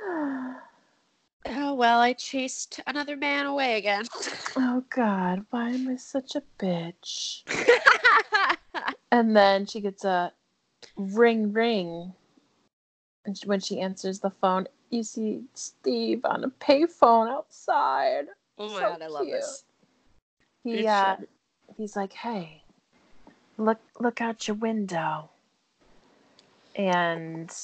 Oh 1.46 1.74
well, 1.74 2.00
I 2.00 2.12
chased 2.14 2.80
another 2.86 3.16
man 3.16 3.46
away 3.46 3.76
again. 3.78 4.04
oh 4.56 4.84
God, 4.90 5.44
why 5.50 5.70
am 5.70 5.88
I 5.88 5.96
such 5.96 6.34
a 6.36 6.42
bitch? 6.58 7.42
And 9.12 9.36
then 9.36 9.64
she 9.66 9.80
gets 9.80 10.04
a 10.04 10.32
ring 10.96 11.52
ring. 11.52 12.14
And 13.24 13.38
when 13.46 13.60
she 13.60 13.78
answers 13.80 14.18
the 14.18 14.30
phone, 14.30 14.66
you 14.90 15.04
see 15.04 15.44
Steve 15.54 16.22
on 16.24 16.42
a 16.42 16.48
payphone 16.48 17.30
outside. 17.30 18.26
oh 18.58 18.70
my 18.70 18.80
So 18.80 18.88
god, 18.90 19.02
I 19.02 19.06
love 19.06 19.26
cute. 19.26 19.36
this. 19.40 19.64
He 20.64 20.86
uh, 20.88 21.16
he's 21.76 21.94
like, 21.94 22.12
"Hey, 22.12 22.64
look 23.56 23.78
look 24.00 24.20
out 24.20 24.48
your 24.48 24.56
window." 24.56 25.30
And 26.74 27.54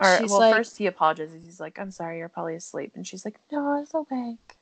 or 0.00 0.18
She's 0.18 0.30
well, 0.30 0.40
like- 0.40 0.54
first 0.54 0.76
he 0.76 0.86
apologizes. 0.86 1.44
He's 1.44 1.60
like, 1.60 1.78
"I'm 1.78 1.90
sorry, 1.90 2.18
you're 2.18 2.28
probably 2.28 2.54
asleep." 2.54 2.92
And 2.94 3.06
she's 3.06 3.24
like, 3.24 3.38
"No, 3.50 3.58
I 3.70 3.80
was 3.80 3.94
awake." 3.94 4.56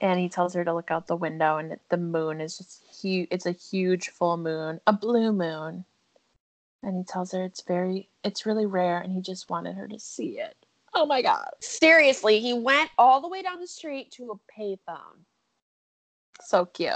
And 0.00 0.18
he 0.20 0.28
tells 0.28 0.54
her 0.54 0.64
to 0.64 0.74
look 0.74 0.90
out 0.90 1.06
the 1.06 1.16
window, 1.16 1.56
and 1.58 1.78
the 1.88 1.96
moon 1.96 2.40
is 2.40 2.58
just 2.58 2.82
huge. 3.00 3.28
It's 3.30 3.46
a 3.46 3.52
huge 3.52 4.08
full 4.10 4.36
moon, 4.36 4.80
a 4.86 4.92
blue 4.92 5.32
moon. 5.32 5.84
And 6.82 6.96
he 6.98 7.04
tells 7.04 7.32
her 7.32 7.42
it's 7.44 7.62
very, 7.62 8.10
it's 8.24 8.44
really 8.44 8.66
rare, 8.66 8.98
and 9.00 9.10
he 9.12 9.20
just 9.22 9.48
wanted 9.48 9.74
her 9.76 9.88
to 9.88 9.98
see 9.98 10.38
it. 10.38 10.54
Oh 10.92 11.06
my 11.06 11.22
god, 11.22 11.48
Seriously, 11.60 12.40
he 12.40 12.52
went 12.52 12.90
all 12.98 13.20
the 13.20 13.28
way 13.28 13.40
down 13.42 13.58
the 13.60 13.66
street 13.66 14.10
to 14.12 14.30
a 14.32 14.60
payphone. 14.60 15.24
so 16.40 16.66
cute. 16.66 16.92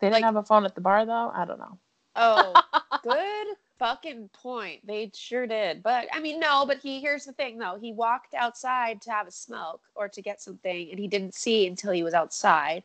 They 0.00 0.06
didn't 0.08 0.14
Like- 0.14 0.24
have 0.24 0.36
a 0.36 0.42
phone 0.42 0.64
at 0.64 0.74
the 0.74 0.80
bar 0.80 1.04
though. 1.04 1.30
I 1.34 1.44
don't 1.44 1.58
know. 1.58 1.78
Oh, 2.16 2.62
good 3.02 3.56
fucking 3.78 4.30
point. 4.32 4.86
They 4.86 5.10
sure 5.14 5.46
did. 5.46 5.82
But 5.82 6.08
I 6.12 6.20
mean, 6.20 6.40
no, 6.40 6.64
but 6.66 6.78
he 6.78 7.00
here's 7.00 7.24
the 7.24 7.32
thing 7.32 7.58
though. 7.58 7.78
He 7.80 7.92
walked 7.92 8.34
outside 8.34 9.00
to 9.02 9.10
have 9.10 9.26
a 9.26 9.32
smoke 9.32 9.82
or 9.94 10.08
to 10.08 10.22
get 10.22 10.40
something, 10.40 10.90
and 10.90 10.98
he 10.98 11.08
didn't 11.08 11.34
see 11.34 11.66
until 11.66 11.92
he 11.92 12.02
was 12.02 12.14
outside 12.14 12.84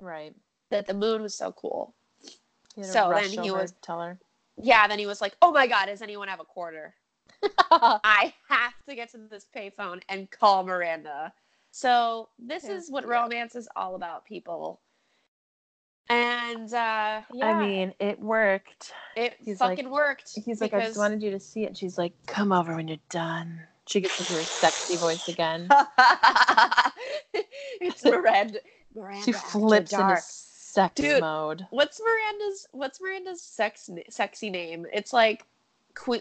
Right. 0.00 0.34
that 0.70 0.86
the 0.86 0.94
moon 0.94 1.22
was 1.22 1.34
so 1.34 1.52
cool. 1.52 1.94
So 2.80 3.10
then 3.14 3.30
he 3.30 3.50
was- 3.50 3.74
tell 3.82 4.00
her. 4.00 4.18
Yeah, 4.56 4.86
then 4.86 4.98
he 4.98 5.06
was 5.06 5.20
like, 5.20 5.34
Oh 5.42 5.52
my 5.52 5.66
god, 5.66 5.86
does 5.86 6.02
anyone 6.02 6.28
have 6.28 6.40
a 6.40 6.44
quarter? 6.44 6.94
I 7.70 8.32
have 8.48 8.72
to 8.88 8.94
get 8.94 9.10
to 9.12 9.18
this 9.18 9.46
payphone 9.54 10.00
and 10.08 10.30
call 10.30 10.64
Miranda. 10.64 11.32
So 11.72 12.28
this 12.38 12.64
Yeah, 12.64 12.76
is 12.76 12.90
what 12.90 13.04
yeah. 13.04 13.10
romance 13.10 13.56
is 13.56 13.68
all 13.74 13.96
about, 13.96 14.24
people. 14.24 14.80
And 16.08 16.72
uh 16.72 17.22
yeah, 17.32 17.46
I 17.46 17.66
mean, 17.66 17.94
it 17.98 18.20
worked. 18.20 18.92
it 19.16 19.36
he's 19.38 19.60
like- 19.60 19.78
fucking 19.78 19.90
worked. 19.90 20.38
He's 20.44 20.60
like, 20.60 20.74
I 20.74 20.80
just 20.80 20.98
wanted 20.98 21.22
you 21.22 21.30
to 21.30 21.40
see 21.40 21.64
it. 21.64 21.76
She's 21.76 21.96
like, 21.96 22.12
come 22.26 22.52
over 22.52 22.74
when 22.76 22.88
you're 22.88 22.98
done. 23.10 23.60
She 23.86 24.00
gets 24.00 24.18
into 24.18 24.32
her 24.34 24.42
sexy 24.42 24.96
voice 24.96 25.28
again. 25.28 25.68
it's 27.80 28.04
Miranda. 28.04 28.58
Miranda 28.94 29.24
She 29.24 29.32
flips 29.32 29.92
into 29.92 30.16
sex 30.20 30.94
Dude. 30.94 31.20
mode. 31.20 31.66
What's 31.70 32.00
Miranda's 32.00 32.68
What's 32.72 33.00
Miranda's 33.00 33.42
sex 33.42 33.90
sexy 34.08 34.50
name? 34.50 34.86
It's 34.92 35.12
like 35.12 35.44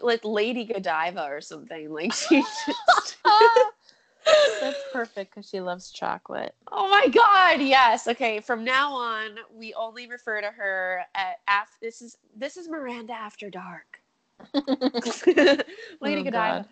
like 0.01 0.23
Lady 0.23 0.65
Godiva 0.65 1.26
or 1.26 1.41
something. 1.41 1.91
Like 1.91 2.14
she. 2.14 2.41
Just, 2.65 3.18
That's 4.26 4.80
perfect 4.91 5.34
because 5.36 5.50
she 5.50 5.60
loves 5.60 5.91
chocolate. 5.91 6.56
oh 6.72 6.90
my 6.90 7.08
God! 7.08 7.62
Yes. 7.62 8.08
Okay. 8.08 8.40
From 8.40 8.64
now 8.64 8.94
on, 8.94 9.38
we 9.54 9.74
only 9.74 10.08
refer 10.08 10.41
to 10.41 10.48
her 10.48 11.04
at 11.16 11.40
af- 11.48 11.78
This 11.82 12.02
is 12.02 12.18
this 12.36 12.58
is 12.58 12.68
Miranda 12.70 13.14
after 13.14 13.50
dark. 13.50 14.00
Lady 14.54 16.22
Oh, 16.22 16.24
Godiva. 16.24 16.66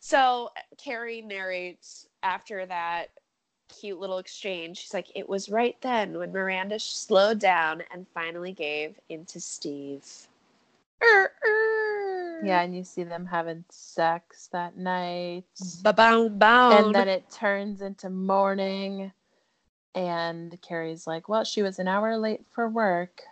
So 0.00 0.50
Carrie 0.78 1.22
narrates 1.22 2.06
after 2.22 2.66
that 2.66 3.06
cute 3.68 3.98
little 3.98 4.18
exchange. 4.18 4.78
She's 4.78 4.94
like, 4.94 5.08
"It 5.14 5.28
was 5.28 5.48
right 5.48 5.76
then 5.80 6.18
when 6.18 6.32
Miranda 6.32 6.78
slowed 6.78 7.38
down 7.38 7.82
and 7.92 8.06
finally 8.14 8.52
gave 8.52 8.98
into 9.08 9.40
Steve." 9.40 10.04
Er, 11.02 11.32
er. 11.44 11.75
Yeah, 12.42 12.60
and 12.62 12.76
you 12.76 12.84
see 12.84 13.04
them 13.04 13.26
having 13.26 13.64
sex 13.70 14.48
that 14.52 14.76
night. 14.76 15.44
Ba-boom, 15.82 16.38
boom. 16.38 16.72
And 16.72 16.94
then 16.94 17.08
it 17.08 17.30
turns 17.30 17.80
into 17.82 18.10
morning. 18.10 19.12
And 19.94 20.60
Carrie's 20.60 21.06
like, 21.06 21.28
well, 21.28 21.44
she 21.44 21.62
was 21.62 21.78
an 21.78 21.88
hour 21.88 22.18
late 22.18 22.44
for 22.52 22.68
work. 22.68 23.22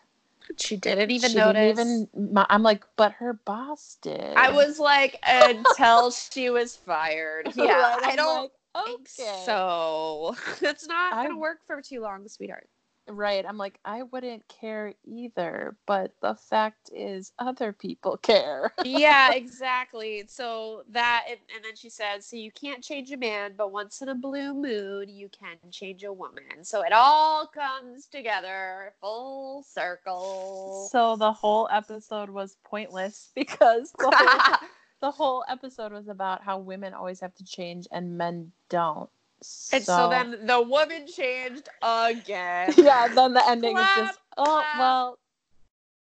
she 0.58 0.76
didn't 0.76 1.10
even 1.10 1.30
She 1.30 1.38
notice. 1.38 1.76
didn't 1.76 2.08
even. 2.14 2.44
I'm 2.48 2.62
like, 2.62 2.84
but 2.96 3.12
her 3.12 3.34
boss 3.34 3.98
did. 4.00 4.34
I 4.36 4.50
was 4.50 4.78
like, 4.78 5.18
until 5.26 6.10
she 6.32 6.48
was 6.50 6.76
fired. 6.76 7.52
Yeah, 7.54 7.98
I 8.02 8.16
don't 8.16 8.50
like, 8.74 8.84
think 8.86 9.08
okay. 9.08 9.44
so. 9.44 10.34
It's 10.62 10.86
not 10.88 11.12
gonna 11.12 11.38
work 11.38 11.58
for 11.66 11.82
too 11.82 12.00
long, 12.00 12.26
sweetheart. 12.28 12.68
Right. 13.06 13.44
I'm 13.46 13.58
like, 13.58 13.78
I 13.84 14.02
wouldn't 14.04 14.48
care 14.48 14.94
either, 15.04 15.76
but 15.86 16.12
the 16.22 16.34
fact 16.34 16.90
is, 16.92 17.32
other 17.38 17.72
people 17.72 18.16
care. 18.16 18.72
yeah, 18.82 19.32
exactly. 19.34 20.24
So 20.26 20.84
that, 20.90 21.24
and, 21.28 21.38
and 21.54 21.64
then 21.64 21.76
she 21.76 21.90
says, 21.90 22.26
so 22.26 22.36
you 22.36 22.50
can't 22.50 22.82
change 22.82 23.12
a 23.12 23.16
man, 23.16 23.54
but 23.56 23.72
once 23.72 24.00
in 24.00 24.08
a 24.08 24.14
blue 24.14 24.54
moon, 24.54 25.08
you 25.08 25.28
can 25.28 25.56
change 25.70 26.04
a 26.04 26.12
woman. 26.12 26.62
So 26.62 26.82
it 26.82 26.92
all 26.92 27.46
comes 27.46 28.06
together, 28.06 28.94
full 29.00 29.62
circle. 29.62 30.88
so 30.90 31.16
the 31.16 31.32
whole 31.32 31.68
episode 31.70 32.30
was 32.30 32.56
pointless 32.64 33.30
because 33.34 33.92
the 33.98 34.10
whole, 34.14 34.68
the 35.00 35.10
whole 35.10 35.44
episode 35.48 35.92
was 35.92 36.08
about 36.08 36.42
how 36.42 36.58
women 36.58 36.94
always 36.94 37.20
have 37.20 37.34
to 37.34 37.44
change 37.44 37.86
and 37.92 38.16
men 38.16 38.52
don't. 38.70 39.10
And 39.72 39.84
so 39.84 40.08
then 40.10 40.46
the 40.46 40.62
woman 40.62 41.06
changed 41.06 41.68
again. 41.82 42.74
yeah, 42.78 43.08
then 43.08 43.34
the 43.34 43.48
ending 43.48 43.76
is 43.76 43.86
just 43.96 44.18
oh 44.36 44.44
clap. 44.44 44.78
well. 44.78 45.18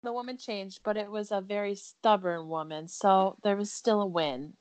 The 0.03 0.13
woman 0.13 0.37
changed, 0.37 0.81
but 0.83 0.95
it 0.95 1.09
was 1.09 1.31
a 1.31 1.41
very 1.41 1.75
stubborn 1.75 2.47
woman, 2.47 2.87
so 2.87 3.35
there 3.43 3.57
was 3.57 3.71
still 3.73 4.01
a 4.01 4.05
win 4.05 4.53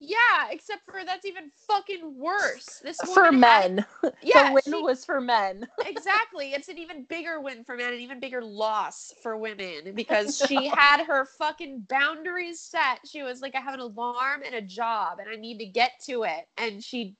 Yeah, 0.00 0.48
except 0.50 0.82
for 0.84 1.04
that's 1.04 1.24
even 1.24 1.50
fucking 1.66 2.18
worse. 2.18 2.80
This 2.82 2.98
for 2.98 3.30
woman 3.30 3.42
had- 3.42 3.74
men. 3.76 3.86
yeah, 4.22 4.48
the 4.48 4.54
win 4.54 4.62
she- 4.78 4.82
was 4.82 5.04
for 5.04 5.20
men. 5.20 5.66
exactly. 5.86 6.52
It's 6.52 6.68
an 6.68 6.78
even 6.78 7.04
bigger 7.04 7.40
win 7.40 7.64
for 7.64 7.76
men, 7.76 7.94
an 7.94 8.00
even 8.00 8.20
bigger 8.20 8.42
loss 8.42 9.14
for 9.22 9.36
women 9.38 9.94
because 9.94 10.36
she 10.46 10.68
had 10.68 11.04
her 11.06 11.24
fucking 11.38 11.86
boundaries 11.88 12.60
set. 12.60 13.00
She 13.06 13.22
was 13.22 13.40
like, 13.40 13.54
I 13.54 13.60
have 13.60 13.74
an 13.74 13.80
alarm 13.80 14.42
and 14.44 14.54
a 14.54 14.60
job, 14.62 15.18
and 15.20 15.28
I 15.30 15.36
need 15.36 15.58
to 15.58 15.66
get 15.66 15.92
to 16.06 16.24
it, 16.24 16.48
and 16.58 16.82
she 16.84 17.14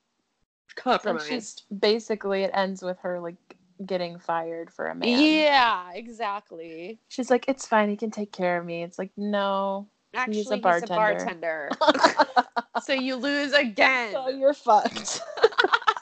Compromised. 0.74 1.28
she's 1.28 1.62
basically 1.78 2.42
it 2.42 2.50
ends 2.54 2.82
with 2.82 2.98
her 3.00 3.20
like 3.20 3.36
getting 3.84 4.18
fired 4.18 4.70
for 4.70 4.88
a 4.88 4.94
man. 4.94 5.18
Yeah, 5.20 5.90
exactly. 5.94 6.98
She's 7.08 7.30
like, 7.30 7.44
it's 7.48 7.66
fine, 7.66 7.90
he 7.90 7.96
can 7.96 8.10
take 8.10 8.32
care 8.32 8.58
of 8.58 8.64
me. 8.64 8.82
It's 8.82 8.98
like, 8.98 9.10
no. 9.16 9.86
Actually, 10.14 10.36
He's 10.36 10.50
a 10.50 10.54
he's 10.54 10.60
a 10.60 10.62
bartender. 10.62 11.70
bartender. 11.78 12.44
so 12.82 12.92
you 12.94 13.16
lose 13.16 13.52
again. 13.52 14.12
so 14.12 14.28
you're 14.30 14.54
fucked. 14.54 15.20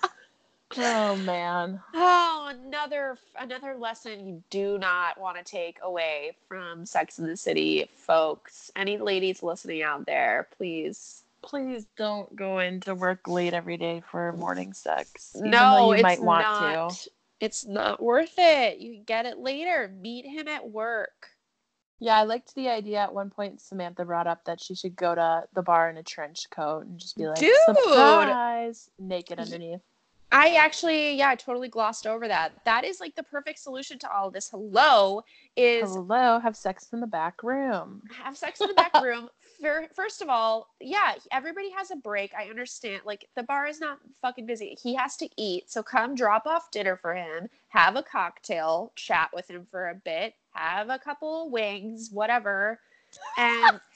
oh 0.78 1.16
man. 1.16 1.80
Oh, 1.94 2.52
another 2.52 3.18
another 3.40 3.74
lesson 3.76 4.24
you 4.24 4.42
do 4.50 4.78
not 4.78 5.18
want 5.18 5.36
to 5.36 5.42
take 5.42 5.78
away 5.82 6.36
from 6.48 6.86
Sex 6.86 7.18
in 7.18 7.26
the 7.26 7.36
City, 7.36 7.88
folks. 7.96 8.70
Any 8.76 8.98
ladies 8.98 9.42
listening 9.42 9.82
out 9.82 10.06
there, 10.06 10.48
please. 10.56 11.23
Please 11.44 11.86
don't 11.96 12.34
go 12.34 12.58
into 12.58 12.94
work 12.94 13.28
late 13.28 13.54
every 13.54 13.76
day 13.76 14.02
for 14.10 14.32
morning 14.32 14.72
sex. 14.72 15.32
No, 15.36 15.88
you 15.88 15.94
it's 15.94 16.02
might 16.02 16.22
want 16.22 16.42
not. 16.42 16.90
to. 16.90 17.10
It's 17.40 17.66
not 17.66 18.02
worth 18.02 18.34
it. 18.38 18.78
You 18.78 18.94
can 18.94 19.04
get 19.04 19.26
it 19.26 19.38
later. 19.38 19.92
Meet 20.00 20.26
him 20.26 20.48
at 20.48 20.68
work. 20.68 21.28
Yeah, 22.00 22.18
I 22.18 22.24
liked 22.24 22.54
the 22.54 22.68
idea 22.68 22.98
at 22.98 23.14
one 23.14 23.30
point 23.30 23.60
Samantha 23.60 24.04
brought 24.04 24.26
up 24.26 24.44
that 24.44 24.60
she 24.62 24.74
should 24.74 24.96
go 24.96 25.14
to 25.14 25.44
the 25.54 25.62
bar 25.62 25.88
in 25.90 25.96
a 25.96 26.02
trench 26.02 26.48
coat 26.50 26.86
and 26.86 26.98
just 26.98 27.16
be 27.16 27.26
like, 27.26 27.38
Dude! 27.38 27.54
surprise, 27.66 28.90
naked 28.98 29.38
underneath. 29.38 29.80
I 30.34 30.56
actually, 30.56 31.14
yeah, 31.14 31.28
I 31.28 31.36
totally 31.36 31.68
glossed 31.68 32.08
over 32.08 32.26
that. 32.26 32.52
That 32.64 32.84
is 32.84 32.98
like 32.98 33.14
the 33.14 33.22
perfect 33.22 33.60
solution 33.60 34.00
to 34.00 34.12
all 34.12 34.26
of 34.26 34.32
this. 34.32 34.50
Hello 34.50 35.22
is 35.56 35.82
Hello, 35.82 36.40
have 36.40 36.56
sex 36.56 36.88
in 36.92 36.98
the 36.98 37.06
back 37.06 37.44
room. 37.44 38.02
have 38.10 38.36
sex 38.36 38.60
in 38.60 38.66
the 38.66 38.74
back 38.74 38.92
room. 39.00 39.28
Fir- 39.60 39.88
First 39.94 40.22
of 40.22 40.28
all, 40.28 40.70
yeah, 40.80 41.14
everybody 41.30 41.70
has 41.70 41.92
a 41.92 41.96
break. 41.96 42.32
I 42.36 42.50
understand. 42.50 43.02
Like 43.04 43.28
the 43.36 43.44
bar 43.44 43.66
is 43.66 43.78
not 43.80 44.00
fucking 44.20 44.44
busy. 44.44 44.76
He 44.82 44.96
has 44.96 45.16
to 45.18 45.28
eat. 45.36 45.70
So 45.70 45.84
come 45.84 46.16
drop 46.16 46.46
off 46.46 46.72
dinner 46.72 46.96
for 46.96 47.14
him, 47.14 47.48
have 47.68 47.94
a 47.94 48.02
cocktail, 48.02 48.90
chat 48.96 49.30
with 49.32 49.48
him 49.48 49.68
for 49.70 49.90
a 49.90 49.94
bit, 49.94 50.34
have 50.52 50.90
a 50.90 50.98
couple 50.98 51.48
wings, 51.48 52.10
whatever. 52.12 52.80
And 53.38 53.78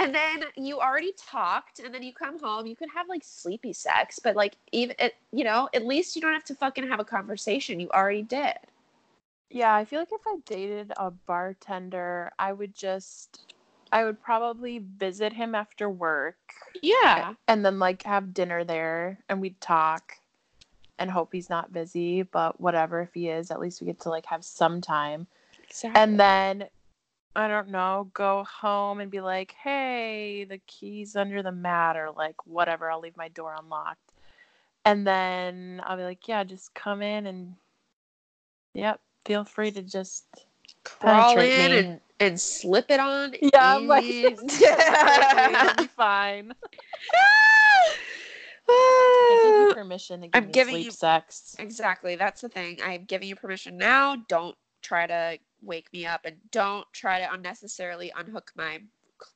and 0.00 0.14
then 0.14 0.44
you 0.56 0.80
already 0.80 1.12
talked 1.18 1.78
and 1.78 1.94
then 1.94 2.02
you 2.02 2.12
come 2.12 2.40
home, 2.40 2.66
you 2.66 2.74
could 2.74 2.88
have 2.94 3.08
like 3.08 3.22
sleepy 3.22 3.72
sex, 3.72 4.18
but 4.18 4.34
like 4.34 4.56
even 4.72 4.96
it, 4.98 5.14
you 5.30 5.44
know, 5.44 5.68
at 5.74 5.84
least 5.84 6.16
you 6.16 6.22
don't 6.22 6.32
have 6.32 6.44
to 6.44 6.54
fucking 6.54 6.88
have 6.88 7.00
a 7.00 7.04
conversation. 7.04 7.78
You 7.78 7.90
already 7.90 8.22
did. 8.22 8.56
Yeah, 9.50 9.74
I 9.74 9.84
feel 9.84 9.98
like 9.98 10.12
if 10.12 10.22
I 10.26 10.36
dated 10.46 10.92
a 10.96 11.10
bartender, 11.10 12.32
I 12.38 12.52
would 12.52 12.74
just 12.74 13.52
I 13.92 14.04
would 14.04 14.22
probably 14.22 14.78
visit 14.78 15.34
him 15.34 15.54
after 15.54 15.90
work 15.90 16.38
Yeah. 16.82 17.34
and 17.46 17.64
then 17.64 17.78
like 17.78 18.04
have 18.04 18.32
dinner 18.32 18.64
there 18.64 19.18
and 19.28 19.40
we'd 19.40 19.60
talk 19.60 20.14
and 20.98 21.10
hope 21.10 21.30
he's 21.32 21.50
not 21.50 21.72
busy, 21.72 22.22
but 22.22 22.60
whatever 22.60 23.00
if 23.00 23.12
he 23.12 23.28
is, 23.28 23.50
at 23.50 23.60
least 23.60 23.80
we 23.80 23.86
get 23.86 24.00
to 24.00 24.08
like 24.08 24.26
have 24.26 24.44
some 24.44 24.80
time. 24.80 25.26
Exactly. 25.62 26.00
And 26.00 26.18
then 26.20 26.68
I 27.36 27.46
don't 27.48 27.68
know, 27.68 28.10
go 28.12 28.44
home 28.44 29.00
and 29.00 29.10
be 29.10 29.20
like, 29.20 29.52
"Hey, 29.52 30.44
the 30.44 30.58
keys 30.66 31.14
under 31.16 31.42
the 31.42 31.52
mat 31.52 31.96
or 31.96 32.10
like 32.10 32.46
whatever, 32.46 32.90
I'll 32.90 33.00
leave 33.00 33.16
my 33.16 33.28
door 33.28 33.54
unlocked." 33.58 34.12
And 34.84 35.06
then 35.06 35.80
I'll 35.84 35.96
be 35.96 36.02
like, 36.04 36.26
"Yeah, 36.26 36.42
just 36.44 36.74
come 36.74 37.02
in 37.02 37.26
and 37.26 37.54
yep, 38.74 39.00
feel 39.24 39.44
free 39.44 39.70
to 39.72 39.82
just 39.82 40.26
crawl 40.84 41.38
in 41.38 41.70
me. 41.72 41.78
and, 41.78 42.00
and 42.18 42.40
slip 42.40 42.90
it 42.90 43.00
on. 43.00 43.34
Yeah, 43.42 43.76
I'm 43.76 43.86
like, 43.86 44.04
it'll 44.04 45.74
be 45.76 45.86
fine. 45.96 46.52
I 48.68 49.38
give 49.42 49.56
you 49.58 49.66
permission 49.74 50.20
to 50.22 50.28
give 50.28 50.34
I'm 50.42 50.48
me 50.48 50.52
giving 50.52 50.74
sleep 50.74 50.86
you- 50.86 50.90
sex. 50.92 51.56
exactly. 51.58 52.16
That's 52.16 52.40
the 52.40 52.48
thing. 52.48 52.78
I'm 52.84 53.04
giving 53.04 53.28
you 53.28 53.36
permission 53.36 53.76
now. 53.76 54.16
Don't 54.28 54.56
try 54.82 55.06
to 55.06 55.38
wake 55.62 55.92
me 55.92 56.06
up 56.06 56.22
and 56.24 56.36
don't 56.50 56.86
try 56.92 57.20
to 57.20 57.32
unnecessarily 57.32 58.12
unhook 58.16 58.52
my 58.56 58.80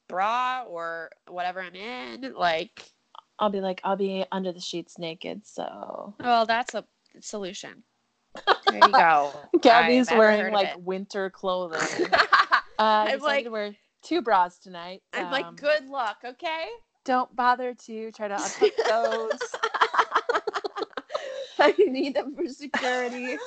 bra 0.09 0.65
or 0.67 1.11
whatever 1.29 1.61
I'm 1.61 1.75
in. 1.75 2.33
Like, 2.35 2.91
I'll 3.39 3.51
be 3.51 3.61
like, 3.61 3.81
I'll 3.85 3.97
be 3.97 4.25
under 4.33 4.53
the 4.53 4.61
sheets 4.61 4.99
naked, 4.99 5.47
so 5.47 6.15
well, 6.21 6.47
that's 6.47 6.75
a 6.75 6.85
solution. 7.21 7.83
There 8.67 8.77
you 8.87 8.93
go. 8.93 9.33
Gabby's 9.61 10.11
wearing 10.11 10.53
like 10.53 10.75
winter 10.79 11.31
clothing. 11.31 12.09
Uh, 12.77 13.07
I'm 13.09 13.21
like- 13.21 13.45
to 13.45 13.51
wear 13.51 13.73
two 14.03 14.21
bras 14.21 14.59
tonight. 14.59 15.01
I'm 15.13 15.27
Um, 15.27 15.31
like, 15.31 15.55
good 15.55 15.87
luck, 15.87 16.17
okay? 16.25 16.67
Don't 17.05 17.35
bother 17.37 17.73
to 17.87 18.11
try 18.11 18.27
to 18.27 18.35
unhook 18.35 18.73
those. 18.89 19.39
I 21.67 21.75
need 21.79 22.15
them 22.15 22.35
for 22.35 22.47
security. 22.47 23.39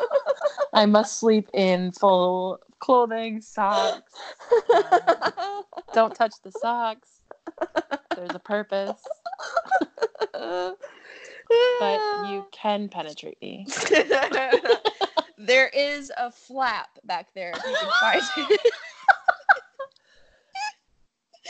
I 0.74 0.84
must 0.84 1.18
sleep 1.18 1.48
in 1.54 1.90
full 1.92 2.58
clothing, 2.80 3.40
socks. 3.40 4.12
Um, 4.74 5.62
don't 5.94 6.14
touch 6.14 6.34
the 6.44 6.52
socks. 6.52 7.22
There's 8.14 8.34
a 8.34 8.38
purpose, 8.38 9.00
but 10.34 12.00
you 12.26 12.44
can 12.52 12.90
penetrate 12.90 13.40
me. 13.40 13.66
there 15.38 15.68
is 15.68 16.12
a 16.18 16.30
flap 16.30 16.90
back 17.04 17.28
there. 17.34 17.52
If 17.56 17.64
you 17.64 17.74
can 17.74 17.90
find 18.00 18.22
it. 18.50 18.60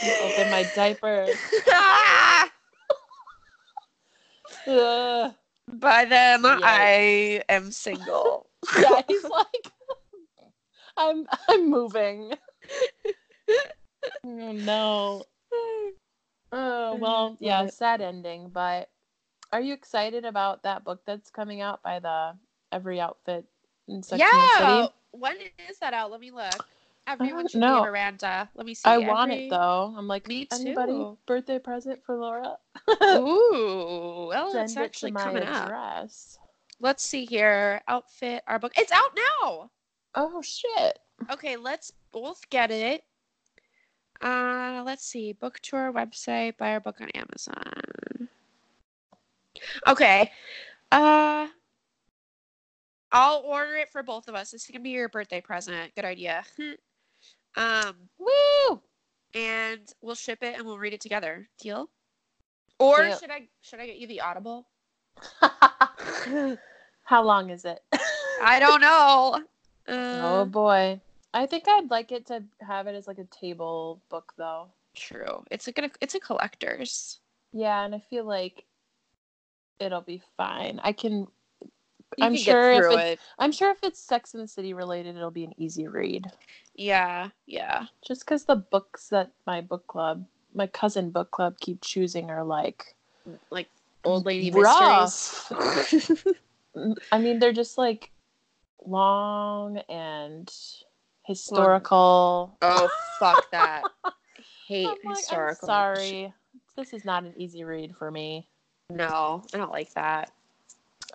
You 0.03 0.13
open 0.21 0.51
my 0.51 0.63
diaper. 0.73 1.27
Ah! 1.69 2.49
Ugh. 4.67 5.33
By 5.67 6.05
then, 6.05 6.43
Yikes. 6.43 6.59
I 6.63 7.43
am 7.49 7.71
single. 7.71 8.49
Yeah, 8.77 9.01
he's 9.07 9.23
like, 9.23 9.71
I'm, 10.97 11.25
I'm 11.47 11.69
moving. 11.69 12.33
Oh 14.23 14.51
no. 14.51 15.23
Oh 16.51 16.95
well, 16.95 17.35
yeah, 17.39 17.67
sad 17.67 17.99
ending. 17.99 18.49
But 18.49 18.89
are 19.51 19.59
you 19.59 19.73
excited 19.73 20.23
about 20.23 20.63
that 20.63 20.83
book 20.83 21.01
that's 21.05 21.29
coming 21.29 21.61
out 21.61 21.83
by 21.83 21.99
the 21.99 22.33
Every 22.71 23.01
Outfit 23.01 23.45
in 23.87 24.03
Sex 24.03 24.19
yeah. 24.19 24.57
City? 24.57 24.93
When 25.11 25.35
is 25.69 25.79
that 25.79 25.93
out? 25.93 26.11
Let 26.11 26.21
me 26.21 26.31
look. 26.31 26.65
Everyone 27.07 27.47
should 27.47 27.61
know. 27.61 27.83
be 27.83 27.89
Miranda. 27.89 28.49
Let 28.55 28.65
me 28.65 28.73
see. 28.73 28.89
I 28.89 28.97
want 28.97 29.31
it 29.31 29.49
though. 29.49 29.93
I'm 29.97 30.07
like, 30.07 30.27
Me 30.27 30.47
anybody 30.51 30.91
too. 30.91 31.17
birthday 31.25 31.57
present 31.57 32.03
for 32.05 32.17
Laura? 32.17 32.57
Ooh, 33.03 34.27
well, 34.29 34.51
Send 34.51 34.65
it's 34.65 34.77
actually 34.77 35.11
my 35.11 35.23
coming 35.23 35.43
up. 35.43 36.09
Let's 36.79 37.03
see 37.03 37.25
here. 37.25 37.81
Outfit 37.87 38.43
our 38.47 38.59
book. 38.59 38.73
It's 38.77 38.91
out 38.91 39.17
now. 39.41 39.71
Oh 40.15 40.41
shit! 40.41 40.99
Okay, 41.31 41.55
let's 41.55 41.91
both 42.11 42.47
get 42.49 42.71
it. 42.71 43.03
Uh, 44.21 44.83
let's 44.85 45.05
see. 45.05 45.31
Book 45.33 45.59
tour 45.61 45.91
website, 45.93 46.57
buy 46.57 46.71
our 46.73 46.79
book 46.79 46.97
on 47.01 47.09
Amazon. 47.11 48.27
Okay. 49.87 50.31
Uh 50.91 51.47
I'll 53.11 53.39
order 53.45 53.75
it 53.77 53.89
for 53.89 54.03
both 54.03 54.27
of 54.27 54.35
us. 54.35 54.51
This 54.51 54.65
can 54.67 54.83
be 54.83 54.89
your 54.91 55.09
birthday 55.09 55.41
present. 55.41 55.95
Good 55.95 56.05
idea. 56.05 56.43
Um 57.55 57.95
Woo! 58.19 58.81
and 59.33 59.81
we'll 60.01 60.15
ship 60.15 60.39
it 60.43 60.55
and 60.57 60.65
we'll 60.65 60.77
read 60.79 60.93
it 60.93 61.01
together. 61.01 61.47
Deal? 61.59 61.89
Or 62.79 62.97
Deal. 63.03 63.17
should 63.17 63.31
I 63.31 63.47
should 63.61 63.79
I 63.79 63.85
get 63.87 63.97
you 63.97 64.07
the 64.07 64.21
Audible? 64.21 64.67
How 67.03 67.23
long 67.23 67.49
is 67.49 67.65
it? 67.65 67.81
I 68.41 68.59
don't 68.59 68.81
know. 68.81 69.41
oh 69.87 70.41
Uh, 70.41 70.45
boy. 70.45 70.99
I 71.33 71.45
think 71.45 71.67
I'd 71.67 71.89
like 71.91 72.11
it 72.11 72.25
to 72.27 72.43
have 72.61 72.87
it 72.87 72.95
as 72.95 73.07
like 73.07 73.19
a 73.19 73.23
table 73.25 74.01
book 74.09 74.33
though. 74.37 74.67
true. 74.95 75.43
It's 75.51 75.67
a 75.67 75.71
good 75.71 75.91
it's 76.01 76.15
a 76.15 76.19
collector's. 76.19 77.19
Yeah, 77.53 77.83
and 77.85 77.95
I 77.95 77.99
feel 77.99 78.25
like 78.25 78.65
it'll 79.79 80.01
be 80.01 80.21
fine. 80.35 80.79
I 80.83 80.91
can 80.91 81.27
You 82.15 82.25
I'm 82.25 82.35
sure 82.35 82.71
if 82.71 82.91
it- 82.91 82.99
it. 82.99 83.19
I'm 83.37 83.51
sure 83.51 83.71
if 83.71 83.79
it's 83.83 83.99
Sex 83.99 84.33
and 84.33 84.41
the 84.41 84.47
City 84.47 84.73
related, 84.73 85.15
it'll 85.15 85.31
be 85.31 85.43
an 85.43 85.53
easy 85.57 85.87
read. 85.87 86.25
Yeah, 86.75 87.29
yeah. 87.45 87.87
Just 88.07 88.21
because 88.21 88.45
the 88.45 88.55
books 88.55 89.09
that 89.09 89.31
my 89.45 89.61
book 89.61 89.87
club, 89.87 90.25
my 90.53 90.67
cousin 90.67 91.09
book 91.11 91.31
club, 91.31 91.57
keep 91.59 91.81
choosing 91.81 92.29
are 92.29 92.43
like 92.43 92.95
Like 93.49 93.69
old 94.05 94.25
lady 94.25 94.49
mysteries. 94.51 95.51
I 97.11 97.17
mean, 97.17 97.39
they're 97.39 97.51
just 97.53 97.77
like 97.77 98.11
long 98.85 99.77
and 99.89 100.49
historical. 101.25 102.57
Oh 102.61 102.89
fuck 103.19 103.43
that! 103.51 103.83
Hate 104.67 104.85
I'm 104.85 104.91
like, 104.91 105.05
I'm 105.05 105.13
historical. 105.47 105.67
sorry, 105.67 106.33
this 106.77 106.93
is 106.93 107.03
not 107.03 107.23
an 107.23 107.33
easy 107.37 107.63
read 107.63 107.95
for 107.97 108.11
me. 108.11 108.47
No, 108.89 109.43
I 109.53 109.57
don't 109.57 109.71
like 109.71 109.93
that. 109.95 110.31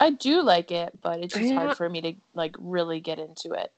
I 0.00 0.10
do 0.10 0.42
like 0.42 0.70
it, 0.70 1.00
but 1.02 1.20
it's 1.20 1.34
just 1.34 1.50
Yeah. 1.50 1.58
hard 1.58 1.76
for 1.76 1.88
me 1.88 2.00
to 2.00 2.14
like 2.34 2.56
really 2.58 3.00
get 3.00 3.18
into 3.18 3.52
it. 3.52 3.72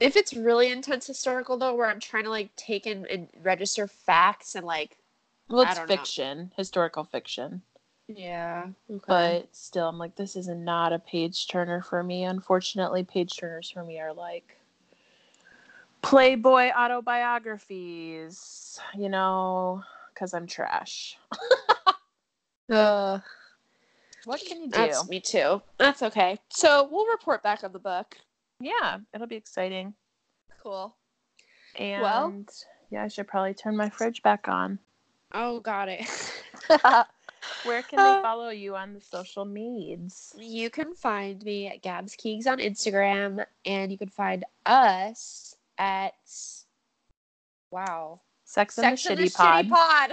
If 0.00 0.16
it's 0.16 0.32
really 0.34 0.70
intense 0.70 1.06
historical 1.06 1.58
though, 1.58 1.74
where 1.74 1.88
I'm 1.88 2.00
trying 2.00 2.24
to 2.24 2.30
like 2.30 2.54
take 2.56 2.86
in 2.86 3.06
and 3.06 3.28
register 3.42 3.86
facts 3.86 4.54
and 4.54 4.66
like 4.66 4.96
Well, 5.48 5.62
it's 5.62 5.74
don't 5.74 5.88
know. 5.88 5.94
fiction, 5.94 6.52
historical 6.56 7.04
fiction. 7.04 7.62
yeah, 8.08 8.68
okay. 8.90 9.04
but 9.06 9.48
still 9.54 9.88
i'm 9.88 9.98
like 9.98 10.16
this 10.16 10.34
is 10.36 10.48
not 10.48 10.92
a 10.92 10.98
page 10.98 11.46
turner 11.48 11.82
for 11.82 12.02
me 12.02 12.24
unfortunately 12.24 13.04
page 13.04 13.36
turners 13.36 13.70
for 13.70 13.84
me 13.84 13.98
are 14.00 14.12
like 14.12 14.56
playboy 16.02 16.70
autobiographies 16.76 18.78
you 18.96 19.08
know 19.08 19.82
because 20.14 20.32
i'm 20.34 20.46
trash 20.46 21.16
uh, 22.70 23.18
what 24.28 24.40
can 24.46 24.60
you 24.60 24.66
do 24.66 24.76
that's 24.78 25.08
me 25.08 25.20
too. 25.20 25.62
That's 25.78 26.02
okay. 26.02 26.38
So 26.50 26.86
we'll 26.90 27.06
report 27.06 27.42
back 27.42 27.64
on 27.64 27.72
the 27.72 27.78
book. 27.78 28.16
yeah 28.60 28.98
it'll 29.14 29.26
be 29.26 29.36
exciting 29.36 29.94
Cool. 30.62 30.94
and 31.76 32.02
Well- 32.02 32.44
yeah 32.90 33.04
i 33.04 33.08
should 33.08 33.26
probably 33.28 33.54
turn 33.54 33.76
my 33.76 33.88
fridge 33.88 34.22
back 34.22 34.48
on 34.48 34.78
Oh, 35.34 35.60
got 35.60 35.88
it. 35.90 36.06
where 37.64 37.82
can 37.82 37.96
they 37.98 38.02
uh, 38.18 38.22
follow 38.22 38.48
you 38.48 38.74
on 38.76 38.94
the 38.94 39.00
social 39.00 39.44
medias 39.44 40.34
You 40.38 40.70
can 40.70 40.94
find 40.94 41.42
me 41.44 41.66
at 41.68 41.82
Gabs 41.82 42.16
Keegs 42.16 42.46
on 42.46 42.58
Instagram, 42.58 43.44
and 43.66 43.92
you 43.92 43.98
can 43.98 44.08
find 44.08 44.44
us 44.64 45.54
at 45.76 46.14
wow, 47.70 48.20
sex 48.44 48.78
and 48.78 48.84
Sex 48.98 49.04
the 49.04 49.10
and 49.12 49.20
shitty 49.20 49.32
the 49.32 49.36
pod, 49.36 50.10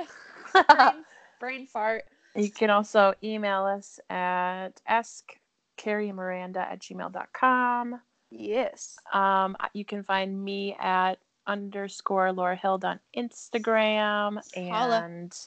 Shitty 0.53 0.67
Pod. 0.67 0.93
brain, 0.93 1.03
brain 1.39 1.67
fart. 1.67 2.03
You 2.35 2.49
can 2.49 2.69
also 2.69 3.13
email 3.23 3.63
us 3.63 3.99
at 4.09 4.81
askcarriemiranda 4.89 6.57
at 6.57 6.79
gmail.com. 6.79 7.99
Yes. 8.29 8.97
Um, 9.13 9.55
you 9.73 9.85
can 9.85 10.03
find 10.03 10.43
me 10.43 10.75
at 10.79 11.15
underscore 11.47 12.31
Laura 12.33 12.55
Hild 12.55 12.83
on 12.83 12.99
Instagram. 13.15 14.39
Holla. 14.69 15.01
And 15.03 15.37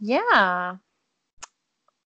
yeah, 0.00 0.76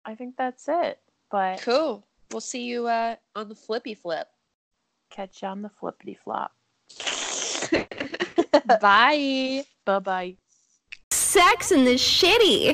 I 0.05 0.15
think 0.15 0.35
that's 0.37 0.67
it. 0.69 0.99
But 1.29 1.61
Cool. 1.61 2.03
We'll 2.31 2.41
see 2.41 2.63
you 2.63 2.87
uh, 2.87 3.15
on 3.35 3.49
the 3.49 3.55
flippy 3.55 3.95
flip. 3.95 4.27
catch 5.09 5.41
you 5.41 5.47
on 5.47 5.61
the 5.63 5.69
flippity 5.69 6.17
flop. 6.23 6.51
Bye. 8.81 9.65
Bye 9.85 9.99
bye. 9.99 10.35
Sex 11.11 11.71
and 11.71 11.85
the 11.85 11.95
Shitty. 11.95 12.67